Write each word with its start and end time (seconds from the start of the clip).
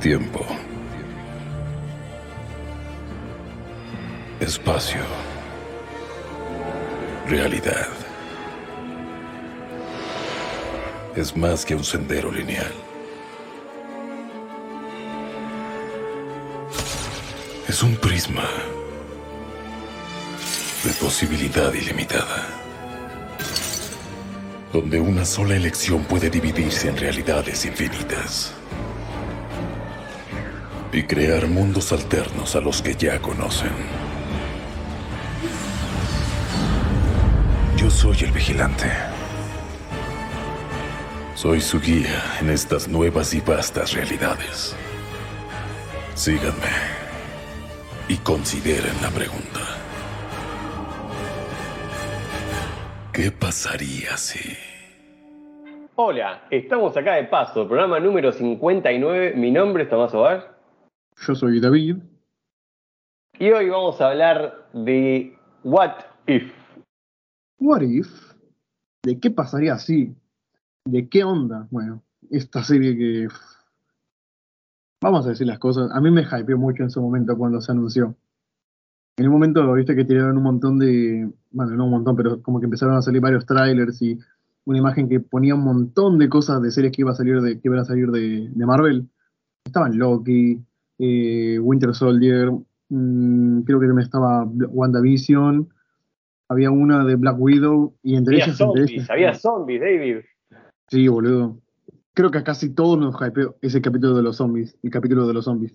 Tiempo. 0.00 0.46
Espacio. 4.38 5.00
Realidad. 7.26 7.88
Es 11.16 11.36
más 11.36 11.64
que 11.64 11.74
un 11.74 11.82
sendero 11.82 12.30
lineal. 12.30 12.72
Es 17.66 17.82
un 17.82 17.96
prisma 17.96 18.48
de 20.84 20.92
posibilidad 20.92 21.74
ilimitada, 21.74 22.46
donde 24.72 25.00
una 25.00 25.24
sola 25.24 25.56
elección 25.56 26.04
puede 26.04 26.30
dividirse 26.30 26.88
en 26.88 26.96
realidades 26.96 27.64
infinitas 27.64 28.57
y 30.98 31.04
crear 31.04 31.46
mundos 31.46 31.92
alternos 31.92 32.56
a 32.56 32.60
los 32.60 32.82
que 32.82 32.92
ya 32.92 33.20
conocen. 33.20 33.70
Yo 37.76 37.88
soy 37.88 38.16
el 38.24 38.32
vigilante. 38.32 38.86
Soy 41.36 41.60
su 41.60 41.80
guía 41.80 42.20
en 42.40 42.50
estas 42.50 42.88
nuevas 42.88 43.32
y 43.32 43.40
vastas 43.40 43.92
realidades. 43.92 44.74
Síganme 46.14 46.74
y 48.08 48.16
consideren 48.16 49.00
la 49.00 49.10
pregunta. 49.10 49.60
¿Qué 53.12 53.30
pasaría 53.30 54.16
si... 54.16 54.40
Hola, 55.94 56.42
estamos 56.50 56.96
acá 56.96 57.14
de 57.14 57.24
paso, 57.24 57.68
programa 57.68 58.00
número 58.00 58.32
59. 58.32 59.34
Mi 59.36 59.52
nombre 59.52 59.84
es 59.84 59.88
Tomás 59.88 60.12
Ovar. 60.12 60.57
Yo 61.28 61.34
soy 61.34 61.60
David. 61.60 61.98
Y 63.38 63.50
hoy 63.50 63.68
vamos 63.68 64.00
a 64.00 64.08
hablar 64.08 64.70
de 64.72 65.36
What 65.62 65.96
If. 66.26 66.50
What 67.60 67.82
if? 67.82 68.32
¿De 69.02 69.20
qué 69.20 69.30
pasaría 69.30 69.76
si? 69.76 70.16
¿De 70.86 71.06
qué 71.10 71.24
onda? 71.24 71.68
Bueno, 71.70 72.02
esta 72.30 72.64
serie 72.64 72.96
que. 72.96 73.28
Vamos 75.02 75.26
a 75.26 75.28
decir 75.28 75.46
las 75.46 75.58
cosas. 75.58 75.90
A 75.92 76.00
mí 76.00 76.10
me 76.10 76.22
hypeó 76.22 76.56
mucho 76.56 76.82
en 76.82 76.88
su 76.90 77.02
momento 77.02 77.36
cuando 77.36 77.60
se 77.60 77.72
anunció. 77.72 78.16
En 79.18 79.26
un 79.26 79.32
momento, 79.32 79.70
viste 79.74 79.94
que 79.94 80.06
tiraron 80.06 80.38
un 80.38 80.44
montón 80.44 80.78
de. 80.78 81.30
Bueno, 81.50 81.72
no 81.72 81.84
un 81.84 81.90
montón, 81.90 82.16
pero 82.16 82.40
como 82.40 82.58
que 82.58 82.64
empezaron 82.64 82.96
a 82.96 83.02
salir 83.02 83.20
varios 83.20 83.44
trailers 83.44 84.00
y 84.00 84.18
una 84.64 84.78
imagen 84.78 85.10
que 85.10 85.20
ponía 85.20 85.54
un 85.54 85.64
montón 85.64 86.16
de 86.16 86.30
cosas 86.30 86.62
de 86.62 86.70
series 86.70 86.90
que 86.90 87.02
iba 87.02 87.10
a 87.10 87.16
salir 87.16 87.42
de, 87.42 87.60
que 87.60 87.68
iban 87.68 87.80
a 87.80 87.84
salir 87.84 88.10
de, 88.12 88.48
de 88.48 88.66
Marvel. 88.66 89.10
Estaban 89.66 89.98
Loki, 89.98 90.64
eh, 90.98 91.58
Winter 91.60 91.94
Soldier, 91.94 92.50
mmm, 92.88 93.60
creo 93.62 93.80
que 93.80 93.86
también 93.86 94.04
estaba 94.04 94.44
WandaVision, 94.44 95.68
había 96.48 96.70
una 96.70 97.04
de 97.04 97.16
Black 97.16 97.36
Widow 97.38 97.94
y 98.02 98.16
entre 98.16 98.34
Había 98.36 98.44
ellas. 98.46 98.56
zombies, 98.56 98.82
entre 98.90 98.94
ellas- 98.96 99.10
había 99.10 99.34
zombies, 99.34 99.80
David. 99.80 100.16
Sí, 100.88 101.06
boludo. 101.08 101.58
Creo 102.14 102.30
que 102.30 102.38
a 102.38 102.44
casi 102.44 102.74
todos 102.74 102.98
nos 102.98 103.14
hypeó 103.20 103.56
ese 103.62 103.80
capítulo 103.80 104.16
de 104.16 104.22
los 104.22 104.36
zombies, 104.36 104.76
el 104.82 104.90
capítulo 104.90 105.26
de 105.26 105.34
los 105.34 105.44
zombies. 105.44 105.72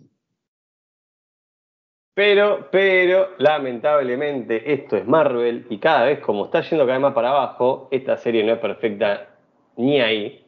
Pero, 2.16 2.68
pero, 2.72 3.30
lamentablemente, 3.40 4.72
esto 4.74 4.98
es 4.98 5.08
Marvel 5.08 5.66
y 5.70 5.80
cada 5.80 6.06
vez, 6.06 6.20
como 6.20 6.46
está 6.46 6.62
yendo 6.62 6.86
cada 6.86 6.98
vez 6.98 7.02
más 7.02 7.14
para 7.14 7.30
abajo, 7.30 7.88
esta 7.92 8.18
serie 8.18 8.44
no 8.44 8.54
es 8.54 8.60
perfecta 8.60 9.30
ni 9.78 10.00
ahí 10.00 10.46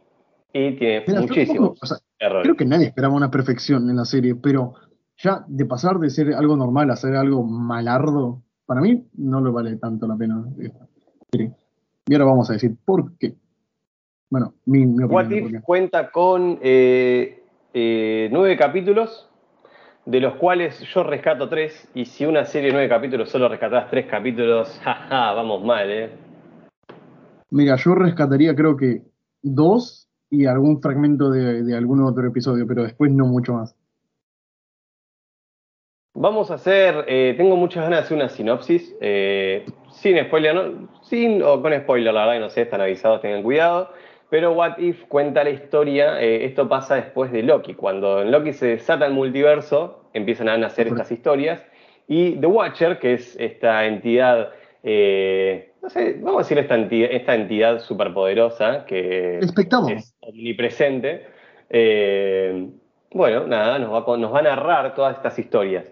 y 0.54 0.74
tiene 0.74 1.04
Mira, 1.08 1.22
muchísimos 1.22 1.80
o 1.82 1.86
sea, 1.86 1.98
creo 2.18 2.56
que 2.56 2.66
nadie 2.66 2.88
esperaba 2.88 3.14
una 3.14 3.32
perfección 3.32 3.90
en 3.90 3.98
la 3.98 4.06
serie, 4.06 4.36
pero 4.36 4.74
ya 5.18 5.46
de 5.48 5.66
pasar 5.66 6.00
de 6.00 6.10
ser 6.10 6.34
algo 6.34 6.56
normal 6.56 6.90
a 6.92 6.96
ser 6.96 7.16
algo 7.16 7.44
malardo, 7.44 8.42
para 8.66 8.82
mí 8.82 9.08
no 9.14 9.42
le 9.42 9.52
vale 9.52 9.76
tanto 9.78 10.08
la 10.08 10.16
pena 10.16 10.44
esta 10.60 10.88
serie. 11.32 11.52
Y 12.08 12.14
ahora 12.14 12.26
vamos 12.26 12.50
a 12.50 12.54
decir 12.54 12.76
por 12.86 13.18
qué. 13.18 13.36
Bueno, 14.30 14.54
mi, 14.66 14.86
mi 14.86 15.04
What 15.04 15.26
opinión. 15.26 15.32
If 15.38 15.44
¿por 15.44 15.52
qué? 15.52 15.66
cuenta 15.66 16.12
con 16.12 16.60
eh, 16.62 17.44
eh, 17.74 18.30
nueve 18.32 18.58
capítulos, 18.58 19.30
de 20.06 20.20
los 20.20 20.36
cuales 20.36 20.80
yo 20.94 21.04
rescato 21.04 21.50
tres, 21.50 21.90
y 21.94 22.06
si 22.06 22.26
una 22.26 22.46
serie 22.46 22.68
de 22.68 22.74
nueve 22.74 22.90
capítulos 22.90 23.30
solo 23.30 23.50
rescatás 23.50 23.90
tres 23.90 24.08
capítulos, 24.08 24.80
jaja, 24.84 25.34
vamos 25.34 25.64
mal, 25.64 25.92
¿eh? 25.92 26.10
Mira, 27.52 27.76
yo 27.78 27.96
rescataría 27.96 28.56
creo 28.56 28.76
que 28.76 29.04
dos 29.42 30.05
y 30.36 30.46
algún 30.46 30.82
fragmento 30.82 31.30
de, 31.30 31.64
de 31.64 31.76
algún 31.76 32.04
otro 32.04 32.28
episodio, 32.28 32.68
pero 32.68 32.84
después 32.84 33.12
no 33.12 33.26
mucho 33.26 33.54
más. 33.54 33.76
Vamos 36.18 36.50
a 36.50 36.54
hacer, 36.54 37.04
eh, 37.10 37.34
tengo 37.36 37.58
muchas 37.58 37.84
ganas 37.84 38.00
de 38.00 38.06
hacer 38.06 38.16
una 38.16 38.30
sinopsis, 38.30 38.96
eh, 39.02 39.66
sin 39.92 40.18
spoiler, 40.18 40.56
¿no? 40.56 40.88
sin 41.02 41.44
o 41.44 41.62
con 41.62 41.74
spoiler, 41.74 42.14
la 42.14 42.22
verdad 42.22 42.36
que 42.36 42.40
no 42.40 42.50
sé, 42.50 42.62
están 42.62 42.80
avisados, 42.80 43.20
tengan 43.20 43.44
cuidado. 43.44 43.92
Pero 44.30 44.54
What 44.54 44.78
If 44.78 45.04
cuenta 45.08 45.44
la 45.44 45.50
historia, 45.50 46.22
eh, 46.22 46.46
esto 46.46 46.70
pasa 46.70 46.96
después 46.96 47.34
de 47.34 47.44
Loki, 47.44 47.74
cuando 47.74 48.22
en 48.22 48.32
Loki 48.32 48.54
se 48.54 48.68
desata 48.68 49.06
el 49.06 49.14
multiverso, 49.14 50.06
empiezan 50.14 50.48
a 50.48 50.58
nacer 50.58 50.88
estas 50.88 51.12
historias, 51.12 51.62
y 52.08 52.32
The 52.38 52.48
Watcher, 52.48 52.98
que 53.00 53.16
es 53.16 53.36
esta 53.38 53.86
entidad, 53.86 54.52
no 55.86 55.90
sé, 55.92 56.14
vamos 56.20 56.38
a 56.40 56.44
decir 56.44 56.58
esta 56.58 56.74
entidad, 56.74 57.10
esta 57.12 57.36
entidad 57.36 57.80
superpoderosa 57.80 58.86
que 58.88 59.38
es 59.90 60.16
omnipresente, 60.20 61.28
eh, 61.70 62.72
bueno, 63.12 63.46
nada, 63.46 63.78
nos 63.78 63.94
va, 63.94 64.00
a 64.00 64.04
con- 64.04 64.20
nos 64.20 64.34
va 64.34 64.40
a 64.40 64.42
narrar 64.42 64.96
todas 64.96 65.16
estas 65.16 65.38
historias. 65.38 65.86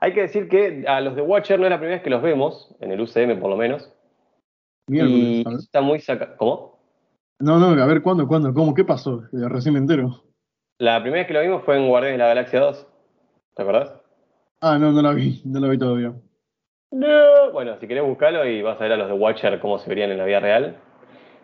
Hay 0.00 0.12
que 0.12 0.20
decir 0.20 0.50
que 0.50 0.84
a 0.86 1.00
los 1.00 1.16
de 1.16 1.22
Watcher 1.22 1.58
no 1.58 1.64
es 1.64 1.70
la 1.70 1.78
primera 1.78 1.96
vez 1.96 2.04
que 2.04 2.10
los 2.10 2.20
vemos, 2.20 2.76
en 2.80 2.92
el 2.92 3.00
UCM 3.00 3.40
por 3.40 3.48
lo 3.48 3.56
menos. 3.56 3.90
Miércoles, 4.86 5.18
y 5.46 5.54
está 5.58 5.80
muy 5.80 5.98
saca... 6.00 6.36
¿Cómo? 6.36 6.78
No, 7.40 7.58
no, 7.58 7.82
a 7.82 7.86
ver, 7.86 8.02
¿cuándo, 8.02 8.28
cuándo, 8.28 8.52
cómo, 8.52 8.74
qué 8.74 8.84
pasó? 8.84 9.22
Eh, 9.32 9.48
Recién 9.48 9.72
me 9.72 9.80
entero. 9.80 10.24
La 10.78 11.00
primera 11.00 11.22
vez 11.22 11.26
que 11.26 11.32
lo 11.34 11.40
vimos 11.40 11.64
fue 11.64 11.78
en 11.78 11.88
Guardianes 11.88 12.18
de 12.18 12.22
la 12.24 12.28
Galaxia 12.28 12.60
2. 12.60 12.86
¿Te 13.56 13.62
acordás? 13.62 13.94
Ah, 14.60 14.78
no, 14.78 14.92
no 14.92 15.00
la 15.00 15.12
vi, 15.12 15.40
no 15.46 15.58
la 15.58 15.68
vi 15.68 15.78
todavía. 15.78 16.12
No. 16.90 17.52
Bueno, 17.52 17.76
si 17.78 17.86
querés 17.86 18.04
buscarlo 18.04 18.46
y 18.46 18.62
vas 18.62 18.80
a 18.80 18.84
ver 18.84 18.92
a 18.92 18.96
los 18.96 19.08
de 19.08 19.14
Watcher 19.14 19.58
cómo 19.60 19.78
se 19.78 19.88
verían 19.88 20.10
en 20.10 20.18
la 20.18 20.24
vida 20.24 20.40
real. 20.40 20.76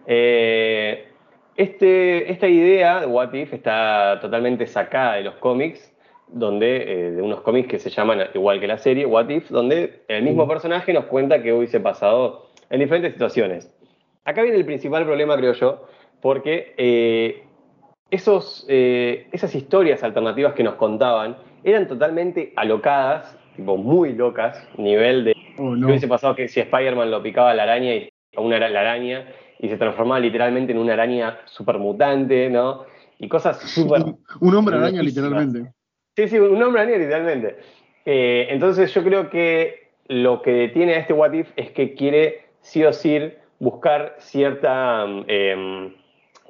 Eh, 0.07 1.09
este, 1.57 2.31
esta 2.31 2.49
idea 2.49 3.01
de 3.01 3.07
What 3.07 3.33
If 3.33 3.53
está 3.53 4.19
totalmente 4.21 4.67
sacada 4.67 5.15
de 5.15 5.23
los 5.23 5.37
cómics, 5.37 5.95
donde, 6.29 6.77
eh, 6.77 7.11
de 7.13 7.23
unos 7.23 7.43
cómics 7.43 7.69
que 7.69 7.79
se 7.79 7.91
llaman, 7.91 8.21
igual 8.35 8.59
que 8.59 8.67
la 8.67 8.79
serie, 8.79 9.07
What 9.07 9.29
If, 9.29 9.51
donde 9.51 10.03
el 10.09 10.25
mismo 10.25 10.49
personaje 10.49 10.93
nos 10.93 11.05
cuenta 11.05 11.43
que 11.43 11.53
hubiese 11.53 11.79
pasado 11.81 12.47
en 12.71 12.81
diferentes 12.81 13.13
situaciones. 13.13 13.73
Acá 14.25 14.43
viene 14.43 14.57
el 14.57 14.65
principal 14.65 15.05
problema, 15.05 15.37
creo 15.37 15.53
yo, 15.53 15.87
porque 16.21 16.75
eh, 16.77 17.45
esos, 18.11 18.67
eh, 18.69 19.29
esas 19.33 19.55
historias 19.55 20.03
alternativas 20.03 20.55
que 20.55 20.63
nos 20.63 20.75
contaban 20.75 21.37
eran 21.63 21.87
totalmente 21.87 22.53
alocadas, 22.57 23.39
tipo 23.57 23.77
muy 23.77 24.13
locas, 24.13 24.67
nivel 24.77 25.25
de 25.25 25.35
Oh, 25.57 25.75
¿Qué 25.75 25.81
no. 25.81 25.87
hubiese 25.89 26.09
pasado 26.09 26.35
que 26.35 26.49
si 26.49 26.61
Spider-Man 26.61 27.11
lo 27.11 27.23
picaba 27.23 27.55
la 27.55 27.63
araña 27.63 27.95
y 27.95 28.09
a 28.37 28.41
una 28.41 28.59
la 28.59 28.81
araña 28.81 29.29
y 29.61 29.69
se 29.69 29.77
transformaba 29.77 30.21
literalmente 30.21 30.73
en 30.73 30.79
una 30.79 30.95
araña 30.95 31.39
super 31.45 31.79
mutante, 31.79 32.51
¿no? 32.51 32.85
Y 33.19 33.29
cosas 33.29 33.61
súper. 33.61 34.03
Un, 34.41 34.55
hombre 34.55 34.77
araña, 34.77 35.03
literalmente. 35.03 35.73
Sí, 36.17 36.29
sí, 36.29 36.39
un 36.39 36.61
hombre 36.63 36.83
araña 36.83 36.99
literalmente. 36.99 37.57
Eh, 38.05 38.49
entonces 38.51 38.93
yo 38.93 39.05
creo 39.05 39.31
que 39.31 39.91
lo 40.09 40.43
que 40.43 40.51
detiene 40.53 40.95
a 40.95 40.99
este 40.99 41.13
What 41.13 41.33
If 41.33 41.51
es 41.57 41.71
que 41.71 41.95
quiere 41.95 42.47
sí 42.61 42.85
o 42.85 42.93
sí 42.93 43.33
buscar 43.61 44.17
cierta 44.19 45.07
em, 45.29 45.95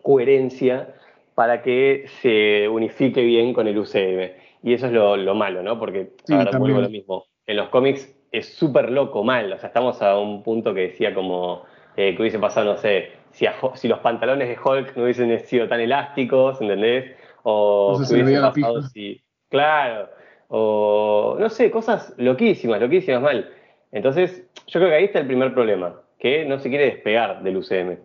coherencia 0.02 0.94
para 1.34 1.62
que 1.62 2.06
se 2.22 2.68
unifique 2.68 3.22
bien 3.22 3.52
con 3.52 3.68
el 3.68 3.78
UCM. 3.78 4.30
Y 4.64 4.72
eso 4.72 4.86
es 4.86 4.92
lo, 4.92 5.14
lo 5.18 5.34
malo, 5.34 5.62
¿no? 5.62 5.78
Porque, 5.78 6.14
Sí, 6.24 6.32
ahora 6.32 6.58
vuelvo 6.58 6.78
a 6.78 6.82
lo 6.82 6.88
mismo. 6.88 7.26
En 7.46 7.58
los 7.58 7.68
cómics 7.68 8.16
es 8.32 8.54
súper 8.54 8.90
loco 8.90 9.22
mal. 9.22 9.52
O 9.52 9.58
sea, 9.58 9.66
estamos 9.66 10.00
a 10.00 10.18
un 10.18 10.42
punto 10.42 10.72
que 10.72 10.88
decía 10.88 11.14
como 11.14 11.64
eh, 11.96 12.16
que 12.16 12.22
hubiese 12.22 12.38
pasado, 12.38 12.72
no 12.72 12.78
sé, 12.78 13.10
si, 13.30 13.44
a 13.44 13.54
si 13.74 13.88
los 13.88 13.98
pantalones 13.98 14.48
de 14.48 14.56
Hulk 14.58 14.96
no 14.96 15.02
hubiesen 15.02 15.38
sido 15.40 15.68
tan 15.68 15.80
elásticos, 15.80 16.62
¿entendés? 16.62 17.14
O 17.42 17.96
No 17.98 18.06
sé 18.06 18.16
que 18.16 18.22
hubiese 18.24 18.40
pasado 18.40 18.82
si. 18.84 19.20
Claro. 19.50 20.08
O 20.48 21.36
no 21.38 21.50
sé, 21.50 21.70
cosas 21.70 22.14
loquísimas, 22.16 22.80
loquísimas 22.80 23.20
mal. 23.20 23.50
Entonces, 23.92 24.48
yo 24.66 24.80
creo 24.80 24.88
que 24.88 24.96
ahí 24.96 25.04
está 25.04 25.18
el 25.18 25.26
primer 25.26 25.52
problema, 25.52 26.00
que 26.18 26.46
no 26.46 26.58
se 26.58 26.70
quiere 26.70 26.86
despegar 26.86 27.42
del 27.42 27.58
UCM. 27.58 27.98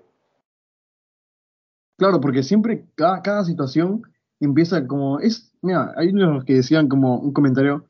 Claro, 1.97 2.19
porque 2.19 2.43
siempre 2.43 2.83
cada, 2.95 3.21
cada 3.21 3.45
situación 3.45 4.03
empieza 4.45 4.85
como. 4.87 5.19
es 5.19 5.51
Mira, 5.61 5.93
hay 5.97 6.09
unos 6.09 6.45
que 6.45 6.55
decían 6.55 6.87
como 6.87 7.19
un 7.19 7.33
comentario. 7.33 7.85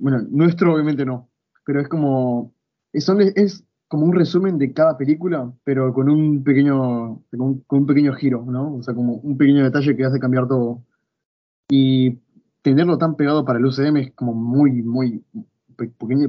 Bueno, 0.00 0.20
nuestro 0.30 0.74
obviamente 0.74 1.04
no, 1.04 1.28
pero 1.64 1.80
es 1.80 1.88
como. 1.88 2.52
Son- 2.94 3.20
es 3.20 3.64
como 3.88 4.06
un 4.06 4.14
resumen 4.14 4.58
de 4.58 4.72
cada 4.72 4.96
película, 4.96 5.52
pero 5.64 5.92
con 5.94 6.08
un 6.10 6.42
pequeño. 6.44 7.22
Con 7.30 7.40
un, 7.40 7.60
con 7.66 7.80
un 7.80 7.86
pequeño 7.86 8.12
giro, 8.14 8.44
¿no? 8.46 8.76
O 8.76 8.82
sea, 8.82 8.94
como 8.94 9.14
un 9.16 9.36
pequeño 9.38 9.62
detalle 9.64 9.96
que 9.96 10.04
hace 10.04 10.18
cambiar 10.20 10.48
todo. 10.48 10.82
Y 11.70 12.18
tenerlo 12.62 12.98
tan 12.98 13.16
pegado 13.16 13.44
para 13.44 13.58
el 13.58 13.66
UCM 13.66 14.00
es 14.00 14.12
como 14.12 14.34
muy, 14.34 14.82
muy, 14.82 15.24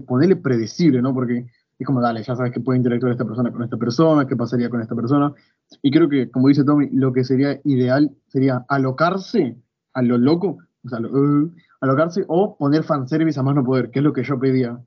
ponerle 0.08 0.36
predecible, 0.36 1.02
¿no? 1.02 1.14
Porque 1.14 1.48
es 1.78 1.86
como, 1.86 2.02
dale, 2.02 2.24
ya 2.24 2.36
sabes 2.36 2.54
que 2.54 2.62
puede 2.62 2.78
interactuar 2.78 3.12
esta 3.12 3.26
persona 3.26 3.52
con 3.52 3.64
esta 3.64 3.78
persona, 3.78 4.26
qué 4.26 4.36
pasaría 4.36 4.70
con 4.70 4.82
esta 4.82 4.96
persona. 4.96 5.34
Y 5.82 5.92
creo 5.92 6.08
que, 6.08 6.32
como 6.32 6.48
dice 6.48 6.64
Tommy, 6.64 6.90
lo 6.92 7.12
que 7.12 7.24
sería 7.24 7.60
ideal 7.66 8.16
sería 8.28 8.66
alocarse 8.70 9.58
a 9.94 10.02
lo 10.02 10.18
loco, 10.18 10.60
o 10.84 10.90
sea, 10.90 11.00
uh, 11.00 11.52
alocarse 11.82 12.24
o 12.28 12.58
poner 12.58 12.84
fanservice 12.84 13.40
a 13.40 13.44
más 13.44 13.56
no 13.56 13.64
poder, 13.64 13.92
que 13.92 14.00
es 14.00 14.06
lo 14.06 14.14
que 14.14 14.24
yo 14.24 14.40
pedía. 14.40 14.80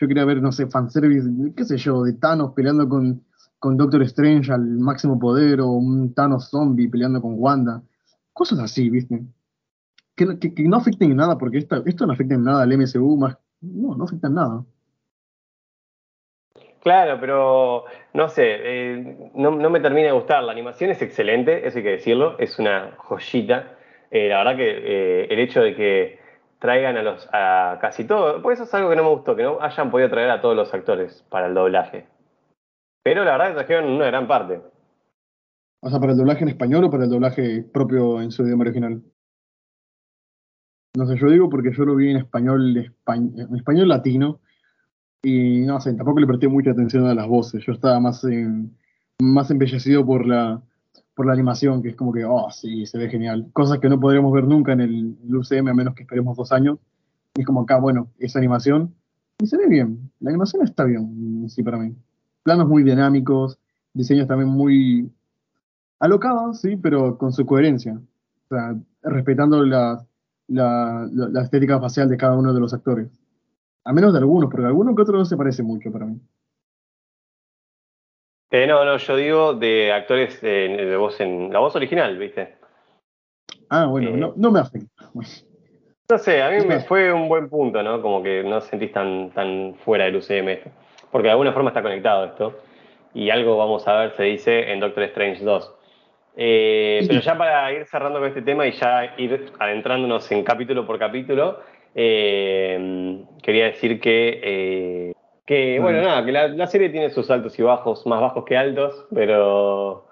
Yo 0.00 0.08
quería 0.08 0.24
ver, 0.24 0.42
no 0.42 0.50
sé, 0.50 0.66
fanservice, 0.66 1.28
qué 1.56 1.64
sé 1.64 1.76
yo, 1.76 2.02
de 2.02 2.14
Thanos 2.14 2.52
peleando 2.54 2.88
con, 2.88 3.24
con 3.60 3.76
Doctor 3.76 4.02
Strange 4.02 4.52
al 4.52 4.78
máximo 4.78 5.18
poder 5.18 5.60
o 5.60 5.68
un 5.68 6.14
Thanos 6.14 6.50
zombie 6.50 6.88
peleando 6.88 7.22
con 7.22 7.34
Wanda. 7.38 7.82
Cosas 8.32 8.58
así, 8.58 8.90
¿viste? 8.90 9.24
Que, 10.16 10.26
no 10.68 10.76
afecten 10.76 11.12
en 11.12 11.16
nada, 11.16 11.38
porque 11.38 11.58
esto, 11.58 11.84
esto 11.86 12.06
no 12.06 12.12
afecta 12.12 12.34
en 12.34 12.44
nada 12.44 12.62
al 12.62 12.76
MCU, 12.76 13.16
más, 13.16 13.36
no, 13.60 13.96
no 13.96 14.04
afecta 14.04 14.26
en 14.26 14.34
nada. 14.34 14.64
Claro, 16.84 17.16
pero 17.18 17.86
no 18.12 18.28
sé, 18.28 18.42
eh, 18.44 19.30
no, 19.34 19.52
me 19.52 19.80
termina 19.80 20.08
de 20.08 20.12
gustar. 20.12 20.44
La 20.44 20.52
animación 20.52 20.90
es 20.90 21.00
excelente, 21.00 21.66
eso 21.66 21.78
hay 21.78 21.82
que 21.82 21.90
decirlo, 21.92 22.38
es 22.38 22.58
una 22.58 22.92
joyita. 22.98 23.78
Eh, 24.10 24.28
la 24.28 24.44
verdad 24.44 24.56
que 24.56 24.68
eh, 24.68 25.26
el 25.30 25.38
hecho 25.38 25.62
de 25.62 25.74
que 25.74 26.18
traigan 26.58 26.98
a 26.98 27.02
los 27.02 27.26
a 27.32 27.78
casi 27.80 28.04
todos, 28.06 28.42
pues 28.42 28.58
eso 28.58 28.64
es 28.64 28.74
algo 28.74 28.90
que 28.90 28.96
no 28.96 29.02
me 29.02 29.08
gustó, 29.08 29.34
que 29.34 29.44
no 29.44 29.62
hayan 29.62 29.90
podido 29.90 30.10
traer 30.10 30.28
a 30.28 30.42
todos 30.42 30.54
los 30.54 30.74
actores 30.74 31.24
para 31.30 31.46
el 31.46 31.54
doblaje. 31.54 32.06
Pero 33.02 33.24
la 33.24 33.32
verdad 33.32 33.48
que 33.48 33.54
trajeron 33.54 33.90
una 33.90 34.06
gran 34.06 34.28
parte. 34.28 34.60
O 35.80 35.88
sea, 35.88 35.98
para 35.98 36.12
el 36.12 36.18
doblaje 36.18 36.42
en 36.42 36.50
español 36.50 36.84
o 36.84 36.90
para 36.90 37.04
el 37.04 37.10
doblaje 37.10 37.62
propio 37.62 38.20
en 38.20 38.30
su 38.30 38.42
idioma 38.42 38.64
original. 38.64 39.02
No 40.98 41.06
sé, 41.06 41.16
yo 41.16 41.30
digo 41.30 41.48
porque 41.48 41.72
yo 41.72 41.86
lo 41.86 41.96
vi 41.96 42.10
en 42.10 42.18
español, 42.18 42.76
en 42.76 43.56
español 43.56 43.88
latino, 43.88 44.40
y 45.24 45.60
no 45.60 45.80
sé, 45.80 45.94
tampoco 45.94 46.20
le 46.20 46.26
presté 46.26 46.48
mucha 46.48 46.72
atención 46.72 47.06
a 47.06 47.14
las 47.14 47.26
voces. 47.26 47.64
Yo 47.66 47.72
estaba 47.72 47.98
más, 47.98 48.24
más 49.18 49.50
embellecido 49.50 50.04
por 50.04 50.26
la, 50.26 50.62
por 51.14 51.26
la 51.26 51.32
animación, 51.32 51.82
que 51.82 51.88
es 51.88 51.96
como 51.96 52.12
que, 52.12 52.24
oh, 52.26 52.50
sí, 52.50 52.84
se 52.84 52.98
ve 52.98 53.08
genial. 53.08 53.48
Cosas 53.54 53.78
que 53.78 53.88
no 53.88 53.98
podríamos 53.98 54.32
ver 54.32 54.44
nunca 54.44 54.72
en 54.72 54.82
el, 54.82 55.16
UCM 55.28 55.68
a 55.68 55.74
menos 55.74 55.94
que 55.94 56.02
esperemos 56.02 56.36
dos 56.36 56.52
años. 56.52 56.78
Y 57.34 57.40
es 57.40 57.46
como 57.46 57.62
acá, 57.62 57.78
bueno, 57.78 58.10
esa 58.18 58.38
animación. 58.38 58.94
Y 59.38 59.46
se 59.46 59.56
ve 59.56 59.66
bien. 59.66 60.10
La 60.20 60.30
animación 60.30 60.62
está 60.62 60.84
bien, 60.84 61.48
sí, 61.48 61.62
para 61.62 61.78
mí. 61.78 61.94
Planos 62.42 62.68
muy 62.68 62.82
dinámicos, 62.82 63.58
diseños 63.94 64.28
también 64.28 64.50
muy 64.50 65.10
alocados, 66.00 66.60
sí, 66.60 66.76
pero 66.76 67.16
con 67.16 67.32
su 67.32 67.46
coherencia. 67.46 67.94
O 67.94 68.54
sea, 68.54 68.76
respetando 69.02 69.64
la, 69.64 70.04
la, 70.48 71.08
la 71.10 71.42
estética 71.42 71.80
facial 71.80 72.10
de 72.10 72.18
cada 72.18 72.36
uno 72.36 72.52
de 72.52 72.60
los 72.60 72.74
actores. 72.74 73.08
A 73.84 73.92
menos 73.92 74.12
de 74.12 74.18
algunos, 74.18 74.50
porque 74.50 74.66
alguno 74.66 74.94
que 74.94 75.02
otro 75.02 75.18
no 75.18 75.24
se 75.24 75.36
parece 75.36 75.62
mucho 75.62 75.92
para 75.92 76.06
mí. 76.06 76.18
Eh, 78.50 78.66
no, 78.66 78.84
no, 78.84 78.96
yo 78.96 79.16
digo 79.16 79.54
de 79.54 79.92
actores 79.92 80.40
de, 80.40 80.96
voz 80.96 81.20
en 81.20 81.52
la 81.52 81.58
voz 81.58 81.74
original, 81.74 82.16
¿viste? 82.16 82.56
Ah, 83.68 83.86
bueno, 83.86 84.10
eh, 84.10 84.32
no, 84.36 84.50
me 84.50 84.60
afecta. 84.60 85.10
No 86.06 86.18
sé, 86.18 86.42
a 86.42 86.50
mí 86.50 86.62
me 86.66 86.80
fue 86.80 87.10
un 87.10 87.30
buen 87.30 87.48
punto, 87.48 87.82
¿no? 87.82 88.02
Como 88.02 88.22
que 88.22 88.44
no 88.44 88.60
sentís 88.60 88.92
tan, 88.92 89.30
tan 89.30 89.74
fuera 89.86 90.04
del 90.04 90.16
UCM 90.16 90.58
Porque 91.10 91.28
de 91.28 91.30
alguna 91.30 91.54
forma 91.54 91.70
está 91.70 91.80
conectado 91.80 92.26
esto. 92.26 92.60
Y 93.14 93.30
algo 93.30 93.56
vamos 93.56 93.88
a 93.88 93.94
ver, 93.94 94.10
se 94.14 94.24
dice 94.24 94.70
en 94.70 94.80
Doctor 94.80 95.04
Strange 95.04 95.42
2. 95.42 95.74
Eh, 96.36 97.04
pero 97.08 97.20
ya 97.20 97.38
para 97.38 97.72
ir 97.72 97.86
cerrando 97.86 98.18
con 98.18 98.28
este 98.28 98.42
tema 98.42 98.66
y 98.66 98.72
ya 98.72 99.14
ir 99.16 99.50
adentrándonos 99.58 100.30
en 100.30 100.44
capítulo 100.44 100.86
por 100.86 100.98
capítulo, 100.98 101.60
eh, 101.94 103.24
quería 103.42 103.66
decir 103.66 104.00
que, 104.00 104.40
eh, 104.42 105.14
que 105.46 105.78
bueno, 105.80 106.02
nada, 106.02 106.24
que 106.24 106.32
la, 106.32 106.66
serie 106.66 106.88
tiene 106.88 107.10
sus 107.10 107.30
altos 107.30 107.58
y 107.58 107.62
bajos, 107.62 108.06
más 108.06 108.20
bajos 108.20 108.44
que 108.44 108.56
altos, 108.56 109.06
pero 109.14 110.06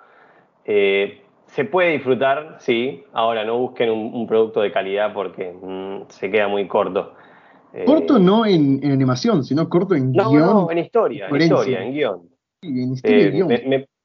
eh, 0.65 1.23
se 1.47 1.65
puede 1.65 1.93
disfrutar, 1.93 2.57
sí. 2.61 3.03
Ahora, 3.13 3.45
no 3.45 3.59
busquen 3.59 3.91
un, 3.91 4.27
producto 4.27 4.61
de 4.61 4.71
calidad 4.71 5.13
porque 5.13 5.53
mm, 5.53 6.09
se 6.09 6.31
queda 6.31 6.49
muy 6.49 6.69
corto. 6.69 7.15
Corto 7.87 8.19
no 8.19 8.45
en, 8.45 8.81
animación, 8.85 9.43
sino 9.45 9.69
corto 9.69 9.95
en 9.95 10.13
guion. 10.13 10.39
No, 10.39 10.71
en 10.71 10.79
historia, 10.79 11.27
en 11.27 11.41
historia, 11.41 11.83
en 11.83 11.93
guion. 11.93 12.29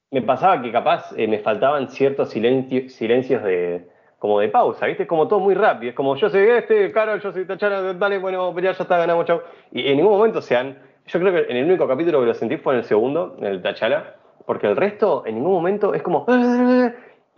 Me, 0.10 0.22
pasaba 0.22 0.62
que 0.62 0.72
capaz 0.72 1.12
me 1.12 1.38
faltaban 1.40 1.90
ciertos 1.90 2.30
silencios 2.30 3.44
de, 3.44 3.86
como 4.20 4.40
de 4.40 4.50
pausa, 4.50 4.86
¿viste? 4.88 5.04
Es 5.04 5.10
como 5.10 5.28
todo 5.28 5.40
muy 5.40 5.54
rápido. 5.54 5.92
Es 5.92 5.96
como 5.96 6.16
yo 6.16 6.30
soy 6.30 6.42
este, 6.42 6.92
Carol, 6.92 7.22
yo 7.22 7.32
soy 7.32 7.46
Tachana, 7.46 7.94
dale, 7.94 8.18
bueno, 8.18 8.58
ya 8.60 8.72
está, 8.72 8.98
ganamos, 8.98 9.26
chau. 9.26 9.42
Y 9.72 9.88
en 9.88 9.98
ningún 9.98 10.18
momento 10.18 10.42
sean. 10.42 10.78
Yo 11.06 11.20
creo 11.20 11.32
que 11.32 11.52
en 11.52 11.58
el 11.58 11.66
único 11.66 11.88
capítulo 11.88 12.20
que 12.20 12.26
lo 12.26 12.34
sentí 12.34 12.58
fue 12.58 12.74
en 12.74 12.80
el 12.80 12.86
segundo, 12.86 13.36
en 13.40 13.46
el 13.46 13.62
Tachala, 13.62 14.16
porque 14.46 14.68
el 14.68 14.76
resto 14.76 15.24
en 15.26 15.36
ningún 15.36 15.54
momento 15.54 15.94
es 15.94 16.02
como. 16.02 16.26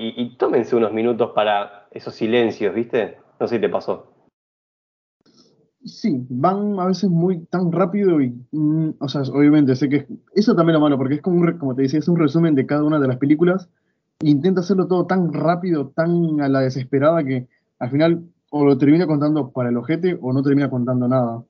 Y, 0.01 0.13
y 0.15 0.37
tómense 0.37 0.77
unos 0.77 0.93
minutos 0.93 1.31
para 1.35 1.87
esos 1.91 2.15
silencios, 2.15 2.73
¿viste? 2.73 3.17
No 3.37 3.47
sé 3.47 3.55
si 3.55 3.61
te 3.61 3.67
pasó. 3.67 4.07
Sí, 5.83 6.25
van 6.29 6.79
a 6.79 6.85
veces 6.87 7.09
muy 7.09 7.45
tan 7.45 7.71
rápido 7.71 8.21
y, 8.21 8.33
mm, 8.51 8.91
o 8.99 9.07
sea, 9.07 9.21
obviamente 9.33 9.75
sé 9.75 9.89
que 9.89 10.07
eso 10.35 10.55
también 10.55 10.75
lo 10.75 10.81
malo, 10.81 10.97
porque 10.97 11.15
es 11.15 11.21
como, 11.21 11.45
como 11.57 11.73
te 11.73 11.83
decía, 11.83 11.99
es 11.99 12.07
un 12.07 12.17
resumen 12.17 12.55
de 12.55 12.65
cada 12.65 12.83
una 12.83 12.99
de 12.99 13.07
las 13.07 13.17
películas 13.17 13.69
intenta 14.21 14.61
hacerlo 14.61 14.87
todo 14.87 15.05
tan 15.05 15.33
rápido, 15.33 15.89
tan 15.89 16.41
a 16.41 16.49
la 16.49 16.61
desesperada 16.61 17.23
que 17.23 17.47
al 17.79 17.89
final 17.91 18.23
o 18.49 18.65
lo 18.65 18.77
termina 18.77 19.07
contando 19.07 19.51
para 19.51 19.69
el 19.69 19.77
ojete 19.77 20.17
o 20.21 20.33
no 20.33 20.43
termina 20.43 20.69
contando 20.69 21.07
nada. 21.07 21.43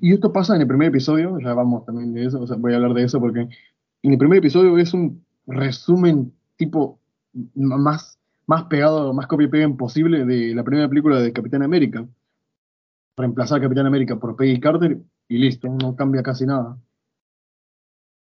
Y 0.00 0.12
esto 0.12 0.32
pasa 0.32 0.54
en 0.54 0.62
el 0.62 0.68
primer 0.68 0.88
episodio, 0.88 1.38
ya 1.40 1.54
vamos 1.54 1.84
también 1.84 2.14
de 2.14 2.26
eso, 2.26 2.40
o 2.40 2.46
sea, 2.46 2.56
voy 2.56 2.72
a 2.72 2.76
hablar 2.76 2.94
de 2.94 3.04
eso 3.04 3.18
porque 3.18 3.48
en 4.02 4.12
el 4.12 4.18
primer 4.18 4.38
episodio 4.38 4.78
es 4.78 4.94
un 4.94 5.24
resumen 5.46 6.32
tipo 6.56 7.00
más, 7.54 8.18
más 8.46 8.64
pegado, 8.64 9.12
más 9.12 9.26
copia 9.26 9.46
y 9.46 9.50
pega 9.50 9.64
imposible 9.64 10.24
de 10.24 10.54
la 10.54 10.62
primera 10.62 10.88
película 10.88 11.20
de 11.20 11.32
Capitán 11.32 11.62
América. 11.62 12.06
Reemplazar 13.16 13.58
a 13.58 13.62
Capitán 13.62 13.86
América 13.86 14.16
por 14.18 14.36
Peggy 14.36 14.60
Carter 14.60 14.98
y 15.28 15.38
listo, 15.38 15.68
no 15.68 15.96
cambia 15.96 16.22
casi 16.22 16.46
nada 16.46 16.76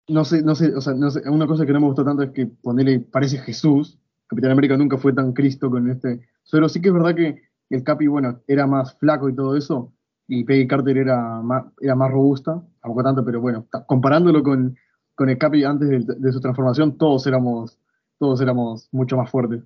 no 0.09 0.25
sé, 0.25 0.43
no 0.43 0.55
sé, 0.55 0.75
o 0.75 0.81
sea, 0.81 0.95
no 0.95 1.11
sé, 1.11 1.29
una 1.29 1.47
cosa 1.47 1.67
que 1.67 1.73
no 1.73 1.81
me 1.81 1.87
gustó 1.87 2.05
tanto 2.05 2.23
es 2.23 2.31
que 2.31 2.47
ponerle, 2.47 3.01
parece 3.01 3.39
Jesús, 3.39 3.99
Capitán 4.27 4.53
América 4.53 4.77
nunca 4.77 4.99
fue 4.99 5.13
tan 5.13 5.33
Cristo 5.33 5.71
con 5.71 5.91
este, 5.91 6.21
pero 6.51 6.69
sí 6.69 6.81
que 6.81 6.89
es 6.89 6.95
verdad 6.95 7.15
que 7.15 7.43
el 7.71 7.83
Capi, 7.83 8.07
bueno, 8.07 8.41
era 8.47 8.67
más 8.67 8.95
flaco 8.95 9.29
y 9.29 9.35
todo 9.35 9.57
eso, 9.57 9.93
y 10.27 10.45
Peggy 10.45 10.67
Carter 10.67 10.99
era 10.99 11.41
más, 11.43 11.65
era 11.81 11.95
más 11.95 12.11
robusta, 12.11 12.63
tampoco 12.81 13.03
tanto, 13.03 13.25
pero 13.25 13.41
bueno, 13.41 13.67
comparándolo 13.87 14.43
con, 14.43 14.77
con 15.15 15.31
el 15.31 15.39
Capi 15.39 15.65
antes 15.65 16.07
de, 16.07 16.33
su 16.33 16.41
transformación, 16.41 16.97
todos 16.97 17.27
éramos, 17.27 17.79
todos 18.19 18.41
éramos 18.41 18.89
mucho 18.93 19.17
más 19.17 19.31
fuertes. 19.31 19.65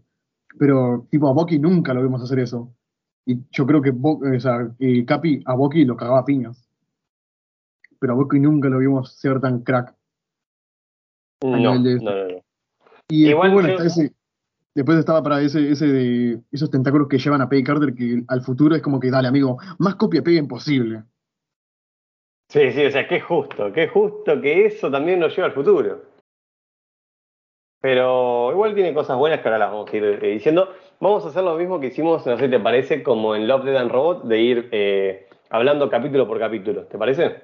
Pero 0.58 1.06
tipo 1.10 1.28
a 1.28 1.32
Bucky 1.32 1.58
nunca 1.58 1.92
lo 1.92 2.02
vimos 2.02 2.22
hacer 2.22 2.38
eso. 2.38 2.72
Y 3.26 3.40
yo 3.50 3.66
creo 3.66 3.82
que 3.82 3.90
o 3.90 4.40
sea, 4.40 4.70
Capi 5.06 5.42
a 5.44 5.54
Bucky 5.54 5.84
lo 5.84 5.96
cagaba 5.96 6.24
piñas. 6.24 6.68
Pero 7.98 8.12
a 8.12 8.16
Bucky 8.16 8.40
nunca 8.40 8.68
lo 8.68 8.78
vimos 8.78 9.12
ser 9.14 9.40
tan 9.40 9.60
crack. 9.60 9.94
No, 11.42 11.56
no, 11.56 11.74
no, 11.74 12.42
Y 13.08 13.24
después, 13.24 13.52
bueno, 13.52 13.76
después 14.74 14.98
estaba 14.98 15.22
para 15.22 15.40
ese, 15.42 15.70
ese 15.70 15.86
de 15.86 16.40
esos 16.50 16.70
tentáculos 16.70 17.08
que 17.08 17.18
llevan 17.18 17.42
a 17.42 17.48
Peggy 17.48 17.64
Carter, 17.64 17.94
que 17.94 18.22
al 18.28 18.42
futuro 18.42 18.74
es 18.74 18.82
como 18.82 19.00
que, 19.00 19.10
dale, 19.10 19.28
amigo, 19.28 19.58
más 19.78 19.96
copia 19.96 20.22
Peggy 20.22 20.38
imposible. 20.38 21.02
Sí, 22.48 22.70
sí, 22.70 22.84
o 22.84 22.90
sea, 22.90 23.08
qué 23.08 23.20
justo, 23.20 23.72
qué 23.72 23.88
justo 23.88 24.40
que 24.40 24.66
eso 24.66 24.90
también 24.90 25.18
nos 25.18 25.34
lleva 25.34 25.48
al 25.48 25.54
futuro. 25.54 26.02
Pero 27.80 28.52
igual 28.52 28.74
tiene 28.74 28.94
cosas 28.94 29.18
buenas 29.18 29.40
que 29.40 29.48
ahora 29.48 29.58
las 29.58 29.70
vamos 29.70 29.92
a 29.92 29.96
ir 29.96 30.04
eh, 30.04 30.34
diciendo. 30.34 30.68
Vamos 31.00 31.24
a 31.24 31.30
hacer 31.30 31.42
lo 31.42 31.56
mismo 31.56 31.80
que 31.80 31.88
hicimos, 31.88 32.24
no 32.24 32.38
sé 32.38 32.48
te 32.48 32.60
parece, 32.60 33.02
como 33.02 33.34
en 33.34 33.48
Love, 33.48 33.64
Dead 33.64 33.76
and 33.76 33.90
Robot, 33.90 34.24
de 34.24 34.40
ir 34.40 34.68
eh, 34.70 35.28
hablando 35.50 35.90
capítulo 35.90 36.28
por 36.28 36.38
capítulo. 36.38 36.84
¿Te 36.84 36.96
parece? 36.96 37.42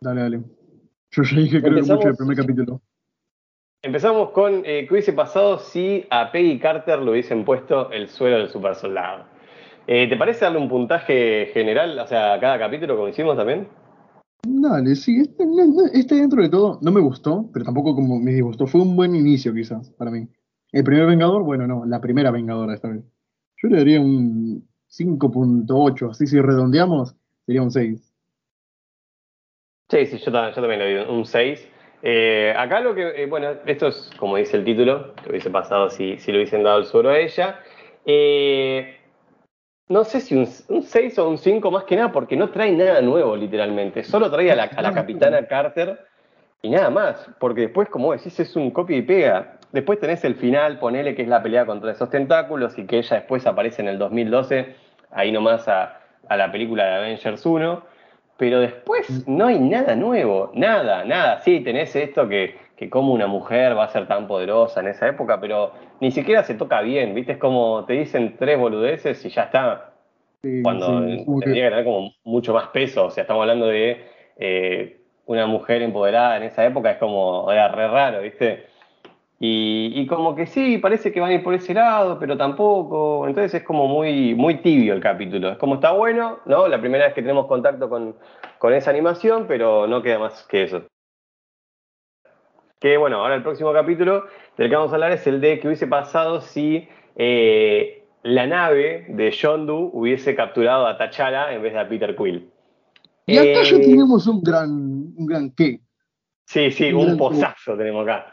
Dale, 0.00 0.22
dale. 0.22 0.40
Yo 1.12 1.22
ya 1.22 1.36
dije, 1.36 1.62
creo 1.62 1.74
que 1.76 1.92
mucho 1.92 2.08
el 2.08 2.16
primer 2.16 2.36
capítulo. 2.36 2.80
Empezamos 3.82 4.30
con 4.30 4.62
eh, 4.64 4.86
qué 4.86 4.94
hubiese 4.94 5.12
pasado 5.12 5.58
si 5.58 6.06
a 6.10 6.32
Peggy 6.32 6.58
Carter 6.58 7.00
le 7.00 7.10
hubiesen 7.10 7.44
puesto 7.44 7.90
el 7.92 8.08
suelo 8.08 8.38
del 8.38 8.48
super 8.48 8.74
soldado. 8.74 9.24
Eh, 9.86 10.08
¿Te 10.08 10.16
parece 10.16 10.44
darle 10.44 10.58
un 10.58 10.68
puntaje 10.68 11.50
general, 11.52 11.96
o 11.98 12.06
sea, 12.06 12.34
a 12.34 12.40
cada 12.40 12.58
capítulo 12.58 12.96
como 12.96 13.08
hicimos 13.08 13.36
también? 13.36 13.68
Dale, 14.42 14.96
sí, 14.96 15.20
este, 15.20 15.44
este, 15.92 16.14
dentro 16.16 16.42
de 16.42 16.48
todo 16.48 16.78
no 16.82 16.90
me 16.90 17.00
gustó, 17.00 17.48
pero 17.52 17.64
tampoco 17.64 17.94
como 17.94 18.18
me 18.18 18.32
disgustó. 18.32 18.66
Fue 18.66 18.80
un 18.80 18.96
buen 18.96 19.14
inicio 19.14 19.54
quizás 19.54 19.90
para 19.90 20.10
mí. 20.10 20.26
El 20.72 20.82
primer 20.82 21.06
Vengador, 21.06 21.44
bueno, 21.44 21.66
no, 21.66 21.84
la 21.86 22.00
primera 22.00 22.30
Vengadora 22.30 22.74
esta 22.74 22.88
vez. 22.88 23.04
Yo 23.62 23.68
le 23.68 23.78
daría 23.78 24.00
un 24.00 24.68
5.8, 24.88 26.10
así 26.10 26.26
si 26.26 26.40
redondeamos, 26.40 27.14
sería 27.44 27.62
un 27.62 27.70
6. 27.70 28.12
Sí, 29.88 30.06
sí, 30.06 30.18
yo, 30.18 30.32
también 30.32 30.78
le 30.80 31.04
doy 31.04 31.16
un 31.16 31.24
6. 31.24 31.68
Eh, 32.02 32.54
acá 32.56 32.80
lo 32.80 32.94
que, 32.94 33.22
eh, 33.22 33.26
bueno, 33.26 33.54
esto 33.66 33.88
es 33.88 34.10
como 34.18 34.36
dice 34.36 34.56
el 34.56 34.64
título, 34.64 35.14
que 35.14 35.30
hubiese 35.30 35.50
pasado 35.50 35.90
si, 35.90 36.18
si 36.18 36.30
le 36.30 36.38
hubiesen 36.38 36.62
dado 36.62 36.78
el 36.78 36.84
suelo 36.84 37.10
a 37.10 37.18
ella. 37.18 37.60
Eh, 38.04 38.96
no 39.88 40.04
sé 40.04 40.20
si 40.20 40.34
un, 40.34 40.46
6 40.46 41.18
o 41.18 41.28
un 41.28 41.38
5 41.38 41.70
más 41.70 41.84
que 41.84 41.96
nada, 41.96 42.12
porque 42.12 42.36
no 42.36 42.50
trae 42.50 42.72
nada 42.72 43.00
nuevo, 43.00 43.36
literalmente. 43.36 44.02
Solo 44.02 44.30
trae 44.30 44.50
a 44.50 44.56
la, 44.56 44.64
a 44.64 44.82
la 44.82 44.92
capitana 44.92 45.46
Carter 45.46 45.98
y 46.62 46.70
nada 46.70 46.90
más, 46.90 47.30
porque 47.38 47.62
después, 47.62 47.88
como 47.88 48.12
decís, 48.12 48.38
es 48.40 48.56
un 48.56 48.70
copia 48.70 48.96
y 48.96 49.02
pega. 49.02 49.58
Después 49.72 50.00
tenés 50.00 50.24
el 50.24 50.36
final, 50.36 50.78
ponele 50.78 51.14
que 51.14 51.22
es 51.22 51.28
la 51.28 51.42
pelea 51.42 51.66
contra 51.66 51.92
esos 51.92 52.10
tentáculos 52.10 52.76
y 52.78 52.86
que 52.86 52.98
ella 52.98 53.16
después 53.16 53.46
aparece 53.46 53.82
en 53.82 53.88
el 53.88 53.98
2012, 53.98 54.74
ahí 55.10 55.30
nomás 55.32 55.68
a, 55.68 56.00
a 56.28 56.36
la 56.36 56.50
película 56.50 56.84
de 56.84 56.94
Avengers 56.96 57.44
1. 57.44 57.95
Pero 58.36 58.60
después 58.60 59.26
no 59.26 59.46
hay 59.46 59.58
nada 59.58 59.96
nuevo, 59.96 60.50
nada, 60.54 61.04
nada. 61.04 61.40
Sí, 61.40 61.60
tenés 61.60 61.96
esto 61.96 62.28
que, 62.28 62.56
que 62.76 62.90
como 62.90 63.14
una 63.14 63.26
mujer 63.26 63.76
va 63.76 63.84
a 63.84 63.88
ser 63.88 64.06
tan 64.06 64.26
poderosa 64.26 64.80
en 64.80 64.88
esa 64.88 65.08
época, 65.08 65.40
pero 65.40 65.72
ni 66.00 66.10
siquiera 66.10 66.44
se 66.44 66.54
toca 66.54 66.82
bien, 66.82 67.14
¿viste? 67.14 67.32
Es 67.32 67.38
como 67.38 67.84
te 67.86 67.94
dicen 67.94 68.36
tres 68.38 68.58
boludeces 68.58 69.24
y 69.24 69.30
ya 69.30 69.44
está. 69.44 69.92
Cuando 70.62 71.00
tendría 71.00 71.40
que... 71.40 71.70
tener 71.70 71.84
como 71.84 72.12
mucho 72.24 72.52
más 72.52 72.68
peso. 72.68 73.06
O 73.06 73.10
sea, 73.10 73.22
estamos 73.22 73.40
hablando 73.40 73.66
de 73.66 74.04
eh, 74.36 75.00
una 75.24 75.46
mujer 75.46 75.82
empoderada 75.82 76.36
en 76.36 76.44
esa 76.44 76.64
época, 76.64 76.92
es 76.92 76.98
como, 76.98 77.50
era 77.50 77.68
re 77.68 77.88
raro, 77.88 78.20
¿viste? 78.20 78.66
Y, 79.38 80.06
como 80.06 80.34
que 80.34 80.46
sí, 80.46 80.78
parece 80.78 81.12
que 81.12 81.20
van 81.20 81.30
a 81.30 81.34
ir 81.34 81.42
por 81.42 81.52
ese 81.52 81.74
lado, 81.74 82.18
pero 82.18 82.38
tampoco. 82.38 83.28
Entonces 83.28 83.54
es 83.54 83.62
como 83.62 83.86
muy, 83.86 84.34
muy 84.34 84.62
tibio 84.62 84.94
el 84.94 85.00
capítulo. 85.00 85.50
Es 85.52 85.58
como 85.58 85.74
está 85.74 85.92
bueno, 85.92 86.38
¿no? 86.46 86.68
La 86.68 86.80
primera 86.80 87.04
vez 87.04 87.14
que 87.14 87.20
tenemos 87.20 87.46
contacto 87.46 87.90
con, 87.90 88.16
con 88.58 88.72
esa 88.72 88.90
animación, 88.90 89.44
pero 89.46 89.86
no 89.86 90.00
queda 90.02 90.18
más 90.18 90.46
que 90.46 90.62
eso. 90.62 90.84
Que 92.80 92.96
bueno, 92.96 93.18
ahora 93.18 93.34
el 93.34 93.42
próximo 93.42 93.72
capítulo 93.72 94.24
del 94.56 94.70
que 94.70 94.76
vamos 94.76 94.92
a 94.92 94.94
hablar 94.94 95.12
es 95.12 95.26
el 95.26 95.40
de 95.40 95.60
qué 95.60 95.66
hubiese 95.66 95.86
pasado 95.86 96.40
si 96.40 96.88
eh, 97.16 98.04
la 98.22 98.46
nave 98.46 99.06
de 99.08 99.30
Yondu 99.30 99.90
hubiese 99.92 100.34
capturado 100.34 100.86
a 100.86 100.96
T'Challa 100.96 101.52
en 101.52 101.62
vez 101.62 101.74
de 101.74 101.78
a 101.78 101.88
Peter 101.88 102.16
Quill. 102.16 102.50
Y 103.26 103.36
acá 103.36 103.62
ya 103.64 103.76
eh, 103.76 103.80
tenemos 103.80 104.26
un 104.26 104.42
gran, 104.42 104.70
un 104.70 105.26
gran 105.26 105.50
qué. 105.50 105.80
Sí, 106.46 106.70
sí, 106.70 106.92
un, 106.92 107.18
pozazo 107.18 107.76
tenemos 107.76 108.06
acá 108.06 108.30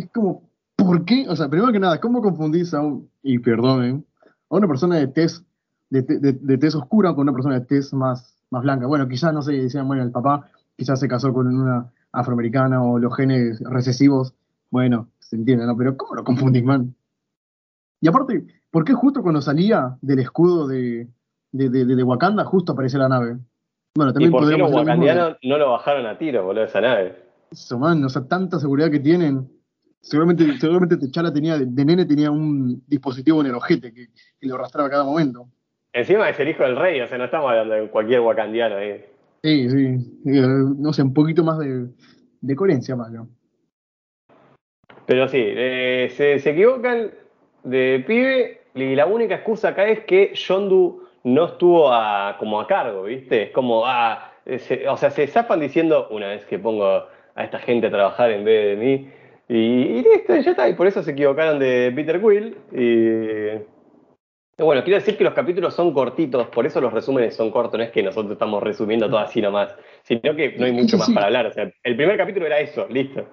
es 0.00 0.10
como, 0.10 0.42
¿por 0.76 1.04
qué? 1.04 1.26
O 1.28 1.36
sea, 1.36 1.48
primero 1.48 1.72
que 1.72 1.78
nada, 1.78 2.00
¿cómo 2.00 2.22
confundís 2.22 2.74
a 2.74 2.80
un, 2.80 3.10
y 3.22 3.38
perdonen, 3.38 4.04
a 4.48 4.56
una 4.56 4.66
persona 4.66 4.96
de 4.96 5.06
tez, 5.08 5.44
de, 5.90 6.02
de, 6.02 6.68
oscura 6.68 7.14
con 7.14 7.22
una 7.22 7.32
persona 7.32 7.60
de 7.60 7.66
tez 7.66 7.92
más, 7.92 8.42
más 8.50 8.62
blanca? 8.62 8.86
Bueno, 8.86 9.08
quizás, 9.08 9.32
no 9.32 9.42
sé, 9.42 9.52
decían, 9.52 9.86
bueno, 9.86 10.02
el 10.02 10.10
papá 10.10 10.48
quizás 10.76 10.98
se 11.00 11.08
casó 11.08 11.32
con 11.32 11.46
una 11.46 11.92
afroamericana 12.12 12.82
o 12.82 12.98
los 12.98 13.14
genes 13.14 13.60
recesivos, 13.60 14.34
bueno, 14.70 15.08
se 15.18 15.36
entiende, 15.36 15.66
¿no? 15.66 15.76
Pero 15.76 15.96
¿cómo 15.96 16.14
lo 16.14 16.24
confundís, 16.24 16.64
man? 16.64 16.94
Y 18.00 18.08
aparte, 18.08 18.46
¿por 18.70 18.84
qué 18.84 18.94
justo 18.94 19.22
cuando 19.22 19.42
salía 19.42 19.96
del 20.00 20.20
escudo 20.20 20.66
de, 20.66 21.08
de, 21.52 22.02
Wakanda, 22.02 22.44
justo 22.44 22.72
aparece 22.72 22.98
la 22.98 23.08
nave? 23.08 23.36
Bueno, 23.94 24.12
también 24.12 24.30
¿Y 24.30 24.32
por 24.32 24.48
qué 24.48 24.56
los 24.56 24.72
wakandianos 24.72 25.36
no 25.42 25.58
lo 25.58 25.72
bajaron 25.72 26.06
a 26.06 26.16
tiro, 26.16 26.44
boludo, 26.44 26.64
esa 26.64 26.80
nave? 26.80 27.16
Eso, 27.50 27.78
man, 27.78 28.02
o 28.04 28.08
sea, 28.08 28.26
tanta 28.26 28.58
seguridad 28.58 28.90
que 28.90 29.00
tienen. 29.00 29.50
Seguramente, 30.00 30.44
seguramente 30.58 30.96
Techala 30.96 31.32
tenía, 31.32 31.58
de 31.58 31.84
nene 31.84 32.06
tenía 32.06 32.30
un 32.30 32.82
dispositivo 32.86 33.40
en 33.42 33.48
el 33.48 33.54
ojete 33.54 33.92
que, 33.92 34.06
lo 34.40 34.54
arrastraba 34.54 34.88
a 34.88 34.90
cada 34.90 35.04
momento. 35.04 35.46
Encima 35.92 36.28
es 36.30 36.40
el 36.40 36.48
hijo 36.48 36.62
del 36.62 36.76
rey, 36.76 37.00
o 37.00 37.06
sea, 37.06 37.18
no 37.18 37.24
estamos 37.24 37.50
hablando 37.50 37.74
de 37.74 37.88
cualquier 37.88 38.20
wakandiano 38.20 38.76
ahí. 38.76 39.04
Sí, 39.42 39.68
sí, 39.68 40.20
no 40.24 40.92
sé, 40.92 41.02
un 41.02 41.12
poquito 41.12 41.44
más 41.44 41.58
de, 41.58 41.88
de 42.40 42.56
coherencia, 42.56 42.96
malo. 42.96 43.28
Pero 45.06 45.28
sí, 45.28 45.42
eh, 45.42 46.12
se, 46.16 46.38
se, 46.38 46.50
equivocan 46.50 47.10
de 47.64 48.04
pibe 48.06 48.60
y 48.74 48.94
la 48.94 49.06
única 49.06 49.36
excusa 49.36 49.68
acá 49.68 49.86
es 49.88 50.00
que 50.04 50.32
Yondu 50.34 51.02
no 51.24 51.46
estuvo 51.46 51.92
a, 51.92 52.36
como 52.38 52.60
a 52.60 52.66
cargo, 52.66 53.04
¿viste? 53.04 53.44
Es 53.44 53.50
como, 53.50 53.84
ah, 53.86 54.32
o 54.88 54.96
sea, 54.96 55.10
se 55.10 55.26
zafan 55.26 55.60
diciendo, 55.60 56.08
una 56.10 56.28
vez 56.28 56.44
que 56.44 56.58
pongo 56.58 56.86
a 56.86 57.44
esta 57.44 57.58
gente 57.58 57.88
a 57.88 57.90
trabajar 57.90 58.30
en 58.30 58.44
vez 58.44 58.78
de 58.78 58.84
mí, 58.84 59.10
y, 59.52 60.02
listo, 60.02 60.36
ya 60.36 60.52
está. 60.52 60.68
Y 60.68 60.74
por 60.74 60.86
eso 60.86 61.02
se 61.02 61.10
equivocaron 61.10 61.58
de 61.58 61.92
Peter 61.92 62.20
Quill. 62.20 62.56
Y, 62.72 64.62
bueno, 64.62 64.84
quiero 64.84 65.00
decir 65.00 65.16
que 65.16 65.24
los 65.24 65.34
capítulos 65.34 65.74
son 65.74 65.92
cortitos, 65.92 66.46
por 66.48 66.66
eso 66.66 66.80
los 66.80 66.92
resúmenes 66.92 67.34
son 67.34 67.50
cortos. 67.50 67.76
No 67.76 67.84
es 67.84 67.90
que 67.90 68.00
nosotros 68.02 68.32
estamos 68.32 68.62
resumiendo 68.62 69.08
todo 69.08 69.18
así 69.18 69.40
nomás, 69.40 69.74
sino 70.04 70.36
que 70.36 70.56
no 70.56 70.66
hay 70.66 70.72
mucho 70.72 70.96
más 70.98 71.10
para 71.10 71.26
hablar. 71.26 71.46
O 71.46 71.52
sea, 71.52 71.64
el 71.82 71.96
primer 71.96 72.16
capítulo 72.16 72.46
era 72.46 72.60
eso, 72.60 72.86
listo. 72.88 73.26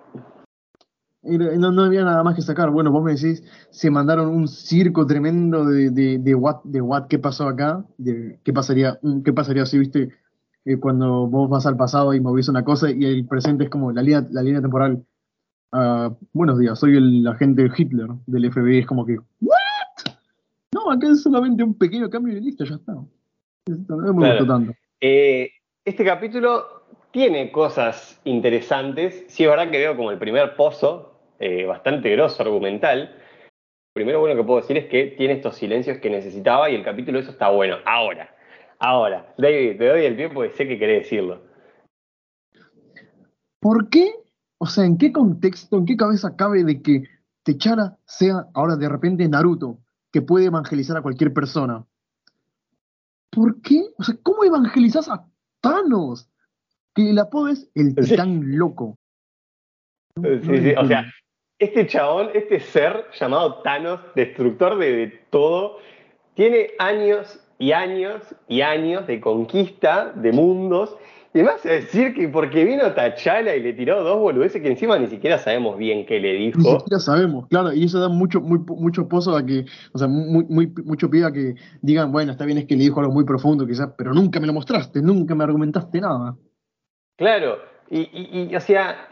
No, 1.22 1.72
no, 1.72 1.84
había 1.84 2.04
nada 2.04 2.24
más 2.24 2.36
que 2.36 2.42
sacar. 2.42 2.72
Bueno, 2.72 2.90
vos 2.90 3.04
me 3.04 3.14
decís, 3.14 3.44
se 3.70 3.92
mandaron 3.92 4.30
un 4.30 4.48
circo 4.48 5.06
tremendo 5.06 5.66
de, 5.66 5.92
de, 5.92 6.18
de 6.18 6.36
what, 6.36 6.64
de 6.64 6.82
what, 6.82 7.08
qué 7.10 7.20
pasó 7.20 7.48
acá, 7.48 7.84
de 8.00 8.40
qué 8.44 8.54
pasaría, 8.54 8.98
qué 9.24 9.34
pasaría 9.34 9.68
si, 9.68 9.78
viste, 9.78 10.10
eh, 10.66 10.78
cuando 10.78 11.28
vos 11.28 11.48
vas 11.48 11.68
al 11.68 11.78
pasado 11.78 12.14
y 12.16 12.22
movís 12.22 12.50
una 12.50 12.64
cosa 12.64 12.90
y 12.90 13.06
el 13.06 13.28
presente 13.28 13.66
es 13.66 13.70
como 13.70 13.92
la 13.92 14.02
línea, 14.02 14.26
la 14.32 14.42
línea 14.42 14.62
temporal 14.62 15.06
Ah, 15.72 16.10
buenos 16.32 16.60
días, 16.60 16.80
soy 16.80 16.96
el 16.96 17.28
agente 17.28 17.70
Hitler 17.76 18.08
del 18.26 18.52
FBI. 18.52 18.80
Es 18.80 18.86
como 18.86 19.06
que, 19.06 19.18
¿what? 19.42 19.54
No, 20.74 20.92
acá 20.92 21.08
es 21.08 21.24
solamente 21.24 21.64
un 21.64 21.78
pequeño 21.78 22.10
cambio 22.10 22.38
y 22.38 22.42
listo, 22.42 22.64
ya 22.64 22.76
está. 22.76 22.94
No 22.94 24.14
me 24.14 24.30
gustó 24.30 24.48
tanto. 24.48 24.74
Eh, 25.02 25.50
este 25.84 26.06
capítulo 26.06 26.66
tiene 27.12 27.52
cosas 27.52 28.22
interesantes. 28.24 29.26
Sí, 29.28 29.44
es 29.44 29.50
verdad 29.50 29.70
que 29.70 29.80
veo 29.80 29.98
como 29.98 30.12
el 30.12 30.18
primer 30.18 30.56
pozo, 30.56 31.20
eh, 31.40 31.66
bastante 31.66 32.12
grosso 32.12 32.44
argumental. 32.44 33.16
Primero 33.94 34.22
bueno 34.22 34.36
que 34.36 34.44
puedo 34.44 34.62
decir 34.62 34.78
es 34.78 34.86
que 34.86 35.16
tiene 35.18 35.34
estos 35.34 35.56
silencios 35.56 35.98
que 35.98 36.10
necesitaba 36.10 36.70
y 36.70 36.76
el 36.76 36.84
capítulo 36.84 37.20
eso 37.20 37.32
está 37.32 37.50
bueno. 37.50 37.78
Ahora, 37.86 38.34
ahora, 38.80 39.34
David, 39.38 39.78
te 39.78 39.88
doy 39.88 40.06
el 40.06 40.16
pie 40.16 40.30
porque 40.30 40.54
sé 40.54 40.68
que 40.68 40.80
querés 40.80 41.04
decirlo. 41.04 41.42
¿Por 43.60 43.90
qué 43.90 44.14
o 44.58 44.66
sea, 44.66 44.86
¿en 44.86 44.98
qué 44.98 45.12
contexto, 45.12 45.78
en 45.78 45.86
qué 45.86 45.96
cabeza 45.96 46.36
cabe 46.36 46.64
de 46.64 46.82
que 46.82 47.04
Techara 47.44 47.98
sea 48.06 48.48
ahora 48.54 48.76
de 48.76 48.90
repente 48.90 49.28
Naruto, 49.28 49.80
que 50.12 50.22
puede 50.22 50.46
evangelizar 50.46 50.98
a 50.98 51.02
cualquier 51.02 51.34
persona? 51.34 51.86
¿Por 53.30 53.62
qué? 53.62 53.84
O 53.98 54.04
sea, 54.04 54.16
¿cómo 54.24 54.44
evangelizas 54.44 55.10
a 55.10 55.26
Thanos? 55.62 56.30
Que 56.96 57.12
el 57.12 57.20
apodo 57.20 57.50
es 57.50 57.70
el 57.76 57.94
titán 57.94 58.58
loco. 58.58 58.98
Sí, 60.16 60.40
sí, 60.42 60.74
o 60.76 60.86
sea, 60.88 61.06
este 61.60 61.86
chabón, 61.86 62.30
este 62.34 62.60
ser 62.60 63.06
llamado 63.20 63.62
Thanos, 63.62 64.00
destructor 64.16 64.78
de 64.80 65.26
todo, 65.30 65.78
tiene 66.34 66.72
años 66.80 67.40
y 67.60 67.72
años 67.72 68.24
y 68.48 68.62
años 68.62 69.06
de 69.08 69.22
conquista 69.22 70.12
de 70.14 70.32
mundos 70.32 70.96
y 71.38 71.44
vas 71.44 71.66
a 71.66 71.70
decir 71.70 72.14
que 72.14 72.28
porque 72.28 72.66
vino 72.66 72.92
Tachala 72.94 73.56
y 73.56 73.62
le 73.62 73.74
tiró 73.74 74.04
dos 74.04 74.18
boludeces 74.20 74.62
que 74.62 74.70
encima 74.70 74.98
ni 74.98 75.08
siquiera 75.08 75.38
sabemos 75.38 75.78
bien 75.78 76.06
qué 76.06 76.20
le 76.20 76.34
dijo. 76.34 76.60
Ni 76.60 76.80
siquiera 76.80 77.00
sabemos, 77.00 77.48
claro, 77.48 77.74
y 77.74 77.84
eso 77.84 78.00
da 78.00 78.10
mucho, 78.10 78.42
muy, 78.42 78.60
mucho 78.60 79.08
pozo 79.08 79.36
a 79.36 79.46
que, 79.46 79.66
o 79.94 79.98
sea, 79.98 80.08
muy, 80.08 80.46
muy, 80.50 80.74
mucho 80.84 81.10
pie 81.10 81.26
a 81.26 81.32
que 81.32 81.56
digan, 81.82 82.12
bueno, 82.12 82.32
está 82.32 82.46
bien 82.46 82.58
es 82.58 82.66
que 82.66 82.76
le 82.76 82.84
dijo 82.84 83.00
algo 83.00 83.14
muy 83.14 83.24
profundo 83.24 83.68
quizás, 83.68 83.90
pero 83.98 84.14
nunca 84.14 84.40
me 84.40 84.48
lo 84.48 84.54
mostraste, 84.54 85.02
nunca 85.02 85.36
me 85.36 85.44
argumentaste 85.44 86.02
nada. 86.02 86.36
Claro, 87.18 87.60
y, 87.90 88.50
y, 88.50 88.56
o 88.56 88.60
sea, 88.60 89.10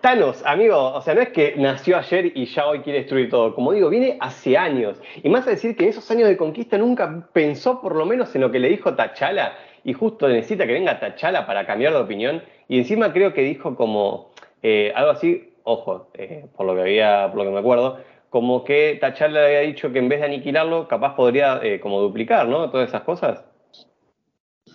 Thanos, 0.00 0.44
amigo, 0.46 0.94
o 0.94 1.02
sea, 1.02 1.14
no 1.14 1.20
es 1.20 1.30
que 1.30 1.54
nació 1.56 1.98
ayer 1.98 2.32
y 2.34 2.46
ya 2.46 2.66
hoy 2.66 2.80
quiere 2.80 3.00
destruir 3.00 3.28
todo. 3.30 3.54
Como 3.54 3.72
digo, 3.72 3.88
viene 3.88 4.16
hace 4.20 4.56
años. 4.56 5.00
Y 5.22 5.28
más 5.28 5.46
a 5.46 5.50
decir 5.50 5.76
que 5.76 5.82
en 5.82 5.90
esos 5.90 6.08
años 6.10 6.28
de 6.28 6.36
conquista 6.36 6.78
nunca 6.78 7.28
pensó 7.32 7.80
por 7.80 7.96
lo 7.96 8.06
menos 8.06 8.32
en 8.34 8.42
lo 8.42 8.52
que 8.52 8.60
le 8.60 8.68
dijo 8.68 8.94
Tachala 8.94 9.54
y 9.88 9.94
justo 9.94 10.28
necesita 10.28 10.66
que 10.66 10.74
venga 10.74 11.00
Tachala 11.00 11.46
para 11.46 11.66
cambiar 11.66 11.94
de 11.94 12.00
opinión. 12.00 12.42
Y 12.68 12.76
encima 12.76 13.10
creo 13.10 13.32
que 13.32 13.40
dijo 13.40 13.74
como 13.74 14.32
eh, 14.62 14.92
algo 14.94 15.12
así, 15.12 15.54
ojo, 15.62 16.10
eh, 16.12 16.44
por 16.54 16.66
lo 16.66 16.74
que 16.74 16.82
había, 16.82 17.28
por 17.28 17.38
lo 17.38 17.44
que 17.44 17.50
me 17.52 17.60
acuerdo, 17.60 17.96
como 18.28 18.64
que 18.64 18.98
Tachala 19.00 19.40
le 19.40 19.46
había 19.46 19.60
dicho 19.60 19.90
que 19.90 19.98
en 19.98 20.10
vez 20.10 20.20
de 20.20 20.26
aniquilarlo, 20.26 20.88
capaz 20.88 21.16
podría 21.16 21.58
eh, 21.62 21.80
como 21.80 22.02
duplicar, 22.02 22.46
¿no? 22.48 22.68
Todas 22.68 22.90
esas 22.90 23.00
cosas. 23.00 23.42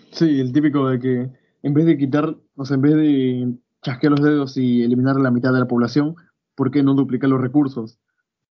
Sí, 0.10 0.42
el 0.42 0.52
típico 0.52 0.90
de 0.90 1.00
que 1.00 1.30
en 1.62 1.74
vez 1.76 1.86
de 1.86 1.96
quitar, 1.96 2.34
o 2.56 2.66
sea, 2.66 2.74
en 2.74 2.82
vez 2.82 2.96
de 2.96 3.54
chasquear 3.84 4.14
los 4.14 4.24
dedos 4.24 4.58
y 4.58 4.84
eliminar 4.84 5.18
la 5.18 5.30
mitad 5.30 5.54
de 5.54 5.60
la 5.60 5.68
población, 5.68 6.16
¿por 6.56 6.72
qué 6.72 6.82
no 6.82 6.96
duplicar 6.96 7.30
los 7.30 7.40
recursos? 7.40 8.00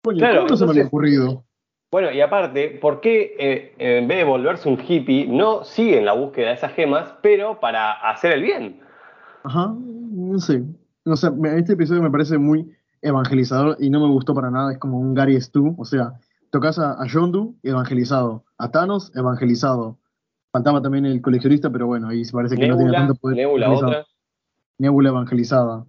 claro, 0.01 0.41
¿cómo 0.41 0.49
no 0.49 0.57
se 0.57 0.65
me 0.65 0.71
había 0.71 0.87
ocurrido? 0.87 1.45
Bueno, 1.91 2.11
y 2.11 2.21
aparte, 2.21 2.77
¿por 2.81 3.01
qué 3.01 3.35
eh, 3.39 3.73
en 3.79 4.07
vez 4.07 4.19
de 4.19 4.23
volverse 4.23 4.69
un 4.69 4.79
hippie 4.79 5.27
no 5.27 5.63
sigue 5.63 5.97
en 5.97 6.05
la 6.05 6.13
búsqueda 6.13 6.49
de 6.49 6.53
esas 6.53 6.73
gemas, 6.73 7.15
pero 7.23 7.59
para 7.59 7.93
hacer 7.93 8.33
el 8.33 8.43
bien? 8.43 8.79
Ajá, 9.43 9.73
no 9.75 10.37
sé. 10.39 10.63
O 11.05 11.15
sea, 11.15 11.31
este 11.55 11.73
episodio 11.73 12.03
me 12.03 12.11
parece 12.11 12.37
muy 12.37 12.71
evangelizador 13.01 13.75
y 13.79 13.89
no 13.89 13.99
me 13.99 14.07
gustó 14.07 14.35
para 14.35 14.51
nada. 14.51 14.71
Es 14.71 14.77
como 14.77 14.99
un 14.99 15.15
Gary 15.15 15.41
Stu. 15.41 15.73
O 15.79 15.85
sea, 15.85 16.13
tocas 16.51 16.77
a, 16.77 17.01
a 17.01 17.07
Yondu, 17.07 17.55
evangelizado. 17.63 18.43
A 18.59 18.69
Thanos, 18.69 19.11
evangelizado. 19.15 19.97
Faltaba 20.51 20.81
también 20.81 21.07
el 21.07 21.21
coleccionista, 21.21 21.71
pero 21.71 21.87
bueno, 21.87 22.09
ahí 22.09 22.23
parece 22.31 22.55
que 22.55 22.67
no 22.67 22.77
tiene 22.77 22.91
tanto 22.91 23.15
poder. 23.15 23.37
Nebula, 23.37 23.71
otra. 23.71 24.05
Nebula 24.77 25.09
evangelizada. 25.09 25.85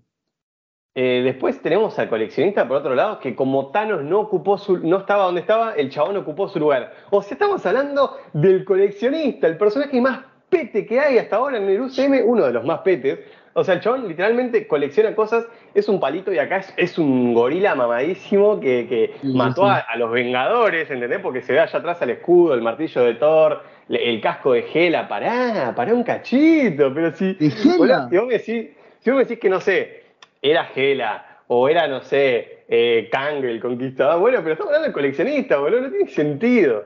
Eh, 0.92 1.22
después 1.24 1.62
tenemos 1.62 1.96
al 2.00 2.08
coleccionista 2.08 2.66
por 2.66 2.78
otro 2.78 2.96
lado, 2.96 3.20
que 3.20 3.36
como 3.36 3.70
Thanos 3.70 4.02
no 4.02 4.18
ocupó 4.18 4.58
su, 4.58 4.78
no 4.78 4.98
estaba 4.98 5.24
donde 5.24 5.42
estaba, 5.42 5.74
el 5.74 5.88
chabón 5.88 6.16
ocupó 6.16 6.48
su 6.48 6.58
lugar. 6.58 6.92
O 7.10 7.22
sea, 7.22 7.36
estamos 7.36 7.64
hablando 7.64 8.16
del 8.32 8.64
coleccionista, 8.64 9.46
el 9.46 9.56
personaje 9.56 10.00
más 10.00 10.20
pete 10.48 10.84
que 10.84 10.98
hay 10.98 11.18
hasta 11.18 11.36
ahora 11.36 11.58
en 11.58 11.68
el 11.68 11.80
UCM, 11.80 12.22
uno 12.24 12.44
de 12.44 12.52
los 12.52 12.64
más 12.64 12.80
petes. 12.80 13.20
O 13.52 13.62
sea, 13.62 13.74
el 13.74 13.80
chabón 13.80 14.08
literalmente 14.08 14.66
colecciona 14.66 15.14
cosas, 15.14 15.46
es 15.74 15.88
un 15.88 16.00
palito 16.00 16.32
y 16.32 16.38
acá 16.38 16.64
es, 16.76 16.98
un 16.98 17.34
gorila 17.34 17.76
mamadísimo 17.76 18.58
que, 18.58 19.14
mató 19.22 19.66
A, 19.66 19.84
los 19.96 20.10
Vengadores, 20.10 20.90
¿entendés? 20.90 21.20
Porque 21.20 21.40
se 21.42 21.52
ve 21.52 21.60
allá 21.60 21.78
atrás 21.78 22.02
el 22.02 22.10
escudo, 22.10 22.54
el 22.54 22.62
martillo 22.62 23.02
de 23.02 23.14
Thor, 23.14 23.62
el 23.88 24.20
casco 24.20 24.54
de 24.54 24.62
Gela. 24.62 25.08
Pará, 25.08 25.72
pará 25.76 25.94
un 25.94 26.02
cachito, 26.02 26.92
pero 26.92 27.12
si. 27.12 27.36
Hola, 27.78 28.08
si 28.08 28.16
vos 28.16 28.26
me 28.26 28.34
decís, 28.34 28.70
si 29.00 29.10
vos 29.10 29.18
me 29.18 29.24
decís 29.24 29.38
que 29.38 29.48
no 29.48 29.60
sé, 29.60 29.99
era 30.42 30.64
Gela 30.66 31.42
o 31.48 31.68
era, 31.68 31.88
no 31.88 32.02
sé, 32.02 32.64
eh, 32.68 33.08
Kang 33.10 33.44
el 33.44 33.60
conquistador. 33.60 34.20
Bueno, 34.20 34.38
pero 34.38 34.52
estamos 34.52 34.70
hablando 34.70 34.88
de 34.88 34.92
coleccionista, 34.92 35.58
boludo, 35.58 35.82
no 35.82 35.90
tiene 35.90 36.08
sentido. 36.08 36.84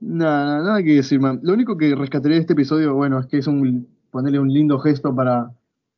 Nada, 0.00 0.62
nada 0.62 0.82
que 0.82 0.96
decir, 0.96 1.20
man. 1.20 1.40
Lo 1.42 1.52
único 1.52 1.76
que 1.76 1.94
rescataría 1.94 2.36
de 2.36 2.40
este 2.40 2.52
episodio, 2.52 2.94
bueno, 2.94 3.18
es 3.20 3.26
que 3.26 3.38
es 3.38 3.46
un 3.46 3.88
ponerle 4.10 4.40
un 4.40 4.52
lindo 4.52 4.78
gesto 4.78 5.14
para 5.14 5.50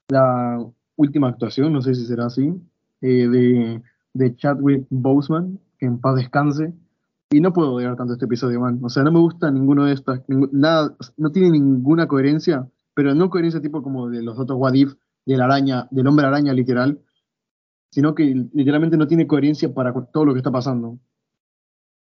la 0.08 0.64
última 0.96 1.28
actuación, 1.28 1.72
no 1.72 1.82
sé 1.82 1.94
si 1.94 2.04
será 2.04 2.26
así, 2.26 2.52
eh, 3.00 3.28
de, 3.28 3.82
de 4.12 4.36
Chadwick 4.36 4.86
Boseman, 4.90 5.58
que 5.78 5.86
en 5.86 6.00
paz 6.00 6.16
descanse. 6.16 6.72
Y 7.30 7.40
no 7.40 7.52
puedo 7.52 7.74
odiar 7.74 7.96
tanto 7.96 8.14
este 8.14 8.24
episodio, 8.24 8.60
man. 8.60 8.80
O 8.82 8.88
sea, 8.88 9.02
no 9.02 9.12
me 9.12 9.18
gusta 9.18 9.50
ninguno 9.50 9.84
de 9.84 9.94
estas, 9.94 10.22
nada, 10.28 10.94
no 11.16 11.30
tiene 11.30 11.50
ninguna 11.50 12.06
coherencia, 12.06 12.66
pero 12.94 13.14
no 13.14 13.30
coherencia 13.30 13.60
tipo 13.60 13.82
como 13.82 14.08
de 14.08 14.22
los 14.22 14.38
otros 14.38 14.58
Wadif, 14.58 14.94
de 15.28 15.36
la 15.36 15.44
araña, 15.44 15.86
del 15.90 16.06
hombre 16.06 16.26
araña 16.26 16.54
literal, 16.54 17.00
sino 17.90 18.14
que 18.14 18.24
literalmente 18.54 18.96
no 18.96 19.06
tiene 19.06 19.26
coherencia 19.26 19.72
para 19.74 19.92
todo 20.10 20.24
lo 20.24 20.32
que 20.32 20.38
está 20.38 20.50
pasando. 20.50 20.98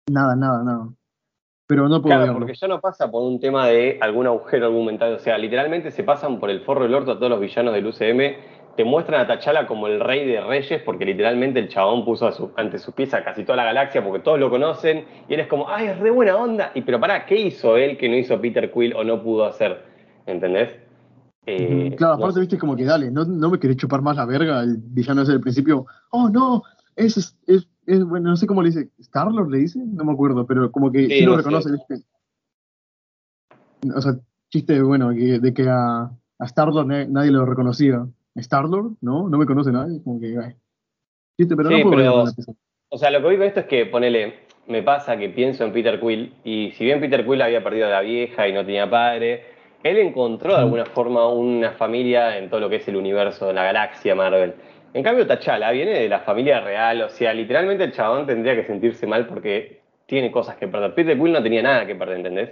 Nada, 0.09 0.35
nada, 0.35 0.63
nada. 0.63 0.89
Pero 1.67 1.87
no 1.87 2.01
puedo 2.01 2.17
Claro, 2.17 2.33
porque 2.33 2.55
ya 2.55 2.67
no 2.67 2.81
pasa 2.81 3.11
por 3.11 3.21
un 3.21 3.39
tema 3.39 3.67
de 3.67 3.99
algún 4.01 4.25
agujero 4.25 4.65
argumental. 4.65 5.13
O 5.13 5.19
sea, 5.19 5.37
literalmente 5.37 5.91
se 5.91 6.03
pasan 6.03 6.39
por 6.39 6.49
el 6.49 6.61
forro 6.61 6.83
del 6.83 6.95
orto 6.95 7.11
a 7.11 7.15
todos 7.17 7.29
los 7.29 7.39
villanos 7.39 7.75
del 7.75 7.85
UCM. 7.85 8.75
Te 8.75 8.83
muestran 8.83 9.21
a 9.21 9.27
T'Challa 9.27 9.67
como 9.67 9.85
el 9.85 9.99
rey 9.99 10.25
de 10.25 10.41
reyes, 10.41 10.81
porque 10.81 11.05
literalmente 11.05 11.59
el 11.59 11.69
chabón 11.69 12.03
puso 12.03 12.51
ante 12.57 12.79
sus 12.79 12.95
pies 12.95 13.13
a 13.13 13.23
casi 13.23 13.43
toda 13.43 13.57
la 13.57 13.65
galaxia, 13.65 14.03
porque 14.03 14.23
todos 14.23 14.39
lo 14.39 14.49
conocen. 14.49 15.05
Y 15.29 15.35
él 15.35 15.41
es 15.41 15.47
como, 15.47 15.69
ay, 15.69 15.85
es 15.85 15.99
re 15.99 16.09
buena 16.09 16.35
onda. 16.35 16.71
Y 16.73 16.81
pero 16.81 16.99
pará, 16.99 17.27
¿qué 17.27 17.35
hizo 17.35 17.77
él 17.77 17.95
que 17.95 18.09
no 18.09 18.15
hizo 18.15 18.41
Peter 18.41 18.71
Quill 18.71 18.95
o 18.95 19.03
no 19.03 19.21
pudo 19.21 19.45
hacer? 19.45 19.83
¿Entendés? 20.25 20.82
Eh, 21.45 21.93
claro, 21.97 22.13
aparte, 22.13 22.39
viste, 22.39 22.57
como 22.57 22.75
que 22.75 22.85
dale, 22.85 23.11
no, 23.11 23.25
no 23.25 23.49
me 23.49 23.59
querés 23.59 23.77
chupar 23.77 24.01
más 24.01 24.15
la 24.15 24.25
verga. 24.25 24.61
El 24.61 24.77
villano 24.77 25.21
ese 25.21 25.33
del 25.33 25.41
principio, 25.41 25.85
oh 26.11 26.29
no, 26.29 26.63
es, 26.95 27.17
es, 27.47 27.67
es, 27.85 28.03
bueno, 28.05 28.29
no 28.29 28.37
sé 28.37 28.47
cómo 28.47 28.61
le 28.61 28.69
dice, 28.69 28.89
¿Starlord 29.01 29.49
le 29.49 29.57
dice? 29.59 29.79
No 29.79 30.05
me 30.05 30.13
acuerdo, 30.13 30.45
pero 30.45 30.71
como 30.71 30.91
que 30.91 31.07
sí, 31.07 31.21
lo 31.21 31.35
reconoce, 31.35 31.71
¿viste? 31.71 31.95
O 33.93 34.01
sea, 34.01 34.13
chiste, 34.49 34.81
bueno, 34.81 35.09
de 35.09 35.53
que 35.53 35.67
a, 35.67 36.11
a 36.39 36.47
Starlord 36.47 36.87
nadie, 37.09 37.31
lo 37.31 37.45
reconocía. 37.45 38.05
¿Starlord? 38.35 38.93
¿No? 39.01 39.29
No 39.29 39.37
me 39.37 39.45
conoce 39.45 39.71
nadie, 39.71 40.01
como 40.03 40.19
que, 40.19 40.55
Chiste, 41.37 41.55
pero 41.55 41.69
no 41.69 41.81
puedo 41.81 42.25
O 42.89 42.97
sea, 42.97 43.11
lo 43.11 43.19
que 43.21 43.27
oigo 43.27 43.43
esto 43.43 43.61
es 43.61 43.65
que, 43.65 43.85
ponele, 43.85 44.45
me 44.67 44.81
pasa 44.81 45.17
que 45.17 45.29
pienso 45.29 45.65
en 45.65 45.73
Peter 45.73 45.99
Quill, 45.99 46.33
y 46.43 46.71
si 46.71 46.85
bien 46.85 46.99
Peter 46.99 47.25
Quill 47.25 47.41
había 47.41 47.63
perdido 47.63 47.87
a 47.87 47.91
la 47.91 48.01
vieja 48.01 48.47
y 48.47 48.53
no 48.53 48.65
tenía 48.65 48.89
padre, 48.89 49.52
él 49.83 49.97
encontró 49.97 50.53
de 50.53 50.61
alguna 50.61 50.85
forma 50.85 51.27
una 51.27 51.71
familia 51.73 52.37
en 52.37 52.49
todo 52.49 52.61
lo 52.61 52.69
que 52.69 52.77
es 52.77 52.87
el 52.87 52.95
universo, 52.95 53.47
de 53.47 53.53
la 53.53 53.65
galaxia 53.65 54.15
Marvel. 54.15 54.55
En 54.93 55.03
cambio, 55.03 55.27
T'Challa 55.27 55.71
viene 55.71 55.99
de 55.99 56.09
la 56.09 56.21
familia 56.21 56.61
real, 56.61 57.01
o 57.01 57.09
sea, 57.09 57.33
literalmente 57.33 57.83
el 57.83 57.91
chabón 57.91 58.25
tendría 58.25 58.55
que 58.55 58.63
sentirse 58.63 59.07
mal 59.07 59.27
porque 59.27 59.81
tiene 60.05 60.31
cosas 60.31 60.55
que 60.55 60.67
perder. 60.67 60.93
Peter 60.93 61.17
Quill 61.17 61.33
no 61.33 61.43
tenía 61.43 61.63
nada 61.63 61.85
que 61.85 61.95
perder, 61.95 62.17
¿entendés? 62.17 62.49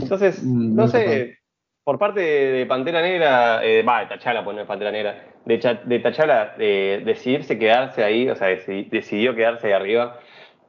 Entonces, 0.00 0.42
mm, 0.42 0.74
no 0.74 0.88
sé, 0.88 1.38
por 1.84 1.98
parte 1.98 2.20
de 2.20 2.66
Pantera 2.66 3.02
Negra, 3.02 3.64
eh, 3.64 3.82
va, 3.82 4.04
de 4.04 4.16
T'Challa, 4.16 4.42
pues 4.42 4.56
no 4.56 4.62
es 4.62 4.68
Pantera 4.68 4.90
Negra, 4.90 5.22
de, 5.44 5.78
de 5.84 5.98
T'Challa 6.00 6.54
de 6.56 7.02
decidirse 7.04 7.58
quedarse 7.58 8.02
ahí, 8.02 8.28
o 8.28 8.34
sea, 8.34 8.48
decidió 8.48 9.34
quedarse 9.34 9.68
ahí 9.68 9.72
arriba, 9.74 10.18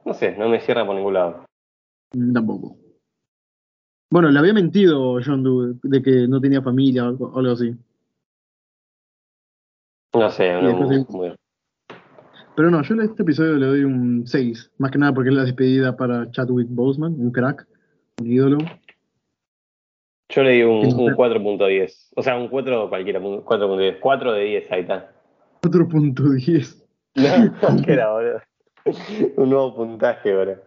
no 0.04 0.14
sé, 0.14 0.36
no 0.36 0.48
me 0.48 0.60
cierra 0.60 0.86
por 0.86 0.94
ningún 0.94 1.14
lado. 1.14 1.44
Tampoco. 2.34 2.81
Bueno, 4.12 4.30
le 4.30 4.38
había 4.38 4.52
mentido 4.52 5.18
John 5.24 5.42
Doe 5.42 5.72
de 5.84 6.02
que 6.02 6.28
no 6.28 6.38
tenía 6.38 6.60
familia 6.60 7.08
o 7.08 7.38
algo, 7.38 7.52
así. 7.52 7.74
No 10.12 10.28
sé, 10.28 10.52
no, 10.60 11.36
Pero 12.54 12.70
no, 12.70 12.82
yo 12.82 13.00
a 13.00 13.04
este 13.04 13.22
episodio 13.22 13.54
le 13.54 13.66
doy 13.66 13.84
un 13.84 14.26
6, 14.26 14.72
más 14.76 14.90
que 14.90 14.98
nada 14.98 15.14
porque 15.14 15.30
es 15.30 15.34
la 15.34 15.44
despedida 15.44 15.96
para 15.96 16.30
Chadwick 16.30 16.68
Boseman, 16.68 17.14
un 17.18 17.32
crack, 17.32 17.66
un 18.20 18.26
ídolo. 18.30 18.58
Yo 20.28 20.42
le 20.42 20.50
di 20.50 20.62
un, 20.62 20.82
4.10, 20.82 22.10
o 22.14 22.22
sea, 22.22 22.36
un 22.36 22.48
4 22.48 22.90
cualquiera, 22.90 23.18
4.10, 23.18 23.98
4 23.98 24.32
de 24.34 24.44
10, 24.44 24.72
ahí 24.72 24.80
está. 24.82 25.10
4.10. 25.62 26.82
No, 27.14 27.82
¿qué 27.82 27.92
era, 27.94 28.12
boludo? 28.12 28.40
un 29.36 29.50
nuevo 29.50 29.74
puntaje 29.74 30.32
ahora. 30.32 30.60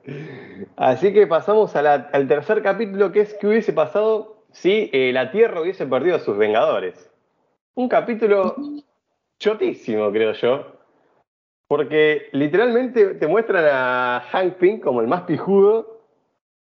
Así 0.75 1.13
que 1.13 1.27
pasamos 1.27 1.75
al 1.75 2.27
tercer 2.27 2.61
capítulo, 2.61 3.11
que 3.11 3.21
es 3.21 3.33
que 3.35 3.47
hubiese 3.47 3.73
pasado 3.73 4.43
si 4.51 4.89
eh, 4.93 5.11
la 5.13 5.31
Tierra 5.31 5.61
hubiese 5.61 5.85
perdido 5.85 6.15
a 6.15 6.19
sus 6.19 6.37
Vengadores. 6.37 7.11
Un 7.73 7.89
capítulo 7.89 8.55
chotísimo, 9.37 10.11
creo 10.11 10.33
yo. 10.33 10.75
Porque 11.67 12.29
literalmente 12.31 13.15
te 13.15 13.27
muestran 13.27 13.65
a 13.67 14.23
Hank 14.31 14.53
Pym 14.55 14.79
como 14.79 15.01
el 15.01 15.07
más 15.07 15.23
pijudo, 15.23 16.03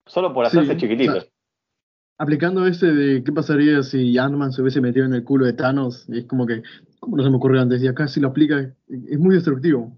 solo 0.05 0.33
por 0.33 0.45
hacerse 0.45 0.75
chiquitito. 0.75 1.23
aplicando 2.17 2.65
ese 2.65 2.87
de 2.87 3.23
qué 3.23 3.31
pasaría 3.31 3.83
si 3.83 4.17
Ant-Man 4.17 4.51
se 4.51 4.61
hubiese 4.61 4.81
metido 4.81 5.05
en 5.05 5.13
el 5.13 5.23
culo 5.23 5.45
de 5.45 5.53
Thanos, 5.53 6.09
es 6.09 6.25
como 6.25 6.47
que, 6.47 6.63
¿cómo 6.99 7.15
no 7.15 7.23
se 7.23 7.29
me 7.29 7.37
ocurrió 7.37 7.61
antes? 7.61 7.81
Y 7.83 7.87
acá 7.87 8.07
si 8.07 8.19
lo 8.19 8.29
aplica, 8.29 8.73
es 8.89 9.19
muy 9.19 9.35
destructivo 9.35 9.95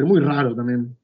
pero 0.00 0.08
muy 0.08 0.20
raro 0.20 0.54
también. 0.54 0.96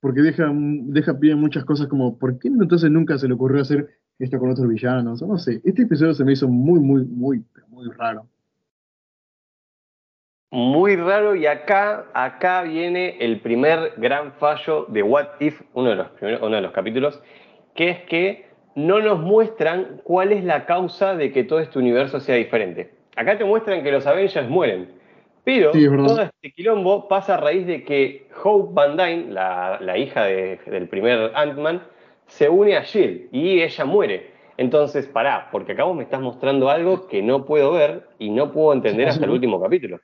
Porque 0.00 0.20
deja, 0.20 0.50
deja 0.52 1.16
pie 1.16 1.36
muchas 1.36 1.64
cosas 1.64 1.86
como, 1.86 2.18
¿por 2.18 2.40
qué 2.40 2.48
entonces 2.48 2.90
nunca 2.90 3.16
se 3.18 3.28
le 3.28 3.34
ocurrió 3.34 3.62
hacer 3.62 3.88
esto 4.18 4.40
con 4.40 4.50
otros 4.50 4.68
villanos? 4.68 5.22
no 5.22 5.38
sé, 5.38 5.60
este 5.64 5.82
episodio 5.82 6.12
se 6.12 6.24
me 6.24 6.32
hizo 6.32 6.48
muy, 6.48 6.80
muy, 6.80 7.04
muy, 7.04 7.44
muy 7.68 7.88
raro. 7.92 8.26
Muy 10.50 10.96
raro 10.96 11.36
y 11.36 11.46
acá, 11.46 12.06
acá 12.14 12.62
viene 12.62 13.16
el 13.20 13.40
primer 13.40 13.92
gran 13.96 14.32
fallo 14.32 14.86
de 14.88 15.04
What 15.04 15.28
If, 15.38 15.62
uno 15.74 15.90
de, 15.90 15.96
los 15.96 16.08
uno 16.20 16.56
de 16.56 16.62
los 16.62 16.72
capítulos, 16.72 17.22
que 17.76 17.90
es 17.90 18.00
que 18.06 18.46
no 18.74 19.00
nos 19.00 19.20
muestran 19.20 20.00
cuál 20.02 20.32
es 20.32 20.42
la 20.42 20.66
causa 20.66 21.14
de 21.14 21.30
que 21.30 21.44
todo 21.44 21.60
este 21.60 21.78
universo 21.78 22.18
sea 22.18 22.34
diferente. 22.34 22.92
Acá 23.14 23.38
te 23.38 23.44
muestran 23.44 23.84
que 23.84 23.92
los 23.92 24.04
Avengers 24.04 24.48
mueren, 24.48 24.88
pero 25.46 25.70
todo 25.70 26.22
este 26.22 26.50
quilombo 26.50 27.06
pasa 27.06 27.34
a 27.34 27.36
raíz 27.36 27.68
de 27.68 27.84
que 27.84 28.28
Hope 28.42 28.74
Van 28.74 28.96
Dyne, 28.96 29.32
la, 29.32 29.96
hija 29.96 30.24
del 30.24 30.88
primer 30.88 31.30
Ant-Man, 31.36 31.82
se 32.26 32.48
une 32.48 32.76
a 32.76 32.82
Jill 32.82 33.28
y 33.30 33.60
ella 33.60 33.84
muere. 33.84 34.32
Entonces, 34.56 35.06
pará, 35.06 35.48
porque 35.52 35.70
acá 35.70 35.84
vos 35.84 35.96
me 35.96 36.02
estás 36.02 36.20
mostrando 36.20 36.68
algo 36.68 37.06
que 37.06 37.22
no 37.22 37.44
puedo 37.44 37.72
ver 37.74 38.08
y 38.18 38.30
no 38.30 38.50
puedo 38.50 38.72
entender 38.72 39.06
hasta 39.06 39.24
el 39.24 39.30
último 39.30 39.62
capítulo. 39.62 40.00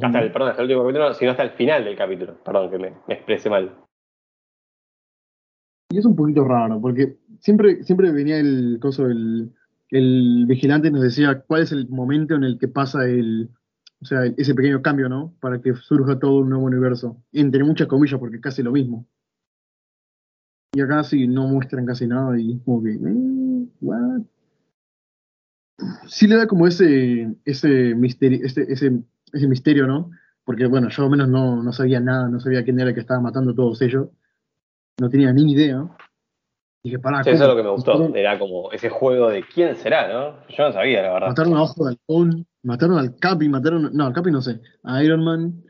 Hasta 0.00 0.18
el, 0.18 0.32
perdón, 0.32 0.48
hasta 0.48 0.62
el 0.62 0.68
último 0.68 0.82
capítulo, 0.84 1.12
sino 1.12 1.30
hasta 1.32 1.42
el 1.42 1.50
final 1.50 1.84
del 1.84 1.96
capítulo. 1.96 2.42
Perdón 2.42 2.70
que 2.70 2.78
me, 2.78 2.92
exprese 3.08 3.50
mal. 3.50 3.76
Y 5.90 5.98
es 5.98 6.06
un 6.06 6.16
poquito 6.16 6.44
raro, 6.44 6.80
porque 6.80 7.16
siempre, 7.38 7.82
siempre 7.82 8.12
venía 8.12 8.38
el 8.38 8.78
coso, 8.80 9.04
el, 9.04 9.50
el 9.90 10.46
vigilante 10.46 10.90
nos 10.90 11.02
decía 11.02 11.42
cuál 11.46 11.62
es 11.64 11.72
el 11.72 11.86
momento 11.90 12.34
en 12.34 12.44
el 12.44 12.58
que 12.58 12.68
pasa 12.68 13.04
el, 13.04 13.50
o 14.00 14.04
sea, 14.04 14.24
ese 14.36 14.54
pequeño 14.54 14.80
cambio, 14.80 15.08
¿no? 15.08 15.34
Para 15.40 15.60
que 15.60 15.74
surja 15.74 16.18
todo 16.18 16.40
un 16.40 16.50
nuevo 16.50 16.64
universo. 16.64 17.16
Entre 17.32 17.64
muchas 17.64 17.88
comillas, 17.88 18.20
porque 18.20 18.36
es 18.36 18.42
casi 18.42 18.62
lo 18.62 18.70
mismo. 18.70 19.06
Y 20.72 20.80
acá 20.80 21.02
sí 21.02 21.26
no 21.26 21.48
muestran 21.48 21.86
casi 21.86 22.06
nada 22.06 22.38
y 22.38 22.52
es 22.52 22.62
como 22.64 22.82
que. 22.82 22.92
Eh, 22.92 23.66
what? 23.80 24.22
Sí 26.06 26.26
le 26.26 26.36
da 26.36 26.46
como 26.46 26.66
ese, 26.66 27.34
ese 27.44 27.94
misterio, 27.94 28.44
ese, 28.44 28.62
ese, 28.68 29.00
ese 29.32 29.48
misterio, 29.48 29.86
¿no? 29.86 30.10
Porque 30.44 30.66
bueno, 30.66 30.88
yo 30.88 31.04
al 31.04 31.10
menos 31.10 31.28
no, 31.28 31.62
no 31.62 31.72
sabía 31.72 32.00
nada, 32.00 32.28
no 32.28 32.40
sabía 32.40 32.64
quién 32.64 32.78
era 32.78 32.90
el 32.90 32.94
que 32.94 33.00
estaba 33.00 33.20
matando 33.20 33.52
a 33.52 33.54
todos 33.54 33.82
ellos. 33.82 34.08
No 35.00 35.08
tenía 35.08 35.32
ni 35.32 35.52
idea. 35.52 35.88
Dije, 36.82 36.98
pará, 36.98 37.20
eso 37.20 37.30
es 37.30 37.40
lo 37.40 37.56
que 37.56 37.62
me 37.62 37.70
gustó. 37.70 38.14
Era 38.14 38.38
como 38.38 38.70
ese 38.72 38.88
juego 38.88 39.28
de 39.28 39.42
quién 39.42 39.76
será, 39.76 40.08
¿no? 40.12 40.46
Yo 40.48 40.64
no 40.64 40.72
sabía, 40.72 41.02
la 41.02 41.12
verdad. 41.12 41.28
Mataron 41.28 41.56
a 41.56 41.62
Ojo 41.62 41.84
de 41.84 41.90
Halcón, 41.90 42.46
mataron 42.62 42.98
al 42.98 43.16
Capi, 43.16 43.48
mataron. 43.48 43.90
No, 43.92 44.06
al 44.06 44.12
Capi 44.12 44.30
no 44.30 44.42
sé. 44.42 44.60
A 44.84 45.02
Iron 45.02 45.24
Man, 45.24 45.64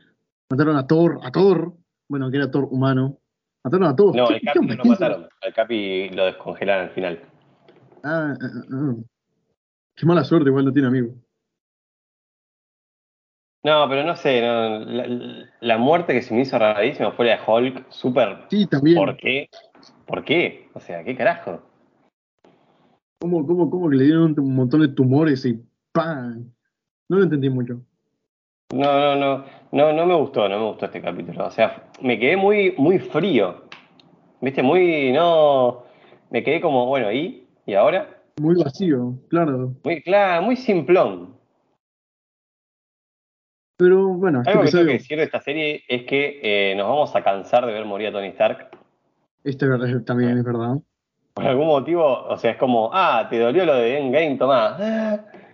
mataron 0.49 0.77
a 0.77 0.87
Thor, 0.87 1.19
a 1.23 1.31
Thor. 1.31 1.73
Bueno, 2.07 2.29
que 2.31 2.37
era 2.37 2.51
Thor 2.51 2.67
humano. 2.71 3.19
Mataron 3.63 3.87
a 3.87 3.95
todos. 3.95 4.15
No, 4.15 4.27
al 4.27 4.41
Capi 4.41 4.67
no 4.67 4.75
lo 4.75 4.85
mataron. 4.85 5.27
Al 5.41 5.53
Capi 5.53 6.09
lo 6.09 6.25
descongelaron 6.25 6.87
al 6.87 6.93
final. 6.93 7.19
Ah, 8.03 8.33
ah, 8.33 8.47
ah, 8.53 8.63
ah, 8.71 8.95
Qué 9.95 10.05
mala 10.05 10.23
suerte, 10.23 10.49
igual 10.49 10.65
no 10.65 10.71
tiene 10.71 10.87
amigos. 10.87 11.13
No, 13.61 13.89
pero 13.89 14.05
no 14.05 14.15
sé, 14.15 14.41
no, 14.41 14.79
la, 14.79 15.49
la 15.59 15.77
muerte 15.77 16.13
que 16.13 16.21
se 16.21 16.33
me 16.33 16.41
hizo 16.41 16.57
rarísima 16.57 17.11
fue 17.11 17.25
la 17.25 17.35
de 17.35 17.41
Hulk, 17.45 17.91
súper... 17.91 18.45
Sí, 18.49 18.65
también. 18.67 18.95
¿Por 18.95 19.17
qué? 19.17 19.49
¿Por 20.05 20.23
qué? 20.23 20.69
O 20.73 20.79
sea, 20.79 21.03
¿qué 21.03 21.13
carajo? 21.17 21.61
¿Cómo, 23.19 23.45
cómo, 23.45 23.69
cómo 23.69 23.89
que 23.89 23.97
le 23.97 24.05
dieron 24.05 24.33
un 24.39 24.55
montón 24.55 24.79
de 24.79 24.87
tumores 24.87 25.45
y 25.45 25.61
¡pam! 25.91 26.49
No 27.09 27.17
lo 27.17 27.23
entendí 27.23 27.49
mucho. 27.49 27.81
No, 28.71 28.99
no, 28.99 29.15
no, 29.15 29.45
no, 29.71 29.93
no 29.93 30.05
me 30.05 30.15
gustó, 30.15 30.47
no 30.47 30.59
me 30.59 30.65
gustó 30.67 30.85
este 30.85 31.01
capítulo. 31.01 31.47
O 31.47 31.51
sea, 31.51 31.89
me 32.01 32.19
quedé 32.19 32.37
muy, 32.37 32.75
muy 32.77 32.99
frío. 32.99 33.63
¿Viste? 34.41 34.61
Muy, 34.61 35.11
no, 35.11 35.83
me 36.29 36.43
quedé 36.43 36.61
como, 36.61 36.85
bueno, 36.85 37.11
¿y? 37.11 37.47
¿Y 37.65 37.73
ahora? 37.73 38.21
Muy 38.39 38.55
vacío, 38.55 39.15
claro. 39.27 39.73
Muy, 39.83 40.01
claro, 40.01 40.43
muy 40.43 40.55
simplón. 40.55 41.35
Pero 43.77 44.09
bueno, 44.09 44.43
Algo 44.45 44.63
que 44.63 44.71
tengo 44.71 44.85
que 44.85 44.93
decir 44.93 45.17
de 45.17 45.23
esta 45.23 45.41
serie 45.41 45.83
es 45.87 46.03
que 46.03 46.39
eh, 46.43 46.75
nos 46.75 46.87
vamos 46.87 47.15
a 47.15 47.23
cansar 47.23 47.65
de 47.65 47.71
ver 47.73 47.85
morir 47.85 48.07
a 48.09 48.11
Tony 48.11 48.27
Stark. 48.27 48.69
este 49.43 49.65
es- 49.65 50.05
también 50.05 50.37
es 50.37 50.43
verdad. 50.43 50.75
Por 51.33 51.45
algún 51.45 51.67
motivo, 51.67 52.05
o 52.05 52.37
sea, 52.37 52.51
es 52.51 52.57
como, 52.57 52.89
ah, 52.93 53.27
te 53.29 53.39
dolió 53.39 53.65
lo 53.65 53.75
de 53.75 53.97
Endgame, 53.99 54.35
tomá. 54.37 54.77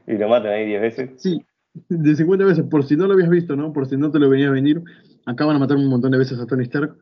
Y 0.08 0.14
lo 0.18 0.30
matan 0.30 0.52
ahí 0.52 0.66
10 0.68 0.82
veces. 0.82 1.10
Sí, 1.18 1.42
de 1.90 2.16
50 2.16 2.46
veces, 2.46 2.64
por 2.70 2.86
si 2.86 2.96
no 2.96 3.08
lo 3.08 3.14
habías 3.14 3.30
visto, 3.30 3.56
¿no? 3.56 3.74
Por 3.74 3.88
si 3.88 3.98
no 3.98 4.12
te 4.12 4.20
lo 4.20 4.30
venía 4.30 4.48
a 4.48 4.52
venir, 4.52 4.82
acaban 5.26 5.56
de 5.56 5.60
matar 5.60 5.78
un 5.78 5.88
montón 5.88 6.12
de 6.12 6.18
veces 6.18 6.40
a 6.40 6.46
Tony 6.46 6.64
Stark 6.64 6.96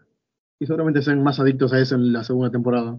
y 0.59 0.65
seguramente 0.65 1.01
sean 1.01 1.21
más 1.21 1.39
adictos 1.39 1.73
a 1.73 1.79
eso 1.79 1.95
en 1.95 2.13
la 2.13 2.23
segunda 2.23 2.49
temporada. 2.49 2.97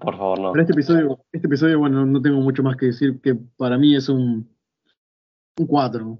Por 0.00 0.16
favor, 0.16 0.40
no. 0.40 0.52
Pero 0.52 0.62
este 0.62 0.72
episodio, 0.72 1.20
este 1.32 1.46
episodio, 1.46 1.78
bueno, 1.78 2.04
no 2.04 2.20
tengo 2.20 2.40
mucho 2.40 2.62
más 2.62 2.76
que 2.76 2.86
decir, 2.86 3.20
que 3.20 3.36
para 3.56 3.78
mí 3.78 3.94
es 3.94 4.08
un, 4.08 4.48
un 5.58 5.66
4. 5.66 6.18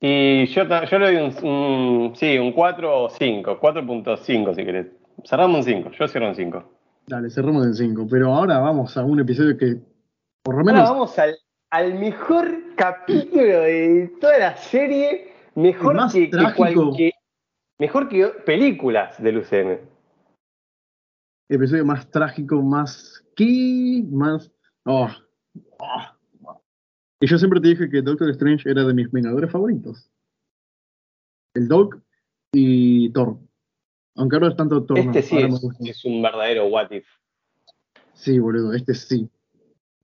Y 0.00 0.46
yo, 0.46 0.64
yo 0.64 0.98
le 0.98 1.14
doy 1.14 1.16
un, 1.16 1.48
un- 1.48 2.16
sí, 2.16 2.36
un 2.38 2.52
4 2.52 3.04
o 3.04 3.10
5, 3.10 3.58
4.5 3.60 4.54
si 4.54 4.64
querés. 4.64 4.86
Cerramos 5.24 5.58
un 5.58 5.64
5, 5.64 5.90
yo 5.98 6.08
cierro 6.08 6.28
un 6.28 6.34
5. 6.34 6.72
Dale, 7.06 7.30
cerramos 7.30 7.66
en 7.66 7.74
5. 7.74 8.06
Pero 8.10 8.32
ahora 8.34 8.58
vamos 8.58 8.96
a 8.96 9.04
un 9.04 9.20
episodio 9.20 9.56
que, 9.56 9.76
por 10.44 10.54
lo 10.56 10.60
Ahora 10.60 10.72
menos, 10.72 10.90
vamos 10.90 11.18
al, 11.18 11.36
al 11.70 11.94
mejor 11.98 12.74
capítulo 12.76 13.42
de 13.42 14.12
toda 14.20 14.38
la 14.38 14.56
serie, 14.56 15.32
mejor 15.54 15.94
más 15.96 16.12
que, 16.12 16.30
que 16.30 16.36
cualquier- 16.54 17.12
mejor 17.78 18.08
que 18.08 18.26
películas 18.44 19.20
del 19.22 19.38
UCM. 19.38 19.78
episodio 21.48 21.84
más 21.84 22.10
trágico, 22.10 22.60
más 22.62 23.24
¿qué? 23.34 24.04
más 24.10 24.52
oh, 24.84 25.08
oh. 25.78 26.60
y 27.20 27.26
yo 27.26 27.38
siempre 27.38 27.60
te 27.60 27.68
dije 27.68 27.88
que 27.90 28.02
Doctor 28.02 28.28
Strange 28.30 28.70
era 28.70 28.84
de 28.84 28.94
mis 28.94 29.10
vengadores 29.10 29.50
favoritos 29.50 30.10
el 31.54 31.68
Doc 31.68 31.98
y 32.52 33.10
Thor 33.12 33.38
aunque 34.16 34.36
ahora 34.36 34.48
es 34.48 34.56
tanto 34.56 34.84
Thor 34.84 34.98
no, 35.04 35.10
Este 35.10 35.22
sí 35.22 35.34
ahora 35.36 35.48
me 35.48 35.54
es, 35.90 35.96
es 35.98 36.04
un 36.04 36.22
verdadero 36.22 36.66
what 36.66 36.90
if. 36.92 37.06
sí 38.14 38.38
boludo 38.38 38.72
este 38.74 38.94
sí 38.94 39.28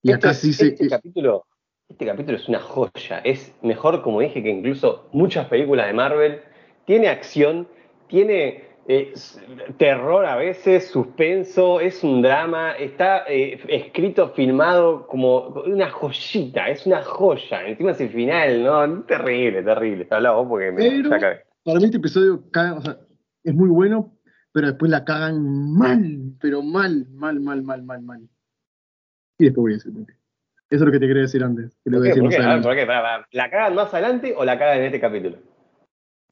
y 0.02 0.10
Este, 0.12 0.26
acá 0.28 0.34
sí 0.34 0.52
se 0.52 0.68
este 0.68 0.86
eh, 0.86 0.88
capítulo, 0.88 1.44
este 1.88 2.06
capítulo 2.06 2.36
es 2.36 2.48
una 2.48 2.60
joya. 2.60 3.18
Es 3.24 3.54
mejor, 3.62 4.02
como 4.02 4.20
dije, 4.20 4.42
que 4.42 4.50
incluso 4.50 5.08
muchas 5.12 5.46
películas 5.48 5.86
de 5.86 5.92
Marvel. 5.92 6.40
Tiene 6.86 7.08
acción, 7.08 7.68
tiene 8.08 8.64
eh, 8.88 9.12
terror 9.76 10.24
a 10.26 10.36
veces, 10.36 10.88
suspenso, 10.88 11.78
es 11.80 12.02
un 12.02 12.22
drama, 12.22 12.72
está 12.72 13.24
eh, 13.28 13.60
escrito, 13.68 14.30
filmado 14.30 15.06
como 15.06 15.48
una 15.66 15.90
joyita, 15.90 16.68
es 16.70 16.86
una 16.86 17.02
joya. 17.02 17.66
Encima 17.66 17.92
es 17.92 18.00
el 18.00 18.08
final, 18.10 18.64
¿no? 18.64 19.02
Terrible, 19.04 19.62
terrible. 19.62 20.06
Habla 20.10 20.32
vos 20.32 20.46
porque 20.48 20.72
me 20.72 20.82
Pero- 20.82 21.10
para 21.10 21.78
mí 21.78 21.84
este 21.84 21.98
episodio 21.98 22.42
caga- 22.50 22.78
o 22.78 22.80
sea, 22.80 22.98
es 23.44 23.54
muy 23.54 23.68
bueno 23.68 24.16
pero 24.52 24.66
después 24.68 24.90
la 24.90 25.04
cagan 25.04 25.72
mal 25.76 26.32
pero 26.40 26.62
mal 26.62 27.06
mal 27.12 27.38
mal 27.38 27.62
mal 27.62 27.82
mal 27.84 28.02
mal 28.02 28.28
y 29.40 29.44
después 29.46 29.62
voy 29.62 29.72
a 29.72 29.76
decir 29.76 29.92
por 29.92 30.06
qué. 30.06 30.12
eso 30.12 30.18
es 30.70 30.80
lo 30.82 30.92
que 30.92 31.00
te 31.00 31.06
quería 31.06 31.22
decir 31.22 31.42
antes 31.42 31.76
que 31.82 31.90
¿Por 31.90 32.02
qué? 32.02 32.08
decir 32.08 32.22
¿Por 32.22 32.28
más 32.30 32.36
qué? 32.36 32.36
A 32.36 32.40
ver, 32.40 32.48
adelante. 32.58 32.86
¿por 32.86 33.24
qué? 33.30 33.36
¿La 33.36 33.50
cagan 33.50 33.74
más 33.74 33.94
adelante 33.94 34.34
o 34.36 34.44
la 34.44 34.58
cagan 34.58 34.78
en 34.78 34.84
este 34.84 35.00
capítulo? 35.00 35.36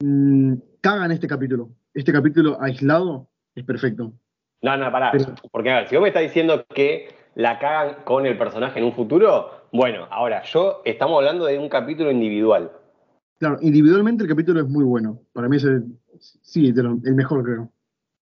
Mm, 0.01 0.53
cagan 0.81 1.11
este 1.11 1.27
capítulo. 1.27 1.69
Este 1.93 2.13
capítulo 2.13 2.57
aislado 2.61 3.27
es 3.55 3.63
perfecto. 3.65 4.13
No, 4.61 4.77
no, 4.77 4.91
pará. 4.91 5.11
Pero- 5.11 5.33
Porque, 5.51 5.71
a 5.71 5.77
ver, 5.77 5.87
si 5.89 5.95
vos 5.95 6.03
me 6.03 6.09
estás 6.09 6.23
diciendo 6.23 6.65
que 6.73 7.09
la 7.35 7.59
cagan 7.59 8.03
con 8.03 8.25
el 8.25 8.37
personaje 8.37 8.79
en 8.79 8.85
un 8.85 8.93
futuro, 8.93 9.49
bueno, 9.71 10.07
ahora, 10.11 10.43
yo 10.43 10.81
estamos 10.85 11.17
hablando 11.17 11.45
de 11.45 11.57
un 11.57 11.69
capítulo 11.69 12.11
individual. 12.11 12.71
Claro, 13.39 13.57
individualmente 13.61 14.23
el 14.23 14.29
capítulo 14.29 14.59
es 14.59 14.67
muy 14.67 14.83
bueno. 14.83 15.19
Para 15.33 15.47
mí 15.47 15.57
es 15.57 15.63
el, 15.63 15.85
sí, 16.19 16.67
el 16.67 17.15
mejor, 17.15 17.43
creo. 17.43 17.69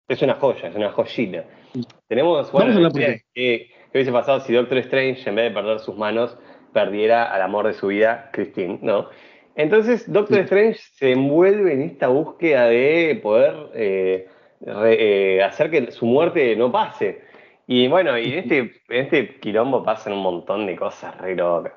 Es 0.07 0.21
una 0.21 0.35
joya, 0.35 0.69
es 0.69 0.75
una 0.75 0.91
joyita. 0.91 1.43
Sí. 1.73 1.81
Tenemos, 2.07 2.51
Vamos 2.51 2.61
a 2.61 2.67
la 2.69 2.75
hablar 2.75 2.91
por 2.91 3.01
historia 3.01 3.21
que, 3.33 3.69
que 3.97 4.11
hubiese 4.11 4.11
pasado 4.11 4.39
si 4.41 4.53
Doctor 4.53 4.77
Strange, 4.79 5.27
en 5.29 5.35
vez 5.35 5.49
de 5.49 5.55
perder 5.59 5.79
sus 5.79 5.97
manos, 5.97 6.37
perdiera 6.73 7.23
al 7.33 7.41
amor 7.41 7.65
de 7.67 7.73
su 7.73 7.87
vida, 7.87 8.29
Christine, 8.31 8.79
¿no? 8.81 9.09
Entonces, 9.55 10.11
Doctor 10.11 10.37
Sí. 10.37 10.43
Strange 10.43 10.79
se 10.93 11.11
envuelve 11.13 11.73
en 11.73 11.81
esta 11.81 12.07
búsqueda 12.09 12.65
de 12.67 13.19
poder 13.23 13.55
eh, 13.73 14.27
re- 14.61 15.37
eh, 15.37 15.43
hacer 15.43 15.71
que 15.71 15.91
su 15.91 16.05
muerte 16.05 16.55
no 16.55 16.71
pase. 16.71 17.21
Y 17.65 17.87
bueno, 17.87 18.17
y 18.19 18.31
en 18.31 18.39
este, 18.39 18.59
en 18.59 19.05
este 19.05 19.39
quilombo 19.39 19.83
pasan 19.83 20.13
un 20.13 20.21
montón 20.21 20.67
de 20.67 20.75
cosas 20.75 21.17
re 21.17 21.35
locas. 21.35 21.73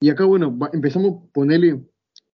Y 0.00 0.10
acá, 0.10 0.24
bueno, 0.24 0.58
empezamos 0.72 1.12
a 1.12 1.32
ponerle 1.32 1.78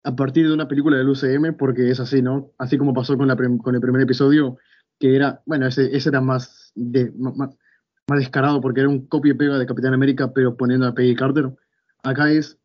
a 0.06 0.16
partir 0.16 0.48
de 0.48 0.54
una 0.54 0.68
película 0.70 0.98
del 0.98 1.10
UCM, 1.10 1.58
porque 1.58 1.90
es 1.90 2.00
así, 2.00 2.22
¿no? 2.22 2.52
Así 2.58 2.78
como 2.78 2.94
pasó 2.94 3.18
con, 3.18 3.28
la 3.28 3.36
con 3.36 3.76
el 3.76 3.82
primer 3.82 4.02
episodio, 4.02 4.58
que 5.00 5.18
era, 5.18 5.42
bueno, 5.46 5.68
ese, 5.68 5.96
ese 5.96 6.10
era 6.10 6.22
más, 6.22 6.72
de, 6.76 7.12
ma- 7.18 7.50
más, 8.10 8.20
descarado, 8.20 8.62
porque 8.62 8.82
era 8.82 8.90
un 8.90 9.06
copia 9.08 9.32
y 9.32 9.36
pega 9.36 9.58
de 9.58 9.66
Capitán 9.66 9.94
América, 9.94 10.32
pero 10.34 10.56
poniendo 10.58 10.88
a 10.88 10.94
Peggy 10.94 11.16
Carter. 11.16 11.52
Acá 12.04 12.32
es 12.32 12.58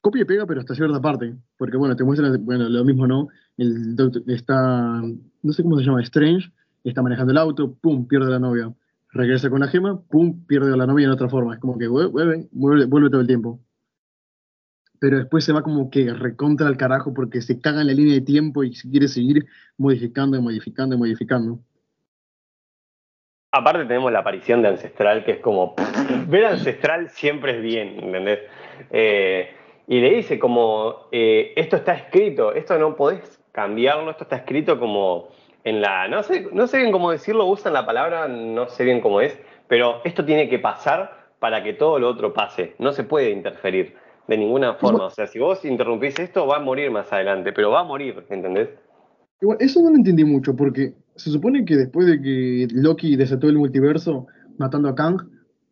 copia 0.00 0.22
y 0.22 0.24
pega, 0.26 0.46
pero 0.46 0.60
hasta 0.60 0.74
cierta 0.74 1.00
parte, 1.00 1.34
porque 1.56 1.76
bueno, 1.76 1.96
te 1.96 2.04
muestran, 2.04 2.44
bueno, 2.44 2.68
lo 2.68 2.84
mismo, 2.84 3.06
¿no? 3.06 3.28
El 3.56 3.96
doctor 3.96 4.22
está, 4.26 5.00
no 5.42 5.52
sé 5.52 5.62
cómo 5.62 5.78
se 5.78 5.84
llama, 5.84 6.02
Strange, 6.02 6.52
está 6.84 7.02
manejando 7.02 7.32
el 7.32 7.38
auto, 7.38 7.74
pum, 7.74 8.06
pierde 8.06 8.26
a 8.26 8.30
la 8.30 8.38
novia. 8.38 8.72
Regresa 9.10 9.48
con 9.48 9.60
la 9.60 9.68
gema, 9.68 10.00
pum, 10.02 10.44
pierde 10.46 10.72
a 10.72 10.76
la 10.76 10.86
novia 10.86 11.06
en 11.06 11.12
otra 11.12 11.28
forma. 11.28 11.54
Es 11.54 11.60
como 11.60 11.78
que 11.78 11.88
vuelve, 11.88 12.48
vuelve, 12.52 12.86
vuelve, 12.86 13.10
todo 13.10 13.20
el 13.20 13.26
tiempo. 13.26 13.60
Pero 14.98 15.18
después 15.18 15.44
se 15.44 15.52
va 15.52 15.62
como 15.62 15.90
que 15.90 16.12
recontra 16.12 16.66
al 16.66 16.76
carajo 16.76 17.14
porque 17.14 17.40
se 17.40 17.60
caga 17.60 17.80
en 17.80 17.86
la 17.86 17.92
línea 17.92 18.14
de 18.14 18.20
tiempo 18.22 18.64
y 18.64 18.72
quiere 18.72 19.08
seguir 19.08 19.46
modificando 19.78 20.36
y 20.36 20.42
modificando 20.42 20.96
y 20.96 20.98
modificando. 20.98 21.60
Aparte 23.56 23.84
tenemos 23.84 24.10
la 24.10 24.18
aparición 24.18 24.62
de 24.62 24.68
Ancestral, 24.68 25.24
que 25.24 25.30
es 25.30 25.38
como, 25.38 25.76
ver 26.26 26.46
Ancestral 26.46 27.08
siempre 27.08 27.56
es 27.56 27.62
bien, 27.62 28.00
¿entendés? 28.02 28.40
Eh, 28.90 29.48
y 29.86 30.00
le 30.00 30.16
dice 30.16 30.40
como, 30.40 31.06
eh, 31.12 31.52
esto 31.54 31.76
está 31.76 31.94
escrito, 31.94 32.52
esto 32.52 32.76
no 32.80 32.96
podés 32.96 33.40
cambiarlo, 33.52 34.10
esto 34.10 34.24
está 34.24 34.38
escrito 34.38 34.80
como 34.80 35.28
en 35.62 35.80
la, 35.80 36.08
no 36.08 36.24
sé, 36.24 36.48
no 36.52 36.66
sé 36.66 36.78
bien 36.78 36.90
cómo 36.90 37.12
decirlo, 37.12 37.46
usan 37.46 37.74
la 37.74 37.86
palabra, 37.86 38.26
no 38.26 38.66
sé 38.66 38.82
bien 38.82 39.00
cómo 39.00 39.20
es, 39.20 39.38
pero 39.68 40.00
esto 40.02 40.24
tiene 40.24 40.48
que 40.48 40.58
pasar 40.58 41.28
para 41.38 41.62
que 41.62 41.74
todo 41.74 42.00
lo 42.00 42.08
otro 42.08 42.32
pase, 42.32 42.74
no 42.80 42.90
se 42.90 43.04
puede 43.04 43.30
interferir 43.30 43.94
de 44.26 44.36
ninguna 44.36 44.74
forma, 44.74 45.04
o 45.04 45.10
sea, 45.10 45.28
si 45.28 45.38
vos 45.38 45.64
interrumpís 45.64 46.18
esto 46.18 46.44
va 46.48 46.56
a 46.56 46.60
morir 46.60 46.90
más 46.90 47.12
adelante, 47.12 47.52
pero 47.52 47.70
va 47.70 47.80
a 47.80 47.84
morir, 47.84 48.24
¿entendés? 48.30 48.70
Igual, 49.40 49.58
eso 49.60 49.80
no 49.80 49.90
lo 49.90 49.96
entendí 49.96 50.24
mucho 50.24 50.56
porque 50.56 50.94
se 51.16 51.30
supone 51.30 51.64
que 51.64 51.76
después 51.76 52.06
de 52.06 52.20
que 52.20 52.68
Loki 52.72 53.16
desató 53.16 53.48
el 53.48 53.58
multiverso 53.58 54.26
matando 54.58 54.88
a 54.88 54.94
Kang, 54.94 55.22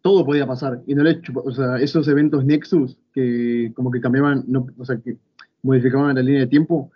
todo 0.00 0.24
podía 0.24 0.46
pasar. 0.46 0.82
Y 0.86 0.94
no 0.94 1.02
le 1.02 1.20
chupa- 1.20 1.42
o 1.44 1.50
sea, 1.52 1.76
esos 1.76 2.08
eventos 2.08 2.44
Nexus 2.44 2.98
que 3.12 3.72
como 3.74 3.90
que 3.90 4.00
cambiaban, 4.00 4.44
no, 4.48 4.66
o 4.76 4.84
sea, 4.84 4.98
que 4.98 5.16
modificaban 5.62 6.14
la 6.16 6.22
línea 6.22 6.40
de 6.40 6.46
tiempo, 6.48 6.90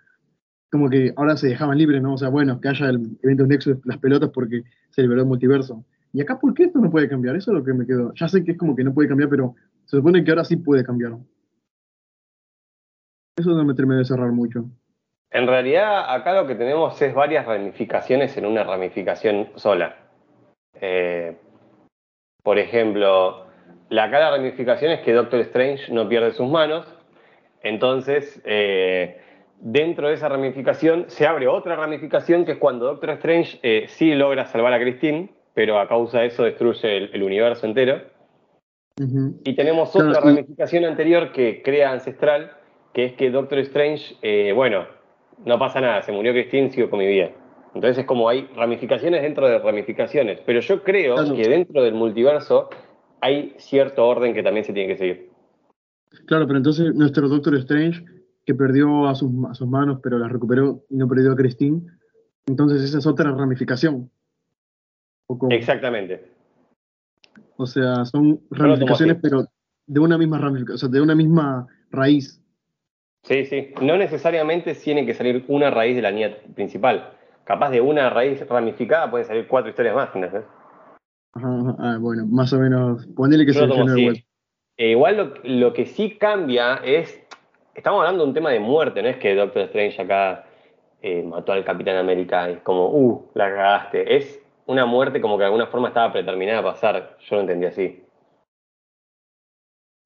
como 0.71 0.91
que 0.91 1.13
ahora 1.17 1.37
se 1.37 1.49
dejaban 1.49 1.79
libres, 1.79 2.03
¿no? 2.03 2.15
O 2.15 2.19
sea, 2.19 2.29
bueno, 2.29 2.61
que 2.61 2.69
haya 2.69 2.91
el 2.91 3.19
evento 3.23 3.47
Nexus, 3.47 3.79
las 3.85 3.99
pelotas 3.99 4.31
porque 4.31 4.63
se 4.91 5.03
liberó 5.03 5.23
el 5.23 5.29
multiverso. 5.29 5.85
Y 6.13 6.21
acá, 6.21 6.39
¿por 6.39 6.55
qué 6.55 6.65
esto 6.65 6.81
no 6.81 6.91
puede 6.91 7.09
cambiar? 7.09 7.37
Eso 7.37 7.53
es 7.53 7.59
lo 7.59 7.65
que 7.65 7.75
me 7.75 7.87
quedó. 7.87 8.13
Ya 8.15 8.27
sé 8.29 8.43
que 8.43 8.53
es 8.53 8.59
como 8.59 8.75
que 8.75 8.83
no 8.83 8.95
puede 8.95 9.09
cambiar, 9.09 9.29
pero 9.29 9.55
se 9.85 9.99
supone 9.99 10.25
que 10.25 10.31
ahora 10.31 10.45
sí 10.45 10.57
puede 10.57 10.83
cambiar. 10.83 11.17
Eso 13.37 13.51
no 13.51 13.65
me 13.65 13.75
terminó 13.75 13.99
de 13.99 14.05
cerrar 14.05 14.33
mucho. 14.33 14.71
En 15.37 15.47
realidad, 15.47 16.15
acá 16.15 16.33
lo 16.33 16.47
que 16.47 16.55
tenemos 16.55 17.01
es 17.03 17.13
varias 17.13 17.45
ramificaciones 17.45 18.35
en 18.39 18.47
una 18.47 18.65
ramificación 18.65 19.51
sola. 19.57 19.97
Eh, 20.81 21.37
por 22.43 22.59
ejemplo, 22.59 23.45
la, 23.91 24.05
acá 24.05 24.19
la 24.19 24.31
ramificación 24.31 24.93
es 24.93 25.01
que 25.01 25.13
Doctor 25.13 25.41
Strange 25.41 25.93
no 25.93 26.09
pierde 26.09 26.33
sus 26.33 26.49
manos. 26.49 26.87
Entonces, 27.63 28.41
eh, 28.47 29.21
dentro 29.61 30.09
de 30.09 30.15
esa 30.15 30.31
ramificación 30.31 31.05
se 31.09 31.27
abre 31.27 31.49
otra 31.49 31.77
ramificación 31.77 32.47
que 32.47 32.53
es 32.53 32.59
cuando 32.59 32.87
Doctor 32.87 33.11
Strange 33.11 33.59
eh, 33.63 33.85
sí 33.89 34.15
logra 34.15 34.47
salvar 34.47 34.73
a 34.73 34.81
Christine, 34.81 35.29
pero 35.53 35.79
a 35.79 35.87
causa 35.87 36.21
de 36.21 36.29
eso 36.29 36.45
destruye 36.45 36.97
el, 36.97 37.11
el 37.13 37.23
universo 37.23 37.67
entero. 37.67 38.01
Y 39.45 39.55
tenemos 39.55 39.93
Claro, 39.93 40.09
otra 40.09 40.23
ramificación 40.23 40.87
anterior 40.87 41.31
que 41.33 41.61
crea 41.63 41.91
Ancestral, 41.91 42.53
que 42.95 43.05
es 43.05 43.13
que 43.13 43.31
Doctor 43.31 43.59
Strange, 43.59 44.17
eh, 44.23 44.53
bueno, 44.53 44.87
no 45.45 45.59
pasa 45.59 45.81
nada, 45.81 46.03
se 46.03 46.13
murió 46.13 46.33
Christine, 46.33 46.71
sigo 46.71 46.91
con 46.91 46.99
mi 46.99 47.07
vida. 47.07 47.31
Entonces 47.75 47.99
es 47.99 48.07
como 48.07 48.29
hay 48.29 48.49
ramificaciones 48.57 49.23
dentro 49.23 49.47
de 49.49 49.59
ramificaciones, 49.59 50.41
pero 50.47 50.61
yo 50.61 50.83
creo 50.83 51.15
Claro. 51.17 51.35
que 51.35 51.49
dentro 51.49 51.83
del 51.83 51.95
multiverso 51.95 52.71
hay 53.21 53.55
cierto 53.59 54.07
orden 54.07 54.33
que 54.35 54.43
también 54.43 54.65
se 54.65 54.73
tiene 54.73 54.95
que 54.95 54.99
seguir. 54.99 55.31
Claro, 56.27 56.47
pero 56.47 56.57
entonces 56.57 56.95
nuestro 56.95 57.29
Doctor 57.29 57.55
Strange, 57.57 58.03
que 58.47 58.55
perdió 58.55 59.07
a 59.09 59.15
sus, 59.15 59.31
a 59.51 59.55
sus 59.55 59.69
manos, 59.69 60.01
pero 60.03 60.19
las 60.19 60.33
recuperó 60.33 60.85
y 60.89 60.97
no 60.97 61.07
perdió 61.09 61.33
a 61.33 61.37
Christine, 61.37 61.83
entonces 62.47 62.83
esa 62.83 62.99
es 62.99 63.07
otra 63.07 63.31
ramificación. 63.33 64.11
O, 65.27 65.39
Exactamente. 65.51 66.31
o 67.57 67.67
sea, 67.67 68.05
son 68.05 68.41
ramificaciones, 68.51 69.19
pero 69.21 69.47
de 69.87 70.01
una 70.01 70.17
misma 70.17 70.39
ramificación, 70.39 70.75
o 70.77 70.79
sea, 70.79 70.89
de 70.89 71.01
una 71.01 71.15
misma 71.15 71.67
raíz. 71.91 72.43
Sí, 73.27 73.45
sí. 73.47 73.75
No 73.83 73.97
necesariamente 73.97 74.75
tiene 74.75 75.05
que 75.05 75.13
salir 75.13 75.45
una 75.49 75.71
raíz 75.71 75.97
de 75.97 76.03
la 76.03 76.11
línea 76.11 76.37
principal. 76.55 77.11
Capaz 77.45 77.71
de 77.71 77.81
una 77.81 78.09
raíz 78.09 78.47
ramificada 78.49 79.11
pueden 79.11 79.27
salir 79.27 79.49
cuatro 79.49 79.71
historias 79.71 79.97
más, 79.97 80.15
¿entendés? 80.15 80.45
Ajá, 81.35 81.49
ajá, 81.49 81.77
ah, 81.79 81.99
bueno, 82.01 82.25
más 82.27 82.53
o 82.53 82.59
menos. 82.59 83.07
Ponele 83.17 83.45
que 83.45 83.53
se 83.53 83.65
así. 83.65 84.25
Eh, 84.77 84.91
igual 84.91 85.17
lo, 85.17 85.35
lo 85.43 85.73
que 85.73 85.87
sí 85.87 86.17
cambia 86.19 86.77
es. 86.85 87.21
Estamos 87.75 88.01
hablando 88.01 88.23
de 88.23 88.29
un 88.29 88.35
tema 88.35 88.51
de 88.51 88.61
muerte, 88.61 89.03
no 89.03 89.09
es 89.09 89.17
que 89.19 89.35
Doctor 89.35 89.63
Strange 89.63 90.01
acá 90.01 90.47
eh, 91.03 91.23
mató 91.23 91.53
al 91.53 91.65
Capitán 91.65 91.97
América 91.97 92.49
y 92.49 92.55
es 92.55 92.61
como, 92.61 92.89
uh, 92.89 93.31
la 93.35 93.51
cagaste. 93.51 94.17
Es 94.17 94.41
una 94.67 94.87
muerte 94.87 95.21
como 95.21 95.37
que 95.37 95.43
de 95.43 95.47
alguna 95.47 95.67
forma 95.67 95.89
estaba 95.89 96.13
predeterminada 96.13 96.61
a 96.61 96.65
pasar. 96.65 97.17
Yo 97.29 97.37
lo 97.37 97.43
entendí 97.43 97.67
así. 97.67 98.06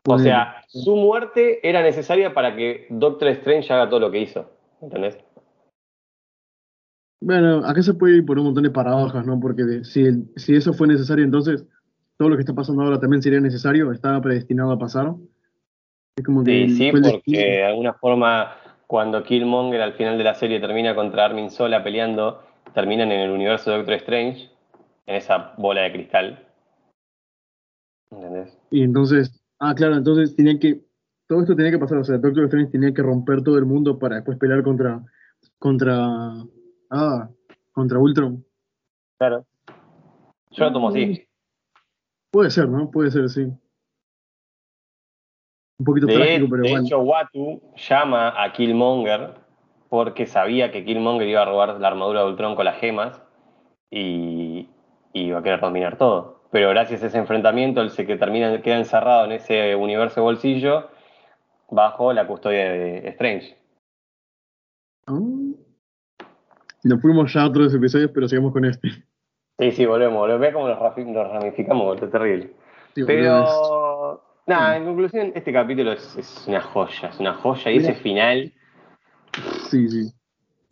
O 0.06 0.18
sea, 0.18 0.64
su 0.68 0.96
muerte 0.96 1.66
era 1.68 1.82
necesaria 1.82 2.32
para 2.32 2.56
que 2.56 2.86
Doctor 2.90 3.28
Strange 3.28 3.72
haga 3.72 3.88
todo 3.88 4.00
lo 4.00 4.10
que 4.10 4.20
hizo. 4.20 4.50
¿Entendés? 4.80 5.18
Bueno, 7.22 7.58
acá 7.66 7.82
se 7.82 7.92
puede 7.94 8.16
ir 8.16 8.24
por 8.24 8.38
un 8.38 8.46
montón 8.46 8.62
de 8.62 8.70
paradojas, 8.70 9.26
¿no? 9.26 9.38
Porque 9.38 9.62
de- 9.64 9.84
si, 9.84 10.02
el- 10.04 10.24
si 10.36 10.54
eso 10.56 10.72
fue 10.72 10.86
necesario, 10.86 11.24
entonces 11.24 11.66
todo 12.16 12.30
lo 12.30 12.36
que 12.36 12.40
está 12.42 12.54
pasando 12.54 12.82
ahora 12.82 12.98
también 12.98 13.22
sería 13.22 13.40
necesario, 13.40 13.92
estaba 13.92 14.20
predestinado 14.22 14.72
a 14.72 14.78
pasar. 14.78 15.12
Es 16.16 16.24
como 16.24 16.42
que 16.44 16.66
Sí, 16.68 16.76
sí, 16.76 16.90
porque 16.90 17.12
destino. 17.12 17.38
de 17.38 17.64
alguna 17.64 17.92
forma 17.94 18.56
cuando 18.86 19.22
Killmonger 19.22 19.82
al 19.82 19.92
final 19.92 20.18
de 20.18 20.24
la 20.24 20.34
serie 20.34 20.60
termina 20.60 20.94
contra 20.94 21.26
Armin 21.26 21.50
Sola 21.50 21.84
peleando, 21.84 22.42
terminan 22.74 23.12
en 23.12 23.20
el 23.20 23.30
universo 23.30 23.70
de 23.70 23.76
Doctor 23.78 23.94
Strange, 23.94 24.50
en 25.06 25.14
esa 25.16 25.54
bola 25.58 25.82
de 25.82 25.92
cristal. 25.92 26.46
¿Entendés? 28.10 28.58
Y 28.70 28.82
entonces, 28.82 29.39
ah, 29.60 29.74
claro, 29.74 29.96
entonces 29.96 30.34
tenía 30.34 30.58
que, 30.58 30.82
todo 31.28 31.40
esto 31.42 31.54
tenía 31.54 31.70
que 31.70 31.78
pasar, 31.78 31.98
o 31.98 32.04
sea, 32.04 32.18
Doctor 32.18 32.44
Strange 32.44 32.70
tenía 32.72 32.92
que 32.92 33.02
romper 33.02 33.42
todo 33.42 33.56
el 33.58 33.66
mundo 33.66 33.98
para 33.98 34.16
después 34.16 34.36
pelear 34.38 34.62
contra, 34.62 35.02
contra, 35.58 35.96
ah, 36.90 37.28
contra 37.72 37.98
Ultron. 37.98 38.44
Claro. 39.18 39.46
Yo 40.50 40.64
lo 40.64 40.72
tomo 40.72 40.88
Mm. 40.88 40.90
así. 40.90 41.26
Puede 42.32 42.50
ser, 42.50 42.68
¿no? 42.68 42.90
Puede 42.90 43.10
ser, 43.10 43.28
sí. 43.28 43.42
Un 45.78 45.84
poquito 45.84 46.06
De, 46.06 46.14
trágico, 46.14 46.46
pero 46.50 46.62
de 46.62 46.70
bueno. 46.70 46.86
hecho, 46.86 47.00
Watu 47.00 47.60
llama 47.76 48.42
a 48.42 48.52
Killmonger 48.52 49.34
porque 49.88 50.26
sabía 50.26 50.70
que 50.70 50.84
Killmonger 50.84 51.26
iba 51.28 51.42
a 51.42 51.46
robar 51.46 51.80
la 51.80 51.88
armadura 51.88 52.20
de 52.20 52.26
Ultron 52.30 52.54
con 52.54 52.64
las 52.64 52.78
gemas 52.78 53.22
y, 53.90 54.68
y 55.12 55.22
iba 55.22 55.38
a 55.38 55.42
querer 55.42 55.60
dominar 55.60 55.96
todo. 55.98 56.39
Pero 56.50 56.70
gracias 56.70 57.02
a 57.02 57.06
ese 57.06 57.18
enfrentamiento, 57.18 57.80
él 57.80 57.90
se 57.90 58.06
que 58.06 58.16
termina, 58.16 58.60
queda 58.62 58.78
encerrado 58.78 59.24
en 59.24 59.32
ese 59.32 59.74
universo 59.76 60.16
de 60.16 60.20
bolsillo 60.22 60.88
bajo 61.70 62.12
la 62.12 62.26
custodia 62.26 62.72
de 62.72 63.08
Strange. 63.10 63.56
Ah. 65.06 65.18
Nos 66.82 67.00
fuimos 67.00 67.32
ya 67.32 67.42
a 67.42 67.46
otros 67.46 67.72
episodios, 67.74 68.10
pero 68.12 68.28
sigamos 68.28 68.52
con 68.52 68.64
este. 68.64 68.88
Sí, 69.58 69.70
sí, 69.72 69.86
volvemos, 69.86 70.18
volvemos. 70.18 70.40
Ve 70.40 70.52
cómo 70.52 70.68
nos, 70.68 71.32
ramificamos, 71.32 72.02
es 72.02 72.10
terrible. 72.10 72.52
Sí, 72.94 73.04
Pero, 73.06 74.20
nada, 74.46 74.76
en 74.76 74.84
conclusión, 74.86 75.32
este 75.34 75.52
capítulo 75.52 75.92
es, 75.92 76.16
es 76.16 76.48
una 76.48 76.60
joya, 76.60 77.08
es 77.10 77.20
una 77.20 77.34
joya. 77.34 77.70
Y 77.70 77.78
Mira. 77.78 77.90
ese 77.90 78.00
final, 78.00 78.52
Sí, 79.70 79.88
sí. 79.88 80.12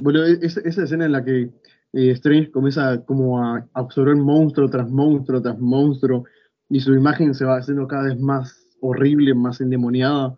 Bueno, 0.02 0.24
e- 0.24 0.38
esa, 0.42 0.60
esa 0.64 0.82
escena 0.84 1.04
en 1.06 1.12
la 1.12 1.24
que 1.24 1.50
eh, 1.92 2.10
Strange 2.12 2.50
comienza 2.50 3.02
como 3.04 3.42
a 3.42 3.66
absorber 3.74 4.16
monstruo 4.16 4.68
tras 4.68 4.90
monstruo 4.90 5.40
tras 5.42 5.58
monstruo 5.58 6.24
y 6.68 6.80
su 6.80 6.94
imagen 6.94 7.34
se 7.34 7.44
va 7.44 7.56
haciendo 7.58 7.86
cada 7.88 8.04
vez 8.04 8.20
más 8.20 8.66
horrible, 8.80 9.34
más 9.34 9.60
endemoniada. 9.60 10.36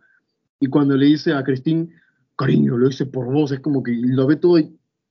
Y 0.60 0.68
cuando 0.68 0.96
le 0.96 1.06
dice 1.06 1.32
a 1.32 1.42
Christine, 1.42 1.88
cariño, 2.36 2.76
lo 2.76 2.88
hice 2.88 3.06
por 3.06 3.26
vos, 3.26 3.52
es 3.52 3.60
como 3.60 3.82
que 3.82 3.92
lo 3.92 4.26
ve 4.26 4.36
todo, 4.36 4.58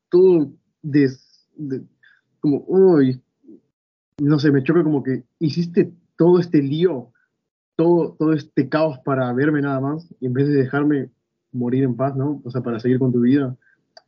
todo 0.09 0.51
des, 0.81 1.47
de- 1.55 1.83
como, 2.39 2.63
uy, 2.67 3.21
no 4.19 4.39
sé, 4.39 4.51
me 4.51 4.63
choca 4.63 4.83
como 4.83 5.03
que 5.03 5.23
hiciste 5.39 5.91
todo 6.17 6.39
este 6.39 6.61
lío, 6.61 7.11
todo, 7.75 8.15
todo 8.17 8.33
este 8.33 8.69
caos 8.69 8.99
para 8.99 9.31
verme 9.33 9.61
nada 9.61 9.79
más, 9.79 10.07
y 10.19 10.25
en 10.25 10.33
vez 10.33 10.47
de 10.47 10.55
dejarme 10.55 11.09
morir 11.51 11.83
en 11.83 11.95
paz, 11.95 12.15
¿no? 12.15 12.41
O 12.43 12.51
sea, 12.51 12.61
para 12.61 12.79
seguir 12.79 12.99
con 12.99 13.11
tu 13.11 13.21
vida. 13.21 13.55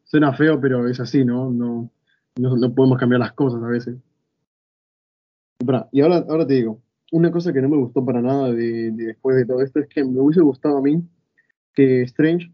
Suena 0.04 0.34
feo, 0.34 0.60
pero 0.60 0.88
es 0.88 1.00
así, 1.00 1.24
¿no? 1.24 1.50
No, 1.52 1.90
no, 2.38 2.74
podemos 2.74 2.98
cambiar 2.98 3.20
las 3.20 3.34
cosas 3.34 3.62
a 3.64 3.68
veces. 3.68 3.98
Y 5.92 6.02
ahora, 6.02 6.26
ahora 6.28 6.48
te 6.48 6.56
digo, 6.56 6.82
una 7.12 7.32
cosa 7.32 7.54
que 7.54 7.62
no 7.62 7.70
me 7.70 7.78
gustó 7.78 8.04
para 8.04 8.22
nada 8.22 8.52
de, 8.52 8.92
de 8.92 9.06
después 9.08 9.38
de 9.38 9.46
todo 9.46 9.62
esto 9.62 9.80
es 9.80 9.88
que 9.88 10.04
me 10.04 10.20
hubiese 10.20 10.42
gustado 10.42 10.78
a 10.78 10.82
mí 10.82 11.04
que 11.74 12.02
Strange, 12.04 12.52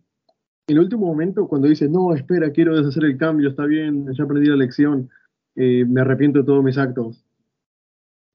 en 0.67 0.77
el 0.77 0.79
último 0.79 1.07
momento, 1.07 1.47
cuando 1.47 1.67
dice, 1.67 1.87
no, 1.87 2.13
espera, 2.13 2.51
quiero 2.51 2.75
deshacer 2.75 3.05
el 3.05 3.17
cambio, 3.17 3.49
está 3.49 3.65
bien, 3.65 4.05
ya 4.13 4.23
aprendí 4.23 4.49
la 4.49 4.55
lección, 4.55 5.09
eh, 5.55 5.85
me 5.85 6.01
arrepiento 6.01 6.39
de 6.39 6.45
todos 6.45 6.63
mis 6.63 6.77
actos. 6.77 7.23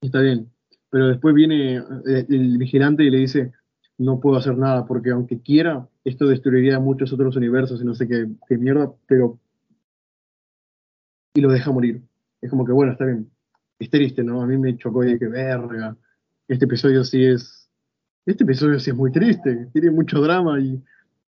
Está 0.01 0.19
bien. 0.19 0.49
Pero 0.89 1.07
después 1.07 1.33
viene 1.33 1.77
eh, 1.77 2.25
el 2.29 2.57
vigilante 2.57 3.03
y 3.03 3.09
le 3.09 3.19
dice, 3.19 3.51
no 3.97 4.19
puedo 4.19 4.37
hacer 4.37 4.57
nada, 4.57 4.85
porque 4.85 5.11
aunque 5.11 5.41
quiera, 5.41 5.87
esto 6.03 6.27
destruiría 6.27 6.79
muchos 6.79 7.13
otros 7.13 7.35
universos 7.35 7.81
y 7.81 7.85
no 7.85 7.93
sé 7.93 8.07
qué 8.07 8.57
mierda, 8.57 8.91
pero... 9.07 9.39
Y 11.33 11.41
lo 11.41 11.51
deja 11.51 11.71
morir. 11.71 12.01
Es 12.41 12.49
como 12.49 12.65
que, 12.65 12.71
bueno, 12.71 12.91
está 12.91 13.05
bien. 13.05 13.29
Es 13.79 13.89
triste, 13.89 14.23
¿no? 14.23 14.41
A 14.41 14.45
mí 14.45 14.57
me 14.57 14.77
chocó 14.77 15.03
y 15.03 15.13
dije, 15.13 15.27
verga. 15.27 15.95
Este 16.47 16.65
episodio 16.65 17.03
sí 17.03 17.25
es... 17.25 17.69
Este 18.25 18.43
episodio 18.43 18.79
sí 18.79 18.91
es 18.91 18.95
muy 18.95 19.11
triste, 19.11 19.67
tiene 19.73 19.91
mucho 19.91 20.21
drama 20.21 20.57
y, 20.57 20.81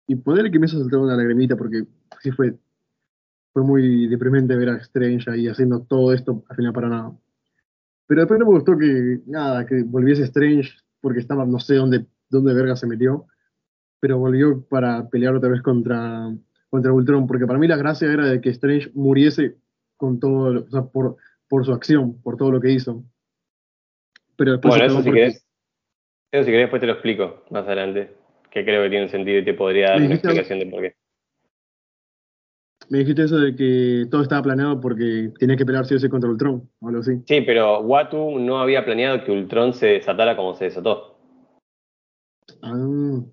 y 0.08 0.16
ponerle 0.16 0.50
que 0.50 0.58
me 0.58 0.66
hizo 0.66 0.80
saltar 0.80 1.00
una 1.00 1.16
lagrimita 1.16 1.56
porque 1.56 1.86
sí 2.20 2.32
fue, 2.32 2.58
fue 3.54 3.64
muy 3.64 4.08
deprimente 4.08 4.56
ver 4.56 4.70
a 4.70 4.78
Strange 4.78 5.30
ahí 5.30 5.48
haciendo 5.48 5.82
todo 5.82 6.14
esto 6.14 6.44
al 6.50 6.56
final 6.56 6.74
para 6.74 6.90
nada. 6.90 7.12
Pero 8.08 8.22
después 8.22 8.40
no 8.40 8.48
me 8.48 8.54
gustó 8.54 8.76
que, 8.76 9.22
nada, 9.28 9.68
que 9.68 9.84
volviese 9.84 10.24
Strange 10.24 10.72
porque 11.00 11.20
estaba, 11.20 11.46
no 11.46 11.60
sé 11.60 11.76
dónde, 11.76 12.08
dónde 12.28 12.56
verga 12.56 12.76
se 12.76 12.88
metió, 12.88 13.28
pero 14.00 14.18
volvió 14.18 14.64
para 14.64 15.08
pelear 15.10 15.36
otra 15.36 15.50
vez 15.50 15.62
contra, 15.62 16.36
contra 16.72 16.92
Ultron, 16.92 17.28
porque 17.28 17.46
para 17.46 17.60
mí 17.60 17.68
la 17.68 17.78
gracia 17.78 18.12
era 18.12 18.26
de 18.26 18.42
que 18.42 18.50
Strange 18.50 18.92
muriese 18.96 19.58
con 20.00 20.18
todo, 20.20 20.64
o 20.66 20.70
sea, 20.72 20.84
por, 20.84 21.18
por 21.50 21.66
su 21.66 21.74
acción, 21.74 22.22
por 22.22 22.38
todo 22.38 22.52
lo 22.52 22.62
que 22.62 22.72
hizo. 22.72 23.04
Pero 24.38 24.54
después 24.54 24.72
bueno, 24.72 24.86
eso 24.86 24.98
si 25.02 25.04
porque- 25.10 25.20
querés, 25.20 25.46
eso 26.32 26.44
si 26.46 26.52
querés 26.52 26.64
después 26.64 26.80
te 26.80 26.88
lo 26.88 26.94
explico 26.94 27.44
más 27.52 27.66
adelante, 27.66 28.16
que 28.50 28.64
creo 28.64 28.82
que 28.84 28.90
tiene 28.90 29.10
sentido 29.10 29.40
y 29.40 29.46
te 29.46 29.54
podría 29.54 29.90
dar 29.90 29.98
una 30.02 30.16
explicación 30.16 30.60
de 30.60 30.66
por 30.68 30.82
qué. 30.82 30.96
Me 32.90 33.00
dijiste 33.00 33.24
eso 33.24 33.38
de 33.38 33.56
que 33.56 34.06
todo 34.10 34.22
estaba 34.24 34.42
planeado 34.42 34.80
porque 34.80 35.32
tenía 35.38 35.58
que 35.58 35.66
pelear 35.66 35.86
sí 35.86 35.94
o 35.96 36.00
sí 36.00 36.08
contra 36.10 36.30
Ultron, 36.30 36.68
o 36.80 36.88
algo 36.88 37.02
así. 37.02 37.12
Sí, 37.28 37.42
pero 37.42 37.82
Watu 37.82 38.40
no 38.40 38.60
había 38.60 38.86
planeado 38.86 39.24
que 39.26 39.32
Ultron 39.32 39.74
se 39.74 39.88
desatara 39.88 40.36
como 40.38 40.56
se 40.56 40.66
desató. 40.66 41.20
Ah. 42.64 42.74
No, 42.74 43.26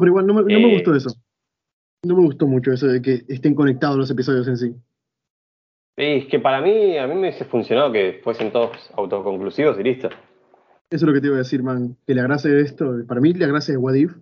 pero 0.00 0.06
igual 0.06 0.26
no 0.26 0.34
me, 0.34 0.40
no 0.42 0.46
me 0.60 0.70
Eh. 0.70 0.74
gustó 0.74 0.94
eso. 0.94 1.10
No 2.04 2.16
me 2.16 2.24
gustó 2.24 2.46
mucho 2.46 2.72
eso 2.72 2.86
de 2.88 3.00
que 3.00 3.22
estén 3.28 3.54
conectados 3.54 3.96
los 3.96 4.10
episodios 4.10 4.48
en 4.48 4.56
sí. 4.58 4.74
Y 5.96 6.18
es 6.18 6.26
que 6.26 6.40
para 6.40 6.60
mí, 6.60 6.98
a 6.98 7.06
mí 7.06 7.14
me 7.14 7.20
hubiese 7.20 7.44
funcionado 7.44 7.92
que 7.92 8.20
fuesen 8.24 8.50
todos 8.50 8.90
autoconclusivos 8.96 9.78
y 9.78 9.82
listo. 9.84 10.08
Eso 10.08 10.16
es 10.90 11.02
lo 11.02 11.12
que 11.12 11.20
te 11.20 11.28
iba 11.28 11.36
a 11.36 11.38
decir, 11.38 11.62
man. 11.62 11.96
Que 12.06 12.14
la 12.14 12.24
gracia 12.24 12.50
de 12.50 12.62
esto, 12.62 13.04
para 13.06 13.20
mí 13.20 13.32
la 13.34 13.46
gracia 13.46 13.72
de 13.72 13.78
What 13.78 13.94
If 13.94 14.12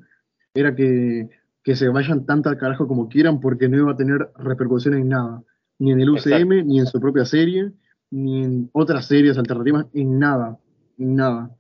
era 0.55 0.75
que, 0.75 1.29
que 1.63 1.75
se 1.75 1.89
vayan 1.89 2.27
tanto 2.27 2.51
al 2.51 2.59
carajo 2.59 2.87
como 2.87 3.09
quieran 3.09 3.41
porque 3.41 3.69
no 3.69 3.79
iba 3.79 3.93
a 3.93 3.97
tener 3.97 4.31
repercusión 4.37 4.95
en 4.95 5.09
nada. 5.09 5.43
Ni 5.79 5.93
en 5.93 6.01
el 6.01 6.11
UCM, 6.11 6.53
Exacto. 6.53 6.65
ni 6.67 6.79
en 6.79 6.87
su 6.87 7.01
propia 7.01 7.25
serie, 7.25 7.73
ni 8.11 8.45
en 8.45 8.71
otras 8.73 9.07
series 9.07 9.39
alternativas, 9.39 9.87
en 9.95 10.19
nada. 10.19 10.59
En 10.99 11.17
nada. 11.17 11.51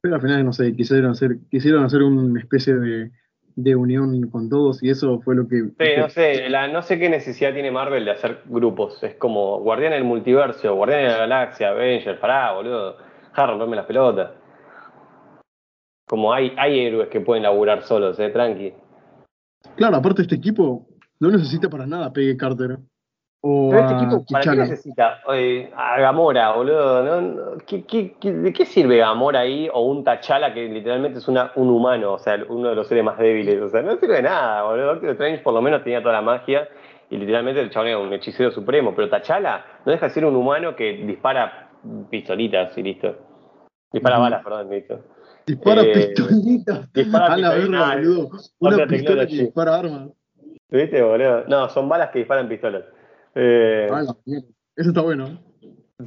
Pero 0.00 0.14
al 0.14 0.22
final, 0.22 0.44
no 0.44 0.52
sé, 0.52 0.74
quisieron 0.74 1.10
hacer, 1.10 1.38
quisieron 1.50 1.84
hacer 1.84 2.02
una 2.02 2.40
especie 2.40 2.74
de, 2.74 3.12
de 3.56 3.74
unión 3.74 4.28
con 4.28 4.48
todos 4.50 4.82
y 4.82 4.90
eso 4.90 5.18
fue 5.20 5.34
lo 5.34 5.48
que... 5.48 5.62
Sí, 5.78 5.92
no 5.96 6.08
sé, 6.10 6.48
la- 6.50 6.68
no 6.68 6.82
sé 6.82 6.98
qué 6.98 7.08
necesidad 7.08 7.52
tiene 7.54 7.70
Marvel 7.70 8.04
de 8.04 8.10
hacer 8.10 8.42
grupos. 8.44 9.02
Es 9.02 9.14
como 9.14 9.60
Guardián 9.60 9.92
del 9.92 10.04
Multiverso, 10.04 10.74
Guardián 10.74 11.02
de 11.04 11.08
la 11.08 11.16
Galaxia, 11.18 11.70
Avengers, 11.70 12.20
pará, 12.20 12.52
boludo. 12.52 12.98
De 13.36 13.46
romperme 13.46 13.76
las 13.76 13.86
pelotas. 13.86 14.30
Como 16.08 16.32
hay, 16.32 16.52
hay 16.56 16.80
héroes 16.80 17.08
que 17.08 17.20
pueden 17.20 17.42
laburar 17.42 17.82
solos, 17.82 18.18
eh, 18.20 18.28
tranqui. 18.30 18.72
Claro, 19.74 19.96
aparte 19.96 20.22
este 20.22 20.36
equipo 20.36 20.86
no 21.18 21.30
necesita 21.30 21.68
para 21.68 21.86
nada 21.86 22.12
Pegue 22.12 22.36
Carter. 22.36 22.78
O 23.48 23.68
Pero 23.70 23.82
este 23.82 23.94
equipo, 23.94 24.24
¿para 24.28 24.42
qué 24.42 24.56
necesita 24.56 25.20
eh, 25.32 25.70
a 25.76 26.00
Gamora, 26.00 26.50
boludo? 26.50 27.20
¿no? 27.20 27.58
¿qué- 27.64 27.84
qué- 27.84 28.16
qué- 28.20 28.32
de 28.32 28.52
qué 28.52 28.64
sirve 28.64 28.96
Gamora 28.96 29.40
ahí 29.40 29.68
o 29.72 29.82
un 29.82 30.02
T'Challa 30.02 30.52
que 30.52 30.66
literalmente 30.68 31.18
es 31.20 31.28
una, 31.28 31.52
un 31.54 31.68
humano, 31.70 32.14
o 32.14 32.18
sea, 32.18 32.36
uno 32.48 32.70
de 32.70 32.74
los 32.74 32.88
seres 32.88 33.04
más 33.04 33.16
débiles? 33.18 33.62
O 33.62 33.68
sea, 33.68 33.82
no 33.82 33.96
sirve 33.98 34.16
de 34.16 34.22
nada, 34.22 34.64
boludo. 34.64 34.86
Doctor 34.94 35.10
Strange 35.10 35.42
por 35.44 35.54
lo 35.54 35.62
menos 35.62 35.84
tenía 35.84 36.00
toda 36.02 36.14
la 36.14 36.22
magia 36.22 36.68
y 37.08 37.16
literalmente 37.18 37.60
el 37.60 37.70
chabón 37.70 37.86
era 37.88 37.98
un 37.98 38.12
hechicero 38.12 38.50
supremo, 38.50 38.92
pero 38.96 39.08
T'Challa 39.08 39.64
no 39.84 39.92
deja 39.92 40.06
de 40.06 40.10
ser 40.12 40.24
un 40.24 40.34
humano 40.34 40.74
que 40.74 40.94
dispara 41.06 41.68
pistolitas 42.10 42.76
y 42.76 42.82
listo. 42.82 43.14
Dispara 43.92 44.18
balas, 44.18 44.42
perdón, 44.42 44.70
listo. 44.70 44.98
Dispara 45.46 45.82
Eh, 45.82 46.14
pistolitas. 46.16 46.92
dispara 46.92 47.26
a 47.26 47.36
la 47.36 47.50
pistolitas, 47.52 47.70
verga, 47.70 47.94
boludo. 47.94 48.30
Una 48.58 48.74
otra 48.74 48.86
pistola 48.88 49.20
que 49.20 49.26
tecnología. 49.26 49.42
dispara 49.44 49.76
armas. 49.76 50.08
¿Viste, 50.68 51.00
boludo? 51.02 51.44
No, 51.46 51.68
son 51.68 51.88
balas 51.88 52.10
que 52.10 52.18
disparan 52.18 52.48
pistolas. 52.48 52.82
Eh, 53.38 53.88
Ah. 53.90 54.02
Eso 54.74 54.88
está 54.90 55.02
bueno. 55.02 55.38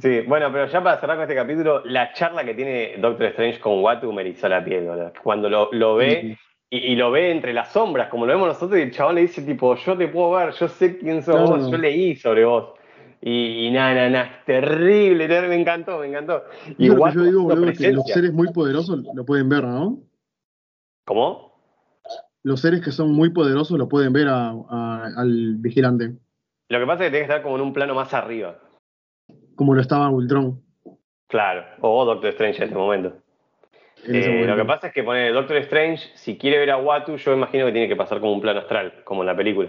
Sí, 0.00 0.20
bueno, 0.28 0.50
pero 0.52 0.66
ya 0.66 0.82
para 0.82 1.00
cerrar 1.00 1.16
con 1.16 1.22
este 1.22 1.34
capítulo, 1.34 1.82
la 1.84 2.12
charla 2.12 2.44
que 2.44 2.54
tiene 2.54 2.96
Doctor 3.00 3.26
Strange 3.26 3.58
con 3.60 3.82
Watu 3.82 4.12
me 4.12 4.22
erizó 4.22 4.48
la 4.48 4.64
piel. 4.64 4.88
Cuando 5.22 5.48
lo, 5.48 5.68
lo 5.72 5.96
ve 5.96 6.38
y, 6.70 6.76
y 6.92 6.96
lo 6.96 7.10
ve 7.10 7.32
entre 7.32 7.52
las 7.52 7.72
sombras, 7.72 8.08
como 8.08 8.26
lo 8.26 8.32
vemos 8.32 8.46
nosotros, 8.48 8.78
y 8.78 8.82
el 8.82 8.92
chabón 8.92 9.16
le 9.16 9.22
dice, 9.22 9.42
tipo, 9.42 9.74
yo 9.74 9.96
te 9.96 10.06
puedo 10.08 10.30
ver, 10.32 10.52
yo 10.52 10.68
sé 10.68 10.98
quién 10.98 11.22
sos 11.22 11.34
vos, 11.50 11.70
yo 11.70 11.76
leí 11.78 12.14
sobre 12.14 12.44
vos. 12.44 12.74
Y, 13.20 13.66
y 13.66 13.70
nada, 13.72 14.08
nada, 14.08 14.24
es 14.26 14.44
terrible, 14.44 15.26
ter- 15.28 15.48
me 15.48 15.60
encantó, 15.60 15.98
me 15.98 16.06
encantó. 16.06 16.44
Y 16.78 16.86
es 16.86 16.90
que 16.94 16.96
Watu 16.98 17.18
yo 17.18 17.24
digo, 17.24 17.42
boludo, 17.42 17.72
que 17.72 17.92
los 17.92 18.06
seres 18.06 18.32
muy 18.32 18.52
poderosos 18.52 19.00
lo 19.14 19.24
pueden 19.24 19.48
ver, 19.48 19.64
¿no? 19.64 19.98
¿Cómo? 21.04 21.52
Los 22.44 22.60
seres 22.60 22.80
que 22.80 22.92
son 22.92 23.12
muy 23.12 23.30
poderosos 23.30 23.76
lo 23.76 23.88
pueden 23.88 24.12
ver 24.12 24.28
a- 24.28 24.50
a- 24.68 25.08
al 25.16 25.56
vigilante, 25.56 26.12
Lo 26.70 26.78
que 26.78 26.86
pasa 26.86 27.04
es 27.04 27.08
que 27.08 27.10
tiene 27.10 27.26
que 27.26 27.32
estar 27.32 27.42
como 27.42 27.56
en 27.56 27.62
un 27.62 27.72
plano 27.72 27.94
más 27.94 28.14
arriba. 28.14 28.56
como 29.56 29.74
lo 29.74 29.82
estaba 29.82 30.08
Ultron. 30.08 30.62
Claro, 31.28 31.64
o 31.82 32.04
Doctor 32.06 32.30
Strange 32.30 32.58
en 32.58 32.62
este 32.64 32.78
momento. 32.78 33.12
en 34.04 34.14
Eh, 34.16 34.26
momento. 34.28 34.46
lo 34.46 34.56
que 34.56 34.64
pasa 34.64 34.86
es 34.86 34.92
que 34.94 35.02
pone 35.02 35.30
Doctor 35.30 35.56
Strange, 35.58 36.10
si 36.14 36.38
quiere 36.38 36.58
ver 36.58 36.70
a 36.70 36.78
Watu, 36.78 37.16
yo 37.16 37.32
imagino 37.34 37.66
que 37.66 37.72
tiene 37.72 37.88
que 37.88 37.96
pasar 37.96 38.20
como 38.20 38.32
un 38.32 38.40
plano 38.40 38.60
astral, 38.60 39.02
como 39.04 39.20
en 39.22 39.26
la 39.26 39.36
película, 39.36 39.68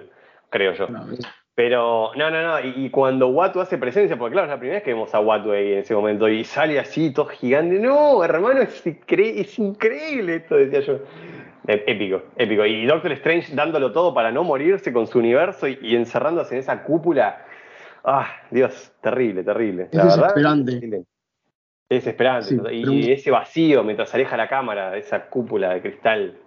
creo 0.49 0.73
yo. 0.73 0.87
No, 0.87 1.05
Pero, 1.53 2.11
no, 2.15 2.31
no, 2.31 2.41
no, 2.41 2.59
y, 2.61 2.85
y 2.85 2.89
cuando 2.89 3.27
Watu 3.27 3.59
hace 3.59 3.77
presencia, 3.77 4.17
porque 4.17 4.33
claro, 4.33 4.45
es 4.47 4.51
la 4.53 4.59
primera 4.59 4.77
vez 4.77 4.83
que 4.83 4.93
vemos 4.93 5.13
a 5.13 5.19
Watu 5.19 5.51
ahí 5.51 5.73
en 5.73 5.79
ese 5.79 5.93
momento, 5.93 6.29
y 6.29 6.43
sale 6.45 6.79
así, 6.79 7.11
todo 7.11 7.25
gigante, 7.25 7.77
no, 7.79 8.23
hermano, 8.23 8.61
es, 8.61 8.85
incre- 8.85 9.33
es 9.41 9.59
increíble 9.59 10.35
esto, 10.37 10.55
decía 10.55 10.79
yo. 10.79 10.99
Eh, 11.67 11.83
Épico, 11.87 12.23
épico. 12.37 12.65
Y 12.65 12.85
Doctor 12.85 13.11
Strange 13.13 13.53
dándolo 13.55 13.91
todo 13.91 14.13
para 14.13 14.31
no 14.31 14.43
morirse 14.43 14.91
con 14.91 15.05
su 15.07 15.19
universo 15.19 15.67
y, 15.67 15.77
y 15.81 15.95
encerrándose 15.95 16.55
en 16.55 16.59
esa 16.61 16.83
cúpula. 16.83 17.45
Ah, 18.03 18.27
Dios, 18.49 18.91
terrible, 19.01 19.43
terrible. 19.43 19.83
Es 19.91 20.03
desesperante. 20.03 20.71
terrible. 20.73 20.97
Es 21.87 21.97
desesperante. 22.03 22.47
Sí, 22.47 22.55
y, 22.55 22.57
pero- 22.81 22.93
y 22.93 23.11
ese 23.11 23.29
vacío 23.31 23.83
mientras 23.83 24.13
aleja 24.15 24.35
la 24.37 24.47
cámara, 24.47 24.97
esa 24.97 25.27
cúpula 25.27 25.73
de 25.73 25.81
cristal. 25.81 26.37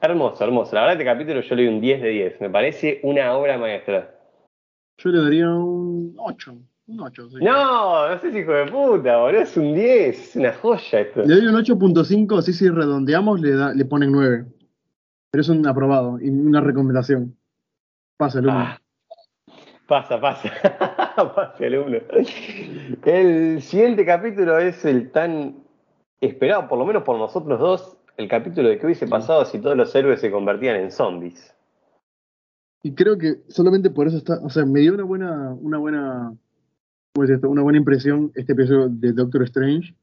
Hermoso, 0.00 0.44
hermoso. 0.44 0.74
La 0.76 0.82
verdad, 0.82 0.94
este 1.00 1.04
capítulo 1.04 1.40
yo 1.40 1.54
le 1.56 1.64
doy 1.66 1.74
un 1.74 1.80
10 1.80 2.00
de 2.02 2.08
10. 2.08 2.40
Me 2.40 2.48
parece 2.48 3.00
una 3.02 3.36
obra 3.36 3.58
maestra. 3.58 4.14
Yo 4.96 5.10
le 5.10 5.22
daría 5.22 5.48
un 5.50 6.14
8. 6.16 6.54
Un 6.88 7.00
8, 7.00 7.28
sí. 7.30 7.36
No, 7.42 8.08
no 8.08 8.18
sé 8.18 8.32
si 8.32 8.38
hijo 8.38 8.52
de 8.52 8.66
puta, 8.66 9.18
boludo. 9.18 9.42
Es 9.42 9.56
un 9.56 9.74
10. 9.74 10.18
Es 10.18 10.36
una 10.36 10.52
joya 10.54 11.00
esto. 11.00 11.22
Le 11.22 11.34
doy 11.36 11.46
un 11.46 11.54
8.5, 11.54 12.38
así 12.38 12.52
si 12.52 12.68
redondeamos 12.68 13.40
le, 13.40 13.52
da, 13.52 13.74
le 13.74 13.84
ponen 13.84 14.10
9. 14.10 14.46
Pero 15.30 15.42
es 15.42 15.48
un 15.50 15.66
aprobado 15.66 16.18
y 16.20 16.30
una 16.30 16.62
recomendación. 16.62 17.36
Pasa 18.16 18.38
el 18.38 18.46
uno. 18.46 18.58
Ah, 18.58 18.80
pasa, 19.86 20.18
pasa. 20.18 20.50
pasa 21.34 21.64
el 21.64 21.78
uno. 21.78 21.98
El 23.04 23.60
siguiente 23.60 24.06
capítulo 24.06 24.58
es 24.58 24.84
el 24.86 25.10
tan 25.10 25.56
esperado, 26.20 26.68
por 26.68 26.78
lo 26.78 26.86
menos 26.86 27.02
por 27.02 27.18
nosotros 27.18 27.60
dos, 27.60 27.96
el 28.16 28.28
capítulo 28.28 28.68
de 28.68 28.78
qué 28.78 28.86
hubiese 28.86 29.06
pasado 29.06 29.44
si 29.44 29.58
todos 29.58 29.76
los 29.76 29.94
héroes 29.94 30.20
se 30.20 30.30
convertían 30.30 30.76
en 30.76 30.90
zombies. 30.90 31.54
Y 32.82 32.94
creo 32.94 33.18
que 33.18 33.42
solamente 33.48 33.90
por 33.90 34.06
eso 34.06 34.16
está, 34.16 34.40
o 34.42 34.50
sea, 34.50 34.64
me 34.64 34.80
dio 34.80 34.94
una 34.94 35.04
buena, 35.04 35.56
una 35.60 35.78
buena, 35.78 36.34
Una 37.48 37.62
buena 37.62 37.78
impresión 37.78 38.32
este 38.34 38.52
episodio 38.52 38.88
de 38.88 39.12
Doctor 39.12 39.42
Strange. 39.44 39.94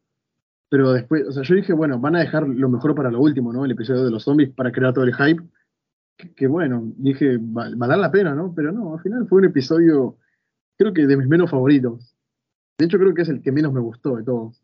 Pero 0.70 0.92
después, 0.94 1.28
o 1.28 1.32
sea, 1.32 1.44
yo 1.44 1.56
dije, 1.56 1.74
bueno, 1.74 2.00
van 2.00 2.16
a 2.16 2.20
dejar 2.20 2.48
lo 2.48 2.70
mejor 2.70 2.96
para 2.96 3.12
lo 3.12 3.20
último, 3.22 3.54
¿no? 3.54 3.66
El 3.66 3.72
episodio 3.72 4.04
de 4.04 4.12
los 4.12 4.24
zombies 4.24 4.50
para 4.50 4.72
crear 4.72 4.94
todo 4.94 5.06
el 5.06 5.14
hype. 5.16 5.44
Que, 6.18 6.34
que 6.34 6.48
bueno, 6.48 6.82
dije, 6.98 7.38
va, 7.38 7.70
va 7.80 7.86
a 7.86 7.90
dar 7.90 8.00
la 8.00 8.12
pena, 8.12 8.34
¿no? 8.34 8.54
Pero 8.56 8.72
no, 8.72 8.94
al 8.96 9.02
final 9.02 9.28
fue 9.28 9.40
un 9.40 9.46
episodio, 9.46 10.18
creo 10.78 10.94
que 10.94 11.06
de 11.06 11.18
mis 11.18 11.28
menos 11.28 11.52
favoritos. 11.52 12.16
De 12.78 12.86
hecho, 12.86 12.98
creo 12.98 13.14
que 13.14 13.22
es 13.22 13.30
el 13.30 13.42
que 13.42 13.52
menos 13.52 13.72
me 13.74 13.80
gustó 13.80 14.16
de 14.16 14.24
todos. 14.24 14.62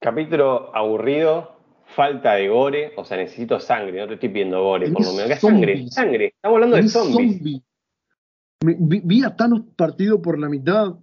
Capítulo 0.00 0.74
aburrido, 0.74 1.52
falta 1.94 2.34
de 2.34 2.48
gore, 2.48 2.92
o 2.96 3.04
sea, 3.04 3.18
necesito 3.18 3.60
sangre, 3.60 4.00
no 4.00 4.08
te 4.08 4.14
estoy 4.14 4.30
pidiendo 4.30 4.62
gore, 4.62 4.90
por 4.90 5.04
lo 5.04 5.12
menos. 5.12 5.28
¿Qué 5.28 5.36
sangre? 5.36 5.88
Sangre, 5.88 6.26
estamos 6.34 6.56
hablando 6.56 6.76
de 6.76 6.88
zombies. 6.88 7.36
zombie. 7.36 7.62
Me- 8.64 8.76
vi, 8.78 9.00
vi 9.04 9.22
a 9.24 9.36
Thanos 9.36 9.62
partido 9.76 10.20
por 10.22 10.38
la 10.38 10.48
mitad. 10.48 10.94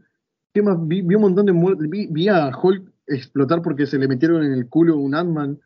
¿Qué 0.53 0.61
más? 0.61 0.77
Vi, 0.87 1.01
vi 1.01 1.15
un 1.15 1.21
montón 1.21 1.45
de 1.45 1.53
muertes. 1.53 1.89
Vi, 1.89 2.07
vi 2.07 2.27
a 2.27 2.51
Hulk 2.55 2.91
explotar 3.07 3.61
porque 3.61 3.85
se 3.85 3.97
le 3.97 4.07
metieron 4.07 4.43
en 4.43 4.53
el 4.53 4.67
culo 4.67 4.97
un 4.97 5.13
Ant-Man. 5.13 5.59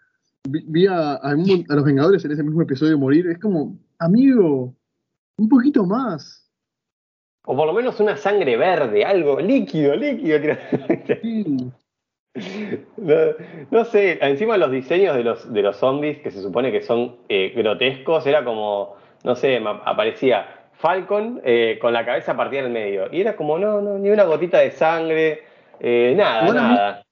Vi, 0.50 0.64
vi 0.68 0.88
a, 0.88 1.14
a 1.14 1.36
un 1.36 1.66
a 1.70 1.76
los 1.76 1.86
Vengadores 1.86 2.24
en 2.26 2.32
ese 2.32 2.44
mismo 2.44 2.62
episodio 2.62 2.98
morir. 2.98 3.28
Es 3.28 3.40
como, 3.40 3.78
amigo, 4.00 4.74
un 5.38 5.50
poquito 5.50 5.86
más. 5.86 6.50
O 7.46 7.56
por 7.56 7.68
lo 7.68 7.74
menos 7.74 8.00
una 8.00 8.16
sangre 8.16 8.56
verde, 8.56 9.04
algo 9.04 9.40
líquido, 9.40 9.96
líquido. 9.96 10.40
Sí. 11.08 11.72
No, 12.98 13.16
no 13.70 13.86
sé, 13.86 14.18
encima 14.22 14.58
los 14.58 14.72
diseños 14.72 15.16
de 15.16 15.24
los, 15.24 15.54
de 15.54 15.62
los 15.62 15.78
zombies, 15.78 16.20
que 16.20 16.32
se 16.32 16.42
supone 16.42 16.72
que 16.72 16.82
son 16.82 17.18
eh, 17.30 17.54
grotescos, 17.56 18.26
era 18.26 18.44
como, 18.44 18.96
no 19.24 19.36
sé, 19.36 19.62
aparecía 19.86 20.63
Falcon 20.84 21.40
eh, 21.46 21.80
con 21.80 21.94
la 21.94 22.06
cabeza 22.06 22.36
partida 22.36 22.60
en 22.60 22.66
el 22.66 22.74
medio. 22.74 23.08
Y 23.10 23.22
era 23.22 23.38
como, 23.38 23.58
no, 23.58 23.80
no, 23.80 23.98
ni 23.98 24.10
una 24.10 24.26
gotita 24.26 24.60
de 24.60 24.72
sangre, 24.72 25.40
eh, 25.80 26.14
nada, 26.14 26.54
nada. 26.54 27.04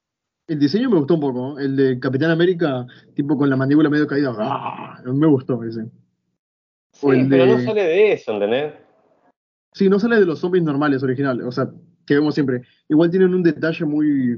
El 0.45 0.60
diseño 0.60 0.89
me 0.89 0.97
gustó 0.97 1.13
un 1.13 1.21
poco. 1.21 1.57
El 1.57 1.77
de 1.77 1.97
Capitán 1.97 2.31
América, 2.31 2.86
tipo 3.15 3.38
con 3.38 3.49
la 3.49 3.55
mandíbula 3.55 3.89
medio 3.89 4.07
caída. 4.07 4.36
¡Ah! 4.38 5.01
Me 5.05 5.25
gustó 5.25 5.63
ese. 5.63 5.86
Sí, 6.91 7.07
o 7.07 7.13
el 7.13 7.29
pero 7.29 7.45
de- 7.45 7.51
no 7.53 7.60
sale 7.62 7.84
de 7.84 8.12
eso, 8.12 8.34
¿entendés? 8.34 8.73
Sí, 9.71 9.88
no 9.88 9.99
sale 9.99 10.19
de 10.19 10.25
los 10.25 10.39
zombies 10.39 10.65
normales, 10.65 11.01
originales, 11.01 11.45
o 11.45 11.51
sea, 11.53 11.69
que 12.05 12.15
vemos 12.15 12.34
siempre. 12.34 12.63
Igual 12.89 13.10
tienen 13.10 13.34
un 13.34 13.41
detalle 13.41 13.86
muy, 13.86 14.38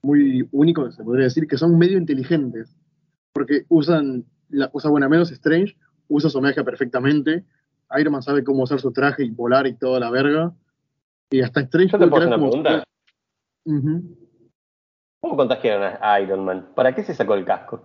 muy 0.00 0.48
único, 0.52 0.90
se 0.90 1.04
podría 1.04 1.24
decir, 1.24 1.46
que 1.46 1.58
son 1.58 1.76
medio 1.76 1.98
inteligentes. 1.98 2.74
Porque 3.34 3.64
usan, 3.68 4.24
la, 4.48 4.70
o 4.72 4.80
sea, 4.80 4.90
bueno, 4.90 5.06
menos 5.10 5.30
Strange, 5.30 5.76
usa 6.08 6.30
su 6.30 6.40
perfectamente. 6.40 7.44
Iron 7.98 8.12
Man 8.12 8.22
sabe 8.22 8.44
cómo 8.44 8.62
usar 8.62 8.80
su 8.80 8.92
traje 8.92 9.24
y 9.24 9.30
volar 9.30 9.66
y 9.66 9.74
toda 9.74 9.98
la 10.00 10.10
verga. 10.10 10.52
Y 11.30 11.40
hasta 11.42 11.60
Strange 11.60 11.92
Yo 11.92 11.98
te 11.98 12.06
puedo 12.08 12.22
hacer 12.24 12.34
una 12.34 12.48
pregunta. 12.48 12.84
¿Cómo 15.22 15.36
contagiaron 15.36 15.98
a 16.00 16.20
Iron 16.20 16.44
Man? 16.44 16.68
¿Para 16.74 16.94
qué 16.94 17.02
se 17.02 17.14
sacó 17.14 17.34
el 17.34 17.44
casco? 17.44 17.82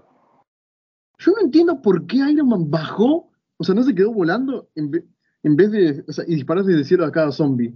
Yo 1.17 1.31
no 1.33 1.41
entiendo 1.41 1.81
por 1.81 2.05
qué 2.07 2.17
Iron 2.17 2.49
Man 2.49 2.69
bajó, 2.69 3.29
o 3.57 3.63
sea, 3.63 3.75
no 3.75 3.83
se 3.83 3.93
quedó 3.95 4.11
volando 4.13 4.69
en, 4.75 4.91
ve- 4.91 5.03
en 5.43 5.55
vez 5.55 5.71
de, 5.71 6.03
o 6.07 6.11
sea, 6.11 6.23
y 6.27 6.35
disparar 6.35 6.63
desde 6.63 6.79
el 6.79 6.85
cielo 6.85 7.05
a 7.05 7.11
cada 7.11 7.31
zombie. 7.31 7.73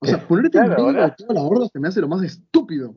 O 0.00 0.06
sea, 0.06 0.18
ponerte 0.28 0.50
Claro, 0.50 0.76
en 0.78 0.86
medio 0.86 1.04
de 1.04 1.10
toda 1.16 1.34
la 1.34 1.42
horda 1.42 1.68
se 1.72 1.78
me 1.80 1.88
hace 1.88 2.00
lo 2.00 2.08
más 2.08 2.22
estúpido. 2.22 2.94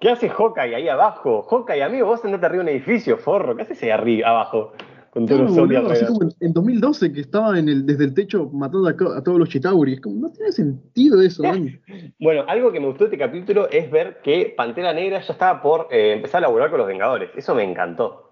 ¿Qué 0.00 0.10
hace 0.10 0.28
Hawkeye 0.28 0.74
ahí 0.74 0.88
abajo? 0.88 1.42
Hawkeye, 1.42 1.82
amigo, 1.82 2.06
vos 2.06 2.22
andate 2.24 2.44
arriba 2.46 2.64
de 2.64 2.70
un 2.70 2.76
edificio, 2.76 3.16
forro. 3.16 3.56
¿Qué 3.56 3.62
haces 3.62 3.82
ahí 3.82 3.90
arriba, 3.90 4.28
abajo? 4.28 4.72
Con 5.16 5.24
todos 5.24 5.38
Claro, 5.38 5.44
los 5.48 5.56
zombies 5.56 5.80
boludo, 5.80 5.92
así 5.94 6.04
alrededor. 6.04 6.18
como 6.18 6.30
en, 6.40 6.46
en 6.46 6.52
2012 6.52 7.12
que 7.14 7.20
estaba 7.22 7.58
en 7.58 7.68
el, 7.70 7.86
desde 7.86 8.04
el 8.04 8.12
techo 8.12 8.50
matando 8.52 8.86
a, 8.86 9.22
todos 9.24 9.38
los 9.38 9.48
Chitauri. 9.48 9.94
Es 9.94 10.00
como, 10.02 10.16
no 10.16 10.30
tiene 10.30 10.52
sentido 10.52 11.22
eso, 11.22 11.42
man. 11.42 11.80
Bueno, 12.20 12.44
algo 12.46 12.70
que 12.70 12.80
me 12.80 12.86
gustó 12.86 13.04
de 13.04 13.14
este 13.14 13.24
capítulo 13.24 13.66
es 13.70 13.90
ver 13.90 14.20
que 14.22 14.52
Pantera 14.54 14.92
Negra 14.92 15.20
ya 15.22 15.32
estaba 15.32 15.62
por 15.62 15.88
eh, 15.90 16.12
empezar 16.12 16.40
a 16.40 16.48
laburar 16.48 16.68
con 16.68 16.80
los 16.80 16.86
Vengadores. 16.86 17.30
Eso 17.34 17.54
me 17.54 17.64
encantó. 17.64 18.30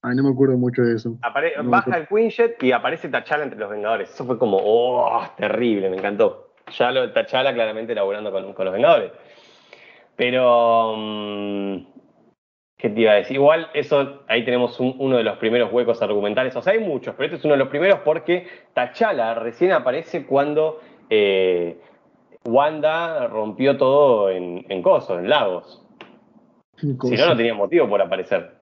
Ay, 0.00 0.16
no 0.16 0.22
me 0.22 0.30
acuerdo 0.30 0.56
mucho 0.56 0.80
de 0.80 0.94
eso. 0.96 1.18
Apare- 1.20 1.62
No, 1.62 1.68
baja 1.68 1.98
el 1.98 2.08
Quinjet 2.08 2.62
y 2.62 2.72
aparece 2.72 3.10
T'Challa 3.10 3.42
entre 3.44 3.58
los 3.58 3.68
Vengadores. 3.68 4.08
Eso 4.14 4.24
fue 4.24 4.38
como, 4.38 4.56
oh, 4.62 5.22
terrible, 5.36 5.90
me 5.90 5.98
encantó. 5.98 6.54
Ya 6.78 6.90
lo 6.90 7.12
T'Challa 7.12 7.52
claramente 7.52 7.94
laburando 7.94 8.32
con, 8.32 8.54
con 8.54 8.64
los 8.64 8.72
Vengadores. 8.72 9.12
Pero, 10.16 10.94
mm, 10.96 11.91
¿qué 12.82 12.90
te 12.90 13.00
iba 13.00 13.12
a 13.12 13.14
decir? 13.14 13.36
Igual, 13.36 13.68
eso, 13.74 14.24
ahí 14.26 14.44
tenemos 14.44 14.80
un- 14.80 14.96
uno 14.98 15.16
de 15.16 15.22
los 15.22 15.38
primeros 15.38 15.72
huecos 15.72 16.02
argumentales. 16.02 16.56
O 16.56 16.62
sea, 16.62 16.72
hay 16.72 16.80
muchos, 16.80 17.14
pero 17.14 17.26
este 17.26 17.36
es 17.38 17.44
uno 17.44 17.54
de 17.54 17.58
los 17.58 17.68
primeros 17.68 18.00
porque 18.00 18.48
T'Challa 18.74 19.34
recién 19.34 19.70
aparece 19.70 20.26
cuando 20.26 20.80
eh, 21.08 21.78
Wanda 22.44 23.28
rompió 23.28 23.76
todo 23.76 24.30
en, 24.30 24.66
en 24.68 24.82
Coso, 24.82 25.18
en 25.18 25.28
Lagos. 25.28 25.86
Si 26.76 26.88
no, 26.88 27.26
no 27.28 27.36
tenía 27.36 27.54
motivo 27.54 27.88
por 27.88 28.02
aparecer. 28.02 28.58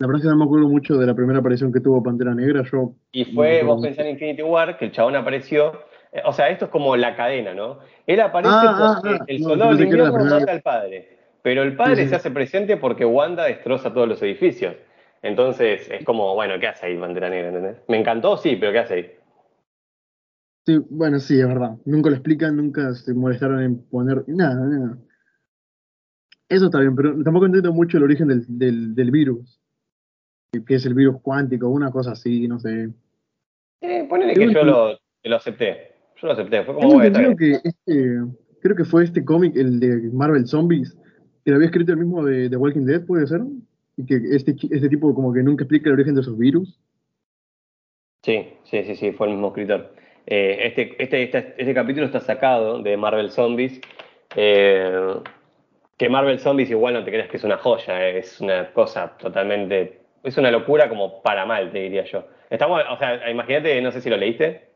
La 0.00 0.06
verdad 0.06 0.18
es 0.18 0.22
que 0.24 0.28
no 0.28 0.36
me 0.36 0.44
acuerdo 0.44 0.68
mucho 0.68 0.98
de 0.98 1.06
la 1.06 1.14
primera 1.14 1.38
aparición 1.38 1.72
que 1.72 1.80
tuvo 1.80 2.02
Pantera 2.02 2.34
Negra. 2.34 2.62
Yo 2.70 2.92
Y 3.12 3.24
no 3.24 3.32
fue, 3.32 3.60
acuerdo 3.60 3.74
vos 3.76 3.82
pensás 3.82 4.04
en 4.04 4.10
Infinity 4.10 4.42
War, 4.42 4.76
que 4.76 4.84
el 4.86 4.92
chabón 4.92 5.16
apareció. 5.16 5.72
eh, 6.12 6.20
O 6.26 6.32
sea, 6.32 6.48
esto 6.50 6.66
es 6.66 6.70
como 6.70 6.96
la 6.96 7.16
cadena, 7.16 7.54
¿no? 7.54 7.78
Él 8.06 8.20
aparece 8.20 8.54
Ah, 8.54 8.76
ah, 8.76 9.00
porque 9.02 9.16
ah, 9.22 9.24
el 9.28 9.40
no, 9.40 9.48
soldado 9.48 9.70
yo 9.70 9.76
del 9.78 9.86
invierno 9.86 10.24
mata 10.24 10.52
al 10.52 10.60
padre. 10.60 11.13
Pero 11.44 11.62
el 11.62 11.76
padre 11.76 11.96
Sí, 11.96 12.02
sí, 12.04 12.08
se 12.08 12.16
hace 12.16 12.30
presente 12.30 12.78
porque 12.78 13.04
Wanda 13.04 13.44
destroza 13.44 13.92
todos 13.92 14.08
los 14.08 14.22
edificios. 14.22 14.76
Entonces, 15.20 15.86
es 15.90 16.02
como, 16.02 16.34
bueno, 16.34 16.54
¿qué 16.58 16.68
hace 16.68 16.86
ahí 16.86 16.96
Pantera 16.96 17.28
Negra? 17.28 17.48
¿entendés? 17.48 17.76
Me 17.86 17.98
encantó, 17.98 18.38
sí, 18.38 18.56
pero 18.56 18.72
¿qué 18.72 18.78
hace 18.78 18.94
ahí? 18.94 19.10
Sí, 20.64 20.78
bueno, 20.88 21.20
sí, 21.20 21.38
es 21.38 21.46
verdad. 21.46 21.76
Nunca 21.84 22.08
lo 22.08 22.16
explican, 22.16 22.56
nunca 22.56 22.94
se 22.94 23.12
molestaron 23.12 23.62
en 23.62 23.84
poner 23.90 24.24
nada, 24.26 24.54
nada. 24.54 24.98
Eso 26.48 26.64
está 26.64 26.80
bien, 26.80 26.96
pero 26.96 27.22
tampoco 27.22 27.44
entiendo 27.44 27.74
mucho 27.74 27.98
el 27.98 28.04
origen 28.04 28.28
del, 28.28 28.44
del, 28.48 28.94
del 28.94 29.10
virus. 29.10 29.60
Que 30.66 30.76
es 30.76 30.86
el 30.86 30.94
virus 30.94 31.20
cuántico, 31.20 31.68
una 31.68 31.90
cosa 31.90 32.12
así, 32.12 32.48
no 32.48 32.58
sé. 32.58 32.88
Eh, 33.82 34.06
ponele 34.08 34.32
que 34.32 34.50
yo 34.50 34.64
lo, 34.64 34.98
que 35.22 35.28
lo 35.28 35.36
acepté. 35.36 35.92
Yo 36.16 36.26
lo 36.26 36.32
acepté. 36.32 36.64
Fue 36.64 36.74
como, 36.74 37.00
bien. 37.00 37.36
que 37.36 37.60
este, 37.62 38.18
creo 38.62 38.76
que 38.76 38.84
fue 38.86 39.04
este 39.04 39.22
cómic, 39.22 39.54
el 39.56 39.78
de 39.78 40.08
Marvel 40.10 40.46
Zombies, 40.46 40.96
que 41.44 41.50
lo 41.50 41.56
había 41.56 41.66
escrito 41.66 41.92
el 41.92 41.98
mismo 41.98 42.24
de, 42.24 42.48
de 42.48 42.56
Walking 42.56 42.86
Dead, 42.86 43.04
puede 43.04 43.26
ser. 43.26 43.42
Y 43.96 44.06
que 44.06 44.16
este, 44.34 44.52
este 44.52 44.88
tipo 44.88 45.14
como 45.14 45.32
que 45.32 45.42
nunca 45.42 45.64
explica 45.64 45.88
el 45.88 45.94
origen 45.94 46.14
de 46.14 46.22
esos 46.22 46.36
virus. 46.36 46.80
Sí, 48.22 48.54
sí, 48.64 48.82
sí, 48.84 48.96
sí, 48.96 49.12
fue 49.12 49.28
el 49.28 49.34
mismo 49.34 49.48
escritor. 49.48 49.94
Eh, 50.26 50.58
este, 50.62 51.02
este, 51.02 51.22
este, 51.24 51.54
este 51.58 51.74
capítulo 51.74 52.06
está 52.06 52.20
sacado 52.20 52.82
de 52.82 52.96
Marvel 52.96 53.30
Zombies. 53.30 53.80
eh, 54.36 55.14
que 55.96 56.08
Marvel 56.08 56.40
Zombies 56.40 56.70
igual 56.70 56.94
no 56.94 57.04
te 57.04 57.10
creas 57.10 57.28
que 57.28 57.36
es 57.36 57.44
una 57.44 57.58
joya, 57.58 58.08
eh, 58.08 58.18
es 58.18 58.40
una 58.40 58.72
cosa 58.72 59.16
totalmente. 59.18 60.00
Es 60.22 60.36
una 60.38 60.50
locura 60.50 60.88
como 60.88 61.22
para 61.22 61.46
mal, 61.46 61.70
te 61.70 61.80
diría 61.80 62.04
yo. 62.04 62.26
Estamos, 62.50 62.82
o 62.90 62.96
sea, 62.98 63.30
imagínate, 63.30 63.80
no 63.80 63.92
sé 63.92 64.00
si 64.00 64.10
lo 64.10 64.16
leíste. 64.16 64.70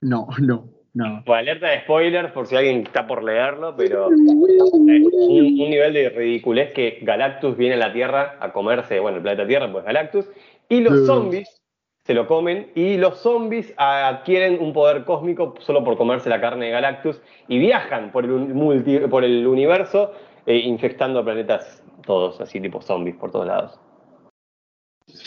No, 0.00 0.28
no, 0.40 0.68
no. 0.94 1.22
Pues 1.24 1.38
alerta 1.38 1.68
de 1.68 1.80
spoilers 1.80 2.32
por 2.32 2.46
si 2.46 2.56
alguien 2.56 2.82
está 2.82 3.06
por 3.06 3.22
leerlo, 3.24 3.74
pero 3.76 4.10
eh, 4.12 4.14
un, 4.14 4.90
un 4.90 5.70
nivel 5.70 5.92
de 5.94 6.10
ridiculez 6.10 6.72
que 6.72 6.98
Galactus 7.02 7.56
viene 7.56 7.74
a 7.76 7.78
la 7.78 7.92
Tierra 7.92 8.36
a 8.40 8.52
comerse, 8.52 9.00
bueno, 9.00 9.16
el 9.18 9.22
planeta 9.22 9.46
Tierra, 9.46 9.70
pues 9.72 9.84
Galactus, 9.84 10.28
y 10.68 10.80
los 10.80 11.06
zombies 11.06 11.62
se 12.04 12.14
lo 12.14 12.26
comen, 12.26 12.72
y 12.74 12.96
los 12.96 13.18
zombies 13.20 13.72
adquieren 13.76 14.60
un 14.60 14.72
poder 14.72 15.04
cósmico 15.04 15.54
solo 15.60 15.84
por 15.84 15.96
comerse 15.96 16.28
la 16.28 16.40
carne 16.40 16.66
de 16.66 16.72
Galactus, 16.72 17.22
y 17.46 17.58
viajan 17.58 18.10
por 18.10 18.24
el, 18.24 18.30
multi- 18.32 19.08
por 19.08 19.22
el 19.24 19.46
universo 19.46 20.12
eh, 20.46 20.56
infectando 20.56 21.24
planetas 21.24 21.84
todos, 22.04 22.40
así 22.40 22.60
tipo 22.60 22.80
zombies 22.82 23.16
por 23.16 23.30
todos 23.30 23.46
lados. 23.46 23.78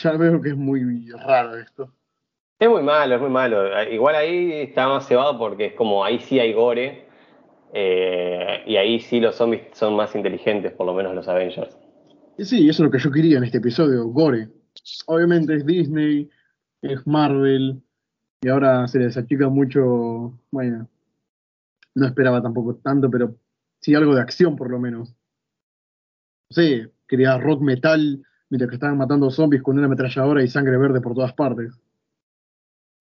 Ya 0.03 0.11
veo 0.11 0.41
que 0.41 0.49
es 0.49 0.57
muy 0.57 1.09
raro 1.11 1.55
esto. 1.57 1.89
Es 2.59 2.69
muy 2.69 2.83
malo, 2.83 3.15
es 3.15 3.21
muy 3.21 3.29
malo. 3.29 3.81
Igual 3.91 4.15
ahí 4.15 4.51
está 4.53 4.87
más 4.87 5.07
cebado 5.07 5.37
porque 5.37 5.67
es 5.67 5.73
como 5.73 6.05
ahí 6.05 6.19
sí 6.19 6.39
hay 6.39 6.53
gore. 6.53 7.05
eh, 7.73 8.63
y 8.65 8.77
ahí 8.77 8.99
sí 8.99 9.19
los 9.19 9.35
zombies 9.35 9.63
son 9.73 9.95
más 9.95 10.15
inteligentes, 10.15 10.71
por 10.71 10.85
lo 10.85 10.93
menos 10.93 11.13
los 11.13 11.27
Avengers. 11.27 11.77
Sí, 12.37 12.69
eso 12.69 12.83
es 12.83 12.85
lo 12.87 12.91
que 12.91 12.99
yo 12.99 13.11
quería 13.11 13.37
en 13.37 13.43
este 13.43 13.57
episodio, 13.57 14.05
Gore. 14.07 14.49
Obviamente 15.07 15.55
es 15.55 15.65
Disney, 15.65 16.29
es 16.81 17.05
Marvel, 17.07 17.81
y 18.41 18.49
ahora 18.49 18.87
se 18.87 18.99
les 18.99 19.17
achica 19.17 19.49
mucho, 19.49 20.37
bueno, 20.51 20.87
no 21.95 22.05
esperaba 22.05 22.41
tampoco 22.41 22.75
tanto, 22.75 23.09
pero 23.09 23.35
sí 23.79 23.95
algo 23.95 24.13
de 24.15 24.21
acción 24.21 24.55
por 24.55 24.69
lo 24.69 24.79
menos. 24.79 25.15
No 26.49 26.55
sé, 26.55 26.91
quería 27.07 27.37
rock 27.37 27.61
metal 27.61 28.21
mientras 28.49 28.69
que 28.69 28.75
estaban 28.75 28.97
matando 28.97 29.31
zombies 29.31 29.63
con 29.63 29.77
una 29.77 29.87
ametralladora 29.87 30.43
y 30.43 30.47
sangre 30.47 30.77
verde 30.77 31.01
por 31.01 31.13
todas 31.13 31.33
partes. 31.33 31.73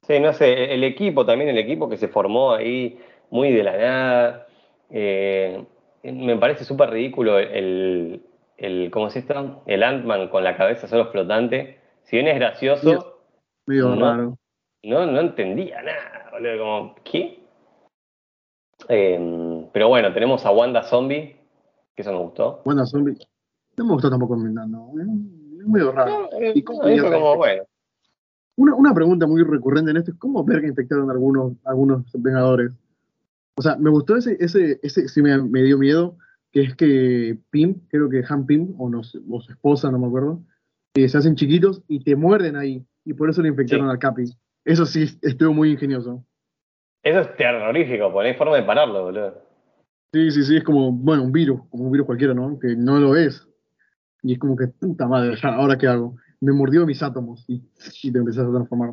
Sí, 0.07 0.21
no 0.21 0.33
sé, 0.33 0.75
el 0.75 0.85
equipo 0.85 1.25
también, 1.25 1.51
el 1.51 1.59
equipo 1.59 1.89
que 1.89 1.97
se 1.97 2.09
formó 2.09 2.53
ahí 2.53 2.99
muy 3.31 3.53
de 3.53 3.63
la 3.63 3.77
nada. 3.77 4.47
eh, 4.91 5.65
me 6.03 6.37
parece 6.37 6.65
súper 6.65 6.91
ridículo 6.91 7.39
el, 7.39 8.23
el, 8.59 8.91
¿cómo 8.91 9.07
es 9.07 9.17
esto? 9.17 9.63
El 9.67 9.83
Ant-Man 9.83 10.29
con 10.29 10.45
la 10.45 10.57
cabeza 10.57 10.87
solo 10.87 11.11
flotante. 11.11 11.81
Si 12.03 12.17
bien 12.17 12.29
es 12.29 12.37
gracioso, 12.37 13.21
Medio 13.67 13.95
No. 13.95 14.11
raro. 14.11 14.39
no, 14.83 15.07
no 15.07 15.21
entendía 15.21 15.81
nada, 15.81 16.29
boludo, 16.33 16.59
como, 16.59 16.95
¿qué? 17.03 17.39
Eh, 18.91 19.67
pero 19.73 19.89
bueno, 19.89 20.13
tenemos 20.13 20.45
a 20.45 20.51
Wanda 20.51 20.83
Zombie, 20.83 21.37
que 21.97 22.03
eso 22.03 22.13
me 22.13 22.19
gustó. 22.19 22.61
Bueno, 22.67 22.85
zombie. 22.85 23.17
No 23.79 23.87
me 23.87 23.93
gustó 23.95 24.11
tampoco 24.11 24.37
no, 24.37 24.93
es 25.01 25.67
medio 25.67 25.93
raro. 25.93 26.29
No, 26.31 26.39
eh, 26.39 26.53
¿Y 26.55 26.63
ser? 26.63 27.11
como, 27.11 27.37
bueno. 27.37 27.65
Una, 28.57 28.75
una 28.75 28.95
pregunta 28.95 29.27
muy 29.27 29.43
recurrente 29.43 29.91
en 29.91 29.97
esto 29.97 30.13
es 30.13 30.19
cómo 30.19 30.45
ver 30.45 30.61
que 30.61 30.69
infectaron 30.69 31.11
algunos, 31.11 31.55
algunos 31.65 32.05
Vengadores. 32.15 32.73
O 33.57 33.63
sea, 33.63 33.77
me 33.77 33.91
gustó 33.91 34.17
ese, 34.17 34.37
ese, 34.41 34.79
ese 34.83 35.09
sí 35.09 35.23
me, 35.23 35.41
me 35.43 35.63
dio 35.63 35.79
miedo, 35.79 36.17
que 36.53 36.63
es 36.63 36.77
que 36.77 37.39
Pym, 37.51 37.81
creo 37.89 38.09
que 38.09 38.23
Han 38.29 38.47
Pym, 38.47 38.75
o, 38.79 38.89
no 38.89 39.01
o 39.01 39.41
su 39.41 39.53
esposa, 39.53 39.91
no 39.91 39.99
me 39.99 40.07
acuerdo, 40.07 40.41
eh, 40.95 41.09
se 41.09 41.19
hacen 41.19 41.35
chiquitos 41.35 41.83
y 41.89 42.03
te 42.05 42.15
muerden 42.17 42.57
ahí, 42.57 42.85
y 43.05 43.15
por 43.15 43.29
eso 43.31 43.43
le 43.43 43.49
infectaron 43.49 43.87
Sí. 43.87 43.91
al 43.91 43.99
Capi. 43.99 44.25
Eso 44.65 44.87
sí 44.87 45.05
estuvo 45.23 45.53
muy 45.53 45.73
ingenioso. 45.73 46.25
Eso 47.03 47.21
es 47.21 47.37
terrorífico, 47.37 48.13
porque 48.13 48.29
no 48.29 48.33
hay 48.33 48.39
forma 48.39 48.57
de 48.57 48.63
pararlo, 48.63 49.05
boludo. 49.05 49.43
Sí, 50.13 50.31
sí, 50.31 50.45
sí, 50.45 50.57
es 50.57 50.65
como, 50.65 50.93
bueno, 50.93 51.25
un 51.25 51.33
virus, 51.33 51.61
como 51.71 51.85
un 51.85 51.93
virus 51.93 52.07
cualquiera, 52.07 52.35
¿no? 52.35 52.59
Que 52.59 52.77
no 52.77 52.99
lo 53.01 53.17
es. 53.17 53.47
Y 54.23 54.33
es 54.33 54.39
como 54.39 54.57
que, 54.57 54.69
puta 54.69 55.07
madre, 55.07 55.37
ya, 55.37 55.55
¿ahora 55.55 55.77
qué 55.77 55.87
hago? 55.89 56.17
Me 56.45 56.53
mordió 56.53 56.85
mis 56.85 57.03
átomos 57.03 57.43
y, 57.49 57.63
y 58.03 58.13
te 58.13 58.19
empezás 58.19 58.47
a 58.47 58.51
transformar. 58.51 58.91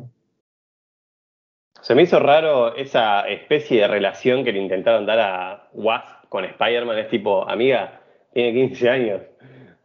Se 1.82 1.94
me 1.94 2.02
hizo 2.02 2.18
raro 2.18 2.74
esa 2.76 3.28
especie 3.28 3.82
de 3.82 3.88
relación 3.88 4.42
que 4.42 4.52
le 4.52 4.60
intentaron 4.62 5.04
dar 5.04 5.18
a 5.20 5.68
Wasp 5.74 6.28
con 6.30 6.44
Spider-Man. 6.46 6.96
Es 6.98 7.08
tipo, 7.10 7.46
amiga, 7.46 8.00
tiene 8.32 8.68
15 8.68 8.88
años, 8.88 9.20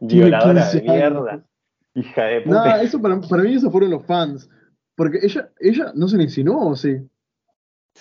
violadora 0.00 0.62
15 0.62 0.80
de 0.80 0.90
mierda, 0.90 1.30
años. 1.32 1.44
hija 1.94 2.24
de 2.24 2.40
No, 2.46 2.62
puta. 2.62 2.82
eso 2.82 3.02
para, 3.02 3.20
para 3.20 3.42
mí 3.42 3.54
eso 3.54 3.70
fueron 3.70 3.90
los 3.90 4.06
fans. 4.06 4.48
Porque 4.96 5.18
ella, 5.22 5.50
ella 5.60 5.92
no 5.94 6.08
se 6.08 6.16
le 6.16 6.22
insinuó, 6.24 6.70
¿o 6.70 6.74
sí? 6.76 6.96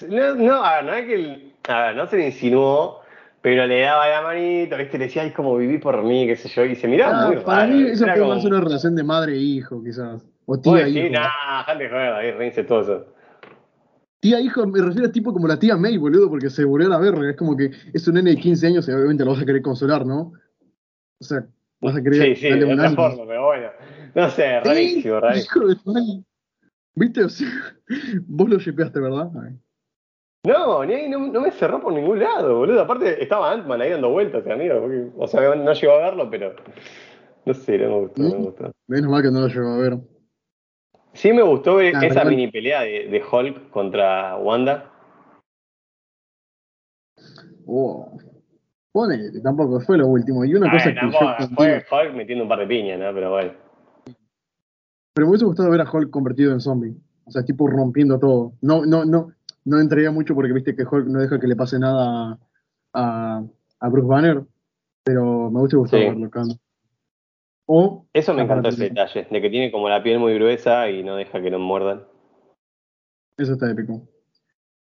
No, 0.07 0.35
no, 0.35 0.63
a 0.63 0.75
ver, 0.77 0.85
no 0.85 0.93
es 0.93 1.05
que 1.05 1.13
el- 1.15 1.53
a 1.67 1.81
ver, 1.87 1.95
no 1.97 2.07
se 2.07 2.17
le 2.17 2.27
insinuó, 2.27 3.01
pero 3.41 3.65
le 3.67 3.81
daba 3.81 4.07
la 4.07 4.21
manito, 4.21 4.77
¿viste? 4.77 4.97
Le 4.97 5.05
decía, 5.05 5.21
ay, 5.23 5.31
como 5.31 5.55
viví 5.57 5.77
por 5.77 6.03
mí, 6.03 6.25
qué 6.27 6.35
sé 6.35 6.49
yo, 6.49 6.65
y 6.65 6.75
se 6.75 6.87
miraba 6.87 7.23
Ah, 7.23 7.27
muy 7.27 7.37
para 7.37 7.65
raro. 7.65 7.73
mí 7.75 7.83
eso 7.83 8.05
fue 8.05 8.13
como- 8.19 8.35
más 8.35 8.43
una 8.45 8.59
relación 8.59 8.95
de 8.95 9.03
madre 9.03 9.33
e 9.33 9.37
hijo, 9.37 9.83
quizás. 9.83 10.25
O 10.45 10.59
tía 10.59 10.85
decís, 10.85 10.95
hijo. 10.95 11.13
nah, 11.13 11.75
de 11.75 11.89
joder, 11.89 12.13
ahí 12.13 12.31
re 12.31 12.47
incestuoso. 12.47 13.05
Tía 14.19 14.39
hijo 14.39 14.65
me 14.65 14.81
refiero 14.81 15.07
a 15.07 15.11
tipo 15.11 15.31
como 15.31 15.47
la 15.47 15.59
tía 15.59 15.77
May, 15.77 15.97
boludo, 15.97 16.29
porque 16.29 16.49
se 16.49 16.65
volvió 16.65 16.87
a 16.87 16.91
la 16.91 16.97
verga. 16.97 17.29
Es 17.29 17.37
como 17.37 17.55
que 17.55 17.69
es 17.93 18.07
un 18.07 18.15
nene 18.15 18.31
de 18.31 18.37
15 18.37 18.65
años 18.67 18.87
y 18.87 18.91
obviamente 18.91 19.23
lo 19.23 19.31
vas 19.31 19.41
a 19.41 19.45
querer 19.45 19.61
consolar, 19.61 20.05
¿no? 20.05 20.33
O 21.19 21.23
sea, 21.23 21.45
vas 21.79 21.95
a 21.95 22.01
querer 22.01 22.35
Sí, 22.35 22.35
sí, 22.35 22.49
darle 22.49 22.65
de 22.65 22.73
un 22.73 22.79
otra 22.79 22.91
forma, 22.95 23.25
pero 23.27 23.45
bueno. 23.45 23.67
No 24.15 24.29
sé, 24.31 24.59
rarísimo, 24.59 25.19
rarísimo. 25.19 25.67
Hijo 25.69 25.91
de. 25.93 26.23
¿Viste? 26.95 27.23
O 27.25 27.29
sea, 27.29 27.47
vos 28.27 28.49
lo 28.49 28.57
shipeaste, 28.57 28.99
¿verdad? 28.99 29.29
Ay. 29.43 29.55
No, 30.47 30.85
ni 30.85 30.93
ahí 30.93 31.09
no, 31.09 31.19
no 31.27 31.41
me 31.41 31.51
cerró 31.51 31.81
por 31.81 31.91
ningún 31.91 32.19
lado, 32.19 32.59
boludo. 32.59 32.81
Aparte, 32.81 33.21
estaba 33.21 33.51
Ant-Man 33.51 33.81
ahí 33.81 33.91
dando 33.91 34.09
vueltas, 34.11 34.47
amigo. 34.47 34.79
porque- 34.79 35.09
o 35.17 35.27
sea, 35.27 35.55
no 35.55 35.73
llegó 35.73 35.93
a 35.93 35.97
verlo, 35.97 36.29
pero. 36.29 36.55
No 37.45 37.53
sé, 37.53 37.77
no 37.77 37.89
me 37.89 37.99
gustó, 37.99 38.23
no 38.23 38.29
me 38.29 38.45
gustó. 38.45 38.71
Menos 38.87 39.11
mal 39.11 39.21
que 39.23 39.31
no 39.31 39.41
lo 39.41 39.47
llegó 39.47 39.67
a 39.73 39.77
ver. 39.77 39.97
Sí 41.13 41.33
me 41.33 41.41
gustó 41.41 41.75
ver 41.75 41.95
Ah, 41.97 42.05
esa 42.05 42.23
mini 42.23 42.49
pelea 42.49 42.81
de, 42.81 43.07
de 43.09 43.23
Hulk 43.29 43.71
contra 43.71 44.37
Wanda. 44.37 44.89
Ponele, 48.93 49.41
tampoco 49.41 49.81
fue 49.81 49.97
lo 49.97 50.07
último. 50.07 50.45
Y 50.45 50.55
una 50.55 50.69
A 50.69 50.71
cosa 50.71 50.85
ver, 50.85 50.95
que 50.99 51.11
yo 51.11 51.47
fue 51.55 51.85
Hulk 51.91 52.13
metiendo 52.15 52.43
un 52.45 52.49
par 52.49 52.59
de 52.59 52.67
piñas, 52.67 52.99
¿no? 52.99 53.13
Pero 53.13 53.31
bueno. 53.31 53.51
Pero 55.13 55.27
me 55.27 55.31
hubiese 55.31 55.45
gustado 55.45 55.69
ver 55.69 55.81
a 55.81 55.91
Hulk 55.91 56.09
convertido 56.09 56.53
en 56.53 56.61
zombie. 56.61 56.95
O 57.25 57.31
sea, 57.31 57.43
tipo 57.43 57.67
rompiendo 57.67 58.17
todo. 58.17 58.53
No, 58.61 58.85
no, 58.85 59.03
no, 59.03 59.33
no 59.67 59.79
entraría 59.79 60.11
mucho 60.11 60.33
porque 60.33 60.53
viste 60.53 60.75
que 60.75 60.83
Hulk 60.83 61.07
no 61.07 61.19
deja 61.19 61.39
que 61.39 61.47
le 61.47 61.55
pase 61.55 61.77
nada 61.77 62.39
a, 62.93 63.43
a 63.79 63.89
Bruce 63.89 64.07
Banner. 64.07 64.43
Pero 65.03 65.49
me 65.51 65.59
hubiese 65.59 65.77
gustado 65.77 66.03
Sí. 66.03 66.09
verlo. 66.09 66.29
O 67.69 68.05
Eso 68.13 68.33
me 68.33 68.43
encantó 68.43 68.69
ese 68.69 68.85
detalle, 68.85 69.27
de 69.29 69.41
que 69.41 69.49
tiene 69.49 69.71
como 69.71 69.89
la 69.89 70.01
piel 70.01 70.19
muy 70.19 70.33
gruesa 70.35 70.89
y 70.89 71.03
no 71.03 71.15
deja 71.15 71.41
que 71.41 71.49
lo 71.49 71.59
muerdan. 71.59 72.03
eso 73.37 73.53
está 73.53 73.69
épico. 73.69 74.07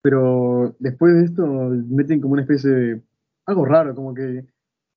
Pero 0.03 0.75
después 0.81 1.15
de 1.15 1.25
esto 1.25 1.47
meten 1.47 2.21
como 2.21 2.35
una 2.35 2.43
especie 2.43 2.71
de. 2.71 3.03
algo 3.47 3.65
raro, 3.65 3.95
como 3.95 4.13
que. 4.15 4.45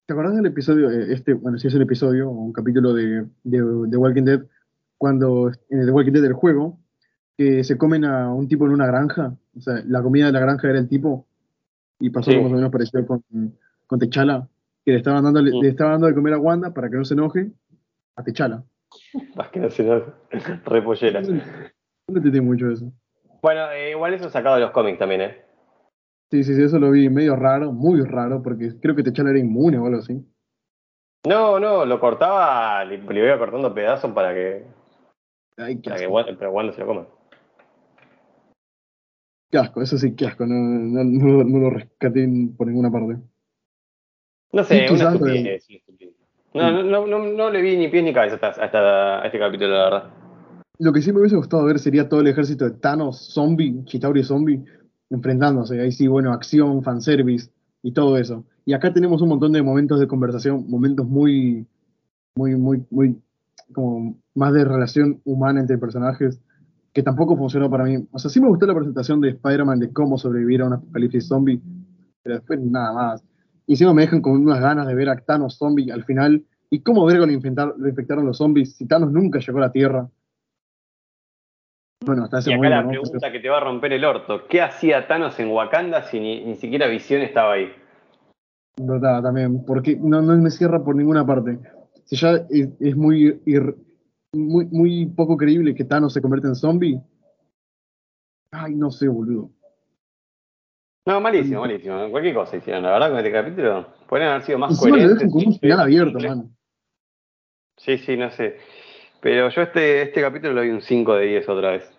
¿Te 0.08 0.14
acordás 0.14 0.36
del 0.36 0.46
episodio? 0.48 0.90
eh, 0.90 1.14
Este, 1.14 1.34
bueno, 1.34 1.58
si 1.58 1.68
es 1.68 1.76
el 1.76 1.82
episodio 1.82 2.30
o 2.30 2.34
un 2.34 2.54
capítulo 2.54 2.94
de, 2.94 3.26
de, 3.44 3.58
de 3.88 3.98
Walking 3.98 4.24
Dead, 4.24 4.42
cuando 4.98 5.50
en 5.70 5.86
The 5.86 5.92
Walking 5.92 6.14
Dead 6.14 6.24
del 6.24 6.34
juego, 6.34 6.80
que 7.38 7.64
se 7.64 7.78
comen 7.78 8.04
a 8.04 8.34
un 8.34 8.48
tipo 8.48 8.66
en 8.66 8.72
una 8.72 8.88
granja, 8.88 9.34
o 9.56 9.62
sea, 9.62 9.82
la 9.86 10.02
comida 10.02 10.26
de 10.26 10.32
la 10.32 10.40
granja 10.40 10.70
era 10.70 10.80
el 10.80 10.90
tipo, 10.90 11.26
y 12.00 12.10
pasó 12.10 12.32
Sí. 12.32 12.38
más 12.38 12.52
o 12.52 12.56
menos 12.56 12.72
parecido 12.72 13.06
con, 13.06 13.24
con 13.86 14.00
Techala, 14.00 14.48
que 14.84 14.92
le 14.92 14.98
estaban, 14.98 15.24
dando, 15.24 15.42
Mm. 15.42 15.62
le 15.62 15.68
estaban 15.70 15.94
dando 15.94 16.08
de 16.08 16.16
comer 16.16 16.34
a 16.34 16.40
Wanda 16.40 16.74
para 16.74 16.90
que 16.90 16.98
no 16.98 17.06
se 17.06 17.14
enoje, 17.14 17.52
a 18.16 18.24
Techala. 18.24 18.64
Más 19.36 19.50
que 19.50 19.60
no 19.60 19.70
se 19.70 19.84
nos 19.84 20.04
repollera. 20.66 21.22
No 21.22 22.18
entendí 22.18 22.42
mucho 22.42 22.70
eso. 22.72 22.92
Bueno, 23.42 23.70
eh, 23.72 23.92
igual 23.92 24.14
eso 24.16 24.30
sacado 24.30 24.56
de 24.56 24.62
los 24.62 24.72
cómics 24.72 24.98
también, 24.98 25.22
¿eh? 25.22 25.42
Sí, 26.32 26.44
sí, 26.44 26.56
sí, 26.56 26.64
eso 26.64 26.80
lo 26.80 26.90
vi 26.92 27.08
medio 27.10 27.36
raro, 27.36 27.72
muy 27.72 28.02
raro, 28.02 28.42
porque 28.42 28.80
creo 28.82 28.96
que 28.96 29.04
T'Challa 29.04 29.30
era 29.30 29.40
inmune 29.40 29.78
o 29.78 29.86
algo 29.86 30.00
así. 30.00 30.26
No, 31.28 31.60
no, 31.60 31.86
lo 31.86 32.00
cortaba, 32.00 32.84
le, 32.86 32.98
le 32.98 33.26
iba 33.26 33.38
cortando 33.38 33.74
pedazos 33.74 34.12
para 34.12 34.34
que, 34.34 34.66
Ay, 35.58 35.76
para 35.78 35.98
que. 35.98 36.08
Wanda- 36.08 36.36
pero 36.38 36.52
Wanda 36.52 36.74
se 36.74 36.82
lo 36.82 36.88
coma. 36.88 37.08
Qué 39.50 39.58
asco, 39.58 39.82
eso 39.82 39.98
sí, 39.98 40.14
qué 40.14 40.28
asco, 40.28 40.46
no, 40.46 40.56
no, 40.56 41.04
no, 41.04 41.44
no 41.44 41.60
lo 41.60 41.70
rescaté 41.70 42.28
por 42.58 42.68
ninguna 42.68 42.92
parte. 42.92 43.18
No 44.52 44.64
sé, 44.64 44.88
Sí, 44.88 44.94
una 44.94 45.12
quizás, 45.12 45.14
estupidez. 45.14 45.68
No, 46.54 46.72
no, 46.72 46.84
no, 46.84 47.08
no, 47.08 47.20
no 47.20 47.50
le 47.50 47.62
vi 47.62 47.78
ni 47.78 47.88
pies 47.88 48.04
ni 48.04 48.14
cabeza 48.14 48.36
hasta, 48.36 48.64
hasta 48.64 49.26
este 49.26 49.40
capítulo, 49.40 49.70
la 49.72 49.84
verdad. 49.84 50.10
Lo 50.80 50.94
que 50.94 51.02
sí 51.02 51.12
me 51.12 51.20
hubiese 51.20 51.36
gustado 51.36 51.66
ver 51.66 51.80
sería 51.80 52.08
todo 52.10 52.22
el 52.22 52.28
ejército 52.28 52.66
de 52.66 52.72
Thanos, 52.72 53.34
zombie, 53.34 53.84
Chitauri 53.86 54.24
zombie, 54.24 54.64
enfrentándose. 55.10 55.80
Ahí 55.80 55.92
sí, 55.92 56.08
bueno, 56.08 56.34
acción, 56.34 56.84
fanservice 56.84 57.50
y 57.84 57.92
todo 57.94 58.18
eso. 58.18 58.46
Y 58.66 58.74
acá 58.74 58.94
tenemos 58.94 59.22
un 59.22 59.30
montón 59.30 59.54
de 59.54 59.62
momentos 59.62 60.00
de 60.00 60.08
conversación, 60.08 60.66
momentos 60.70 61.08
muy, 61.08 61.66
muy, 62.36 62.56
muy, 62.56 62.86
muy, 62.90 63.18
como 63.74 64.18
más 64.36 64.54
de 64.54 64.66
relación 64.66 65.22
humana 65.26 65.62
entre 65.62 65.78
personajes, 65.78 66.40
que 66.98 67.04
tampoco 67.04 67.38
funcionó 67.38 67.70
para 67.70 67.84
mí. 67.84 67.96
O 68.12 68.18
sea, 68.18 68.32
sí 68.32 68.42
me 68.42 68.48
gustó 68.48 68.66
la 68.66 68.74
presentación 68.74 69.22
de 69.22 69.30
Spider-Man 69.30 69.80
de 69.80 69.94
cómo 69.94 70.18
sobrevivir 70.18 70.64
a 70.64 70.66
un 70.66 70.74
apocalipsis 70.74 71.28
zombie, 71.28 71.62
pero 72.24 72.38
después 72.38 72.60
nada 72.60 72.92
más. 72.92 73.24
Y 73.68 73.74
encima 73.74 73.94
me 73.94 74.02
dejan 74.02 74.20
con 74.20 74.32
unas 74.32 74.60
ganas 74.60 74.88
de 74.88 74.96
ver 74.96 75.08
a 75.10 75.16
Thanos 75.16 75.60
zombie 75.60 75.92
al 75.92 76.06
final. 76.06 76.44
¿Y 76.72 76.80
cómo 76.80 77.06
verga 77.06 77.28
lo, 77.28 77.76
lo 77.78 77.88
infectaron 77.88 78.26
los 78.26 78.38
zombies 78.40 78.76
si 78.78 78.88
Thanos 78.88 79.12
nunca 79.12 79.38
llegó 79.38 79.60
a 79.60 79.62
la 79.62 79.72
Tierra? 79.72 80.10
Bueno, 82.04 82.24
hasta 82.24 82.40
ese 82.40 82.50
Y 82.50 82.54
acá 82.54 82.68
momento, 82.68 82.76
la 82.78 82.82
¿no? 82.82 82.90
pregunta 82.90 83.32
que 83.32 83.40
te 83.42 83.50
va 83.50 83.58
a 83.58 83.62
romper 83.62 83.94
el 83.94 84.04
orto. 84.04 84.48
¿Qué 84.48 84.64
hacía 84.64 85.08
Thanos 85.08 85.40
en 85.40 85.52
Wakanda 85.52 86.02
si 86.02 86.20
ni, 86.20 86.46
ni 86.46 86.56
siquiera 86.56 86.88
Visión 86.88 87.22
estaba 87.22 87.54
ahí? 87.54 87.72
verdad 88.82 89.22
también, 89.22 89.64
porque 89.66 89.96
no, 89.98 90.24
no 90.24 90.36
me 90.36 90.50
cierra 90.50 90.84
por 90.84 90.96
ninguna 90.96 91.24
parte. 91.24 91.60
Si 92.06 92.16
ya 92.16 92.38
es, 92.50 92.70
es 92.80 92.96
muy, 92.98 93.40
ir- 93.46 93.76
muy, 94.34 94.66
muy 94.66 95.06
poco 95.08 95.38
creíble 95.38 95.74
que 95.76 95.84
Thanos 95.86 96.14
se 96.14 96.22
convierta 96.22 96.48
en 96.48 96.56
zombie. 96.56 97.02
Ay, 98.52 98.76
no 98.76 98.92
sé, 98.92 99.08
boludo. 99.08 99.52
No, 101.06 101.22
malísimo, 101.22 101.62
malísimo. 101.62 102.10
Cualquier 102.12 102.36
cosa 102.36 102.58
hicieron. 102.58 102.84
La 102.84 102.92
verdad, 102.92 103.10
con 103.10 103.18
este 103.20 103.32
capítulo 103.32 103.88
podrían 104.10 104.32
haber 104.32 104.44
sido 104.44 104.60
más 104.60 104.72
Encima 104.72 104.90
lo 104.90 104.94
coherentes. 104.96 105.20
dejan 105.20 105.32
con 105.32 105.48
un 105.54 105.60
final 105.60 105.80
abierto, 105.80 106.20
sí. 106.20 106.28
man. 106.28 106.56
Sí, 107.78 107.98
sí, 108.00 108.18
no 108.18 108.30
sé. 108.32 108.58
Pero 109.22 109.50
yo 109.50 109.62
este, 109.62 110.02
este 110.02 110.22
capítulo 110.22 110.54
le 110.54 110.62
doy 110.62 110.70
un 110.72 110.82
5 110.82 111.16
de 111.16 111.26
10 111.28 111.50
otra 111.50 111.72
vez. 111.72 111.90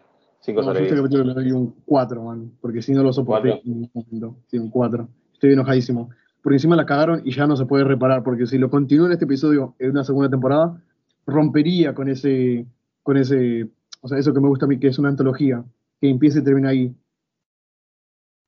5 0.40 0.60
No, 0.60 0.66
yo 0.66 0.72
sobre 0.72 0.82
este 0.84 0.94
10. 0.94 1.02
capítulo 1.02 1.24
le 1.24 1.34
doy 1.34 1.52
un 1.52 1.74
4, 1.86 2.22
man. 2.22 2.52
Porque 2.60 2.82
si 2.82 2.92
no 2.92 3.02
lo 3.02 3.12
soporté 3.12 3.60
en 3.64 3.80
ningún 3.80 3.90
momento. 3.94 4.36
Sí, 4.48 4.58
un 4.58 4.70
4. 4.70 5.08
Estoy 5.32 5.52
enojadísimo. 5.54 6.10
Porque 6.42 6.56
encima 6.56 6.76
la 6.76 6.84
cagaron 6.86 7.22
y 7.24 7.32
ya 7.32 7.46
no 7.46 7.56
se 7.56 7.64
puede 7.64 7.84
reparar. 7.84 8.22
Porque 8.22 8.46
si 8.46 8.58
lo 8.58 8.68
continúa 8.68 9.06
en 9.06 9.12
este 9.12 9.24
episodio 9.24 9.74
en 9.78 9.90
una 9.90 10.04
segunda 10.04 10.28
temporada, 10.28 10.82
rompería 11.28 11.94
con 11.94 12.08
ese, 12.08 12.66
con 13.02 13.16
ese, 13.16 13.68
o 14.00 14.08
sea, 14.08 14.18
eso 14.18 14.32
que 14.34 14.40
me 14.40 14.48
gusta 14.48 14.64
a 14.64 14.68
mí, 14.68 14.78
que 14.80 14.88
es 14.88 14.98
una 14.98 15.10
antología, 15.10 15.62
que 16.00 16.08
empieza 16.08 16.40
y 16.40 16.44
termina 16.44 16.70
ahí. 16.70 16.94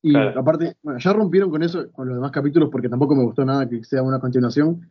Y 0.02 0.12
Claro. 0.12 0.40
aparte, 0.40 0.76
bueno, 0.82 0.98
ya 0.98 1.12
rompieron 1.12 1.50
con 1.50 1.62
eso, 1.62 1.90
con 1.92 2.08
los 2.08 2.16
demás 2.16 2.30
capítulos, 2.32 2.70
porque 2.72 2.88
tampoco 2.88 3.14
me 3.14 3.22
gustó 3.24 3.44
nada 3.44 3.68
que 3.68 3.84
sea 3.84 4.02
una 4.02 4.18
continuación. 4.18 4.90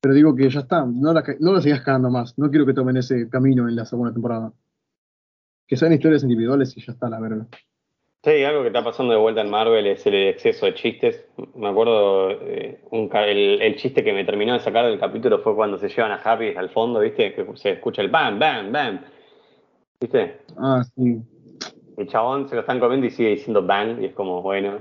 Pero 0.00 0.14
digo 0.14 0.34
que 0.34 0.48
ya 0.48 0.60
está, 0.60 0.86
no 0.86 1.12
la, 1.12 1.22
no 1.40 1.52
la 1.52 1.60
sigas 1.60 1.82
cagando 1.82 2.08
más. 2.08 2.38
No 2.38 2.48
quiero 2.50 2.64
que 2.64 2.72
tomen 2.72 2.96
ese 2.96 3.28
camino 3.28 3.68
en 3.68 3.76
la 3.76 3.84
segunda 3.84 4.12
temporada. 4.12 4.52
Que 5.66 5.76
sean 5.76 5.92
historias 5.92 6.22
individuales 6.22 6.74
y 6.76 6.80
ya 6.80 6.92
está, 6.92 7.10
la 7.10 7.20
verdad. 7.20 7.46
Sí, 8.28 8.44
algo 8.44 8.60
que 8.60 8.66
está 8.66 8.84
pasando 8.84 9.14
de 9.14 9.18
vuelta 9.18 9.40
en 9.40 9.48
Marvel 9.48 9.86
es 9.86 10.06
el 10.06 10.14
exceso 10.14 10.66
de 10.66 10.74
chistes. 10.74 11.24
Me 11.54 11.68
acuerdo, 11.68 12.30
eh, 12.32 12.78
un 12.90 13.08
el, 13.14 13.62
el 13.62 13.76
chiste 13.76 14.04
que 14.04 14.12
me 14.12 14.22
terminó 14.26 14.52
de 14.52 14.60
sacar 14.60 14.84
del 14.84 15.00
capítulo 15.00 15.38
fue 15.38 15.54
cuando 15.54 15.78
se 15.78 15.88
llevan 15.88 16.12
a 16.12 16.16
Happy 16.16 16.54
al 16.54 16.68
fondo, 16.68 17.00
¿viste? 17.00 17.32
Que 17.32 17.46
se 17.54 17.70
escucha 17.70 18.02
el 18.02 18.10
bam, 18.10 18.38
bam, 18.38 18.70
bam. 18.70 19.00
¿Viste? 19.98 20.40
Ah, 20.58 20.82
sí. 20.94 21.22
El 21.96 22.06
chabón 22.06 22.50
se 22.50 22.54
lo 22.54 22.60
están 22.60 22.78
comiendo 22.80 23.06
y 23.06 23.10
sigue 23.10 23.30
diciendo 23.30 23.62
bang, 23.64 24.02
y 24.02 24.04
es 24.04 24.12
como, 24.12 24.42
bueno. 24.42 24.80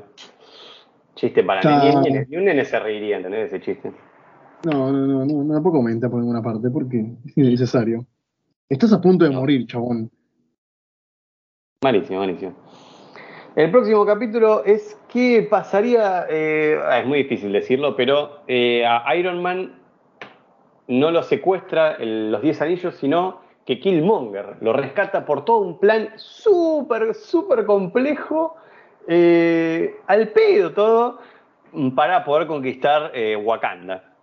Chiste 1.15 1.41
para 1.41 1.61
un 1.61 2.01
nene, 2.01 2.25
ni 2.27 2.35
un 2.35 2.43
nene 2.43 2.65
se 2.65 2.77
reiría, 2.77 3.15
¿entendés? 3.15 3.47
Ese 3.47 3.61
chiste. 3.61 3.93
No, 4.65 4.91
no, 4.91 5.07
no, 5.07 5.25
no, 5.25 5.43
no 5.45 5.53
tampoco 5.53 5.77
aumenta 5.77 6.09
por 6.09 6.19
ninguna 6.19 6.41
parte, 6.41 6.69
porque 6.69 6.99
es 7.25 7.37
innecesario. 7.37 8.05
Estás 8.67 8.91
a 8.91 8.99
punto 8.99 9.23
de 9.23 9.31
No. 9.31 9.39
morir, 9.39 9.65
chabón. 9.67 10.11
Malísimo, 11.81 12.19
malísimo. 12.19 12.66
El 13.57 13.71
próximo 13.71 14.05
capítulo 14.05 14.63
es 14.65 14.99
qué 15.11 15.47
pasaría, 15.49 16.27
eh, 16.29 16.79
es 16.99 17.07
muy 17.07 17.23
difícil 17.23 17.51
decirlo, 17.51 17.95
pero 17.95 18.41
eh, 18.47 18.85
a 18.85 19.15
Iron 19.15 19.41
Man 19.41 19.73
no 20.87 21.09
lo 21.09 21.23
secuestra 21.23 21.93
el- 21.95 22.31
los 22.31 22.43
10 22.43 22.61
anillos, 22.61 22.93
sino 22.97 23.39
que 23.65 23.79
Killmonger 23.79 24.57
lo 24.61 24.73
rescata 24.73 25.25
por 25.25 25.43
todo 25.43 25.61
un 25.61 25.79
plan 25.79 26.09
súper, 26.17 27.15
súper 27.15 27.65
complejo, 27.65 28.57
eh, 29.07 29.95
al 30.05 30.27
pedo 30.27 30.73
todo, 30.73 31.17
para 31.95 32.23
poder 32.25 32.45
conquistar 32.45 33.11
Wakanda. 33.43 34.13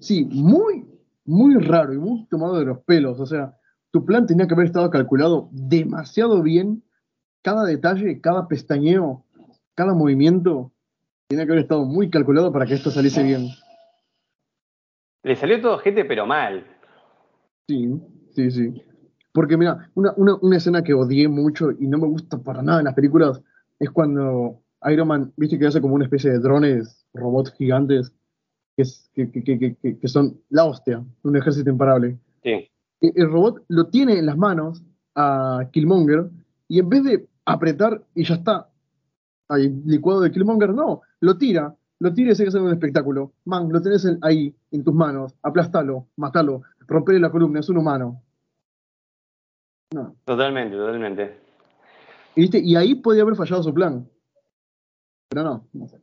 Sí, 0.00 0.24
muy, 0.32 0.84
muy 1.26 1.54
raro 1.62 1.94
y 1.94 1.98
muy 1.98 2.26
tomado 2.26 2.58
de 2.58 2.64
los 2.64 2.80
pelos. 2.80 3.20
O 3.20 3.26
sea, 3.26 3.54
tu 3.92 4.04
plan 4.04 4.26
tenía 4.26 4.48
que 4.48 4.54
haber 4.54 4.66
estado 4.66 4.90
calculado 4.90 5.48
demasiado 5.52 6.42
bien. 6.42 6.82
Cada 7.42 7.64
detalle, 7.64 8.20
cada 8.20 8.46
pestañeo, 8.48 9.24
cada 9.74 9.94
movimiento 9.94 10.72
tenía 11.28 11.46
que 11.46 11.52
haber 11.52 11.62
estado 11.64 11.84
muy 11.84 12.10
calculado 12.10 12.52
para 12.52 12.66
que 12.66 12.74
esto 12.74 12.90
saliese 12.90 13.22
bien. 13.22 13.48
Le 15.22 15.36
salió 15.36 15.60
todo 15.60 15.78
gente, 15.78 16.04
pero 16.04 16.26
mal. 16.26 16.66
Sí, 17.68 18.00
sí, 18.34 18.50
sí. 18.50 18.82
Porque 19.32 19.56
mira, 19.56 19.90
una, 19.94 20.12
una, 20.16 20.34
una 20.40 20.56
escena 20.56 20.82
que 20.82 20.92
odié 20.94 21.28
mucho 21.28 21.70
y 21.70 21.86
no 21.86 21.98
me 21.98 22.08
gusta 22.08 22.38
para 22.38 22.62
nada 22.62 22.80
en 22.80 22.86
las 22.86 22.94
películas 22.94 23.40
es 23.78 23.90
cuando 23.90 24.60
Iron 24.90 25.08
Man, 25.08 25.32
viste 25.36 25.58
que 25.58 25.66
hace 25.66 25.80
como 25.80 25.94
una 25.94 26.04
especie 26.04 26.30
de 26.30 26.38
drones, 26.40 27.06
robots 27.14 27.52
gigantes, 27.52 28.12
que, 28.76 28.82
es- 28.82 29.10
que, 29.14 29.30
que, 29.30 29.76
que, 30.00 30.08
son 30.08 30.40
la 30.48 30.64
hostia, 30.64 31.04
un 31.22 31.36
ejército 31.36 31.70
imparable. 31.70 32.18
Sí. 32.42 32.68
El 33.00 33.30
robot 33.30 33.62
lo 33.68 33.86
tiene 33.88 34.18
en 34.18 34.26
las 34.26 34.36
manos 34.36 34.82
a 35.14 35.68
Killmonger 35.72 36.28
y 36.68 36.80
en 36.80 36.88
vez 36.88 37.04
de 37.04 37.26
apretar 37.52 38.02
y 38.14 38.24
ya 38.24 38.34
está, 38.36 38.68
ahí 39.48 39.68
licuado 39.86 40.20
de 40.20 40.30
Killmonger, 40.30 40.70
no, 40.74 41.02
lo 41.20 41.36
tira, 41.38 41.74
lo 41.98 42.12
tira 42.14 42.32
y 42.32 42.34
se 42.34 42.46
hace 42.46 42.58
un 42.58 42.70
espectáculo. 42.70 43.32
Man, 43.44 43.68
lo 43.70 43.80
tenés 43.82 44.04
en- 44.04 44.18
ahí, 44.22 44.54
en 44.70 44.84
tus 44.84 44.94
manos, 44.94 45.34
aplastalo, 45.42 46.06
matalo, 46.16 46.62
rompele 46.86 47.18
la 47.20 47.30
columna, 47.30 47.60
es 47.60 47.68
un 47.68 47.78
humano. 47.78 48.22
No. 49.92 50.14
Totalmente, 50.24 50.76
totalmente. 50.76 51.40
Y, 52.36 52.42
¿viste? 52.42 52.60
y 52.62 52.76
ahí 52.76 52.94
podía 52.94 53.22
haber 53.22 53.34
fallado 53.34 53.62
su 53.62 53.74
plan. 53.74 54.08
Pero 55.28 55.42
no, 55.44 55.66
no 55.72 55.88
sé. 55.88 56.00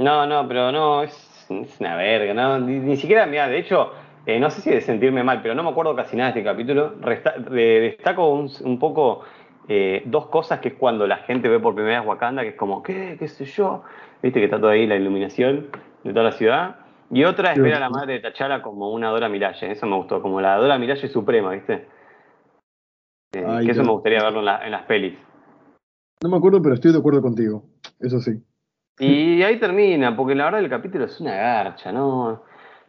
No, 0.00 0.26
no, 0.26 0.46
pero 0.46 0.70
no, 0.70 1.02
es, 1.02 1.12
es 1.50 1.80
una 1.80 1.96
verga, 1.96 2.32
¿no? 2.32 2.58
Ni, 2.60 2.78
ni 2.78 2.96
siquiera, 2.96 3.26
mira, 3.26 3.48
de 3.48 3.58
hecho, 3.58 3.90
eh, 4.26 4.38
no 4.38 4.48
sé 4.50 4.60
si 4.60 4.70
de 4.70 4.80
sentirme 4.80 5.24
mal, 5.24 5.42
pero 5.42 5.56
no 5.56 5.64
me 5.64 5.70
acuerdo 5.70 5.96
casi 5.96 6.16
nada 6.16 6.32
de 6.32 6.38
este 6.38 6.48
capítulo. 6.48 6.94
Resta- 7.00 7.36
de- 7.38 7.80
destaco 7.80 8.32
un, 8.32 8.48
un 8.62 8.78
poco 8.78 9.22
eh, 9.68 10.02
dos 10.06 10.26
cosas, 10.26 10.60
que 10.60 10.68
es 10.68 10.74
cuando 10.74 11.06
la 11.06 11.18
gente 11.18 11.48
ve 11.48 11.60
por 11.60 11.74
primera 11.74 12.00
vez 12.00 12.08
Wakanda, 12.08 12.42
que 12.42 12.48
es 12.50 12.54
como, 12.56 12.82
¿qué? 12.82 13.16
¿Qué 13.18 13.28
sé 13.28 13.44
yo? 13.44 13.82
Viste 14.22 14.40
que 14.40 14.46
está 14.46 14.58
toda 14.60 14.72
ahí 14.72 14.86
la 14.86 14.96
iluminación 14.96 15.68
de 16.04 16.12
toda 16.12 16.24
la 16.24 16.32
ciudad. 16.32 16.76
Y 17.10 17.24
otra 17.24 17.52
es 17.52 17.60
ver 17.62 17.74
a 17.74 17.80
la 17.80 17.88
madre 17.90 18.14
de 18.14 18.20
T'Challa 18.20 18.60
como 18.62 18.90
una 18.92 19.08
Dora 19.10 19.28
Milaje, 19.28 19.70
eso 19.70 19.86
me 19.86 19.96
gustó, 19.96 20.20
como 20.20 20.40
la 20.40 20.56
Dora 20.56 20.78
Milaje 20.78 21.08
suprema, 21.08 21.52
¿viste? 21.52 21.86
Eh, 23.32 23.44
Ay, 23.46 23.66
que 23.66 23.72
eso 23.72 23.82
me 23.84 23.92
gustaría 23.92 24.22
verlo 24.22 24.40
en, 24.40 24.44
la- 24.46 24.64
en 24.64 24.72
las 24.72 24.82
pelis. 24.82 25.14
No 26.22 26.30
me 26.30 26.36
acuerdo, 26.36 26.60
pero 26.60 26.74
estoy 26.74 26.92
de 26.92 26.98
acuerdo 26.98 27.22
contigo. 27.22 27.62
Eso 28.00 28.20
sí. 28.20 28.42
Y 29.00 29.42
ahí 29.42 29.60
termina, 29.60 30.16
porque 30.16 30.34
la 30.34 30.46
verdad 30.46 30.60
el 30.60 30.68
capítulo 30.68 31.04
es 31.04 31.20
una 31.20 31.34
garcha, 31.34 31.92
¿no? 31.92 32.42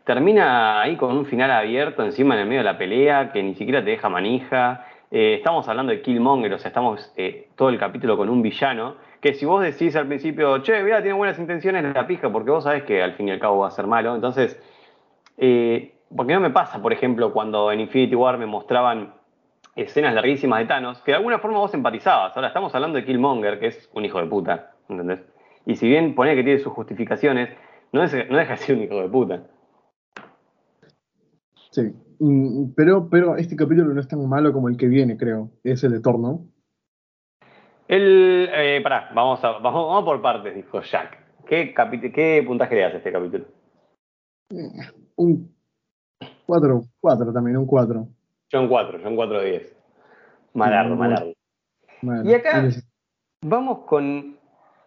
Termina 0.05 0.81
ahí 0.81 0.97
con 0.97 1.15
un 1.15 1.25
final 1.25 1.51
abierto 1.51 2.03
encima 2.03 2.33
en 2.33 2.41
el 2.41 2.47
medio 2.47 2.61
de 2.61 2.65
la 2.65 2.77
pelea, 2.77 3.31
que 3.31 3.43
ni 3.43 3.53
siquiera 3.53 3.83
te 3.83 3.91
deja 3.91 4.09
manija. 4.09 4.85
Eh, 5.11 5.35
estamos 5.35 5.67
hablando 5.67 5.91
de 5.91 6.01
Killmonger, 6.01 6.53
o 6.53 6.59
sea, 6.59 6.69
estamos 6.69 7.11
eh, 7.17 7.49
todo 7.55 7.69
el 7.69 7.79
capítulo 7.79 8.15
con 8.15 8.29
un 8.29 8.41
villano, 8.43 8.95
que 9.19 9.33
si 9.33 9.45
vos 9.45 9.61
decís 9.63 9.95
al 9.95 10.05
principio, 10.07 10.61
che, 10.61 10.83
mira, 10.83 11.01
tiene 11.01 11.17
buenas 11.17 11.39
intenciones, 11.39 11.83
la 11.95 12.05
pija, 12.05 12.31
porque 12.31 12.51
vos 12.51 12.63
sabés 12.63 12.83
que 12.83 13.01
al 13.01 13.13
fin 13.13 13.27
y 13.27 13.31
al 13.31 13.39
cabo 13.39 13.59
va 13.59 13.67
a 13.67 13.71
ser 13.71 13.87
malo. 13.87 14.13
Entonces, 14.13 14.61
eh, 15.37 15.95
porque 16.15 16.33
no 16.33 16.39
me 16.39 16.51
pasa, 16.51 16.81
por 16.81 16.93
ejemplo, 16.93 17.33
cuando 17.33 17.71
en 17.71 17.79
Infinity 17.79 18.15
War 18.15 18.37
me 18.37 18.45
mostraban 18.45 19.13
escenas 19.75 20.13
larguísimas 20.13 20.59
de 20.59 20.65
Thanos, 20.65 21.01
que 21.01 21.11
de 21.11 21.17
alguna 21.17 21.39
forma 21.39 21.57
vos 21.57 21.73
empatizabas. 21.73 22.35
Ahora 22.35 22.49
estamos 22.49 22.73
hablando 22.75 22.97
de 22.97 23.05
Killmonger, 23.05 23.59
que 23.59 23.67
es 23.67 23.89
un 23.93 24.05
hijo 24.05 24.19
de 24.19 24.27
puta, 24.27 24.73
¿entendés? 24.89 25.23
Y 25.65 25.75
si 25.75 25.87
bien 25.87 26.13
pone 26.15 26.35
que 26.35 26.43
tiene 26.43 26.59
sus 26.59 26.73
justificaciones, 26.73 27.49
no, 27.91 28.03
es- 28.03 28.29
no 28.29 28.37
deja 28.37 28.51
de 28.51 28.57
ser 28.57 28.75
un 28.75 28.83
hijo 28.83 29.01
de 29.01 29.09
puta. 29.09 29.41
Sí. 31.71 31.93
Mm, 32.19 32.71
Pero, 32.75 33.09
pero 33.09 33.35
este 33.37 33.55
capítulo 33.55 33.93
no 33.93 33.99
es 34.01 34.07
tan 34.07 34.27
malo 34.27 34.51
como 34.53 34.67
el 34.69 34.77
que 34.77 34.87
viene, 34.87 35.17
creo. 35.17 35.51
Es 35.63 35.83
el 35.83 35.91
de 35.93 36.01
Thor, 36.01 36.19
¿no? 36.19 36.45
El, 37.87 38.49
eh, 38.53 38.81
pará, 38.83 39.09
vamos, 39.15 39.43
a, 39.43 39.51
vamos, 39.59 39.87
vamos 39.87 40.03
por 40.03 40.21
partes, 40.21 40.53
dijo 40.53 40.81
Jack. 40.81 41.17
¿Qué, 41.47 41.73
¿Qué 42.13 42.43
puntaje 42.45 42.75
le 42.75 42.81
das 42.81 42.93
a 42.93 42.97
este 42.97 43.11
capítulo? 43.11 43.45
Un 45.15 45.55
4, 46.45 46.81
4 46.99 47.33
también, 47.33 47.57
un 47.57 47.65
4. 47.65 48.07
Yo 48.51 48.61
un 48.61 48.67
4, 48.67 48.99
yo 48.99 49.07
un 49.09 49.15
4 49.15 49.39
de 49.41 49.49
10. 49.51 49.75
Malardo, 50.53 50.95
Mm, 50.95 50.99
malardo. 50.99 51.33
Y 52.23 52.33
acá- 52.33 52.63
Vamos 53.41 53.85
con 53.85 54.37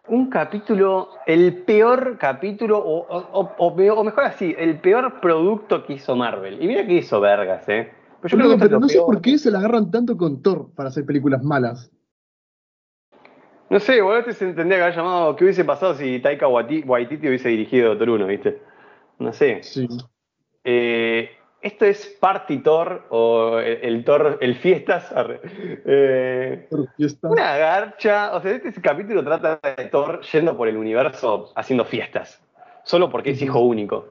un 0.07 0.29
capítulo, 0.29 1.09
el 1.25 1.63
peor 1.63 2.17
capítulo, 2.19 2.77
o, 2.77 3.05
o- 3.07 3.53
o- 3.57 3.75
peor- 3.75 3.97
o 3.97 4.03
mejor 4.03 4.25
así, 4.25 4.53
el 4.57 4.79
peor 4.79 5.19
producto 5.21 5.85
que 5.85 5.93
hizo 5.93 6.15
Marvel. 6.15 6.61
Y 6.61 6.67
mira 6.67 6.85
que 6.85 6.93
hizo 6.95 7.19
vergas, 7.21 7.67
¿eh? 7.69 7.91
Pero 8.21 8.31
yo 8.31 8.37
creo 8.37 8.49
que 8.49 8.53
esto 8.53 8.65
es 8.65 8.69
pero 8.69 8.71
lo 8.75 8.79
no 8.81 8.87
sé 8.89 8.95
peor. 8.95 9.05
por 9.05 9.21
qué 9.21 9.37
se 9.37 9.51
la 9.51 9.59
agarran 9.59 9.91
tanto 9.91 10.17
con 10.17 10.41
Thor 10.41 10.69
para 10.75 10.89
hacer 10.89 11.05
películas 11.05 11.43
malas. 11.43 11.91
No 13.69 13.79
sé, 13.79 14.01
boludo, 14.01 14.19
este 14.19 14.33
se 14.33 14.53
tendría 14.53 14.77
que 14.77 14.83
haber 14.83 14.95
llamado, 14.95 15.35
¿qué 15.35 15.45
hubiese 15.45 15.65
pasado 15.65 15.95
si 15.95 16.19
Taika 16.19 16.47
Waiti- 16.47 16.85
Waititi 16.85 17.27
hubiese 17.27 17.49
dirigido 17.49 17.89
Doctor 17.89 18.09
1, 18.11 18.27
viste? 18.27 18.61
No 19.19 19.33
sé. 19.33 19.63
Sí. 19.63 19.87
Eh, 20.63 21.31
esto 21.63 21.85
es 21.85 22.05
Party 22.19 22.57
Thor, 22.59 23.05
o 23.09 23.57
el, 23.59 23.79
el 23.81 24.03
Thor, 24.03 24.37
el 24.41 24.55
Fiestas. 24.55 25.11
Eh, 25.85 26.67
Thor 26.69 26.87
fiesta. 26.95 27.27
Una 27.27 27.57
garcha, 27.57 28.35
o 28.35 28.41
sea, 28.41 28.51
este 28.51 28.81
capítulo 28.81 29.23
trata 29.23 29.59
de 29.77 29.85
Thor 29.85 30.21
yendo 30.21 30.55
por 30.55 30.67
el 30.67 30.77
universo 30.77 31.51
haciendo 31.55 31.85
fiestas, 31.85 32.41
solo 32.83 33.09
porque 33.09 33.31
es 33.31 33.41
hijo 33.41 33.59
único. 33.59 34.09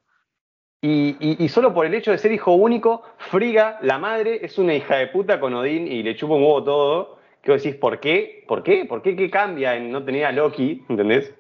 Y, 0.85 1.17
y- 1.21 1.45
y 1.45 1.49
solo 1.49 1.73
por 1.73 1.87
el 1.87 1.95
hecho 1.95 2.11
de 2.11 2.19
ser 2.19 2.33
hijo 2.33 2.55
único, 2.55 3.03
Friga, 3.19 3.79
la 3.83 3.99
madre, 3.99 4.45
es 4.45 4.59
una 4.59 4.75
hija 4.75 4.97
de 4.97 5.07
puta 5.07 5.39
con 5.39 5.55
Odín 5.55 5.87
y 5.87 6.03
le 6.03 6.17
chupa 6.17 6.35
un 6.35 6.43
huevo 6.43 6.65
todo. 6.65 7.19
Que 7.41 7.53
vos 7.53 7.63
decís, 7.63 7.79
¿por 7.79 8.01
qué? 8.01 8.45
¿Por 8.49 8.63
qué? 8.63 8.85
¿Por 8.85 9.03
qué? 9.03 9.15
¿Qué 9.17 9.31
cambia 9.31 9.77
en 9.77 9.91
no 9.93 10.05
tener 10.05 10.25
a 10.27 10.33
Loki? 10.33 10.85
¿Entendés? 10.89 11.35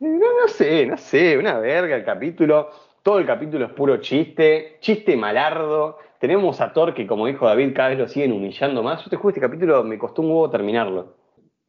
No, 0.00 0.18
no 0.40 0.48
sé, 0.48 0.86
no 0.86 0.96
sé, 0.96 1.36
una 1.38 1.58
verga 1.58 1.96
el 1.96 2.04
capítulo. 2.04 2.70
Todo 3.02 3.18
el 3.18 3.26
capítulo 3.26 3.64
es 3.66 3.72
puro 3.72 3.96
chiste, 3.98 4.76
chiste 4.80 5.16
malardo. 5.16 5.96
Tenemos 6.20 6.60
a 6.60 6.72
Thor 6.72 6.94
que, 6.94 7.06
como 7.06 7.26
dijo 7.26 7.46
David, 7.46 7.72
cada 7.74 7.90
vez 7.90 7.98
lo 7.98 8.08
siguen 8.08 8.32
humillando 8.32 8.82
más. 8.82 9.02
Yo 9.04 9.10
te 9.10 9.16
juro, 9.16 9.30
este 9.30 9.40
capítulo 9.40 9.82
me 9.84 9.98
costó 9.98 10.22
un 10.22 10.28
huevo 10.28 10.50
terminarlo. 10.50 11.14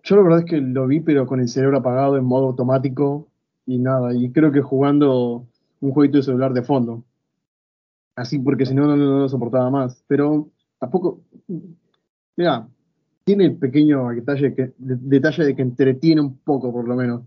Yo 0.04 0.16
la 0.16 0.24
verdad 0.24 0.40
es 0.40 0.46
que 0.46 0.58
lo 0.58 0.88
vi, 0.88 1.00
pero 1.02 1.26
con 1.26 1.40
el 1.40 1.48
cerebro 1.48 1.78
apagado 1.78 2.18
en 2.18 2.26
modo 2.26 2.48
automático 2.48 3.28
y 3.66 3.78
nada. 3.78 4.14
Y 4.14 4.32
creo 4.32 4.52
que 4.52 4.62
jugando 4.62 5.46
un 5.82 5.92
jueguito 5.92 6.18
de 6.18 6.24
celular 6.24 6.52
de 6.54 6.64
fondo. 6.64 7.04
Así, 8.16 8.40
porque 8.40 8.66
si 8.66 8.74
no, 8.74 8.86
no, 8.88 8.96
no 8.98 9.20
lo 9.20 9.30
soportaba 9.30 9.70
más. 9.70 10.04
Pero 10.08 10.50
tampoco. 10.80 11.22
Mira, 12.36 12.68
tiene 13.24 13.46
el 13.46 13.58
pequeño 13.58 14.10
detalle, 14.10 14.56
que, 14.56 14.74
de- 14.78 14.98
detalle 14.98 15.46
de 15.46 15.56
que 15.56 15.62
entretiene 15.62 16.22
un 16.22 16.38
poco, 16.40 16.72
por 16.72 16.88
lo 16.88 16.96
menos. 16.96 17.22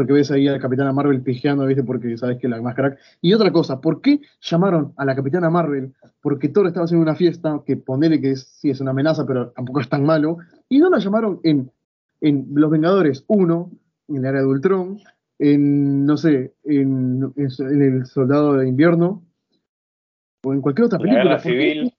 Porque 0.00 0.14
ves 0.14 0.30
ahí 0.30 0.48
a 0.48 0.52
la 0.52 0.58
Capitana 0.58 0.94
Marvel 0.94 1.20
pijeando, 1.20 1.66
¿viste? 1.66 1.84
Porque 1.84 2.16
sabes 2.16 2.38
que 2.38 2.48
la 2.48 2.62
más 2.62 2.74
crack. 2.74 2.98
Y 3.20 3.34
otra 3.34 3.52
cosa, 3.52 3.82
¿por 3.82 4.00
qué 4.00 4.18
llamaron 4.40 4.94
a 4.96 5.04
la 5.04 5.14
Capitana 5.14 5.50
Marvel? 5.50 5.92
Porque 6.22 6.48
Thor 6.48 6.66
estaba 6.68 6.84
haciendo 6.84 7.02
una 7.02 7.14
fiesta, 7.14 7.60
que 7.66 7.76
ponele 7.76 8.18
que 8.18 8.30
es, 8.30 8.44
sí 8.46 8.70
es 8.70 8.80
una 8.80 8.92
amenaza, 8.92 9.26
pero 9.26 9.50
tampoco 9.50 9.80
es 9.80 9.90
tan 9.90 10.02
malo. 10.06 10.38
Y 10.70 10.78
no 10.78 10.88
la 10.88 11.00
llamaron 11.00 11.38
en, 11.42 11.70
en 12.22 12.46
Los 12.54 12.70
Vengadores 12.70 13.24
1, 13.28 13.70
en 14.08 14.16
el 14.16 14.24
área 14.24 14.40
de 14.40 14.46
Ultron, 14.46 14.98
en, 15.38 16.06
no 16.06 16.16
sé, 16.16 16.54
en, 16.64 17.30
en- 17.36 17.48
en 17.58 17.82
El 17.82 18.06
Soldado 18.06 18.54
de 18.54 18.66
Invierno, 18.68 19.22
o 20.42 20.54
en 20.54 20.62
cualquier 20.62 20.86
otra 20.86 20.98
La 20.98 21.02
película. 21.02 21.24
Guerra 21.24 21.42
¿Por 21.42 21.52
qué 21.52 21.72
Civil. 21.72 21.94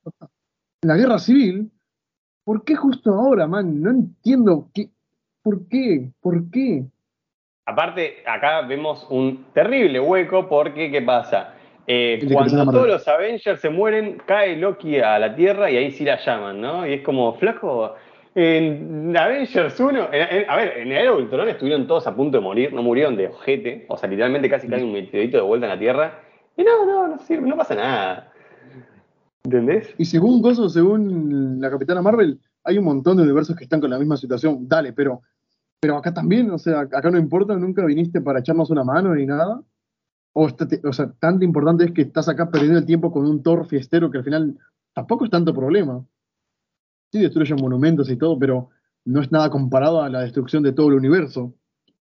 la 0.81 0.97
Guerra 0.97 1.19
Civil. 1.19 1.71
¿Por 2.43 2.63
qué 2.63 2.75
justo 2.75 3.13
ahora, 3.13 3.45
man? 3.47 3.79
No 3.79 3.91
entiendo. 3.91 4.71
Qué, 4.73 4.89
¿Por 5.43 5.67
qué? 5.67 6.11
¿Por 6.19 6.49
qué? 6.49 6.87
Aparte, 7.71 8.17
acá 8.25 8.61
vemos 8.63 9.07
un 9.09 9.45
terrible 9.53 9.99
hueco 9.99 10.49
porque, 10.49 10.91
¿qué 10.91 11.01
pasa? 11.01 11.53
Eh, 11.87 12.19
cuando 12.31 12.51
todos 12.57 12.65
Marvel. 12.73 12.91
los 12.91 13.07
Avengers 13.07 13.59
se 13.61 13.69
mueren, 13.69 14.21
cae 14.25 14.57
Loki 14.57 14.99
a 14.99 15.17
la 15.17 15.33
Tierra 15.35 15.71
y 15.71 15.77
ahí 15.77 15.91
sí 15.91 16.03
la 16.03 16.17
llaman, 16.23 16.59
¿no? 16.59 16.85
Y 16.85 16.93
es 16.93 17.01
como, 17.01 17.33
flaco, 17.35 17.95
en 18.35 19.15
Avengers 19.17 19.79
1, 19.79 20.09
en- 20.11 20.37
en- 20.37 20.49
a 20.49 20.55
ver, 20.57 20.77
en 20.79 20.91
el 20.91 21.09
Ultron 21.09 21.47
estuvieron 21.49 21.87
todos 21.87 22.05
a 22.07 22.15
punto 22.15 22.37
de 22.37 22.43
morir, 22.43 22.73
no 22.73 22.83
murieron 22.83 23.15
de 23.15 23.27
ojete, 23.27 23.85
o 23.87 23.97
sea, 23.97 24.09
literalmente 24.09 24.49
casi 24.49 24.67
cae 24.67 24.83
un 24.83 24.91
meteorito 24.91 25.37
de 25.37 25.43
vuelta 25.43 25.65
en 25.65 25.71
la 25.71 25.79
Tierra, 25.79 26.19
y 26.57 26.63
no, 26.63 26.85
no, 26.85 27.07
no 27.07 27.19
sirve, 27.19 27.47
no 27.47 27.57
pasa 27.57 27.75
nada. 27.75 28.31
¿Entendés? 29.43 29.93
Y 29.97 30.05
según 30.05 30.41
Gozo, 30.41 30.69
según 30.69 31.59
la 31.59 31.69
Capitana 31.71 32.01
Marvel, 32.01 32.37
hay 32.63 32.77
un 32.77 32.85
montón 32.85 33.17
de 33.17 33.23
universos 33.23 33.55
que 33.55 33.63
están 33.63 33.81
con 33.81 33.89
la 33.89 33.97
misma 33.97 34.15
situación. 34.17 34.67
Dale, 34.67 34.93
pero, 34.93 35.21
pero 35.81 35.97
acá 35.97 36.13
también, 36.13 36.51
o 36.51 36.59
sea, 36.59 36.81
acá 36.81 37.09
no 37.09 37.17
importa, 37.17 37.55
nunca 37.55 37.83
viniste 37.83 38.21
para 38.21 38.39
echarnos 38.39 38.69
una 38.69 38.83
mano 38.83 39.15
ni 39.15 39.25
nada. 39.25 39.61
O, 40.33 40.47
está- 40.47 40.67
o 40.87 40.93
sea, 40.93 41.11
tanto 41.19 41.43
importante 41.43 41.83
es 41.85 41.91
que 41.91 42.03
estás 42.03 42.29
acá 42.29 42.51
perdiendo 42.51 42.77
el 42.77 42.85
tiempo 42.85 43.11
con 43.11 43.25
un 43.25 43.41
Thor 43.41 43.65
fiestero 43.65 44.11
que 44.11 44.19
al 44.19 44.23
final 44.23 44.57
tampoco 44.93 45.25
es 45.25 45.31
tanto 45.31 45.53
problema. 45.53 46.05
Sí, 47.11 47.19
destruyen 47.19 47.57
monumentos 47.59 48.09
y 48.11 48.15
todo, 48.15 48.37
pero 48.37 48.69
no 49.05 49.21
es 49.21 49.31
nada 49.31 49.49
comparado 49.49 50.01
a 50.03 50.09
la 50.09 50.21
destrucción 50.21 50.61
de 50.61 50.71
todo 50.71 50.89
el 50.89 50.93
universo. 50.93 51.55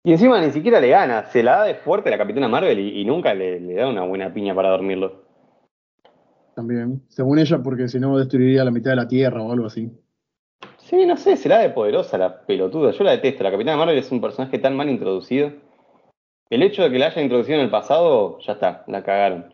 Y 0.03 0.13
encima 0.13 0.41
ni 0.41 0.51
siquiera 0.51 0.80
le 0.82 0.89
gana, 0.89 1.26
se 1.26 1.43
la 1.43 1.57
da 1.57 1.63
de 1.65 1.76
fuerte 1.76 2.09
la 2.09 2.17
Capitana 2.17 2.47
Marvel 2.47 2.80
y, 2.80 3.01
y 3.01 3.05
nunca 3.05 3.36
le, 3.36 3.59
le 3.59 3.76
da 3.76 3.88
una 3.88 4.03
buena 4.03 4.34
piña 4.34 4.55
para 4.55 4.70
dormirlo. 4.70 5.26
También, 6.55 7.03
según 7.07 7.38
ella, 7.38 7.61
porque 7.61 7.88
si 7.88 7.99
no 7.99 8.17
destruiría 8.17 8.63
la 8.65 8.72
mitad 8.72 8.89
de 8.91 8.95
la 8.97 9.07
Tierra 9.07 9.43
o 9.43 9.51
algo 9.51 9.67
así. 9.67 9.91
Sí, 10.90 11.06
no 11.06 11.18
sé, 11.18 11.38
será 11.38 11.60
de 11.60 11.70
poderosa 11.70 12.18
la 12.18 12.42
pelotuda. 12.42 12.90
Yo 12.92 13.04
la 13.04 13.12
detesto. 13.12 13.44
La 13.44 13.52
Capitana 13.52 13.78
Marvel 13.78 13.98
es 14.00 14.12
un 14.12 14.22
personaje 14.22 14.58
tan 14.58 14.76
mal 14.76 14.90
introducido. 14.90 15.52
El 16.50 16.64
hecho 16.64 16.82
de 16.82 16.90
que 16.90 16.98
la 16.98 17.08
hayan 17.08 17.26
introducido 17.26 17.60
en 17.60 17.66
el 17.66 17.70
pasado, 17.70 18.40
ya 18.40 18.54
está, 18.54 18.84
la 18.88 19.04
cagaron. 19.04 19.54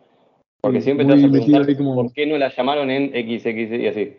Porque 0.62 0.80
Sí, 0.80 0.84
siempre 0.86 1.04
te 1.04 1.12
vas 1.12 1.24
a 1.24 1.28
preguntar 1.30 1.76
como- 1.76 1.94
por 1.94 2.12
qué 2.14 2.26
no 2.26 2.38
la 2.38 2.48
llamaron 2.48 2.90
en 2.90 3.10
XX 3.10 3.76
y 3.78 3.86
así. 3.86 4.16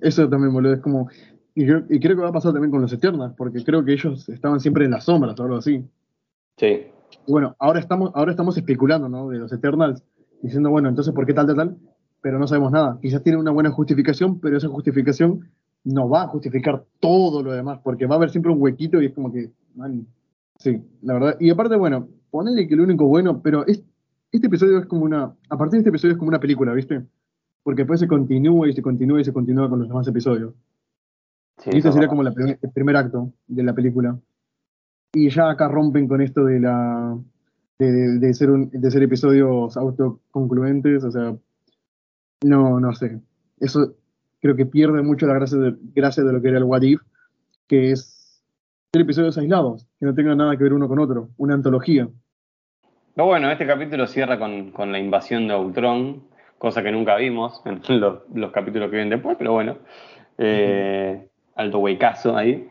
Eso 0.00 0.28
también, 0.30 0.54
boludo, 0.54 0.72
es 0.72 0.80
como. 0.80 1.08
Y 1.54 1.66
creo, 1.66 1.82
y 1.90 2.00
creo 2.00 2.16
que 2.16 2.22
va 2.22 2.28
a 2.30 2.32
pasar 2.32 2.52
también 2.52 2.70
con 2.70 2.80
los 2.80 2.92
Eternals, 2.92 3.34
porque 3.36 3.62
creo 3.62 3.84
que 3.84 3.92
ellos 3.92 4.26
estaban 4.30 4.60
siempre 4.60 4.86
en 4.86 4.92
las 4.92 5.04
sombras 5.04 5.38
o 5.38 5.42
algo 5.42 5.56
así. 5.56 5.84
Sí. 6.56 6.86
Y 7.26 7.32
bueno, 7.32 7.54
ahora 7.58 7.80
estamos, 7.80 8.10
ahora 8.14 8.30
estamos 8.30 8.56
especulando, 8.56 9.10
¿no? 9.10 9.28
De 9.28 9.38
los 9.38 9.52
Eternals, 9.52 10.02
diciendo, 10.40 10.70
bueno, 10.70 10.88
entonces, 10.88 11.12
¿por 11.14 11.26
qué 11.26 11.34
tal, 11.34 11.46
tal, 11.46 11.56
tal? 11.56 11.76
Pero 12.22 12.38
no 12.38 12.46
sabemos 12.46 12.72
nada. 12.72 12.98
Quizás 13.02 13.22
tiene 13.22 13.38
una 13.38 13.50
buena 13.50 13.70
justificación, 13.70 14.40
pero 14.40 14.56
esa 14.56 14.68
justificación 14.68 15.50
no 15.84 16.08
va 16.08 16.22
a 16.22 16.28
justificar 16.28 16.84
todo 17.00 17.42
lo 17.42 17.52
demás, 17.52 17.80
porque 17.84 18.06
va 18.06 18.14
a 18.14 18.18
haber 18.18 18.30
siempre 18.30 18.50
un 18.52 18.60
huequito 18.60 19.00
y 19.02 19.06
es 19.06 19.12
como 19.12 19.32
que, 19.32 19.50
man, 19.74 20.06
sí, 20.58 20.82
la 21.02 21.14
verdad. 21.14 21.36
Y 21.40 21.50
aparte, 21.50 21.76
bueno, 21.76 22.08
ponele 22.30 22.66
que 22.66 22.76
lo 22.76 22.84
único 22.84 23.06
bueno, 23.06 23.40
pero 23.42 23.66
es- 23.66 23.82
este 24.32 24.46
episodio 24.48 24.78
es 24.78 24.86
como 24.86 25.04
una, 25.04 25.34
a 25.48 25.56
partir 25.58 25.72
de 25.72 25.78
este 25.78 25.90
episodio 25.90 26.12
es 26.12 26.18
como 26.18 26.28
una 26.30 26.40
película, 26.40 26.72
¿viste? 26.72 27.04
Porque 27.62 27.82
después 27.82 28.00
se 28.00 28.08
continúa 28.08 28.68
y 28.68 28.72
se 28.72 28.82
continúa 28.82 29.20
y 29.20 29.24
se 29.24 29.32
continúa 29.32 29.68
con 29.68 29.78
los 29.80 29.88
demás 29.88 30.08
episodios. 30.08 30.54
sí 31.58 31.70
y 31.72 31.76
este 31.76 31.88
eso 31.88 31.92
sería 31.92 32.08
como 32.08 32.22
la 32.24 32.34
el 32.36 32.70
primer 32.72 32.96
acto 32.96 33.32
de 33.46 33.62
la 33.62 33.74
película. 33.74 34.18
Y 35.12 35.30
ya 35.30 35.50
acá 35.50 35.68
rompen 35.68 36.08
con 36.08 36.20
esto 36.20 36.44
de 36.44 36.58
la 36.60 37.16
de, 37.78 37.92
de- 37.92 38.18
de 38.18 38.34
ser 38.34 38.50
un, 38.50 38.70
de 38.70 38.90
ser 38.90 39.02
episodios 39.02 39.76
autoconcluentes, 39.76 41.04
o 41.04 41.10
sea, 41.12 41.36
no, 42.42 42.80
no 42.80 42.92
sé. 42.94 43.20
Eso 43.60 43.94
creo 44.44 44.56
que 44.56 44.66
pierde 44.66 45.00
mucho 45.00 45.26
la 45.26 45.32
gracia 45.32 45.56
de, 45.56 45.74
gracia 45.94 46.22
de 46.22 46.30
lo 46.30 46.42
que 46.42 46.48
era 46.48 46.58
el 46.58 46.64
What 46.64 46.82
If, 46.82 47.00
que 47.66 47.92
es 47.92 48.44
ser 48.92 49.00
episodios 49.00 49.38
aislados, 49.38 49.86
que 49.98 50.04
no 50.04 50.14
tengan 50.14 50.36
nada 50.36 50.54
que 50.54 50.64
ver 50.64 50.74
uno 50.74 50.86
con 50.86 50.98
otro, 50.98 51.30
una 51.38 51.54
antología. 51.54 52.06
Pero 53.14 53.26
bueno, 53.26 53.50
este 53.50 53.66
capítulo 53.66 54.06
cierra 54.06 54.38
con, 54.38 54.70
con 54.72 54.92
la 54.92 54.98
invasión 54.98 55.48
de 55.48 55.54
Ultron, 55.54 56.24
cosa 56.58 56.82
que 56.82 56.92
nunca 56.92 57.16
vimos 57.16 57.62
en 57.64 57.80
los, 58.00 58.18
los 58.34 58.52
capítulos 58.52 58.90
que 58.90 58.96
vienen 58.96 59.08
después, 59.08 59.34
pero 59.38 59.52
bueno. 59.52 59.78
Eh, 60.36 61.26
Alto 61.54 61.78
huecazo 61.78 62.36
ahí. 62.36 62.68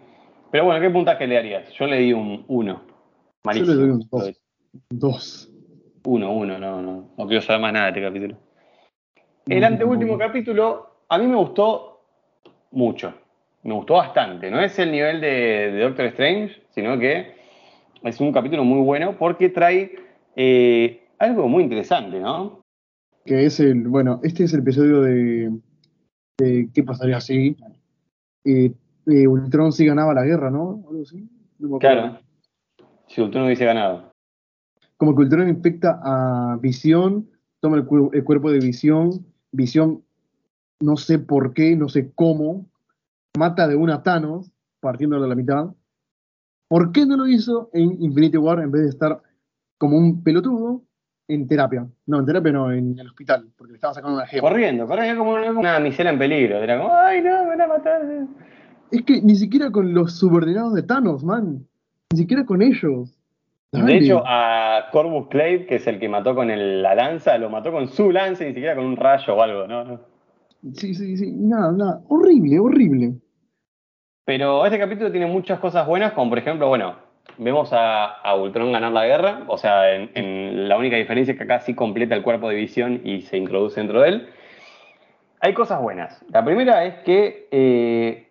Pero 0.51 0.65
bueno, 0.65 0.79
¿qué 0.79 0.91
puntaje 0.91 1.25
le 1.25 1.35
darías? 1.35 1.71
Yo 1.73 1.87
le 1.87 1.97
di 1.97 2.13
un 2.13 2.45
1. 2.49 2.81
Yo 3.51 3.65
le 3.65 3.73
doy 3.73 3.89
un 3.89 4.07
dos. 4.11 4.41
Dos. 4.91 5.51
Uno, 6.05 6.33
uno, 6.33 6.59
no, 6.59 6.83
no. 6.83 7.15
No 7.17 7.27
quiero 7.27 7.41
saber 7.41 7.63
más 7.63 7.73
nada 7.73 7.85
de 7.85 7.91
este 7.93 8.03
capítulo. 8.03 8.35
No, 9.47 9.55
El 9.55 9.63
anteúltimo 9.63 10.19
capítulo, 10.19 10.92
a 11.09 11.17
mí 11.17 11.27
me 11.27 11.35
gustó 11.35 12.01
mucho. 12.71 13.13
Me 13.63 13.73
gustó 13.73 13.95
bastante. 13.95 14.51
No 14.51 14.59
es 14.59 14.77
el 14.79 14.91
nivel 14.91 15.21
de, 15.21 15.27
de 15.71 15.79
Doctor 15.83 16.05
Strange, 16.07 16.63
sino 16.71 16.97
que 16.99 17.35
es 18.03 18.19
un 18.19 18.31
capítulo 18.33 18.63
muy 18.63 18.81
bueno 18.81 19.15
porque 19.17 19.49
trae 19.49 19.95
eh, 20.35 21.07
algo 21.19 21.47
muy 21.47 21.63
interesante, 21.63 22.19
¿no? 22.19 22.61
que 23.25 23.45
es 23.45 23.57
el, 23.61 23.87
bueno, 23.87 24.19
este 24.21 24.43
es 24.43 24.53
el 24.53 24.59
episodio 24.59 24.99
de, 25.01 25.49
de 26.37 26.69
¿qué 26.73 26.83
pasaría 26.83 27.21
si 27.21 27.55
eh, 28.43 28.73
eh, 29.07 29.27
Ultron 29.27 29.71
sí 29.71 29.85
ganaba 29.85 30.13
la 30.13 30.25
guerra, 30.25 30.51
¿no? 30.51 30.83
Algo 30.89 31.03
así. 31.03 31.25
No. 31.57 31.79
Claro. 31.79 32.19
Si 33.07 33.21
Ultron 33.21 33.45
hubiese 33.45 33.63
ganado. 33.63 34.11
Como 34.97 35.15
que 35.15 35.21
Ultron 35.21 35.47
infecta 35.47 36.01
a 36.03 36.57
Visión, 36.61 37.29
toma 37.61 37.77
el, 37.77 37.85
cu- 37.85 38.11
el 38.11 38.25
cuerpo 38.25 38.51
de 38.51 38.59
Visión 38.59 39.25
Visión, 39.53 40.03
no 40.83 40.97
sé 40.97 41.19
por 41.19 41.53
qué, 41.53 41.75
no 41.75 41.89
sé 41.89 42.11
cómo, 42.13 42.65
mata 43.37 43.67
de 43.67 43.75
una 43.75 44.03
Thanos, 44.03 44.51
partiéndolo 44.79 45.25
a 45.25 45.27
la 45.27 45.35
mitad. 45.35 45.67
¿Por 46.67 46.91
qué 46.91 47.05
no 47.05 47.17
lo 47.17 47.27
hizo 47.27 47.69
en 47.73 48.01
Infinity 48.01 48.37
War 48.37 48.59
en 48.59 48.71
vez 48.71 48.83
de 48.83 48.89
estar 48.89 49.21
como 49.77 49.97
un 49.97 50.23
pelotudo 50.23 50.81
en 51.27 51.47
terapia? 51.47 51.87
No, 52.05 52.19
en 52.19 52.25
terapia 52.25 52.51
no, 52.51 52.71
en 52.71 52.97
el 52.99 53.07
hospital, 53.07 53.47
porque 53.57 53.73
le 53.73 53.77
estaba 53.77 53.93
sacando 53.93 54.17
una 54.17 54.27
gema. 54.27 54.41
Corriendo, 54.41 54.87
corriendo 54.87 55.19
como 55.19 55.33
una, 55.33 55.51
una 55.51 55.79
misera 55.79 56.09
en 56.09 56.19
peligro. 56.19 56.57
Era 56.57 56.77
como, 56.77 56.93
ay, 56.95 57.21
no, 57.21 57.43
me 57.43 57.49
van 57.49 57.61
a 57.61 57.67
matar. 57.67 58.01
Es 58.91 59.01
que 59.03 59.21
ni 59.21 59.35
siquiera 59.35 59.71
con 59.71 59.93
los 59.93 60.17
subordinados 60.17 60.73
de 60.73 60.83
Thanos, 60.83 61.23
man. 61.23 61.65
Ni 62.11 62.19
siquiera 62.19 62.45
con 62.45 62.61
ellos. 62.61 63.17
De 63.71 63.97
hecho, 63.97 64.21
a 64.23 64.89
Corvus 64.91 65.29
Clave, 65.29 65.65
que 65.65 65.77
es 65.77 65.87
el 65.87 65.99
que 65.99 66.07
mató 66.07 66.35
con 66.35 66.51
el- 66.51 66.83
la 66.83 66.93
lanza, 66.93 67.35
lo 67.39 67.49
mató 67.49 67.71
con 67.71 67.87
su 67.87 68.11
lanza 68.11 68.43
y 68.43 68.49
ni 68.49 68.53
siquiera 68.53 68.75
con 68.75 68.85
un 68.85 68.95
rayo 68.95 69.35
o 69.35 69.41
algo, 69.41 69.67
¿no? 69.67 70.12
Sí, 70.73 70.93
sí, 70.93 71.17
sí. 71.17 71.31
Nada, 71.31 71.71
nada. 71.71 72.01
Horrible, 72.07 72.59
horrible. 72.59 73.13
Pero 74.25 74.65
este 74.65 74.79
capítulo 74.79 75.11
tiene 75.11 75.25
muchas 75.25 75.59
cosas 75.59 75.85
buenas, 75.85 76.13
como 76.13 76.29
por 76.29 76.39
ejemplo, 76.39 76.69
bueno, 76.69 76.95
vemos 77.37 77.73
a, 77.73 78.05
a 78.05 78.35
Ultron 78.35 78.71
ganar 78.71 78.93
la 78.93 79.05
guerra, 79.05 79.43
o 79.47 79.57
sea, 79.57 79.93
en, 79.93 80.11
en 80.15 80.69
la 80.69 80.77
única 80.77 80.95
diferencia 80.95 81.33
es 81.33 81.37
que 81.37 81.43
acá 81.43 81.59
sí 81.59 81.75
completa 81.75 82.15
el 82.15 82.23
cuerpo 82.23 82.47
de 82.47 82.55
visión 82.55 83.01
y 83.03 83.21
se 83.21 83.37
introduce 83.37 83.79
dentro 83.79 84.01
de 84.01 84.09
él. 84.09 84.29
Hay 85.41 85.53
cosas 85.53 85.81
buenas. 85.81 86.23
La 86.29 86.45
primera 86.45 86.85
es 86.85 87.03
que, 87.03 87.49
eh, 87.51 88.29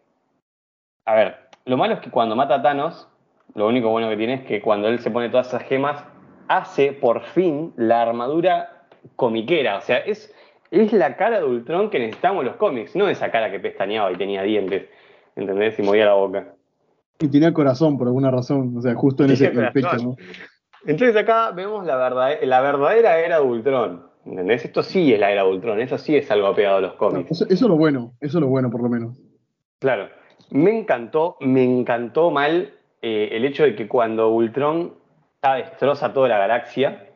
a 1.04 1.14
ver, 1.14 1.36
lo 1.66 1.76
malo 1.76 1.92
es 1.94 2.00
que 2.00 2.10
cuando 2.10 2.34
mata 2.34 2.54
a 2.54 2.62
Thanos, 2.62 3.06
lo 3.54 3.68
único 3.68 3.90
bueno 3.90 4.08
que 4.08 4.16
tiene 4.16 4.34
es 4.34 4.42
que 4.44 4.62
cuando 4.62 4.88
él 4.88 4.98
se 4.98 5.10
pone 5.10 5.28
todas 5.28 5.48
esas 5.48 5.64
gemas, 5.64 6.02
hace 6.48 6.94
por 6.94 7.22
fin 7.22 7.74
la 7.76 8.00
armadura 8.00 8.86
comiquera, 9.16 9.76
o 9.76 9.80
sea, 9.82 9.98
es, 9.98 10.34
es 10.72 10.92
la 10.92 11.16
cara 11.16 11.38
de 11.38 11.44
Ultron 11.44 11.90
que 11.90 11.98
necesitamos 11.98 12.40
en 12.42 12.46
los 12.48 12.56
cómics, 12.56 12.96
no 12.96 13.08
esa 13.08 13.30
cara 13.30 13.50
que 13.50 13.60
pestañeaba 13.60 14.10
y 14.10 14.16
tenía 14.16 14.42
dientes. 14.42 14.88
¿entendés? 15.36 15.78
Y 15.78 15.82
movía 15.82 16.06
la 16.06 16.14
boca. 16.14 16.54
Y 17.18 17.28
tenía 17.28 17.52
corazón 17.52 17.96
por 17.98 18.06
alguna 18.08 18.30
razón. 18.30 18.76
O 18.76 18.82
sea, 18.82 18.94
justo 18.94 19.24
en 19.24 19.30
ese 19.30 19.48
Tenía 19.48 19.72
corazón. 19.72 20.04
¿no? 20.10 20.16
Entonces 20.86 21.16
acá 21.16 21.52
vemos 21.52 21.86
la, 21.86 21.96
verdad, 21.96 22.38
la 22.42 22.60
verdadera 22.60 23.20
era 23.20 23.36
de 23.40 23.46
Ultron. 23.46 24.06
¿Entendés? 24.24 24.64
Esto 24.64 24.82
sí 24.82 25.12
es 25.12 25.18
la 25.20 25.30
era 25.32 25.42
de 25.42 25.50
Ultron, 25.50 25.80
eso 25.80 25.98
sí 25.98 26.16
es 26.16 26.30
algo 26.30 26.46
apegado 26.46 26.78
a 26.78 26.80
los 26.80 26.92
No, 26.92 26.98
cómics. 26.98 27.30
eso, 27.30 27.44
eso 27.44 27.54
es 27.54 27.62
lo 27.62 27.76
bueno, 27.76 28.12
eso 28.20 28.38
es 28.38 28.42
lo 28.42 28.48
bueno 28.48 28.70
por 28.70 28.82
lo 28.82 28.88
menos. 28.88 29.18
Claro. 29.78 30.08
Me 30.50 30.78
encantó, 30.78 31.36
me 31.40 31.64
encantó 31.64 32.30
mal 32.30 32.74
eh, 33.00 33.30
el 33.32 33.44
hecho 33.44 33.64
de 33.64 33.74
que 33.74 33.88
cuando 33.88 34.28
Ultron 34.30 34.94
ya 35.42 35.54
destroza 35.54 36.12
toda 36.12 36.28
la 36.28 36.38
galaxia, 36.38 37.11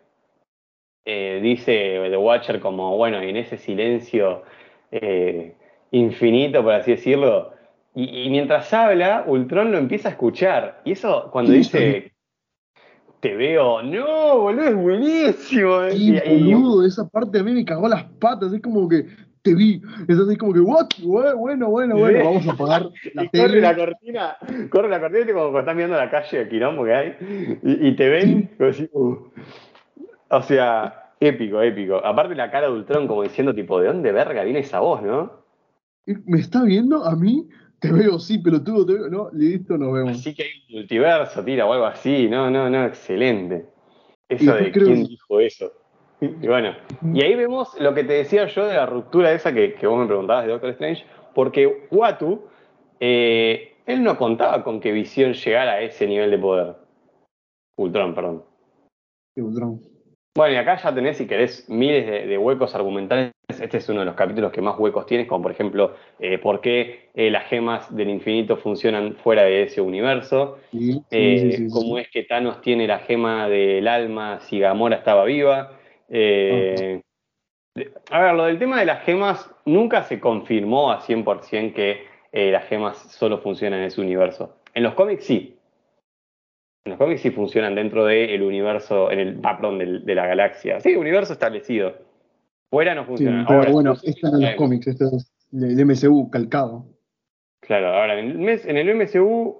eh, 1.06 1.40
dice 1.42 2.00
The 2.10 2.16
Watcher 2.16 2.60
como, 2.60 2.96
bueno, 2.96 3.20
en 3.20 3.36
ese 3.36 3.56
silencio 3.56 4.42
eh, 4.90 5.54
infinito, 5.92 6.62
por 6.62 6.74
así 6.74 6.90
decirlo, 6.90 7.52
y, 7.94 8.24
y 8.24 8.30
mientras 8.30 8.74
habla, 8.74 9.24
Ultron 9.26 9.72
lo 9.72 9.78
empieza 9.78 10.08
a 10.08 10.12
escuchar. 10.12 10.82
Y 10.84 10.92
eso, 10.92 11.30
cuando 11.32 11.52
Sí, 11.52 11.58
dice, 11.58 12.12
te 13.20 13.34
veo, 13.34 13.82
no, 13.82 14.38
boludo, 14.38 14.64
es 14.64 14.76
buenísimo. 14.76 15.88
Y, 15.88 16.20
boludo, 16.20 16.84
esa 16.84 17.08
parte 17.08 17.38
a 17.38 17.42
mí 17.42 17.52
me 17.52 17.64
cagó 17.64 17.88
las 17.88 18.04
patas, 18.04 18.52
es 18.52 18.60
como 18.60 18.88
que 18.88 19.06
te 19.42 19.54
vi, 19.54 19.80
es 20.08 20.18
así 20.18 20.36
como 20.36 20.52
que, 20.52 20.60
what, 20.60 20.88
Bueno, 21.02 21.68
bueno, 21.70 21.96
bueno, 21.96 22.24
vamos 22.24 22.46
a 22.48 22.52
apagar 22.52 22.90
la 23.14 23.24
y 23.24 23.28
corre 23.36 23.48
tele. 23.48 23.60
la 23.60 23.76
cortina, 23.76 24.36
corre 24.70 24.88
la 24.88 25.00
cortina, 25.00 25.26
como 25.26 25.40
cuando 25.44 25.60
están 25.60 25.76
viendo 25.76 25.96
la 25.96 26.10
calle 26.10 26.38
de 26.38 26.48
quilombo 26.48 26.84
que 26.84 26.94
hay, 26.94 27.16
y, 27.62 27.88
y 27.88 27.96
te 27.96 28.08
ven, 28.08 28.50
como 28.58 28.70
así, 28.70 28.88
uh. 28.92 29.16
O 30.30 30.42
sea, 30.42 31.12
épico, 31.20 31.60
épico. 31.62 31.96
Aparte 32.04 32.34
la 32.34 32.50
cara 32.50 32.66
de 32.68 32.72
Ultron 32.74 33.06
como 33.06 33.22
diciendo, 33.22 33.54
tipo, 33.54 33.80
¿de 33.80 33.88
dónde 33.88 34.12
verga 34.12 34.44
viene 34.44 34.60
esa 34.60 34.80
voz, 34.80 35.02
no? 35.02 35.44
¿Me 36.06 36.38
está 36.38 36.62
viendo 36.62 37.04
a 37.04 37.16
mí? 37.16 37.48
Te 37.80 37.92
veo, 37.92 38.18
sí, 38.18 38.38
pelotudo, 38.38 38.86
te 38.86 38.92
veo. 38.94 39.08
No, 39.08 39.30
listo, 39.32 39.76
nos 39.76 39.92
vemos. 39.92 40.12
Así 40.12 40.34
que 40.34 40.44
hay 40.44 40.50
un 40.68 40.76
multiverso, 40.76 41.44
tira 41.44 41.66
o 41.66 41.72
algo 41.72 41.86
así, 41.86 42.28
no, 42.28 42.50
no, 42.50 42.70
no, 42.70 42.86
excelente. 42.86 43.66
Eso 44.28 44.54
de 44.54 44.72
creo- 44.72 44.86
quién 44.86 45.04
dijo 45.04 45.40
eso. 45.40 45.72
Y 46.20 46.46
bueno, 46.46 46.74
y 47.12 47.20
ahí 47.20 47.34
vemos 47.34 47.78
lo 47.78 47.92
que 47.92 48.02
te 48.02 48.14
decía 48.14 48.46
yo 48.46 48.66
de 48.66 48.74
la 48.74 48.86
ruptura 48.86 49.32
esa 49.32 49.52
que, 49.52 49.74
que 49.74 49.86
vos 49.86 49.98
me 50.00 50.06
preguntabas 50.06 50.46
de 50.46 50.52
Doctor 50.52 50.70
Strange, 50.70 51.04
porque 51.34 51.86
Watu, 51.90 52.46
eh, 53.00 53.74
él 53.84 54.02
no 54.02 54.16
contaba 54.16 54.64
con 54.64 54.80
que 54.80 54.92
Visión 54.92 55.34
llegara 55.34 55.72
a 55.72 55.80
ese 55.82 56.06
nivel 56.06 56.30
de 56.30 56.38
poder. 56.38 56.76
Ultron, 57.76 58.14
perdón. 58.14 58.44
Sí, 59.34 59.42
Ultron. 59.42 59.78
Bueno, 60.36 60.54
y 60.54 60.56
acá 60.58 60.76
ya 60.76 60.94
tenés, 60.94 61.16
si 61.16 61.26
querés, 61.26 61.68
miles 61.68 62.06
de, 62.06 62.26
de 62.26 62.38
huecos 62.38 62.74
argumentales. 62.74 63.32
Este 63.48 63.78
es 63.78 63.88
uno 63.88 64.00
de 64.00 64.06
los 64.06 64.16
capítulos 64.16 64.52
que 64.52 64.60
más 64.60 64.78
huecos 64.78 65.06
tienes, 65.06 65.26
como 65.28 65.44
por 65.44 65.52
ejemplo, 65.52 65.94
eh, 66.18 66.36
por 66.36 66.60
qué 66.60 67.08
eh, 67.14 67.30
las 67.30 67.46
gemas 67.46 67.94
del 67.94 68.10
infinito 68.10 68.56
funcionan 68.56 69.14
fuera 69.14 69.44
de 69.44 69.62
ese 69.62 69.80
universo. 69.80 70.58
Sí, 70.72 71.00
Eh, 71.10 71.38
sí, 71.40 71.52
sí, 71.52 71.70
sí. 71.70 71.72
cómo 71.72 71.98
es 71.98 72.10
que 72.10 72.24
Thanos 72.24 72.60
tiene 72.60 72.86
la 72.86 72.98
gema 72.98 73.48
del 73.48 73.88
alma 73.88 74.40
si 74.40 74.58
Gamora 74.58 74.96
estaba 74.96 75.24
viva. 75.24 75.72
A 78.10 78.20
ver, 78.20 78.34
lo 78.34 78.44
del 78.44 78.58
tema 78.58 78.80
de 78.80 78.86
las 78.86 79.04
gemas 79.04 79.50
nunca 79.64 80.02
se 80.02 80.20
confirmó 80.20 80.92
a 80.92 81.00
100% 81.00 81.72
que 81.72 82.04
las 82.32 82.66
gemas 82.66 82.98
solo 82.98 83.38
funcionan 83.38 83.80
en 83.80 83.86
ese 83.86 84.00
universo. 84.00 84.58
En 84.74 84.82
los 84.82 84.94
cómics 84.94 85.24
sí. 85.24 85.55
En 86.86 86.90
los 86.90 86.98
cómics 87.00 87.20
sí 87.20 87.30
funcionan 87.32 87.74
dentro 87.74 88.04
del 88.04 88.40
universo, 88.42 89.10
en 89.10 89.18
el, 89.18 89.40
ah, 89.42 89.58
del- 89.76 90.04
de 90.04 90.14
la 90.14 90.24
galaxia. 90.28 90.78
Sí, 90.78 90.94
universo 90.94 91.32
establecido. 91.32 91.94
Fuera 92.70 92.94
no 92.94 93.04
Sí, 93.16 93.24
pero 93.24 93.44
Ahora, 93.48 93.70
bueno, 93.72 93.90
incluso 93.90 94.06
esto 94.06 94.30
no 94.30 94.36
es 94.36 94.42
los 94.42 94.54
cómics, 94.54 94.86
esto 94.86 95.04
es 95.16 95.32
el 95.52 95.80
MCU 95.80 96.30
calcado. 96.30 96.86
Claro, 97.60 97.88
ahora 97.88 98.16
en 98.20 98.30
el, 98.30 98.38
mes- 98.38 98.64
en 98.66 98.76
el 98.76 98.88
MCU, 98.90 99.56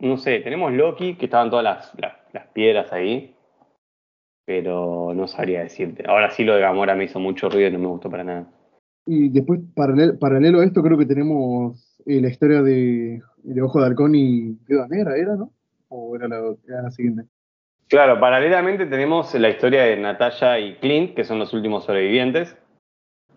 no 0.00 0.16
sé, 0.16 0.40
tenemos 0.40 0.72
Loki, 0.72 1.14
que 1.14 1.26
estaban 1.26 1.50
todas 1.50 1.62
las, 1.64 1.92
las- 2.00 2.16
las 2.32 2.48
piedras 2.48 2.92
ahí, 2.92 3.32
pero 4.44 5.12
no 5.14 5.28
sabría 5.28 5.60
decirte. 5.62 6.02
Ahora 6.08 6.30
sí 6.30 6.42
lo 6.42 6.54
de 6.56 6.62
Gamora 6.62 6.96
me 6.96 7.04
hizo 7.04 7.20
mucho 7.20 7.48
ruido 7.48 7.68
y 7.68 7.72
no 7.72 7.78
me 7.78 7.86
gustó 7.86 8.10
para 8.10 8.24
nada. 8.24 8.50
Y 9.06 9.28
después, 9.28 9.60
paralel- 9.76 10.18
paralelo 10.18 10.60
a 10.60 10.64
esto, 10.64 10.82
creo 10.82 10.98
que 10.98 11.06
tenemos 11.06 11.96
eh, 12.06 12.20
la 12.20 12.28
historia 12.28 12.60
de, 12.62 13.20
de 13.36 13.62
Ojo 13.62 13.78
de 13.80 13.86
Halcón 13.86 14.16
y 14.16 14.56
Viuda 14.66 14.88
Negra, 14.88 15.16
¿era, 15.16 15.36
no? 15.36 15.52
¿O 15.90 16.14
era 16.16 16.28
la, 16.28 16.54
era 16.68 16.82
la 16.82 16.90
siguiente? 16.90 17.24
Claro, 17.88 18.20
paralelamente 18.20 18.86
tenemos 18.86 19.34
la 19.34 19.50
historia 19.50 19.82
de 19.82 19.96
Natalia 19.96 20.58
y 20.60 20.76
Clint, 20.76 21.14
que 21.14 21.24
son 21.24 21.40
los 21.40 21.52
últimos 21.52 21.84
sobrevivientes. 21.84 22.56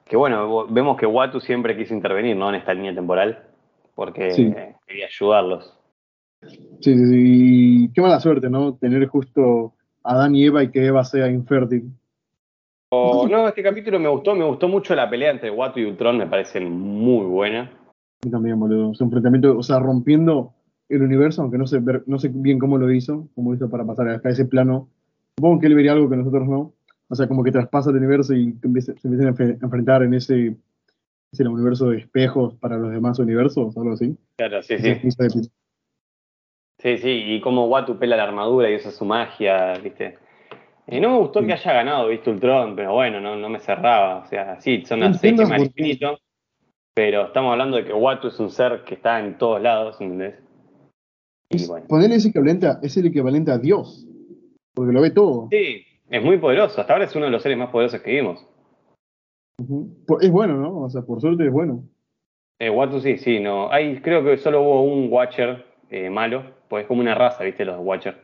Que 0.06 0.16
bueno, 0.16 0.68
vemos 0.68 0.98
que 0.98 1.08
Watu 1.08 1.40
siempre 1.40 1.76
quiso 1.76 1.94
intervenir, 1.96 2.36
¿no? 2.38 2.50
En 2.50 2.56
esta 2.56 2.74
línea 2.74 2.94
temporal, 2.94 3.44
porque 3.96 4.32
Sí. 4.32 4.54
eh, 4.56 4.76
quería 4.86 5.08
ayudarlos. 5.08 5.76
Sí, 6.82 6.96
sí, 6.96 7.06
sí. 7.08 7.86
Y 7.86 7.94
qué 7.94 8.02
mala 8.02 8.20
suerte, 8.20 8.50
¿no? 8.50 8.76
Tener 8.76 9.08
justo 9.08 9.74
a 10.04 10.14
Adán 10.14 10.36
y 10.36 10.46
Eva 10.46 10.62
y 10.62 10.70
que 10.70 10.86
Eva 10.86 11.04
sea 11.04 11.28
infértil. 11.30 11.90
O- 12.92 13.28
no, 13.28 13.48
este 13.48 13.64
capítulo 13.64 13.98
me 14.00 14.10
gustó, 14.10 14.36
me 14.36 14.46
gustó 14.46 14.68
mucho 14.68 14.94
la 14.94 15.10
pelea 15.10 15.32
entre 15.32 15.50
Watu 15.50 15.80
y 15.80 15.86
Ultron, 15.86 16.18
me 16.20 16.28
parece 16.28 16.60
muy 16.60 17.26
buena. 17.26 17.72
Mí 18.24 18.30
también, 18.30 18.60
boludo. 18.60 18.94
Su 18.94 19.06
enfrentamiento, 19.06 19.58
o 19.58 19.64
sea, 19.64 19.80
rompiendo 19.80 20.54
el 20.90 21.02
universo, 21.02 21.42
aunque 21.42 21.58
no 21.58 21.66
sé, 21.68 21.82
no 22.06 22.20
sé 22.20 22.30
bien 22.34 22.60
cómo 22.60 22.78
lo 22.78 22.92
hizo, 22.92 23.28
cómo 23.36 23.54
hizo 23.54 23.70
para 23.70 23.86
pasar 23.86 24.10
hasta 24.10 24.30
ese 24.30 24.46
plano. 24.46 24.90
Supongo 25.38 25.60
que 25.60 25.68
él 25.68 25.76
vería 25.76 25.94
algo 25.94 26.10
que 26.10 26.18
nosotros 26.18 26.48
no. 26.48 26.74
O 27.10 27.16
sea, 27.16 27.28
como 27.28 27.44
que 27.44 27.52
traspasa 27.52 27.90
el 27.90 27.98
universo 27.98 28.34
y 28.34 28.54
se 28.54 28.68
empiezan 28.68 29.28
a 29.28 29.66
enfrentar 29.66 30.04
en 30.04 30.14
ese, 30.14 30.56
ese 31.32 31.48
universo 31.48 31.90
de 31.90 31.98
espejos 31.98 32.56
para 32.56 32.78
los 32.78 32.92
demás 32.92 33.20
universos, 33.20 33.76
algo 33.78 33.94
así. 33.94 34.16
Claro, 34.38 34.62
sí, 34.64 34.78
sí. 34.78 34.96
Sí, 36.80 36.98
sí, 36.98 37.10
y 37.10 37.40
como 37.42 37.68
Watu 37.68 37.98
pela 37.98 38.18
la 38.18 38.24
armadura 38.24 38.70
y 38.70 38.76
usa 38.76 38.92
su 38.92 39.06
magia, 39.06 39.74
¿viste? 39.82 40.18
Eh, 40.88 41.00
no 41.00 41.12
me 41.12 41.18
gustó 41.20 41.40
Sí. 41.40 41.48
que 41.48 41.54
haya 41.54 41.74
ganado, 41.74 42.10
¿viste? 42.10 42.30
Ultron, 42.30 42.76
pero 42.76 42.94
bueno, 42.94 43.22
no, 43.22 43.38
no 43.38 43.48
me 43.48 43.60
cerraba. 43.60 44.18
O 44.18 44.26
sea, 44.26 44.60
sí, 44.60 44.84
son 44.86 45.00
las 45.00 45.20
seis 45.20 45.40
qué. 45.40 45.64
infinito, 45.64 46.20
pero 46.94 47.28
estamos 47.28 47.52
hablando 47.54 47.78
de 47.78 47.86
que 47.86 47.94
Watu 47.94 48.28
es 48.28 48.40
un 48.40 48.50
ser 48.50 48.84
que 48.84 48.96
está 48.96 49.20
en 49.20 49.38
todos 49.38 49.62
lados, 49.62 50.02
¿entendés? 50.02 50.36
Y 51.50 51.68
bueno. 51.68 51.86
Ponerle 51.88 52.16
ese 52.16 52.30
equivalente 52.30 52.68
a, 52.68 52.80
es 52.82 52.98
el 52.98 53.08
equivalente 53.08 53.52
a 53.52 53.58
Dios, 53.58 54.08
porque 54.74 54.94
lo 54.94 55.02
ve 55.02 55.12
todo. 55.12 55.48
Sí, 55.52 55.86
es 56.10 56.24
muy 56.24 56.38
poderoso. 56.38 56.82
Hasta 56.82 56.94
ahora 56.94 57.06
es 57.06 57.16
uno 57.16 57.26
de 57.26 57.32
los 57.32 57.42
seres 57.42 57.58
más 57.58 57.70
poderosos 57.70 58.02
que 58.02 58.12
vimos. 58.12 58.46
Es 60.22 60.32
bueno, 60.32 60.58
¿no? 60.58 60.82
O 60.82 60.90
sea, 60.90 61.04
por 61.04 61.22
suerte 61.22 61.46
es 61.46 61.52
bueno. 61.52 61.84
Eh, 62.60 62.70
Watu 62.70 63.00
sí, 63.00 63.18
sí, 63.18 63.40
no. 63.40 63.72
Hay, 63.72 64.00
creo 64.02 64.24
que 64.24 64.38
solo 64.38 64.62
hubo 64.62 64.84
un 64.84 65.12
Watcher 65.12 65.66
eh, 65.90 66.10
malo, 66.10 66.44
pues 66.70 66.84
es 66.84 66.88
como 66.88 67.02
una 67.02 67.16
raza, 67.16 67.44
¿viste? 67.44 67.66
Los 67.66 67.78
Watcher. 67.80 68.24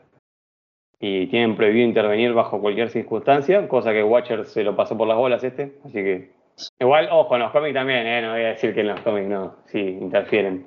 Y 0.98 1.28
tienen 1.28 1.56
prohibido 1.56 1.86
intervenir 1.86 2.32
bajo 2.32 2.60
cualquier 2.60 2.90
circunstancia, 2.90 3.66
cosa 3.68 3.92
que 3.92 4.04
Watcher 4.04 4.44
se 4.44 4.62
lo 4.64 4.76
pasó 4.76 4.96
por 4.96 5.08
las 5.08 5.16
bolas 5.16 5.42
este, 5.44 5.78
así 5.84 5.94
que. 5.94 6.32
Igual, 6.78 7.08
ojo, 7.10 7.34
en 7.36 7.42
los 7.42 7.52
cómics 7.52 7.74
también, 7.74 8.06
¿eh? 8.06 8.20
No 8.20 8.32
voy 8.32 8.42
a 8.42 8.48
decir 8.48 8.74
que 8.74 8.80
en 8.80 8.88
los 8.88 9.00
cómics 9.00 9.28
no, 9.28 9.56
sí, 9.66 9.78
interfieren. 9.78 10.66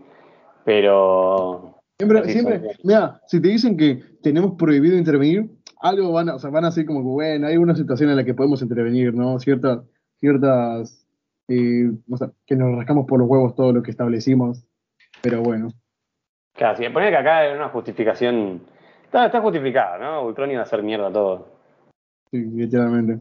Pero. 0.66 1.83
Siempre, 2.00 2.30
siempre, 2.30 2.62
mira, 2.84 3.22
si 3.28 3.42
te 3.42 3.50
dicen 3.50 3.78
que 3.78 4.04
tenemos 4.22 4.54
prohibido 4.58 4.98
intervenir, 4.98 5.50
algo 5.80 6.12
van 6.12 6.30
a, 6.30 6.36
o 6.36 6.40
sea, 6.40 6.50
van 6.50 6.66
a 6.66 6.72
ser 6.72 6.86
como 6.86 7.02
que, 7.02 7.08
bueno, 7.08 7.48
hay 7.48 7.58
una 7.58 7.76
situación 7.76 8.10
en 8.10 8.16
la 8.16 8.24
que 8.24 8.34
podemos 8.34 8.62
intervenir, 8.62 9.14
¿no? 9.14 9.40
Ciertas, 9.40 9.84
ciertas 10.20 11.04
eh, 11.48 11.92
o 12.10 12.18
sea, 12.18 12.32
que 12.46 12.56
nos 12.56 12.76
rascamos 12.76 13.06
por 13.06 13.20
los 13.20 13.28
huevos 13.28 13.56
todo 13.56 13.74
lo 13.74 13.84
que 13.84 13.92
establecimos, 13.92 14.66
pero 15.22 15.42
bueno. 15.42 15.70
Claro, 16.54 16.78
si 16.78 16.88
ponía 16.90 17.10
que 17.10 17.18
acá 17.18 17.40
hay 17.40 17.54
una 17.54 17.70
justificación. 17.70 18.62
Está, 19.04 19.26
está 19.26 19.42
justificada, 19.42 19.98
¿no? 19.98 20.26
Ultron 20.26 20.52
iba 20.52 20.62
a 20.62 20.64
hacer 20.64 20.82
mierda 20.84 21.12
todo. 21.12 21.48
Sí, 22.32 22.38
literalmente. 22.38 23.20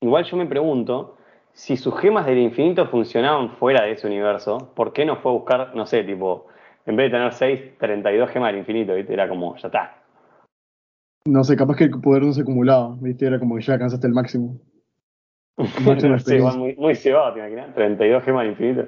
Igual 0.00 0.24
yo 0.24 0.36
me 0.36 0.46
pregunto, 0.46 1.16
si 1.52 1.76
sus 1.76 1.98
gemas 1.98 2.26
del 2.26 2.38
infinito 2.38 2.86
funcionaban 2.86 3.56
fuera 3.56 3.82
de 3.82 3.92
ese 3.92 4.06
universo, 4.06 4.72
¿por 4.74 4.92
qué 4.92 5.04
no 5.04 5.16
fue 5.16 5.32
a 5.32 5.34
buscar, 5.34 5.74
no 5.74 5.86
sé, 5.86 6.04
tipo, 6.04 6.46
en 6.86 6.96
vez 6.96 7.10
de 7.10 7.18
tener 7.18 7.32
6, 7.32 7.60
32 7.78 8.30
gemas 8.30 8.50
del 8.52 8.58
infinito, 8.60 8.94
¿viste? 8.94 9.12
Era 9.12 9.28
como, 9.28 9.56
ya 9.56 9.68
está. 9.68 9.94
No 11.26 11.42
sé, 11.42 11.56
capaz 11.56 11.76
que 11.76 11.84
el 11.84 11.90
poder 12.00 12.22
no 12.22 12.32
se 12.32 12.42
acumulaba, 12.42 12.96
¿viste? 13.00 13.26
Era 13.26 13.38
como 13.38 13.56
que 13.56 13.62
ya 13.62 13.74
alcanzaste 13.74 14.06
el 14.06 14.12
máximo. 14.12 14.60
Máxima 15.56 15.84
Sí, 15.84 15.96
igual 16.06 16.14
experiencia. 16.14 16.58
muy, 16.58 16.76
muy 16.76 16.94
cebado, 16.94 17.32
¿te 17.34 17.40
imaginas? 17.40 17.74
32 17.74 18.22
gemas 18.24 18.42
del 18.42 18.50
infinito. 18.52 18.86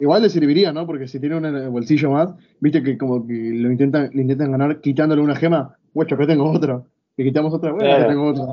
Igual 0.00 0.22
le 0.22 0.28
serviría, 0.28 0.72
¿no? 0.72 0.86
Porque 0.86 1.08
si 1.08 1.18
tiene 1.18 1.36
un 1.36 1.44
el 1.44 1.70
bolsillo 1.70 2.10
más, 2.10 2.34
viste 2.60 2.82
que 2.82 2.96
como 2.98 3.26
que 3.26 3.32
lo 3.54 3.70
intentan, 3.70 4.10
le 4.12 4.22
intentan 4.22 4.52
ganar 4.52 4.80
quitándole 4.80 5.22
una 5.22 5.34
gema. 5.34 5.76
Guacho, 5.94 6.14
acá 6.14 6.26
tengo 6.26 6.50
otra. 6.52 6.82
Le 7.16 7.24
quitamos 7.24 7.52
otra, 7.52 7.72
bueno, 7.72 7.88
acá 7.90 7.96
Claro. 8.06 8.12
tengo 8.12 8.28
otra. 8.28 8.44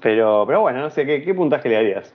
Pero, 0.00 0.44
pero 0.46 0.60
bueno, 0.62 0.80
no 0.80 0.90
sé, 0.90 1.04
¿qué, 1.06 1.22
qué 1.22 1.34
puntaje 1.34 1.68
le 1.68 1.74
darías? 1.76 2.14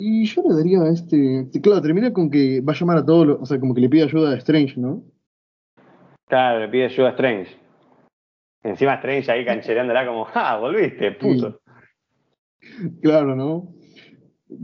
Y 0.00 0.26
yo 0.26 0.42
le 0.48 0.54
daría 0.54 0.80
a 0.82 0.90
este. 0.90 1.48
Claro, 1.60 1.82
termina 1.82 2.12
con 2.12 2.30
que 2.30 2.60
va 2.60 2.72
a 2.72 2.76
llamar 2.76 2.98
a 2.98 3.04
todos 3.04 3.26
los. 3.26 3.40
O 3.40 3.46
sea, 3.46 3.58
como 3.58 3.74
que 3.74 3.80
le 3.80 3.88
pide 3.88 4.04
ayuda 4.04 4.32
a 4.32 4.36
Strange, 4.36 4.74
¿no? 4.76 5.02
Claro, 6.28 6.60
le 6.60 6.68
pide 6.68 6.84
ayuda 6.84 7.08
a 7.08 7.10
Strange. 7.10 7.56
Encima 8.62 8.94
Strange 8.94 9.30
ahí 9.32 9.44
canchereándola 9.44 10.06
como, 10.06 10.26
¡ah, 10.34 10.58
volviste, 10.58 11.12
puto! 11.12 11.60
Claro, 13.02 13.34
¿no? 13.34 13.72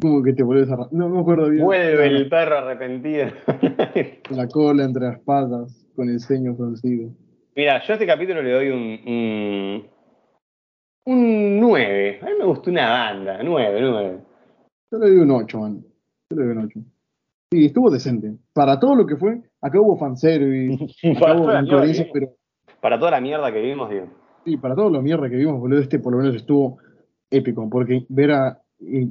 Como 0.01 0.23
que 0.23 0.35
te 0.35 0.45
vuelves 0.45 0.71
a. 0.71 0.77
No 0.93 1.09
me 1.09 1.21
acuerdo 1.21 1.51
bien. 1.51 1.65
Vuelve 1.65 2.07
el 2.07 2.29
perro 2.29 2.59
arrepentido. 2.59 3.27
La 4.31 4.47
cola 4.47 4.85
entre 4.85 5.03
las 5.03 5.19
patas, 5.21 5.85
con 5.97 6.09
el 6.09 6.21
ceño 6.21 6.55
fruncido. 6.55 7.11
Mira, 7.57 7.83
yo 7.85 7.93
a 7.93 7.95
este 7.95 8.07
capítulo 8.07 8.41
le 8.41 8.53
doy 8.53 8.69
un, 8.69 9.01
un, 9.07 9.91
un 11.07 11.61
9. 11.61 12.21
A 12.23 12.25
mí 12.25 12.33
me 12.39 12.45
gustó 12.45 12.71
una 12.71 12.89
banda, 12.89 13.41
9, 13.43 13.81
9. 13.81 14.34
Yo 14.95 15.01
le 15.01 15.09
doy 15.11 15.17
un 15.19 15.31
8, 15.33 15.59
man. 15.59 15.85
Yo 16.31 16.37
le 16.37 16.45
doy 16.45 16.53
un 16.57 16.65
8. 16.67 16.81
Sí, 17.51 17.65
estuvo 17.67 17.91
decente. 17.91 18.33
Para 18.53 18.79
todo 18.79 18.95
lo 18.95 19.05
que 19.07 19.17
fue, 19.17 19.41
acá 19.61 19.81
hubo 19.81 19.97
fanservice, 19.99 20.85
acá 21.11 21.21
Para 21.21 21.35
hubo 21.35 21.43
toda, 21.47 21.55
la 21.55 21.63
mierda 21.63 22.05
pero 22.13 22.29
para 22.81 22.99
toda 22.99 23.11
la 23.11 23.21
mierda 23.21 23.53
que 23.53 23.61
vimos, 23.61 23.91
digo. 23.91 24.07
sí, 24.45 24.57
para 24.57 24.75
todo 24.77 24.91
lo 24.91 25.03
mierda 25.03 25.29
que 25.29 25.37
vimos, 25.37 25.59
boludo, 25.59 25.81
este 25.81 25.99
por 25.99 26.13
lo 26.13 26.19
menos 26.19 26.37
estuvo 26.37 26.79
épico, 27.31 27.69
porque 27.71 28.05
ver 28.09 28.31
a, 28.33 28.61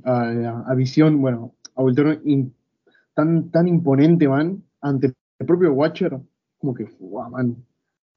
a, 0.05 0.63
a 0.67 0.75
Visión, 0.75 1.19
bueno, 1.21 1.53
a 1.75 1.81
Ultron 1.83 2.21
in- 2.23 2.53
tan, 3.13 3.49
tan 3.51 3.67
imponente, 3.67 4.27
man, 4.29 4.63
ante 4.79 5.07
el 5.39 5.45
propio 5.45 5.73
Watcher, 5.73 6.17
como 6.59 6.73
que, 6.73 6.87
wow, 6.99 7.29
man. 7.29 7.57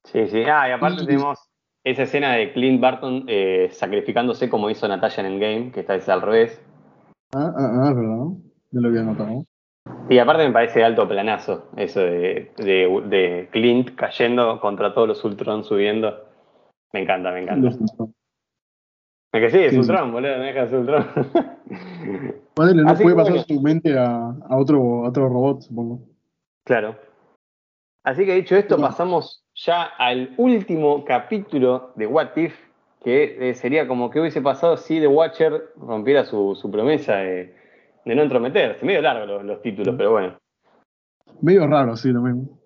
Sí, 0.05 0.27
sí. 0.27 0.43
Ah, 0.43 0.69
y 0.69 0.71
aparte 0.71 1.03
Y- 1.03 1.05
tenemos 1.07 1.39
esa 1.83 2.03
escena 2.03 2.33
de 2.33 2.53
Clint 2.53 2.79
Barton 2.79 3.25
eh, 3.27 3.69
sacrificándose 3.71 4.49
como 4.49 4.69
hizo 4.69 4.87
Natalia 4.87 5.21
en 5.21 5.33
el 5.33 5.39
game, 5.39 5.71
que 5.71 5.81
esta 5.81 5.93
vez 5.93 6.07
al 6.07 6.21
revés. 6.21 6.61
Ah, 7.33 7.53
ah, 7.55 7.81
ah, 7.83 7.93
verdad, 7.93 8.15
no 8.71 8.81
lo 8.81 8.87
había 8.87 9.03
notado. 9.03 9.45
Y 10.09 10.17
aparte 10.19 10.45
me 10.47 10.53
parece 10.53 10.79
de 10.79 10.85
alto 10.85 11.07
planazo 11.07 11.69
eso 11.77 11.99
de, 12.01 12.51
de, 12.57 13.03
de 13.09 13.49
Clint 13.51 13.95
cayendo 13.95 14.59
contra 14.59 14.93
todos 14.93 15.07
los 15.07 15.23
Ultron 15.23 15.63
subiendo. 15.63 16.25
Me 16.93 17.01
encanta, 17.01 17.31
me 17.31 17.41
encanta. 17.43 17.69
Es 17.69 19.41
que 19.41 19.49
sí, 19.49 19.57
es 19.59 19.71
Sí, 19.71 19.75
sí. 19.75 19.79
Ultron, 19.79 20.11
boludo, 20.11 20.37
no 20.37 20.43
deja 20.43 20.61
de 20.61 20.67
ser 20.69 20.79
Ultron. 20.79 21.05
Ponele, 22.53 22.83
no 22.83 22.89
Así 22.91 23.03
puede 23.03 23.15
pasar 23.15 23.33
bueno. 23.33 23.45
su 23.47 23.61
mente 23.61 23.97
a, 23.97 24.29
a 24.29 24.57
otro, 24.57 25.05
a 25.05 25.09
otro 25.09 25.27
robot, 25.29 25.61
supongo. 25.61 25.99
claro. 26.65 26.95
Así 28.03 28.25
que 28.25 28.35
dicho 28.35 28.55
esto, 28.55 28.77
pasamos 28.79 29.43
ya 29.53 29.83
al 29.83 30.33
último 30.37 31.03
capítulo 31.03 31.91
de 31.95 32.07
What 32.07 32.37
If, 32.37 32.55
que 33.03 33.49
eh, 33.49 33.53
sería 33.53 33.87
como 33.87 34.09
que 34.09 34.19
hubiese 34.19 34.41
pasado 34.41 34.77
si 34.77 34.99
The 34.99 35.07
Watcher 35.07 35.71
rompiera 35.77 36.25
su, 36.25 36.55
su 36.55 36.69
promesa 36.71 37.17
de, 37.17 37.55
de 38.05 38.15
no 38.15 38.23
entrometerse. 38.23 38.85
Medio 38.85 39.01
largo 39.01 39.25
los, 39.25 39.43
los 39.43 39.61
títulos, 39.61 39.95
pero 39.97 40.11
bueno. 40.11 40.37
Medio 41.41 41.67
raro, 41.67 41.95
sí, 41.95 42.09
lo 42.11 42.21
mismo. 42.21 42.59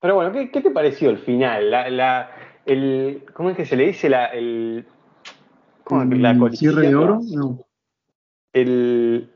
Pero 0.00 0.14
bueno, 0.14 0.32
¿qué, 0.32 0.50
qué 0.50 0.60
te 0.60 0.70
pareció 0.70 1.10
el 1.10 1.18
final? 1.18 1.70
La, 1.70 1.88
la, 1.90 2.30
el, 2.64 3.24
¿Cómo 3.34 3.50
es 3.50 3.56
que 3.56 3.64
se 3.66 3.76
le 3.76 3.86
dice? 3.88 4.08
La, 4.08 4.26
el, 4.26 4.86
¿cómo 5.84 6.02
es 6.02 6.08
que- 6.10 6.16
la. 6.16 6.50
¿Cierre 6.52 6.88
de 6.88 6.94
oro? 6.94 7.20
No. 7.34 7.58
El. 8.52 9.30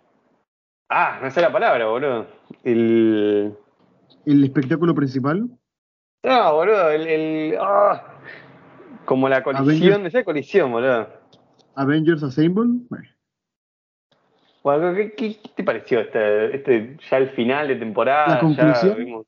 Ah, 0.88 1.18
no 1.22 1.30
sé 1.30 1.40
la 1.40 1.52
palabra, 1.52 1.86
boludo. 1.86 2.26
El. 2.64 3.54
¿El 4.26 4.44
espectáculo 4.44 4.94
principal? 4.94 5.48
No, 6.22 6.54
boludo, 6.54 6.90
el. 6.90 7.06
el- 7.06 7.58
ah, 7.60 8.09
como 9.04 9.28
la 9.28 9.42
colisión, 9.42 10.02
decía 10.02 10.24
colisión, 10.24 10.70
boludo. 10.72 11.08
Avengers 11.74 12.22
Assemble? 12.22 12.80
Bueno, 14.62 14.94
¿qué, 14.94 15.12
qué- 15.14 15.38
qué 15.42 15.48
te 15.56 15.64
pareció 15.64 16.00
este, 16.00 16.54
este 16.56 16.96
ya 17.10 17.16
el 17.16 17.30
final 17.30 17.68
de 17.68 17.76
temporada? 17.76 18.34
¿La 18.34 18.40
conclusión? 18.40 18.96
Vimos- 18.98 19.26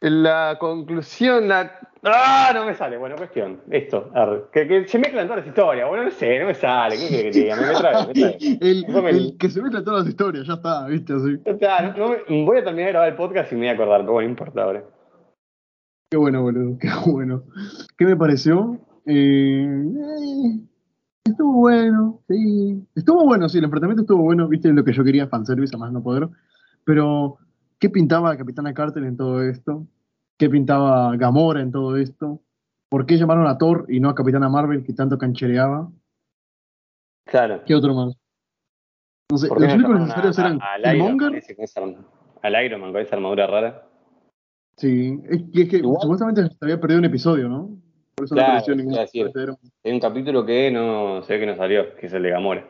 La 0.00 0.56
conclusión, 0.58 1.48
la. 1.48 1.72
¡Ah! 2.04 2.52
No 2.54 2.64
me 2.64 2.74
sale. 2.74 2.96
Bueno, 2.96 3.16
cuestión. 3.16 3.60
Esto. 3.70 4.10
Que, 4.52 4.66
que 4.68 4.86
se 4.86 4.98
mezclan 4.98 5.26
todas 5.26 5.40
las 5.40 5.48
historias. 5.48 5.88
Bueno, 5.88 6.04
no 6.04 6.10
sé, 6.10 6.38
no 6.38 6.46
me 6.46 6.54
sale. 6.54 6.96
¿Qué 6.96 7.08
querés 7.08 7.22
que 7.24 7.30
te 7.32 7.38
diga? 7.40 7.56
Me, 7.56 7.66
me 7.66 7.74
trae, 7.74 8.06
me 8.06 8.12
trae. 8.14 8.38
el, 9.18 9.36
que 9.38 9.50
se 9.50 9.60
mezcla 9.62 9.82
todas 9.82 10.00
las 10.04 10.08
historias, 10.08 10.46
ya 10.46 10.54
está, 10.54 10.86
viste, 10.86 11.12
así. 11.14 11.38
Ya 11.44 11.52
está, 11.52 11.82
no- 11.82 11.96
no 11.96 12.08
me- 12.28 12.44
voy 12.44 12.58
a 12.58 12.64
terminar 12.64 12.86
de 12.86 12.92
grabar 12.92 13.08
el 13.08 13.14
podcast 13.16 13.50
y 13.52 13.54
me 13.56 13.60
voy 13.62 13.68
a 13.68 13.72
acordar, 13.72 14.00
pero 14.02 14.12
bueno, 14.12 14.28
no 14.28 14.30
importa 14.32 14.62
ahora. 14.62 14.82
Qué 16.10 16.16
bueno, 16.16 16.42
boludo, 16.42 16.78
qué 16.78 16.88
bueno. 17.06 17.44
¿Qué 17.96 18.06
me 18.06 18.16
pareció? 18.16 18.80
Eh, 19.04 19.66
eh, 19.66 20.60
estuvo 21.24 21.52
bueno, 21.52 22.22
sí. 22.28 22.86
Estuvo 22.94 23.24
bueno, 23.24 23.48
sí, 23.48 23.58
el 23.58 23.64
enfrentamiento 23.64 24.02
estuvo 24.02 24.22
bueno, 24.22 24.48
viste 24.48 24.72
lo 24.72 24.84
que 24.84 24.92
yo 24.92 25.04
quería, 25.04 25.28
fanservice, 25.28 25.74
a 25.74 25.78
más 25.78 25.92
no 25.92 26.02
poder. 26.02 26.28
Pero, 26.84 27.36
¿qué 27.78 27.90
pintaba 27.90 28.36
Capitana 28.36 28.72
Carter 28.72 29.04
en 29.04 29.18
todo 29.18 29.42
esto? 29.42 29.86
¿Qué 30.38 30.48
pintaba 30.48 31.14
Gamora 31.16 31.60
en 31.60 31.72
todo 31.72 31.96
esto? 31.96 32.40
¿Por 32.88 33.04
qué 33.04 33.18
llamaron 33.18 33.46
a 33.46 33.58
Thor 33.58 33.84
y 33.88 34.00
no 34.00 34.08
a 34.08 34.14
Capitana 34.14 34.48
Marvel 34.48 34.84
que 34.84 34.94
tanto 34.94 35.18
canchereaba? 35.18 35.90
Claro. 37.26 37.62
¿Qué 37.66 37.74
otro 37.74 37.94
más? 37.94 38.16
No 39.30 39.36
sé, 39.36 39.48
¿Por 39.48 39.58
qué 39.58 39.66
los 39.66 39.74
únicos 39.74 40.00
necesarios 40.00 40.38
eran 40.38 40.58
al 40.62 42.64
Iron 42.64 42.80
Man 42.80 42.96
esa 42.96 43.16
armadura 43.16 43.46
rara. 43.46 43.87
Sí, 44.78 45.20
es 45.28 45.42
que, 45.52 45.62
es 45.62 45.68
que 45.68 45.76
Igual- 45.78 46.00
supuestamente 46.00 46.42
se 46.48 46.56
había 46.62 46.80
perdido 46.80 47.00
un 47.00 47.04
episodio, 47.04 47.48
¿no? 47.48 47.76
Por 48.14 48.24
eso 48.26 48.34
Claro, 48.34 48.48
no 48.52 48.58
apareció 48.58 48.76
ningún 48.76 48.94
tercero. 48.94 49.58
Hay 49.84 49.92
un 49.92 50.00
capítulo 50.00 50.46
que 50.46 50.70
no 50.70 51.20
ve 51.20 51.38
que 51.40 51.46
no 51.46 51.56
salió, 51.56 51.96
que 51.96 52.06
es 52.06 52.12
el 52.12 52.22
de 52.22 52.30
Gamora. 52.30 52.64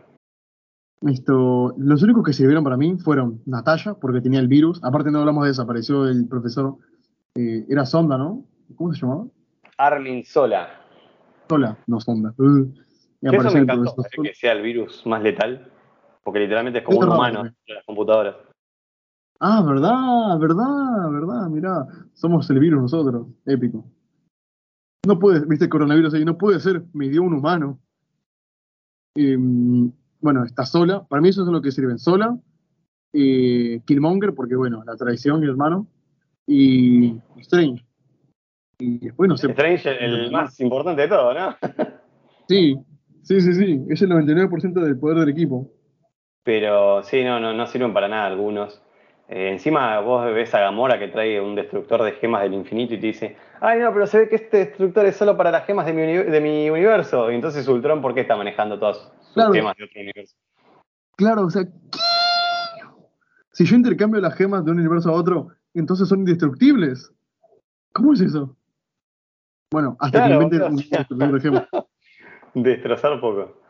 Esto, 1.02 1.74
los 1.78 2.02
únicos 2.02 2.24
que 2.24 2.32
sirvieron 2.32 2.64
para 2.64 2.76
mí 2.78 2.96
fueron 2.98 3.42
Natalia, 3.44 3.94
porque 4.00 4.22
tenía 4.22 4.40
el 4.40 4.48
virus. 4.48 4.80
Aparte 4.82 5.10
no 5.10 5.20
hablamos 5.20 5.44
de 5.44 5.50
eso, 5.52 5.62
apareció 5.62 6.08
el 6.08 6.26
profesor. 6.26 6.76
eh, 7.34 7.66
era 7.68 7.84
Sonda, 7.86 8.18
¿no? 8.18 8.44
¿Cómo 8.74 8.92
se 8.92 9.02
llamaba? 9.02 9.26
Armin 9.76 10.24
Sola. 10.24 10.68
Sola, 11.48 11.76
no 11.86 12.00
Sonda. 12.00 12.34
Uh, 12.38 12.66
y 13.20 13.36
eso 13.36 13.50
me 13.52 13.60
encantó, 13.60 13.94
eh, 14.00 14.22
que 14.22 14.34
sea 14.34 14.52
el 14.52 14.62
virus 14.62 15.06
más 15.06 15.22
letal. 15.22 15.70
Porque 16.24 16.40
literalmente 16.40 16.80
es 16.80 16.84
como 16.84 16.98
un 16.98 17.08
humano 17.08 17.34
también. 17.36 17.56
de 17.66 17.74
las 17.74 17.84
computadoras. 17.84 18.36
Ah, 19.40 19.62
verdad, 19.62 20.38
verdad, 20.38 21.10
verdad, 21.10 21.48
mirá. 21.48 21.86
Somos 22.14 22.48
el 22.50 22.58
virus 22.58 22.82
nosotros. 22.82 23.28
Épico. 23.46 23.84
No 25.06 25.18
puede, 25.18 25.44
viste 25.46 25.66
el 25.66 25.70
coronavirus 25.70 26.14
ahí, 26.14 26.24
no 26.24 26.36
puede 26.36 26.58
ser, 26.60 26.82
me 26.92 27.08
dio 27.08 27.22
un 27.22 27.34
humano. 27.34 27.78
Em, 29.14 29.90
bueno, 30.20 30.44
está 30.44 30.66
sola. 30.66 31.06
Para 31.06 31.22
mí 31.22 31.28
eso 31.28 31.42
es 31.42 31.48
lo 31.48 31.62
que 31.62 31.70
sirven. 31.70 31.98
Sola, 31.98 32.36
eh, 33.12 33.80
Killmonger, 33.86 34.34
porque 34.34 34.56
bueno, 34.56 34.82
la 34.84 34.96
traición, 34.96 35.40
mi 35.40 35.46
hermano, 35.46 35.86
y 36.46 37.20
Strange. 37.36 37.84
Y 38.80 38.98
después 38.98 39.28
no 39.28 39.36
sé. 39.36 39.48
Strange, 39.48 40.04
el, 40.04 40.14
el 40.14 40.30
más 40.32 40.58
importante 40.60 41.02
de 41.02 41.08
todo, 41.08 41.34
¿no? 41.34 41.56
Sí, 42.48 42.78
sí, 43.22 43.42
sí, 43.42 43.52
sí. 43.52 43.84
Es 43.90 44.00
el 44.00 44.08
99% 44.08 44.72
del 44.72 44.98
poder 44.98 45.18
del 45.18 45.28
equipo. 45.28 45.70
Pero 46.42 47.02
sí, 47.02 47.22
no, 47.22 47.38
no, 47.38 47.52
no 47.52 47.66
sirven 47.66 47.92
para 47.92 48.08
nada 48.08 48.26
algunos. 48.26 48.80
Eh, 49.28 49.50
encima 49.50 50.00
vos 50.00 50.24
ves 50.32 50.54
a 50.54 50.60
Gamora 50.60 50.98
que 50.98 51.08
trae 51.08 51.38
un 51.40 51.54
destructor 51.54 52.02
de 52.02 52.12
gemas 52.12 52.42
del 52.42 52.54
infinito 52.54 52.94
y 52.94 53.00
te 53.00 53.06
dice, 53.08 53.36
ay 53.60 53.78
no, 53.78 53.92
pero 53.92 54.06
se 54.06 54.18
ve 54.20 54.28
que 54.28 54.36
este 54.36 54.56
destructor 54.58 55.04
es 55.04 55.16
solo 55.16 55.36
para 55.36 55.50
las 55.50 55.66
gemas 55.66 55.84
de 55.84 55.92
mi, 55.92 56.02
uni- 56.02 56.30
de 56.30 56.40
mi 56.40 56.70
universo. 56.70 57.30
Y 57.30 57.34
entonces 57.34 57.68
Ultron, 57.68 58.00
¿por 58.00 58.14
qué 58.14 58.22
está 58.22 58.36
manejando 58.36 58.78
todas 58.78 58.96
sus 59.20 59.34
Claro. 59.34 59.52
gemas 59.52 59.76
de 59.76 59.84
otro 59.84 60.00
universo? 60.00 60.34
Claro, 61.16 61.42
o 61.42 61.50
sea, 61.50 61.64
¿qué? 61.92 62.00
Si 63.52 63.64
yo 63.66 63.76
intercambio 63.76 64.20
las 64.20 64.34
gemas 64.34 64.64
de 64.64 64.70
un 64.70 64.78
universo 64.78 65.10
a 65.10 65.12
otro, 65.12 65.48
entonces 65.74 66.08
son 66.08 66.20
indestructibles. 66.20 67.12
¿Cómo 67.92 68.12
es 68.14 68.20
eso? 68.20 68.56
Bueno, 69.70 69.96
hasta 70.00 70.20
Claro, 70.20 70.38
que 70.38 70.44
inventen 70.44 70.72
un 70.72 70.76
destructor 70.76 71.32
de 71.32 71.40
gemas. 71.40 71.68
Destrozar 72.54 73.20
poco. 73.20 73.60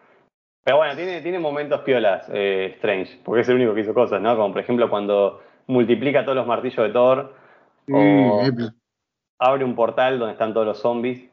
Pero 0.63 0.77
bueno, 0.77 0.95
tiene, 0.95 1.23
tiene 1.23 1.39
momentos 1.39 1.81
piolas, 1.81 2.29
eh, 2.31 2.73
Strange, 2.77 3.21
porque 3.25 3.41
es 3.41 3.49
el 3.49 3.57
único 3.57 3.75
que 3.75 3.81
hizo 3.81 3.95
cosas, 3.95 4.21
¿no? 4.21 4.37
Como 4.37 4.53
por 4.53 4.61
ejemplo 4.61 4.91
cuando 4.91 5.41
multiplica 5.69 6.25
todos 6.25 6.37
los 6.37 6.47
martillos 6.47 6.79
de 6.87 6.91
Thor, 6.93 7.35
o 7.93 8.43
abre 9.39 9.65
un 9.65 9.75
portal 9.77 10.19
donde 10.19 10.33
están 10.33 10.53
todos 10.53 10.67
los 10.67 10.79
zombies. 10.81 11.31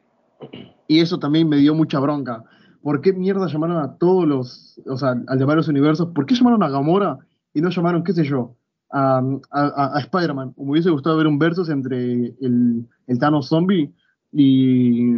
Y 0.87 0.99
eso 0.99 1.17
también 1.17 1.49
me 1.49 1.57
dio 1.57 1.73
mucha 1.73 1.99
bronca. 1.99 2.43
¿Por 2.83 3.01
qué 3.01 3.13
mierda 3.13 3.47
llamaron 3.47 3.77
a 3.77 3.97
todos 3.97 4.27
los, 4.27 4.79
o 4.87 4.95
sea, 4.97 5.15
al 5.27 5.39
llamar 5.39 5.57
los 5.57 5.67
universos, 5.67 6.09
¿por 6.13 6.25
qué 6.27 6.35
llamaron 6.35 6.61
a 6.61 6.69
Gamora 6.69 7.17
y 7.53 7.61
no 7.61 7.69
llamaron, 7.69 8.03
qué 8.03 8.13
sé 8.13 8.23
yo, 8.23 8.53
a, 8.91 9.17
a- 9.49 9.91
a 9.95 9.99
Spider-Man? 10.01 10.53
Me 10.57 10.71
hubiese 10.71 10.91
gustado 10.91 11.17
ver 11.17 11.25
un 11.25 11.39
versus 11.39 11.69
entre 11.69 11.97
el, 12.41 12.85
el 13.07 13.19
Thanos 13.19 13.47
zombie 13.47 13.91
y, 14.31 15.15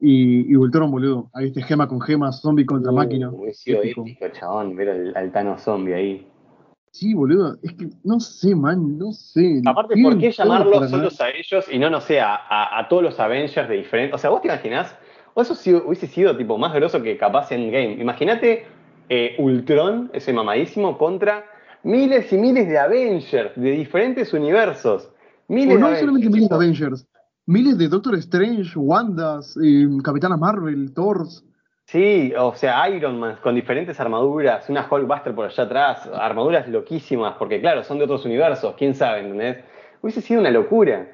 y, 0.00 0.52
y 0.52 0.56
Ultron, 0.56 0.90
boludo. 0.90 1.30
Ahí 1.32 1.46
este 1.46 1.62
gema 1.62 1.88
con 1.88 2.00
gema, 2.02 2.32
zombie 2.32 2.66
contra 2.66 2.92
máquina. 2.92 3.30
Uh, 3.30 3.42
Hubiese 3.44 3.62
sido 3.62 3.78
Épico. 3.82 4.02
épico, 4.02 4.28
chabón, 4.38 4.76
ver 4.76 4.90
al, 4.90 5.16
al 5.16 5.32
Thanos 5.32 5.62
zombie 5.62 5.94
ahí. 5.94 6.26
Sí, 6.92 7.14
boludo. 7.14 7.56
Es 7.62 7.72
que 7.74 7.88
no 8.02 8.18
sé, 8.18 8.54
man, 8.54 8.98
no 8.98 9.12
sé. 9.12 9.62
Aparte, 9.64 9.94
¿por 10.02 10.18
qué 10.18 10.32
llamarlos 10.32 10.90
solos 10.90 11.20
a 11.20 11.30
ellos 11.30 11.66
y 11.70 11.78
no, 11.78 11.88
no 11.88 12.00
sé, 12.00 12.20
a, 12.20 12.34
a- 12.34 12.78
a 12.80 12.88
todos 12.88 13.02
los 13.02 13.20
Avengers 13.20 13.68
de 13.68 13.76
diferentes? 13.76 14.14
O 14.14 14.18
sea, 14.18 14.30
vos 14.30 14.42
te 14.42 14.48
imaginás, 14.48 14.94
o 15.34 15.42
eso 15.42 15.54
sí 15.54 15.72
hubiese 15.72 16.06
sido 16.08 16.36
tipo 16.36 16.58
más 16.58 16.74
grosso 16.74 17.00
que 17.02 17.16
capaz 17.16 17.52
en 17.52 17.70
Game. 17.70 17.92
Imagínate 18.00 18.66
eh, 19.08 19.36
Ultron, 19.38 20.10
ese 20.12 20.32
mamadísimo, 20.32 20.98
contra 20.98 21.44
miles 21.84 22.32
y 22.32 22.38
miles 22.38 22.68
de 22.68 22.78
Avengers 22.78 23.52
de 23.54 23.70
diferentes 23.70 24.32
universos. 24.32 25.10
Miles 25.48 25.76
O 25.76 25.78
no 25.78 25.90
de 25.90 25.96
solamente 26.00 26.26
Avengers, 26.26 26.34
miles 26.34 26.48
de 26.48 26.54
Avengers, 26.54 27.06
miles 27.46 27.78
de 27.78 27.88
Doctor 27.88 28.14
Strange, 28.16 28.72
Wandas, 28.78 29.56
eh, 29.62 29.86
Capitana 30.02 30.36
Marvel, 30.36 30.92
Thors. 30.92 31.44
Sí, 31.90 32.32
o 32.38 32.54
sea, 32.54 32.88
Iron 32.88 33.18
Man 33.18 33.38
con 33.42 33.56
diferentes 33.56 33.98
armaduras, 33.98 34.70
una 34.70 34.86
Hulkbuster 34.88 35.34
por 35.34 35.46
allá 35.46 35.64
atrás, 35.64 36.08
armaduras 36.14 36.68
loquísimas, 36.68 37.34
porque 37.36 37.60
claro, 37.60 37.82
son 37.82 37.98
de 37.98 38.04
otros 38.04 38.24
universos, 38.24 38.76
quién 38.78 38.94
sabe, 38.94 39.22
¿entendés? 39.22 39.64
Hubiese 40.00 40.20
sido 40.20 40.40
una 40.40 40.52
locura. 40.52 41.08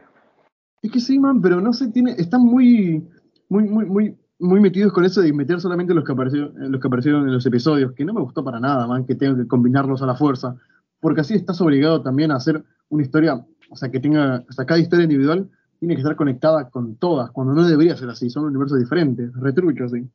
Es 0.82 0.92
que 0.92 1.00
sí, 1.00 1.18
man, 1.18 1.40
pero 1.40 1.62
no 1.62 1.72
sé, 1.72 1.88
tiene, 1.92 2.10
están 2.18 2.42
muy, 2.42 3.08
muy, 3.48 3.64
muy, 3.64 3.86
muy, 3.86 4.16
muy 4.38 4.60
metidos 4.60 4.92
con 4.92 5.06
eso 5.06 5.22
de 5.22 5.32
meter 5.32 5.62
solamente 5.62 5.94
los 5.94 6.04
que, 6.04 6.12
aparecieron, 6.12 6.52
los 6.70 6.78
que 6.78 6.88
aparecieron 6.88 7.26
en 7.26 7.32
los 7.32 7.46
episodios, 7.46 7.92
que 7.92 8.04
no 8.04 8.12
me 8.12 8.20
gustó 8.20 8.44
para 8.44 8.60
nada, 8.60 8.86
man, 8.86 9.06
que 9.06 9.14
tengan 9.14 9.40
que 9.40 9.48
combinarlos 9.48 10.02
a 10.02 10.06
la 10.06 10.14
fuerza, 10.14 10.56
porque 11.00 11.22
así 11.22 11.32
estás 11.32 11.58
obligado 11.62 12.02
también 12.02 12.32
a 12.32 12.36
hacer 12.36 12.62
una 12.90 13.02
historia, 13.02 13.42
o 13.70 13.76
sea, 13.76 13.90
que 13.90 13.98
tenga, 13.98 14.44
o 14.46 14.52
sea, 14.52 14.66
cada 14.66 14.78
historia 14.78 15.04
individual 15.04 15.48
tiene 15.80 15.94
que 15.94 16.02
estar 16.02 16.16
conectada 16.16 16.68
con 16.68 16.96
todas, 16.96 17.30
cuando 17.30 17.54
no 17.54 17.66
debería 17.66 17.96
ser 17.96 18.10
así, 18.10 18.28
son 18.28 18.44
universos 18.44 18.78
diferentes, 18.78 19.32
retruchos, 19.36 19.92
sí. 19.92 20.06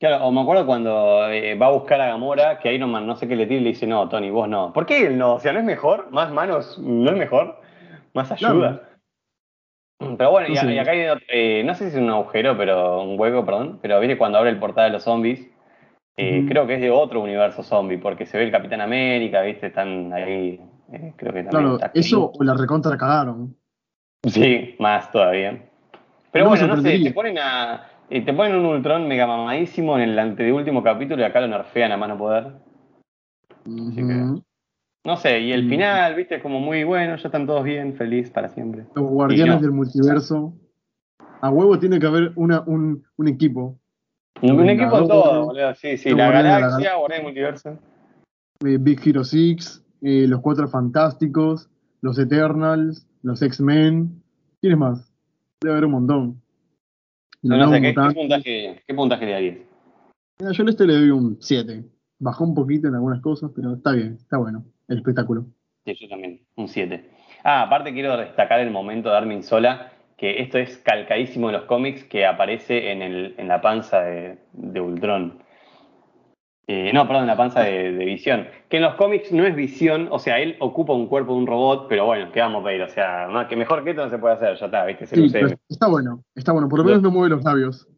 Claro, 0.00 0.24
o 0.26 0.32
me 0.32 0.40
acuerdo 0.40 0.64
cuando 0.64 1.28
eh, 1.28 1.54
va 1.56 1.66
a 1.66 1.72
buscar 1.72 2.00
a 2.00 2.06
Gamora, 2.06 2.58
que 2.58 2.72
Iron 2.72 2.90
Man 2.90 3.06
no 3.06 3.16
sé 3.16 3.28
qué 3.28 3.36
le 3.36 3.46
tira 3.46 3.60
y 3.60 3.64
le 3.64 3.70
dice, 3.70 3.86
no, 3.86 4.08
Tony, 4.08 4.30
vos 4.30 4.48
no. 4.48 4.72
¿Por 4.72 4.86
qué 4.86 5.06
él 5.06 5.18
no? 5.18 5.34
O 5.34 5.40
sea, 5.40 5.52
¿no 5.52 5.58
es 5.58 5.64
mejor? 5.66 6.10
¿Más 6.10 6.32
manos 6.32 6.78
no 6.78 7.10
es 7.10 7.16
mejor? 7.18 7.60
¿Más 8.14 8.32
ayuda? 8.32 8.88
Pero 9.98 10.30
bueno, 10.30 10.48
y, 10.48 10.54
No 10.54 10.80
acá 10.80 10.92
hay, 10.92 11.06
otro- 11.06 11.26
eh, 11.28 11.62
no 11.66 11.74
sé 11.74 11.90
si 11.90 11.96
es 11.96 12.02
un 12.02 12.08
agujero, 12.08 12.56
pero 12.56 13.02
un 13.02 13.20
hueco, 13.20 13.44
perdón, 13.44 13.78
pero 13.82 14.00
viste 14.00 14.16
cuando 14.16 14.38
abre 14.38 14.48
el 14.48 14.58
portal 14.58 14.86
de 14.86 14.92
los 14.94 15.02
zombies, 15.02 15.46
eh, 16.16 16.46
creo 16.48 16.66
que 16.66 16.76
es 16.76 16.80
de 16.80 16.90
otro 16.90 17.20
universo 17.20 17.62
zombie, 17.62 17.98
porque 17.98 18.24
se 18.24 18.38
ve 18.38 18.44
el 18.44 18.50
Capitán 18.50 18.80
América, 18.80 19.42
viste, 19.42 19.66
están 19.66 20.10
ahí, 20.14 20.58
eh, 20.92 21.12
creo 21.16 21.34
que 21.34 21.42
también 21.42 21.50
Claro, 21.50 21.74
está 21.74 21.90
eso 21.92 22.32
o 22.34 22.42
la 22.42 22.54
recontra 22.54 22.96
cagaron. 22.96 23.54
Sí, 24.26 24.76
más 24.78 25.10
todavía. 25.12 25.62
Pero 26.32 26.46
No 26.46 26.50
bueno, 26.50 26.66
no 26.68 26.76
sé, 26.80 26.98
te 27.00 27.12
ponen 27.12 27.38
a. 27.38 27.86
eh, 28.10 28.24
Te 28.24 28.32
ponen 28.32 28.56
un 28.56 28.66
Ultron 28.66 29.06
mega 29.08 29.26
mamadísimo 29.26 29.96
en 29.98 30.10
el 30.10 30.18
anteúltimo 30.18 30.82
capítulo 30.82 31.22
y 31.22 31.24
acá 31.24 31.40
lo 31.40 31.48
nerfean 31.48 31.92
a 31.92 31.96
mano 31.96 32.18
poder. 32.18 32.52
Así 33.64 33.96
que-. 33.96 34.42
No 35.04 35.16
sé, 35.16 35.40
y 35.40 35.52
el 35.52 35.64
Mm. 35.64 35.68
final, 35.70 36.14
viste, 36.14 36.34
es 36.36 36.42
como 36.42 36.60
muy 36.60 36.84
bueno, 36.84 37.16
ya 37.16 37.28
están 37.28 37.46
todos 37.46 37.64
bien, 37.64 37.94
feliz 37.94 38.30
para 38.30 38.48
siempre. 38.48 38.84
Los 38.94 39.06
guardianes 39.08 39.54
no. 39.56 39.60
del 39.62 39.70
multiverso. 39.72 40.52
A 41.40 41.48
huevo 41.48 41.78
tiene 41.78 41.98
que 41.98 42.06
haber 42.06 42.32
una, 42.36 42.60
un, 42.66 43.02
un 43.16 43.28
equipo. 43.28 43.78
Un, 44.42 44.68
equipo 44.68 45.00
de 45.00 45.08
todo, 45.08 45.46
boludo. 45.46 45.74
Sí, 45.74 45.96
sí, 45.96 46.10
la 46.10 46.26
Guardianes 46.30 46.52
galaxia, 46.52 46.96
Guardián 46.96 47.18
del 47.18 47.24
Multiverso. 47.26 47.78
eh, 48.64 48.76
Big 48.78 49.00
Hero 49.06 49.24
6, 49.24 49.82
eh, 50.02 50.26
los 50.28 50.40
Cuatro 50.40 50.68
Fantásticos, 50.68 51.70
los 52.02 52.18
Eternals, 52.18 53.06
los 53.22 53.40
X-Men. 53.40 54.22
¿Quiénes 54.60 54.78
más? 54.78 55.12
Debe 55.62 55.72
haber 55.72 55.84
un 55.86 55.92
montón. 55.92 56.42
No, 57.42 57.56
no 57.56 57.70
sé, 57.70 57.80
¿qué, 57.80 57.94
puntaje, 57.94 58.82
¿qué 58.86 58.94
puntaje 58.94 59.26
le 59.26 59.32
darías? 59.32 59.56
Mira, 60.38 60.52
yo 60.52 60.64
a 60.64 60.70
este 60.70 60.86
le 60.86 60.94
doy 60.94 61.10
un 61.10 61.38
7. 61.40 61.84
Bajó 62.18 62.44
un 62.44 62.54
poquito 62.54 62.88
en 62.88 62.94
algunas 62.94 63.20
cosas, 63.20 63.50
pero 63.54 63.74
está 63.74 63.92
bien, 63.92 64.18
está 64.20 64.36
bueno. 64.36 64.64
El 64.88 64.98
espectáculo. 64.98 65.46
Sí, 65.84 65.94
yo 65.98 66.08
también, 66.08 66.40
un 66.56 66.68
7. 66.68 67.10
Ah, 67.44 67.62
aparte 67.62 67.94
quiero 67.94 68.16
destacar 68.16 68.60
el 68.60 68.70
momento 68.70 69.10
de 69.10 69.16
Armin 69.16 69.42
Sola, 69.42 69.92
que 70.18 70.42
esto 70.42 70.58
es 70.58 70.76
calcadísimo 70.78 71.48
en 71.48 71.54
los 71.54 71.64
cómics, 71.64 72.04
que 72.04 72.26
aparece 72.26 72.92
en, 72.92 73.00
el, 73.00 73.34
en 73.38 73.48
la 73.48 73.62
panza 73.62 74.02
de, 74.02 74.38
de 74.52 74.80
Ultron. 74.80 75.42
Eh, 76.72 76.92
no, 76.94 77.04
perdón, 77.08 77.26
la 77.26 77.36
panza 77.36 77.62
de, 77.62 77.90
de 77.90 78.04
Visión. 78.04 78.46
Que 78.68 78.76
en 78.76 78.84
los 78.84 78.94
cómics 78.94 79.32
no 79.32 79.44
es 79.44 79.56
Visión, 79.56 80.06
o 80.12 80.20
sea, 80.20 80.38
él 80.38 80.54
ocupa 80.60 80.92
un 80.92 81.08
cuerpo 81.08 81.32
de 81.32 81.38
un 81.38 81.46
robot, 81.48 81.86
pero 81.88 82.06
bueno, 82.06 82.30
¿qué 82.32 82.38
vamos 82.38 82.62
a 82.62 82.66
pedir? 82.66 82.82
O 82.82 82.88
sea, 82.88 83.26
más 83.28 83.48
que 83.48 83.56
mejor 83.56 83.82
que 83.82 83.90
esto 83.90 84.04
no 84.04 84.08
se 84.08 84.18
puede 84.18 84.34
hacer, 84.34 84.56
ya 84.56 84.66
está, 84.66 84.84
¿viste? 84.84 85.02
Es 85.02 85.12
el 85.12 85.24
Sí, 85.24 85.30
pero 85.32 85.48
está 85.68 85.88
bueno, 85.88 86.22
está 86.36 86.52
bueno. 86.52 86.68
Por 86.68 86.78
lo 86.78 86.84
menos 86.84 87.02
no 87.02 87.10
mueve 87.10 87.30
los 87.30 87.42
labios. 87.42 87.88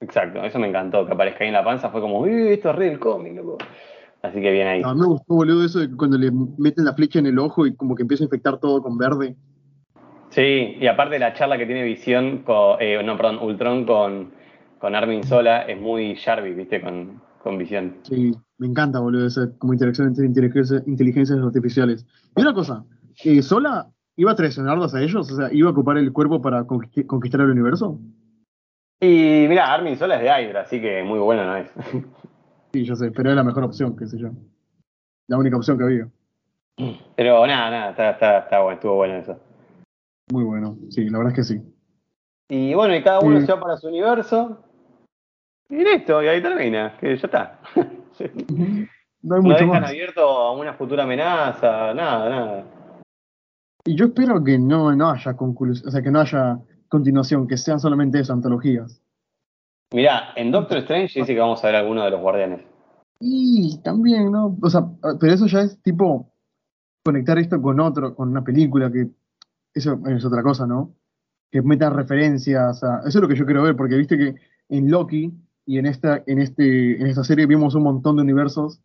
Exacto, 0.00 0.42
eso 0.42 0.58
me 0.58 0.66
encantó, 0.66 1.06
que 1.06 1.12
aparezca 1.12 1.44
ahí 1.44 1.48
en 1.48 1.54
la 1.54 1.62
panza, 1.62 1.88
fue 1.90 2.00
como, 2.00 2.18
uy, 2.18 2.48
esto 2.48 2.70
es 2.70 2.74
re 2.74 2.86
del 2.86 2.98
cómic, 2.98 3.36
loco. 3.36 3.58
Así 4.22 4.40
que 4.40 4.50
bien 4.50 4.66
ahí. 4.66 4.82
Mí 4.82 5.00
me 5.00 5.06
gustó, 5.06 5.32
boludo, 5.32 5.64
eso 5.64 5.78
de 5.78 5.88
que 5.88 5.96
cuando 5.96 6.18
le 6.18 6.32
meten 6.58 6.86
la 6.86 6.94
flecha 6.94 7.20
en 7.20 7.26
el 7.26 7.38
ojo 7.38 7.64
y 7.64 7.76
como 7.76 7.94
que 7.94 8.02
empieza 8.02 8.24
a 8.24 8.26
infectar 8.26 8.58
todo 8.58 8.82
con 8.82 8.98
verde. 8.98 9.36
Sí, 10.30 10.78
y 10.80 10.86
aparte 10.88 11.16
la 11.20 11.32
charla 11.32 11.56
que 11.58 11.66
tiene 11.66 11.84
Visión, 11.84 12.38
con, 12.38 12.78
eh, 12.80 13.00
no, 13.04 13.16
perdón, 13.16 13.38
Ultron 13.40 13.84
con, 13.84 14.32
con 14.80 14.96
Armin 14.96 15.22
Sola 15.22 15.62
es 15.62 15.80
muy 15.80 16.16
Jarvis, 16.16 16.56
¿viste? 16.56 16.80
Con, 16.80 17.22
con 17.44 17.58
Visión. 17.58 17.98
Sí, 18.02 18.32
me 18.58 18.66
encanta, 18.66 18.98
boludo, 18.98 19.26
esa 19.26 19.48
como 19.58 19.74
interacción 19.74 20.08
entre 20.08 20.24
inteligencia- 20.26 20.82
inteligencias 20.86 21.38
artificiales. 21.38 22.06
Y 22.34 22.40
una 22.40 22.54
cosa, 22.54 22.84
eh, 23.22 23.42
¿Sola 23.42 23.86
iba 24.16 24.32
a 24.32 24.34
traicionarlos 24.34 24.94
a 24.94 25.02
ellos? 25.02 25.30
O 25.30 25.36
sea, 25.36 25.52
¿iba 25.52 25.68
a 25.68 25.72
ocupar 25.72 25.98
el 25.98 26.12
cuerpo 26.12 26.40
para 26.40 26.66
conquist- 26.66 27.06
conquistar 27.06 27.42
el 27.42 27.50
universo? 27.50 28.00
Y 29.00 29.46
mira, 29.48 29.72
Armin 29.72 29.96
Sola 29.96 30.16
es 30.16 30.22
de 30.22 30.28
Hydra, 30.28 30.62
así 30.62 30.80
que 30.80 31.02
muy 31.04 31.18
bueno 31.20 31.44
no 31.44 31.56
es. 31.56 31.70
Sí, 32.72 32.82
yo 32.84 32.96
sé, 32.96 33.12
pero 33.12 33.30
es 33.30 33.36
la 33.36 33.44
mejor 33.44 33.62
opción, 33.62 33.94
qué 33.96 34.04
sé 34.08 34.18
yo. 34.18 34.30
La 35.28 35.38
única 35.38 35.56
opción 35.56 35.78
que 35.78 35.84
había. 35.84 36.08
Pero 37.14 37.46
nada, 37.46 37.70
nada, 37.70 37.90
está, 37.90 38.10
está, 38.10 38.38
está 38.38 38.60
bueno, 38.62 38.74
estuvo 38.74 38.96
bueno 38.96 39.14
eso. 39.14 39.38
Muy 40.32 40.42
bueno, 40.42 40.76
sí, 40.90 41.08
la 41.08 41.18
verdad 41.18 41.32
es 41.32 41.36
que 41.36 41.54
sí. 41.54 41.62
Y 42.48 42.74
bueno, 42.74 42.96
y 42.96 43.02
cada 43.04 43.20
uno 43.20 43.38
Sí. 43.38 43.46
se 43.46 43.52
va 43.52 43.60
para 43.60 43.76
su 43.76 43.86
universo. 43.86 44.58
Y 45.74 45.82
listo, 45.82 46.22
y 46.22 46.28
ahí 46.28 46.40
termina, 46.40 46.96
que 46.98 47.16
ya 47.16 47.26
está. 47.26 47.60
No 49.26 49.36
hay 49.36 49.40
mucho 49.40 49.54
dejan 49.54 49.80
más. 49.80 49.90
abierto 49.90 50.20
a 50.20 50.52
una 50.52 50.74
futura 50.74 51.04
amenaza, 51.04 51.94
nada, 51.94 52.28
nada. 52.28 52.64
Y 53.86 53.96
yo 53.96 54.04
espero 54.04 54.44
que 54.44 54.58
no, 54.58 54.94
no 54.94 55.10
haya 55.10 55.34
conclusión, 55.34 55.88
o 55.88 55.90
sea, 55.90 56.02
que 56.02 56.10
no 56.10 56.20
haya 56.20 56.58
continuación, 56.88 57.48
que 57.48 57.56
sean 57.56 57.80
solamente 57.80 58.20
eso, 58.20 58.34
antologías. 58.34 59.00
Mirá, 59.94 60.34
en 60.36 60.52
Doctor 60.52 60.76
Strange 60.78 61.20
dice 61.20 61.34
que 61.34 61.40
vamos 61.40 61.64
a 61.64 61.68
ver 61.68 61.76
alguno 61.76 62.04
de 62.04 62.10
los 62.10 62.20
guardianes. 62.20 62.60
Y 63.18 63.80
también, 63.82 64.30
¿no? 64.30 64.58
O 64.60 64.68
sea, 64.68 64.82
pero 65.18 65.32
eso 65.32 65.46
ya 65.46 65.62
es 65.62 65.80
tipo 65.82 66.30
conectar 67.02 67.38
esto 67.38 67.62
con 67.62 67.80
otro, 67.80 68.14
con 68.14 68.28
una 68.28 68.44
película, 68.44 68.92
que 68.92 69.08
eso 69.72 69.98
es 70.06 70.24
otra 70.26 70.42
cosa, 70.42 70.66
¿no? 70.66 70.94
Que 71.50 71.62
metan 71.62 71.96
referencias 71.96 72.84
a. 72.84 72.98
Eso 73.00 73.08
es 73.08 73.22
lo 73.22 73.28
que 73.28 73.36
yo 73.36 73.46
quiero 73.46 73.62
ver, 73.62 73.74
porque 73.74 73.96
viste 73.96 74.18
que 74.18 74.34
en 74.68 74.90
Loki 74.90 75.32
y 75.66 75.78
en 75.78 75.86
esta, 75.86 76.22
en 76.26 76.40
este, 76.40 77.00
en 77.00 77.06
esta 77.06 77.24
serie 77.24 77.46
vimos 77.46 77.74
un 77.74 77.82
montón 77.82 78.16
de 78.16 78.22
universos 78.22 78.80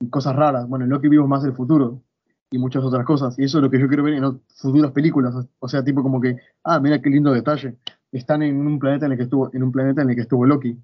y 0.00 0.10
cosas 0.10 0.34
raras. 0.34 0.68
Bueno, 0.68 0.84
en 0.84 0.90
Loki 0.90 1.08
vimos 1.08 1.28
más 1.28 1.44
el 1.44 1.54
futuro 1.54 2.02
y 2.50 2.58
muchas 2.58 2.84
otras 2.84 3.04
cosas. 3.04 3.38
Y 3.38 3.44
eso 3.44 3.58
es 3.58 3.64
lo 3.64 3.70
que 3.70 3.80
yo 3.80 3.88
quiero 3.88 4.02
ver 4.02 4.14
en 4.14 4.40
futuras 4.48 4.92
películas. 4.92 5.34
O 5.58 5.68
sea, 5.68 5.84
tipo 5.84 6.02
como 6.02 6.20
que, 6.20 6.36
ah, 6.64 6.80
mira 6.80 7.00
qué 7.00 7.10
lindo 7.10 7.32
detalle. 7.32 7.76
Están 8.12 8.42
en 8.42 8.66
un 8.66 8.78
planeta 8.78 9.06
en 9.06 9.12
el 9.12 9.18
que 9.18 9.24
estuvo, 9.24 9.50
en 9.52 9.62
un 9.62 9.72
planeta 9.72 10.02
en 10.02 10.10
el 10.10 10.16
que 10.16 10.22
estuvo 10.22 10.46
Loki. 10.46 10.76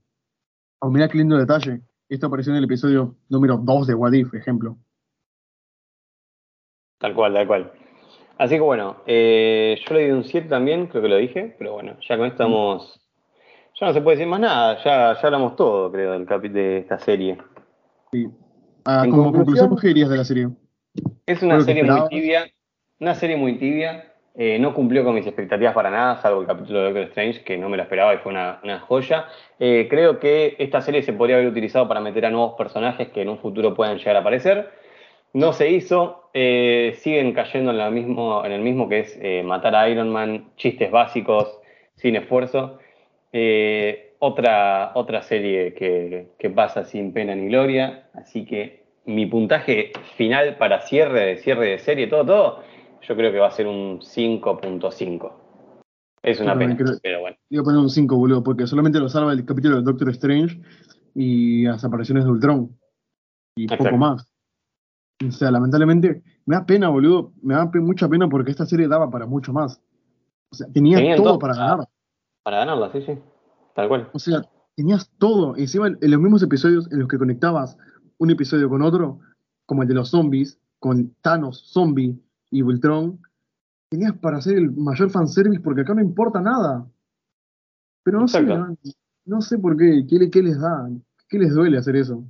O 0.80 0.90
mira 0.90 1.08
qué 1.08 1.18
lindo 1.18 1.36
detalle. 1.36 1.80
Esto 2.08 2.26
apareció 2.26 2.52
en 2.52 2.58
el 2.58 2.64
episodio 2.64 3.16
número 3.28 3.56
2 3.56 3.86
de 3.86 3.94
What 3.94 4.12
If, 4.12 4.34
ejemplo. 4.34 4.78
Tal 6.98 7.14
cual, 7.14 7.34
tal 7.34 7.46
cual. 7.46 7.72
Así 8.38 8.54
que 8.54 8.60
bueno, 8.60 8.96
eh, 9.06 9.78
yo 9.86 9.94
le 9.94 10.06
di 10.06 10.10
un 10.12 10.24
7 10.24 10.48
también, 10.48 10.86
creo 10.86 11.02
que 11.02 11.08
lo 11.08 11.16
dije, 11.16 11.54
pero 11.58 11.74
bueno, 11.74 11.96
ya 12.08 12.16
con 12.16 12.26
esto 12.26 12.42
estamos. 12.42 13.00
Ya 13.80 13.86
no 13.86 13.92
se 13.94 14.00
puede 14.02 14.18
decir 14.18 14.28
más 14.28 14.40
nada, 14.40 14.76
ya, 14.84 15.14
ya 15.14 15.20
hablamos 15.26 15.56
todo, 15.56 15.90
creo, 15.90 16.12
del 16.12 16.26
capi 16.26 16.48
de 16.48 16.78
esta 16.78 16.98
serie. 16.98 17.38
Ah, 18.84 19.02
En 19.04 19.10
como 19.10 19.32
conclusión- 19.32 19.68
conclusión, 19.68 19.76
¿qué 19.80 19.88
dirías 19.88 20.10
de 20.10 20.16
la 20.18 20.24
serie? 20.24 20.48
Es 21.26 21.42
una 21.42 21.60
serie 21.60 21.84
muy 21.84 22.08
tibia, 22.08 22.46
una 22.98 23.14
serie 23.14 23.36
muy 23.36 23.56
tibia. 23.58 24.06
Eh, 24.36 24.58
no 24.58 24.74
cumplió 24.74 25.02
con 25.02 25.14
mis 25.14 25.26
expectativas 25.26 25.74
para 25.74 25.90
nada, 25.90 26.20
salvo 26.20 26.42
el 26.42 26.46
capítulo 26.46 26.78
de 26.80 26.84
Doctor 26.86 27.02
Strange, 27.04 27.42
que 27.42 27.58
no 27.58 27.68
me 27.68 27.76
lo 27.76 27.82
esperaba 27.82 28.14
y 28.14 28.18
fue 28.18 28.32
una, 28.32 28.60
una 28.62 28.78
joya. 28.80 29.26
Eh, 29.58 29.86
creo 29.90 30.18
que 30.20 30.56
esta 30.58 30.80
serie 30.82 31.02
se 31.02 31.12
podría 31.12 31.36
haber 31.36 31.48
utilizado 31.48 31.88
para 31.88 32.00
meter 32.00 32.26
a 32.26 32.30
nuevos 32.30 32.54
personajes 32.56 33.08
que 33.08 33.22
en 33.22 33.28
un 33.28 33.38
futuro 33.38 33.74
puedan 33.74 33.98
llegar 33.98 34.16
a 34.16 34.20
aparecer. 34.20 34.70
No 35.32 35.52
se 35.52 35.70
hizo, 35.70 36.30
eh, 36.34 36.94
siguen 37.00 37.32
cayendo 37.32 37.70
en, 37.72 37.78
la 37.78 37.90
mismo, 37.90 38.44
en 38.44 38.52
el 38.52 38.60
mismo 38.60 38.88
que 38.88 39.00
es 39.00 39.44
matar 39.44 39.74
a 39.74 39.88
Iron 39.88 40.10
Man, 40.10 40.50
chistes 40.56 40.90
básicos, 40.90 41.58
sin 41.96 42.16
esfuerzo. 42.16 42.78
Eh, 43.32 44.16
otra, 44.18 44.92
otra 44.94 45.22
serie 45.22 45.72
que, 45.74 46.32
que 46.38 46.50
pasa 46.50 46.84
sin 46.84 47.12
pena 47.12 47.34
ni 47.34 47.46
gloria, 47.48 48.10
así 48.14 48.44
que 48.44 48.84
mi 49.06 49.26
puntaje 49.26 49.92
final 50.16 50.56
para 50.58 50.80
cierre 50.82 51.20
de 51.26 51.36
cierre 51.38 51.70
de 51.70 51.78
serie, 51.78 52.06
todo, 52.06 52.24
todo, 52.26 52.62
yo 53.02 53.16
creo 53.16 53.32
que 53.32 53.38
va 53.38 53.46
a 53.48 53.52
ser 53.52 53.66
un 53.66 54.00
5.5. 54.02 55.32
Es 56.22 56.38
una 56.40 56.58
pena, 56.58 56.76
creo- 56.76 56.98
pero 57.02 57.20
bueno. 57.20 57.36
Iba 57.48 57.62
a 57.62 57.64
poner 57.64 57.80
un 57.80 57.88
5, 57.88 58.16
boludo, 58.16 58.42
porque 58.42 58.66
solamente 58.66 58.98
lo 59.00 59.08
salva 59.08 59.32
el 59.32 59.44
capítulo 59.46 59.76
de 59.76 59.82
Doctor 59.82 60.10
Strange 60.10 60.60
y 61.14 61.64
las 61.64 61.82
apariciones 61.84 62.24
de 62.24 62.30
Ultron. 62.30 62.76
Y 63.56 63.64
Exacto. 63.64 63.84
poco 63.84 63.96
más. 63.96 64.30
O 65.26 65.30
sea, 65.32 65.50
lamentablemente, 65.50 66.22
me 66.46 66.56
da 66.56 66.64
pena, 66.66 66.88
boludo. 66.88 67.32
Me 67.42 67.54
da 67.54 67.70
mucha 67.74 68.08
pena 68.08 68.28
porque 68.28 68.50
esta 68.50 68.66
serie 68.66 68.86
daba 68.86 69.10
para 69.10 69.26
mucho 69.26 69.52
más. 69.52 69.80
O 70.52 70.54
sea, 70.56 70.66
tenía 70.72 70.98
Tenían 70.98 71.16
todo 71.16 71.38
para- 71.38 71.54
ganar. 71.54 71.88
Para 72.50 72.64
ganarla, 72.64 72.90
sí, 72.90 73.00
sí. 73.02 73.16
Tal 73.76 73.86
cual. 73.86 74.10
O 74.12 74.18
sea, 74.18 74.42
tenías 74.74 75.08
todo. 75.18 75.56
Encima, 75.56 75.86
en 75.86 76.10
los 76.10 76.20
mismos 76.20 76.42
episodios 76.42 76.90
en 76.90 76.98
los 76.98 77.06
que 77.06 77.16
conectabas 77.16 77.78
un 78.18 78.28
episodio 78.32 78.68
con 78.68 78.82
otro, 78.82 79.20
como 79.66 79.82
el 79.82 79.88
de 79.88 79.94
los 79.94 80.08
zombies, 80.08 80.58
con 80.80 81.14
Thanos, 81.22 81.70
zombie 81.72 82.18
y 82.50 82.62
Ultron, 82.62 83.20
tenías 83.88 84.14
para 84.18 84.38
hacer 84.38 84.58
el 84.58 84.72
mayor 84.72 85.10
fanservice 85.10 85.60
porque 85.60 85.82
acá 85.82 85.94
no 85.94 86.00
importa 86.00 86.40
nada. 86.40 86.84
Pero 88.02 88.18
no 88.18 88.26
sé, 88.26 88.40
Exacto. 88.40 88.66
no, 88.66 88.76
no 89.26 89.40
sé 89.42 89.56
por 89.56 89.76
qué, 89.76 90.04
qué, 90.08 90.18
le- 90.18 90.30
qué 90.30 90.42
les 90.42 90.60
da, 90.60 90.90
qué 91.28 91.38
les 91.38 91.54
duele 91.54 91.78
hacer 91.78 91.94
eso. 91.94 92.24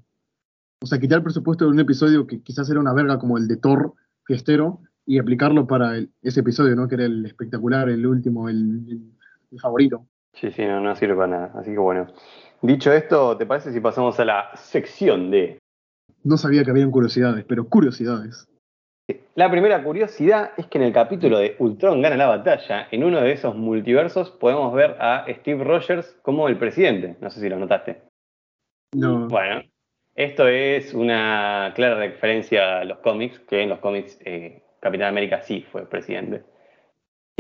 O 0.83 0.87
sea, 0.87 0.99
quitar 1.01 1.17
el 1.17 1.25
presupuesto 1.25 1.65
de 1.65 1.71
un 1.71 1.81
episodio 1.81 2.27
que 2.27 2.43
quizás 2.43 2.69
era 2.69 2.79
una 2.81 2.93
verga 2.93 3.19
como 3.19 3.39
el 3.39 3.49
de 3.49 3.57
Thor, 3.57 3.95
fiestero, 4.25 4.81
y 5.07 5.19
aplicarlo 5.19 5.67
para 5.67 5.97
el- 5.97 6.11
ese 6.21 6.41
episodio, 6.41 6.77
¿no? 6.77 6.89
Que 6.89 6.97
era 6.97 7.07
el 7.07 7.25
espectacular, 7.25 7.89
el 7.89 8.05
último, 8.07 8.51
el- 8.51 8.85
el- 8.87 9.13
el 9.51 9.61
favorito. 9.61 10.07
Sí, 10.33 10.51
sí, 10.51 10.65
no, 10.65 10.81
no 10.81 10.95
sirve 10.95 11.15
para 11.17 11.27
nada. 11.27 11.53
Así 11.57 11.73
que 11.73 11.79
bueno. 11.79 12.07
Dicho 12.63 12.93
esto, 12.93 13.37
¿te 13.37 13.47
parece 13.47 13.73
si 13.73 13.81
pasamos 13.81 14.21
a 14.21 14.25
la 14.25 14.51
sección 14.55 15.31
de... 15.31 15.59
No 16.23 16.37
sabía 16.37 16.63
que 16.63 16.71
habían 16.71 16.91
curiosidades, 16.91 17.45
pero 17.47 17.67
curiosidades. 17.69 18.47
La 19.35 19.51
primera 19.51 19.83
curiosidad 19.83 20.53
es 20.57 20.67
que 20.67 20.79
en 20.79 20.85
el 20.85 20.93
capítulo 20.93 21.39
de 21.39 21.57
Ultron 21.59 22.03
gana 22.03 22.17
la 22.17 22.27
batalla, 22.27 22.87
en 22.91 23.03
uno 23.03 23.21
de 23.21 23.33
esos 23.33 23.57
multiversos 23.57 24.31
podemos 24.31 24.73
ver 24.75 24.97
a 25.01 25.25
Steve 25.29 25.65
Rogers 25.65 26.17
como 26.23 26.49
el 26.49 26.59
presidente. 26.59 27.17
No 27.21 27.31
sé 27.31 27.41
si 27.41 27.49
lo 27.49 27.59
notaste. 27.59 28.03
No. 28.95 29.27
Bueno, 29.29 29.63
esto 30.15 30.47
es 30.47 30.93
una 30.95 31.73
clara 31.75 31.95
referencia 31.97 32.81
a 32.81 32.85
los 32.85 32.99
cómics, 32.99 33.39
que 33.41 33.63
en 33.63 33.71
los 33.71 33.79
cómics 33.79 34.19
eh, 34.25 34.63
Capitán 34.81 35.09
América 35.09 35.43
sí 35.43 35.65
fue 35.73 35.89
presidente. 35.89 36.43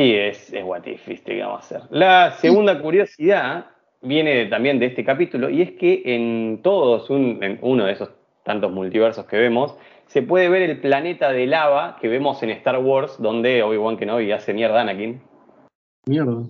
Y 0.00 0.14
es, 0.14 0.50
es 0.54 0.64
what 0.64 0.86
if, 0.86 1.06
¿viste? 1.06 1.34
¿Qué 1.34 1.42
vamos 1.42 1.60
a 1.60 1.76
hacer? 1.76 1.82
La 1.90 2.30
segunda 2.32 2.80
curiosidad 2.80 3.66
viene 4.00 4.46
también 4.46 4.78
de 4.78 4.86
este 4.86 5.04
capítulo, 5.04 5.50
y 5.50 5.60
es 5.60 5.72
que 5.72 6.02
en 6.06 6.62
todos, 6.62 7.10
un- 7.10 7.42
en 7.42 7.58
uno 7.60 7.84
de 7.84 7.92
esos 7.92 8.08
tantos 8.42 8.72
multiversos 8.72 9.26
que 9.26 9.36
vemos, 9.36 9.76
se 10.06 10.22
puede 10.22 10.48
ver 10.48 10.62
el 10.62 10.80
planeta 10.80 11.30
de 11.32 11.46
lava 11.46 11.98
que 12.00 12.08
vemos 12.08 12.42
en 12.42 12.48
Star 12.48 12.78
Wars, 12.78 13.16
donde 13.20 13.62
Obi-Wan 13.62 13.98
Kenobi 13.98 14.32
hace 14.32 14.54
mierda 14.54 14.78
a 14.78 14.82
Anakin. 14.82 15.20
Mierda. 16.06 16.44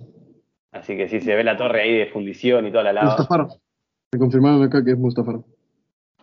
Así 0.71 0.95
que 0.95 1.09
sí, 1.09 1.19
se 1.19 1.35
ve 1.35 1.43
la 1.43 1.57
torre 1.57 1.81
ahí 1.81 1.97
de 1.97 2.05
fundición 2.05 2.65
y 2.65 2.71
toda 2.71 2.85
la 2.85 2.93
lava. 2.93 3.07
Mustafar. 3.17 3.47
Me 4.13 4.19
confirmaron 4.19 4.63
acá 4.63 4.81
que 4.81 4.91
es 4.91 4.97
Mustafar. 4.97 5.39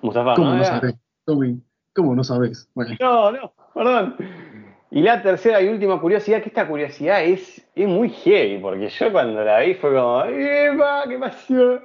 Mustafa, 0.01 0.35
¿Cómo 0.35 0.49
¿no? 0.53 0.57
no 0.57 0.65
sabés? 0.65 0.95
Tommy, 1.27 1.61
¿cómo 1.95 2.15
no? 2.15 2.23
Bueno, 2.75 2.97
No, 2.99 3.33
no, 3.33 3.53
perdón. 3.75 4.17
Y 4.91 5.03
la 5.03 5.23
tercera 5.23 5.61
y 5.61 5.69
última 5.69 6.01
curiosidad, 6.01 6.43
que 6.43 6.49
esta 6.49 6.67
curiosidad 6.67 7.23
es, 7.23 7.67
es 7.75 7.89
muy 7.89 8.09
heavy, 8.09 8.59
porque 8.59 8.89
yo 8.89 9.13
cuando 9.13 9.45
la 9.45 9.61
vi 9.61 9.75
fue 9.75 9.93
como, 9.93 10.25
¡Epa! 10.25 11.05
¿Qué 11.07 11.19
pasó? 11.19 11.81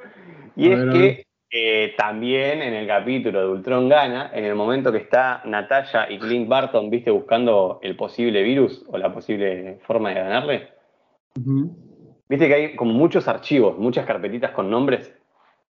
Y 0.56 0.72
A 0.72 0.74
es 0.74 0.94
que 0.94 1.26
eh, 1.52 1.94
también 1.98 2.62
en 2.62 2.74
el 2.74 2.88
capítulo 2.88 3.42
de 3.42 3.48
Ultron 3.50 3.90
Gana, 3.90 4.32
en 4.34 4.46
el 4.46 4.56
momento 4.56 4.92
que 4.92 5.00
está 5.00 5.42
Natalia 5.46 6.10
y 6.10 6.18
Clint 6.18 6.48
Barton, 6.48 6.90
viste, 6.90 7.12
buscando 7.12 7.80
el 7.84 7.98
posible 7.98 8.42
virus 8.42 8.86
o 8.88 8.98
la 8.98 9.14
posible 9.14 9.80
forma 9.86 10.10
de 10.10 10.16
ganarle, 10.16 10.70
viste 12.30 12.48
que 12.48 12.54
hay 12.54 12.76
como 12.76 12.94
muchos 12.94 13.28
archivos, 13.28 13.78
muchas 13.78 14.06
carpetitas 14.06 14.52
con 14.52 14.70
nombres. 14.70 15.14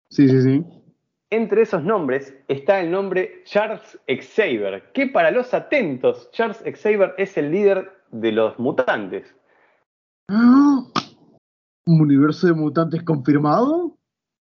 sí, 0.10 0.28
sí, 0.28 0.42
sí. 0.42 0.79
Entre 1.32 1.62
esos 1.62 1.84
nombres 1.84 2.36
está 2.48 2.80
el 2.80 2.90
nombre 2.90 3.44
Charles 3.46 4.00
Xavier, 4.08 4.92
que 4.94 5.06
para 5.08 5.30
los 5.30 5.54
atentos, 5.54 6.32
Charles 6.32 6.64
Xavier 6.64 7.14
es 7.20 7.38
el 7.38 7.52
líder 7.52 7.92
de 8.12 8.32
los 8.32 8.58
mutantes. 8.58 9.36
¿Un 10.28 12.02
universo 12.02 12.48
de 12.48 12.54
mutantes 12.54 13.04
confirmado? 13.04 13.96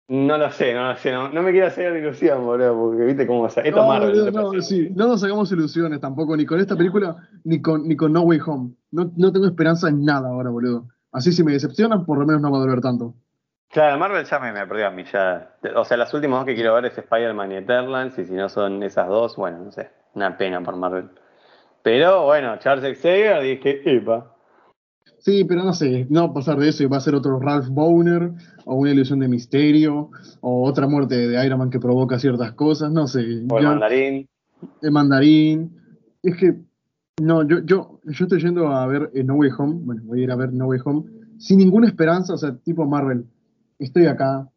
No 0.08 0.36
lo 0.36 0.50
sé, 0.50 0.74
no 0.74 0.88
lo 0.88 0.96
sé, 0.96 1.12
no, 1.12 1.28
no 1.30 1.42
me 1.42 1.52
quiero 1.52 1.68
hacer 1.68 1.96
ilusión, 1.96 2.44
boludo, 2.44 2.74
porque 2.76 3.04
viste 3.04 3.26
cómo 3.26 3.46
es. 3.46 3.56
Esto 3.56 3.80
no, 3.80 3.86
Marvel. 3.86 4.32
no, 4.34 4.50
parece. 4.50 4.68
sí, 4.68 4.88
no 4.94 5.06
nos 5.06 5.22
hagamos 5.24 5.50
ilusiones 5.52 6.00
tampoco, 6.00 6.36
ni 6.36 6.44
con 6.44 6.60
esta 6.60 6.76
película, 6.76 7.16
ni 7.44 7.62
con, 7.62 7.86
ni 7.86 7.96
con 7.96 8.12
No 8.12 8.22
Way 8.22 8.40
Home. 8.46 8.74
No, 8.90 9.10
no 9.16 9.32
tengo 9.32 9.46
esperanza 9.46 9.88
en 9.88 10.04
nada 10.04 10.28
ahora, 10.28 10.50
boludo. 10.50 10.88
Así 11.12 11.32
si 11.32 11.44
me 11.44 11.52
decepcionan, 11.52 12.04
por 12.04 12.18
lo 12.18 12.26
menos 12.26 12.42
no 12.42 12.50
va 12.50 12.58
a 12.58 12.60
doler 12.60 12.80
tanto. 12.80 13.14
Claro, 13.74 13.98
Marvel 13.98 14.24
ya 14.24 14.38
me, 14.38 14.52
me 14.52 14.64
perdió 14.68 14.86
a 14.86 14.90
mí, 14.92 15.02
ya. 15.12 15.50
O 15.74 15.84
sea, 15.84 15.96
las 15.96 16.14
últimas 16.14 16.38
dos 16.38 16.46
que 16.46 16.54
quiero 16.54 16.74
ver 16.74 16.84
es 16.84 16.96
Spider-Man 16.96 17.50
y 17.50 17.54
Eternals, 17.56 18.16
y 18.20 18.24
si 18.24 18.32
no 18.32 18.48
son 18.48 18.80
esas 18.84 19.08
dos, 19.08 19.34
bueno, 19.36 19.58
no 19.64 19.72
sé, 19.72 19.90
una 20.14 20.36
pena 20.36 20.60
por 20.62 20.76
Marvel. 20.76 21.08
Pero 21.82 22.24
bueno, 22.24 22.56
Charles 22.60 22.96
Xavier, 23.02 23.42
dije, 23.42 23.82
epa. 23.96 24.30
Sí, 25.18 25.44
pero 25.44 25.64
no 25.64 25.72
sé, 25.72 26.06
no 26.08 26.32
pasar 26.32 26.56
de 26.58 26.68
eso 26.68 26.84
y 26.84 26.86
va 26.86 26.98
a 26.98 27.00
ser 27.00 27.16
otro 27.16 27.40
Ralph 27.40 27.66
Bowner, 27.68 28.30
o 28.64 28.76
una 28.76 28.92
ilusión 28.92 29.18
de 29.18 29.26
misterio, 29.26 30.10
o 30.40 30.68
otra 30.68 30.86
muerte 30.86 31.16
de 31.28 31.44
Iron 31.44 31.58
Man 31.58 31.70
que 31.70 31.80
provoca 31.80 32.16
ciertas 32.20 32.52
cosas, 32.52 32.92
no 32.92 33.08
sé. 33.08 33.20
O 33.50 33.58
el 33.58 33.62
Yo- 33.64 33.68
mandarín. 33.70 34.28
el 34.82 34.90
mandarín. 34.92 35.76
Es 36.22 36.36
que, 36.36 36.54
no, 37.20 37.42
yo, 37.42 37.58
yo, 37.64 37.98
yo 38.04 38.24
estoy 38.24 38.40
yendo 38.40 38.68
a 38.68 38.86
ver 38.86 39.10
eh, 39.14 39.24
No 39.24 39.34
Way 39.34 39.50
Home, 39.58 39.74
bueno, 39.80 40.02
voy 40.04 40.20
a 40.20 40.22
ir 40.24 40.30
a 40.30 40.36
ver 40.36 40.52
No 40.52 40.66
Way 40.66 40.78
Home, 40.84 41.02
sin 41.38 41.58
ninguna 41.58 41.88
esperanza, 41.88 42.34
o 42.34 42.38
sea, 42.38 42.54
tipo 42.56 42.86
Marvel, 42.86 43.24
estoy 43.78 44.06
acá, 44.06 44.48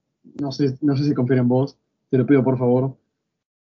no 0.42 0.52
sé, 0.52 0.78
no 0.82 0.96
sé 0.96 1.04
si 1.04 1.14
confío 1.14 1.38
en 1.38 1.48
vos, 1.48 1.78
te 2.10 2.18
lo 2.18 2.26
pido 2.26 2.44
por 2.44 2.58
favor. 2.58 2.98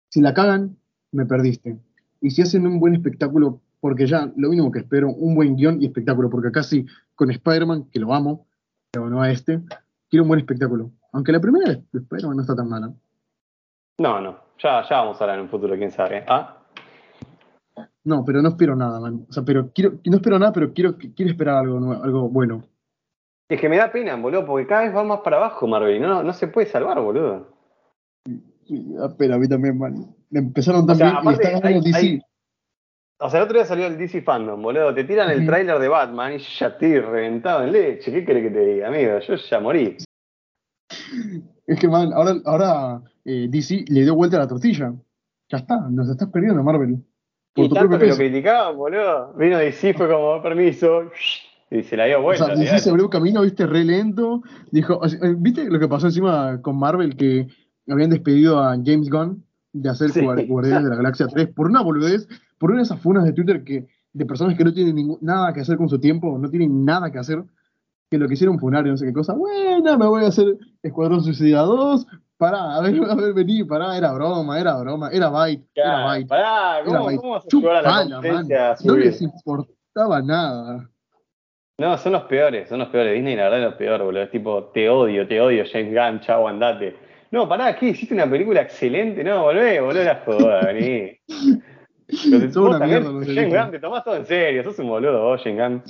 Si 0.09 0.20
la 0.20 0.35
cagan, 0.35 0.77
me 1.12 1.27
perdiste. 1.27 1.78
Y 2.20 2.31
si 2.31 2.43
hacen 2.43 2.66
un 2.66 2.81
buen 2.81 2.94
espectáculo, 2.94 3.60
porque 3.81 4.06
ya 4.06 4.32
lo 4.36 4.48
mínimo 4.48 4.70
que 4.70 4.81
espero, 4.81 5.10
un 5.10 5.35
buen 5.35 5.56
guion 5.56 5.81
y 5.81 5.86
espectáculo, 5.86 6.31
porque 6.31 6.48
acá 6.48 6.62
sí, 6.62 6.86
con 7.14 7.31
Spider-Man, 7.31 7.90
que 7.90 8.01
lo 8.01 8.14
amo, 8.14 8.47
pero 8.90 9.09
no 9.10 9.23
a 9.23 9.31
este, 9.31 9.60
quiero 10.09 10.24
un 10.24 10.28
buen 10.28 10.40
espectáculo. 10.40 10.90
Aunque 11.12 11.32
la 11.32 11.40
primera 11.40 11.70
de 11.70 11.82
Spider-Man 11.93 12.36
no 12.36 12.43
está 12.43 12.56
tan 12.56 12.68
mala. 12.68 12.93
No, 13.98 14.20
no, 14.20 14.39
ya, 14.59 14.86
ya 14.89 14.97
vamos 14.98 15.20
a 15.20 15.24
hablar 15.24 15.39
en 15.39 15.44
un 15.44 15.51
futuro, 15.51 15.77
quién 15.77 15.90
sabe. 15.90 16.24
Ah, 16.28 16.59
No, 18.05 18.24
pero 18.24 18.43
no 18.43 18.51
espero 18.51 18.77
nada, 18.77 19.01
man. 19.01 19.27
O 19.28 19.32
sea, 19.32 19.43
pero 19.44 19.70
quiero, 19.73 19.98
no 20.05 20.16
espero 20.16 20.39
nada, 20.39 20.52
pero 20.52 20.73
quiero, 20.73 20.97
quiero 20.97 21.31
esperar 21.31 21.56
algo, 21.56 21.81
nuevo, 21.81 22.02
algo 22.02 22.28
bueno. 22.28 22.64
Es 23.48 23.60
que 23.60 23.68
me 23.68 23.77
da 23.77 23.90
pena, 23.93 24.16
boludo, 24.16 24.44
porque 24.47 24.66
cada 24.66 24.82
vez 24.82 24.94
va 24.94 25.05
más 25.05 25.20
para 25.20 25.36
abajo 25.36 25.66
Marvel 25.66 26.01
no, 26.01 26.23
no 26.23 26.32
se 26.32 26.48
puede 26.48 26.66
salvar, 26.66 27.01
boludo. 27.01 27.48
Sí, 28.66 28.85
pena 29.18 29.36
a 29.36 29.39
mí 29.39 29.48
también, 29.48 29.78
man. 29.78 30.14
Empezaron 30.32 30.82
O 30.82 30.86
tan 30.86 30.97
sea, 30.97 31.20
y 31.24 31.28
está 31.32 31.68
hay- 31.68 31.81
DC. 31.81 31.97
hay- 31.97 32.20
O 33.18 33.31
sea, 33.31 33.39
el 33.40 33.44
otro 33.44 33.56
día 33.56 33.64
salió 33.64 33.86
el 33.86 33.97
DC 33.97 34.20
Fandom, 34.23 34.60
boludo. 34.60 34.93
Te 34.93 35.05
tiran 35.05 35.31
el 35.31 35.39
Ujú. 35.39 35.47
tráiler 35.47 35.78
de 35.78 35.89
Batman 35.89 36.32
y 36.35 36.39
yo 36.39 36.44
ya 36.59 36.66
estoy 36.66 37.01
reventado 37.01 37.62
en 37.64 37.73
leche. 37.73 38.12
¿Qué 38.12 38.24
querés 38.24 38.43
que 38.43 38.51
te 38.51 38.66
diga, 38.66 38.89
amigo? 38.89 39.18
Yo 39.20 39.35
ya 39.36 39.60
morí. 39.60 39.97
Es 41.66 41.78
que, 41.81 41.89
man, 41.89 42.12
ahora, 42.12 42.35
ahora 42.44 43.02
eh, 43.24 43.47
DC 43.48 43.85
le 43.89 44.02
dio 44.02 44.14
vuelta 44.14 44.36
a 44.36 44.40
la 44.40 44.48
tortilla. 44.48 44.93
Ya 45.48 45.59
está, 45.59 45.77
nos 45.90 46.09
estás 46.10 46.28
perdiendo, 46.31 46.62
Marvel. 46.62 46.97
Por 47.55 47.64
Y 47.64 47.68
tu 47.68 47.74
tanto 47.74 47.98
que 47.98 48.06
lo 48.06 48.16
criticaban, 48.16 48.77
boludo. 48.77 49.32
Vino 49.35 49.59
DC, 49.59 49.94
fue 49.94 50.09
como, 50.09 50.43
permiso, 50.43 51.10
y 51.71 51.83
se 51.83 51.97
la 51.97 52.05
dio 52.05 52.19
O 52.21 52.23
vuelta. 52.23 52.47
sea, 52.47 52.55
olvidate. 52.55 52.79
se 52.79 52.91
abrió 52.91 53.05
un 53.07 53.11
camino, 53.11 53.43
viste, 53.43 53.67
re 53.67 53.85
lento. 53.85 54.43
Dijo, 54.71 54.99
o 54.99 55.09
sea, 55.09 55.19
eh, 55.29 55.35
¿viste 55.37 55.69
lo 55.69 55.79
que 55.79 55.89
pasó 55.89 56.07
encima 56.07 56.61
con 56.63 56.79
Marvel? 56.79 57.17
Que 57.17 57.47
habían 57.89 58.11
despedido 58.11 58.61
a 58.61 58.77
James 58.85 59.11
Gunn 59.11 59.45
de 59.73 59.89
hacer 59.91 60.11
Sí. 60.11 60.21
Guar- 60.21 60.47
Guardianes 60.47 60.85
de 60.85 60.91
la 60.91 60.97
Galaxia 60.97 61.27
3 61.27 61.49
por 61.49 61.67
una 61.69 61.83
boludez, 61.83 62.29
por 62.59 62.71
una 62.71 62.79
de 62.81 62.85
esas 62.85 63.01
funas 63.01 63.25
de 63.25 63.33
Twitter 63.33 63.63
que, 63.65 63.87
de 64.13 64.27
personas 64.27 64.57
que 64.57 64.65
no 64.65 64.73
tienen 64.73 64.95
ningún- 64.95 65.19
nada 65.21 65.53
que 65.53 65.61
hacer 65.61 65.77
con 65.77 65.89
su 65.89 65.99
tiempo, 65.99 66.39
no 66.39 66.49
tienen 66.49 66.85
nada 66.85 67.11
que 67.11 67.19
hacer, 67.19 67.43
que 68.11 68.19
lo 68.19 68.29
quisieron 68.29 68.59
funar 68.59 68.87
y 68.87 68.91
no 68.91 68.97
sé 68.97 69.05
qué 69.07 69.13
cosa. 69.13 69.35
Bueno, 69.35 69.99
me 69.99 70.07
voy 70.07 70.25
a 70.25 70.29
hacer 70.29 70.57
Escuadrón 70.83 71.23
Suicida 71.23 71.63
2. 71.63 72.07
Pará, 72.39 72.77
a 72.77 72.81
ver, 72.83 73.01
a 73.11 73.15
ver, 73.15 73.33
vení, 73.35 73.65
pará, 73.65 73.97
era 73.97 74.13
broma, 74.13 74.61
era 74.61 74.77
broma, 74.79 75.09
era 75.11 75.29
Byte, 75.31 75.67
era 75.75 76.07
Byte. 76.07 76.29
pará, 76.29 76.79
Era 76.81 76.85
¿cómo, 76.87 77.07
Byte. 77.07 77.21
cómo 77.21 77.33
vas 77.33 77.45
a 77.87 78.05
la 78.05 78.21
man. 78.21 78.49
No 78.85 78.97
les 78.97 79.23
importaba 79.23 80.23
nada. 80.23 80.91
No, 81.78 81.98
son 81.98 82.12
los 82.12 82.23
peores, 82.23 82.69
son 82.70 82.78
los 82.78 82.89
peores. 82.89 83.12
Disney, 83.15 83.36
la 83.36 83.44
verdad, 83.44 83.59
es 83.59 83.65
los 83.66 83.74
peores, 83.74 84.05
boludo. 84.05 84.23
Es 84.23 84.31
tipo, 84.31 84.65
te 84.73 84.89
odio, 84.89 85.27
te 85.28 85.40
odio, 85.40 85.65
James 85.70 85.93
Gunn, 85.94 86.20
chau, 86.20 86.48
andate. 86.48 86.97
No, 87.31 87.47
pará, 87.48 87.77
¿qué? 87.77 87.89
Hiciste 87.89 88.15
una 88.15 88.28
película 88.31 88.62
excelente. 88.62 89.23
No, 89.23 89.43
volvé, 89.43 89.81
volvé 89.81 90.05
la 90.05 90.23
joda, 90.24 90.65
vení. 90.73 91.19
Pero 92.09 92.51
Son 92.53 92.62
vos 92.65 92.70
una 92.70 92.78
también, 92.78 93.03
mierda 93.03 93.19
los 93.19 93.27
James. 93.27 93.53
Gunn, 93.55 93.70
te 93.73 93.78
tomás 93.78 94.05
todo 94.05 94.16
en 94.16 94.24
serio. 94.27 94.65
Sos 94.65 94.78
un 94.78 94.89
boludo 94.89 95.23
vos, 95.23 95.43
James 95.44 95.82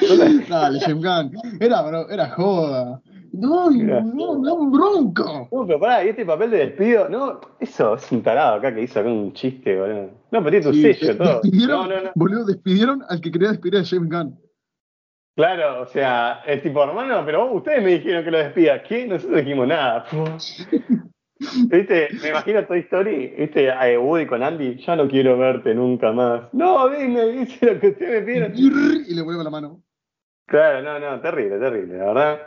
Gunn. 0.00 0.44
Dale, 0.48 0.80
James 0.80 1.04
Gunn. 1.04 1.32
Era, 1.60 1.82
bro, 1.82 2.10
era 2.10 2.28
joda. 2.28 3.00
No, 3.32 3.70
no, 3.70 4.38
no, 4.38 4.54
un 4.54 4.72
bronco. 4.72 5.48
No, 5.52 5.66
pero 5.66 5.78
pará, 5.80 6.04
¿y 6.04 6.08
este 6.08 6.24
papel 6.24 6.50
de 6.50 6.58
despido? 6.58 7.08
No, 7.08 7.40
eso 7.60 7.94
es 7.94 8.10
un 8.12 8.22
tarado 8.22 8.56
acá 8.56 8.74
que 8.74 8.82
hizo 8.82 9.00
acá 9.00 9.08
un 9.08 9.32
chiste, 9.32 9.78
boludo. 9.78 10.10
No, 10.30 10.42
pero 10.44 10.50
tiene 10.50 10.64
tu 10.66 10.72
Sí, 10.72 10.82
sello, 10.94 11.16
todo. 11.16 11.40
Despidieron, 11.42 11.88
No, 11.88 11.94
no, 11.96 12.02
no. 12.02 12.10
boludo, 12.14 12.44
despidieron 12.46 13.02
al 13.08 13.20
que 13.20 13.30
quería 13.30 13.48
despedir 13.50 13.76
a 13.80 13.84
James 13.84 14.10
Gunn. 14.10 14.38
Claro, 15.36 15.82
o 15.82 15.86
sea, 15.86 16.42
es 16.46 16.62
tipo, 16.62 16.82
hermano, 16.82 17.22
pero 17.24 17.46
vos- 17.46 17.58
ustedes 17.58 17.82
me 17.84 17.90
dijeron 17.92 18.24
que 18.24 18.30
lo 18.32 18.38
despida. 18.38 18.82
¿Qué? 18.82 19.06
Nosotros 19.06 19.38
dijimos 19.38 19.68
nada. 19.68 20.04
¿Viste? 21.68 22.08
Me 22.20 22.30
imagino 22.30 22.64
Toy 22.66 22.80
Story, 22.80 23.28
¿viste? 23.38 23.70
A 23.70 24.00
Woody 24.00 24.26
con 24.26 24.42
Andy, 24.42 24.76
ya 24.84 24.96
no 24.96 25.06
quiero 25.06 25.38
verte 25.38 25.72
nunca 25.74 26.10
más. 26.12 26.52
No, 26.52 26.88
Disney, 26.88 27.42
hice 27.42 27.74
lo 27.74 27.80
que 27.80 27.88
ustedes 27.90 28.20
me 28.20 28.26
pidieron. 28.26 28.52
Y 29.08 29.14
le 29.14 29.22
vuelve 29.22 29.44
la 29.44 29.50
mano. 29.50 29.80
Claro, 30.48 30.82
no, 30.82 30.98
no, 30.98 31.20
terrible, 31.20 31.58
terrible, 31.58 31.98
la 31.98 32.06
verdad. 32.06 32.40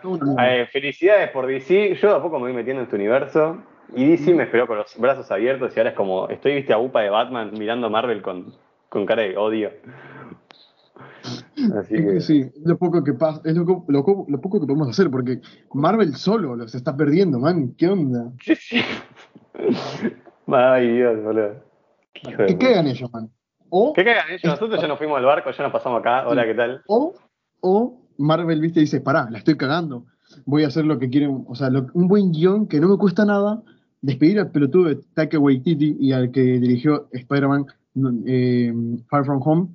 Eh, 0.43 0.67
felicidades 0.71 1.29
por 1.29 1.45
DC. 1.45 1.93
Yo 2.01 2.09
de 2.09 2.15
a 2.15 2.21
poco 2.21 2.39
me 2.39 2.45
voy 2.45 2.53
metiendo 2.53 2.81
en 2.81 2.85
este 2.85 2.95
universo. 2.95 3.61
Y 3.95 4.09
DC 4.09 4.33
me 4.33 4.43
esperó 4.43 4.65
con 4.65 4.77
los 4.77 4.97
brazos 4.97 5.29
abiertos 5.29 5.75
y 5.75 5.79
ahora 5.79 5.91
es 5.91 5.95
como, 5.95 6.27
estoy, 6.29 6.55
viste, 6.55 6.73
a 6.73 6.79
upa 6.79 7.01
de 7.01 7.11
Batman 7.11 7.51
mirando 7.53 7.85
a 7.87 7.89
Marvel 7.91 8.23
con, 8.23 8.55
con 8.89 9.05
cara 9.05 9.21
de 9.21 9.37
odio. 9.37 9.69
Así 11.77 11.93
que 11.93 12.21
sí, 12.21 12.39
es 12.39 12.65
lo 12.65 12.75
poco 12.75 13.03
que 13.03 13.13
pasa, 13.13 13.39
es 13.45 13.55
lo, 13.55 13.65
lo 13.87 14.25
lo 14.27 14.41
poco 14.41 14.59
que 14.59 14.65
podemos 14.65 14.89
hacer, 14.89 15.11
porque 15.11 15.39
Marvel 15.71 16.15
solo 16.15 16.55
los 16.55 16.73
está 16.73 16.97
perdiendo, 16.97 17.37
man. 17.37 17.75
¿Qué 17.77 17.87
onda? 17.87 18.31
Sí, 18.41 18.55
sí. 18.55 18.81
Ay, 20.47 20.87
Dios, 20.87 21.21
boludo. 21.21 21.55
Qué 22.13 22.57
caigan 22.57 22.87
ellos, 22.87 23.13
man. 23.13 23.29
O, 23.69 23.93
Que 23.93 24.03
caigan 24.03 24.29
ellos. 24.29 24.45
Nosotros 24.45 24.81
ya 24.81 24.87
nos 24.87 24.97
fuimos 24.97 25.19
al 25.19 25.25
barco, 25.25 25.51
ya 25.51 25.63
nos 25.63 25.71
pasamos 25.71 25.99
acá. 25.99 26.27
Hola, 26.27 26.45
¿qué 26.45 26.55
tal? 26.55 26.81
o, 26.87 27.13
o 27.61 28.01
Marvel, 28.17 28.59
viste, 28.61 28.79
dice, 28.81 29.01
pará, 29.01 29.27
la 29.31 29.37
estoy 29.39 29.55
cagando. 29.57 30.05
Voy 30.45 30.63
a 30.63 30.67
hacer 30.67 30.85
lo 30.85 30.99
que 30.99 31.09
quieren, 31.09 31.43
o 31.47 31.55
sea, 31.55 31.69
lo- 31.69 31.87
un 31.93 32.07
buen 32.07 32.31
guion 32.31 32.67
que 32.67 32.79
no 32.79 32.87
me 32.89 32.97
cuesta 32.97 33.25
nada, 33.25 33.61
despedir 34.01 34.39
al 34.39 34.51
pelotudo 34.51 34.89
de 34.89 34.95
Taika 35.13 35.37
Waititi 35.39 35.97
y 35.99 36.11
al 36.13 36.31
que 36.31 36.41
dirigió 36.41 37.07
Spider-Man 37.11 37.65
eh, 38.27 38.73
Far 39.09 39.25
From 39.25 39.41
Home. 39.45 39.67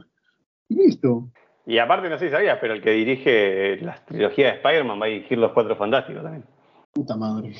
Y 0.68 0.74
listo. 0.76 1.28
Y 1.66 1.78
aparte, 1.78 2.08
no 2.08 2.18
sé 2.18 2.26
si 2.26 2.30
sabías, 2.32 2.58
pero 2.60 2.74
el 2.74 2.80
que 2.82 2.90
dirige 2.92 3.76
la 3.82 3.96
trilogía 4.04 4.46
de 4.46 4.52
Spider-Man 4.56 5.00
va 5.00 5.06
a 5.06 5.08
dirigir 5.08 5.38
Los 5.38 5.52
Cuatro 5.52 5.76
Fantásticos 5.76 6.22
también. 6.22 6.44
Puta 6.92 7.16
madre. 7.16 7.52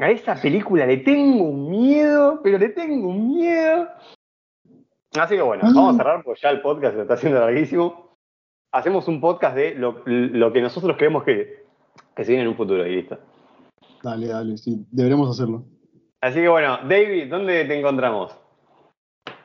A 0.00 0.10
esa 0.10 0.34
película 0.34 0.84
le 0.86 0.98
tengo 0.98 1.44
un 1.44 1.70
miedo, 1.70 2.40
pero 2.42 2.58
le 2.58 2.70
tengo 2.70 3.08
un 3.08 3.28
miedo. 3.28 3.86
Así 5.18 5.36
que 5.36 5.42
bueno, 5.42 5.62
Ah. 5.64 5.70
vamos 5.74 5.94
a 5.94 5.98
cerrar 5.98 6.22
porque 6.24 6.40
ya 6.42 6.50
el 6.50 6.60
podcast 6.60 6.94
se 6.96 7.02
está 7.02 7.14
haciendo 7.14 7.40
larguísimo. 7.40 8.05
Hacemos 8.76 9.08
un 9.08 9.20
podcast 9.20 9.56
de 9.56 9.74
lo, 9.74 10.02
lo 10.04 10.52
que 10.52 10.60
nosotros 10.60 10.96
creemos 10.96 11.24
que, 11.24 11.64
que 12.14 12.24
se 12.24 12.30
viene 12.32 12.42
en 12.42 12.50
un 12.50 12.56
futuro 12.56 12.86
y 12.86 12.96
listo. 12.96 13.18
Dale, 14.02 14.26
dale, 14.28 14.56
sí, 14.58 14.84
deberemos 14.90 15.30
hacerlo. 15.30 15.64
Así 16.20 16.40
que 16.40 16.48
bueno, 16.48 16.78
David, 16.88 17.28
¿dónde 17.30 17.64
te 17.64 17.78
encontramos? 17.78 18.36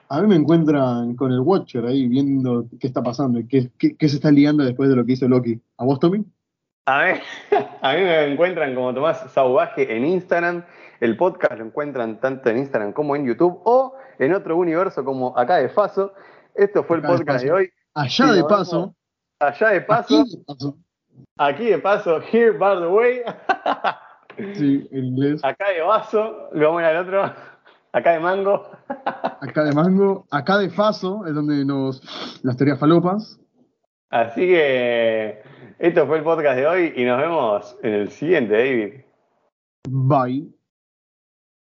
A 0.10 0.22
mí 0.22 0.28
me 0.28 0.36
encuentran 0.36 1.16
con 1.16 1.32
el 1.32 1.40
Watcher 1.40 1.86
ahí 1.86 2.08
viendo 2.08 2.66
qué 2.80 2.88
está 2.88 3.02
pasando 3.02 3.40
y 3.40 3.48
qué, 3.48 3.70
qué- 3.78 3.95
qué 3.95 4.10
se 4.10 4.18
está 4.18 4.30
liando 4.32 4.64
después 4.66 4.90
de 4.90 4.95
lo 4.98 5.06
que 5.06 5.14
hizo 5.14 5.28
Loki. 5.28 5.62
¿A 5.78 5.86
vos, 5.86 5.99
Tommy? 5.99 6.26
A 6.86 7.06
mí, 7.06 7.12
a 7.82 7.94
mí 7.94 8.02
me 8.02 8.34
encuentran 8.34 8.76
como 8.76 8.94
Tomás 8.94 9.32
Sauvaje 9.32 9.95
en 9.95 10.06
Instagram. 10.06 10.66
El 10.99 11.16
podcast 11.16 11.58
lo 11.58 11.66
encuentran 11.66 12.20
tanto 12.20 12.49
en 12.49 12.58
Instagram 12.58 12.91
como 12.91 13.16
en 13.16 13.26
YouTube 13.26 13.62
o 13.64 13.94
en 14.20 14.34
otro 14.34 14.58
universo 14.58 15.06
como 15.06 15.38
acá 15.38 15.56
de 15.58 15.70
Faso. 15.70 16.12
Esto 16.53 16.84
fue 16.84 16.98
el 16.98 17.06
Acá 17.06 17.14
podcast 17.16 17.44
de, 17.45 17.52
hoy. 17.53 17.70
Allá 17.94 18.34
de 18.34 18.44
paso. 18.44 18.94
Allá 19.41 19.69
de 19.69 19.81
paso, 19.81 20.22
aquí 20.22 20.38
de 20.38 20.43
paso. 20.45 20.77
aquí 21.38 21.65
de 21.65 21.80
paso, 21.80 22.22
here 22.22 22.51
by 22.51 22.80
the 22.80 22.88
way. 22.88 23.22
Sí, 24.55 24.88
en 24.91 25.05
inglés. 25.05 25.43
Acá 25.43 25.69
de 25.72 25.81
vaso, 25.81 26.49
a 26.53 26.57
ir 26.57 26.63
al 26.63 26.97
otro. 26.97 27.34
Acá 27.91 28.13
de 28.13 28.19
mango. 28.19 28.72
Acá 29.41 29.65
de 29.65 29.73
mango. 29.73 30.26
Acá 30.31 30.57
de 30.57 30.69
faso 30.69 31.26
es 31.27 31.35
donde 31.35 31.65
nos. 31.65 32.01
Las 32.43 32.55
teorías 32.55 32.80
falopas. 32.80 33.39
Así 34.09 34.47
que 34.47 35.43
esto 35.80 36.07
fue 36.07 36.19
el 36.19 36.23
podcast 36.23 36.57
de 36.57 36.68
hoy 36.68 36.93
y 36.95 37.03
nos 37.03 37.19
vemos 37.19 37.77
en 37.84 37.93
el 37.93 38.09
siguiente, 38.09 38.53
David. 38.53 39.01
Bye. 39.89 40.60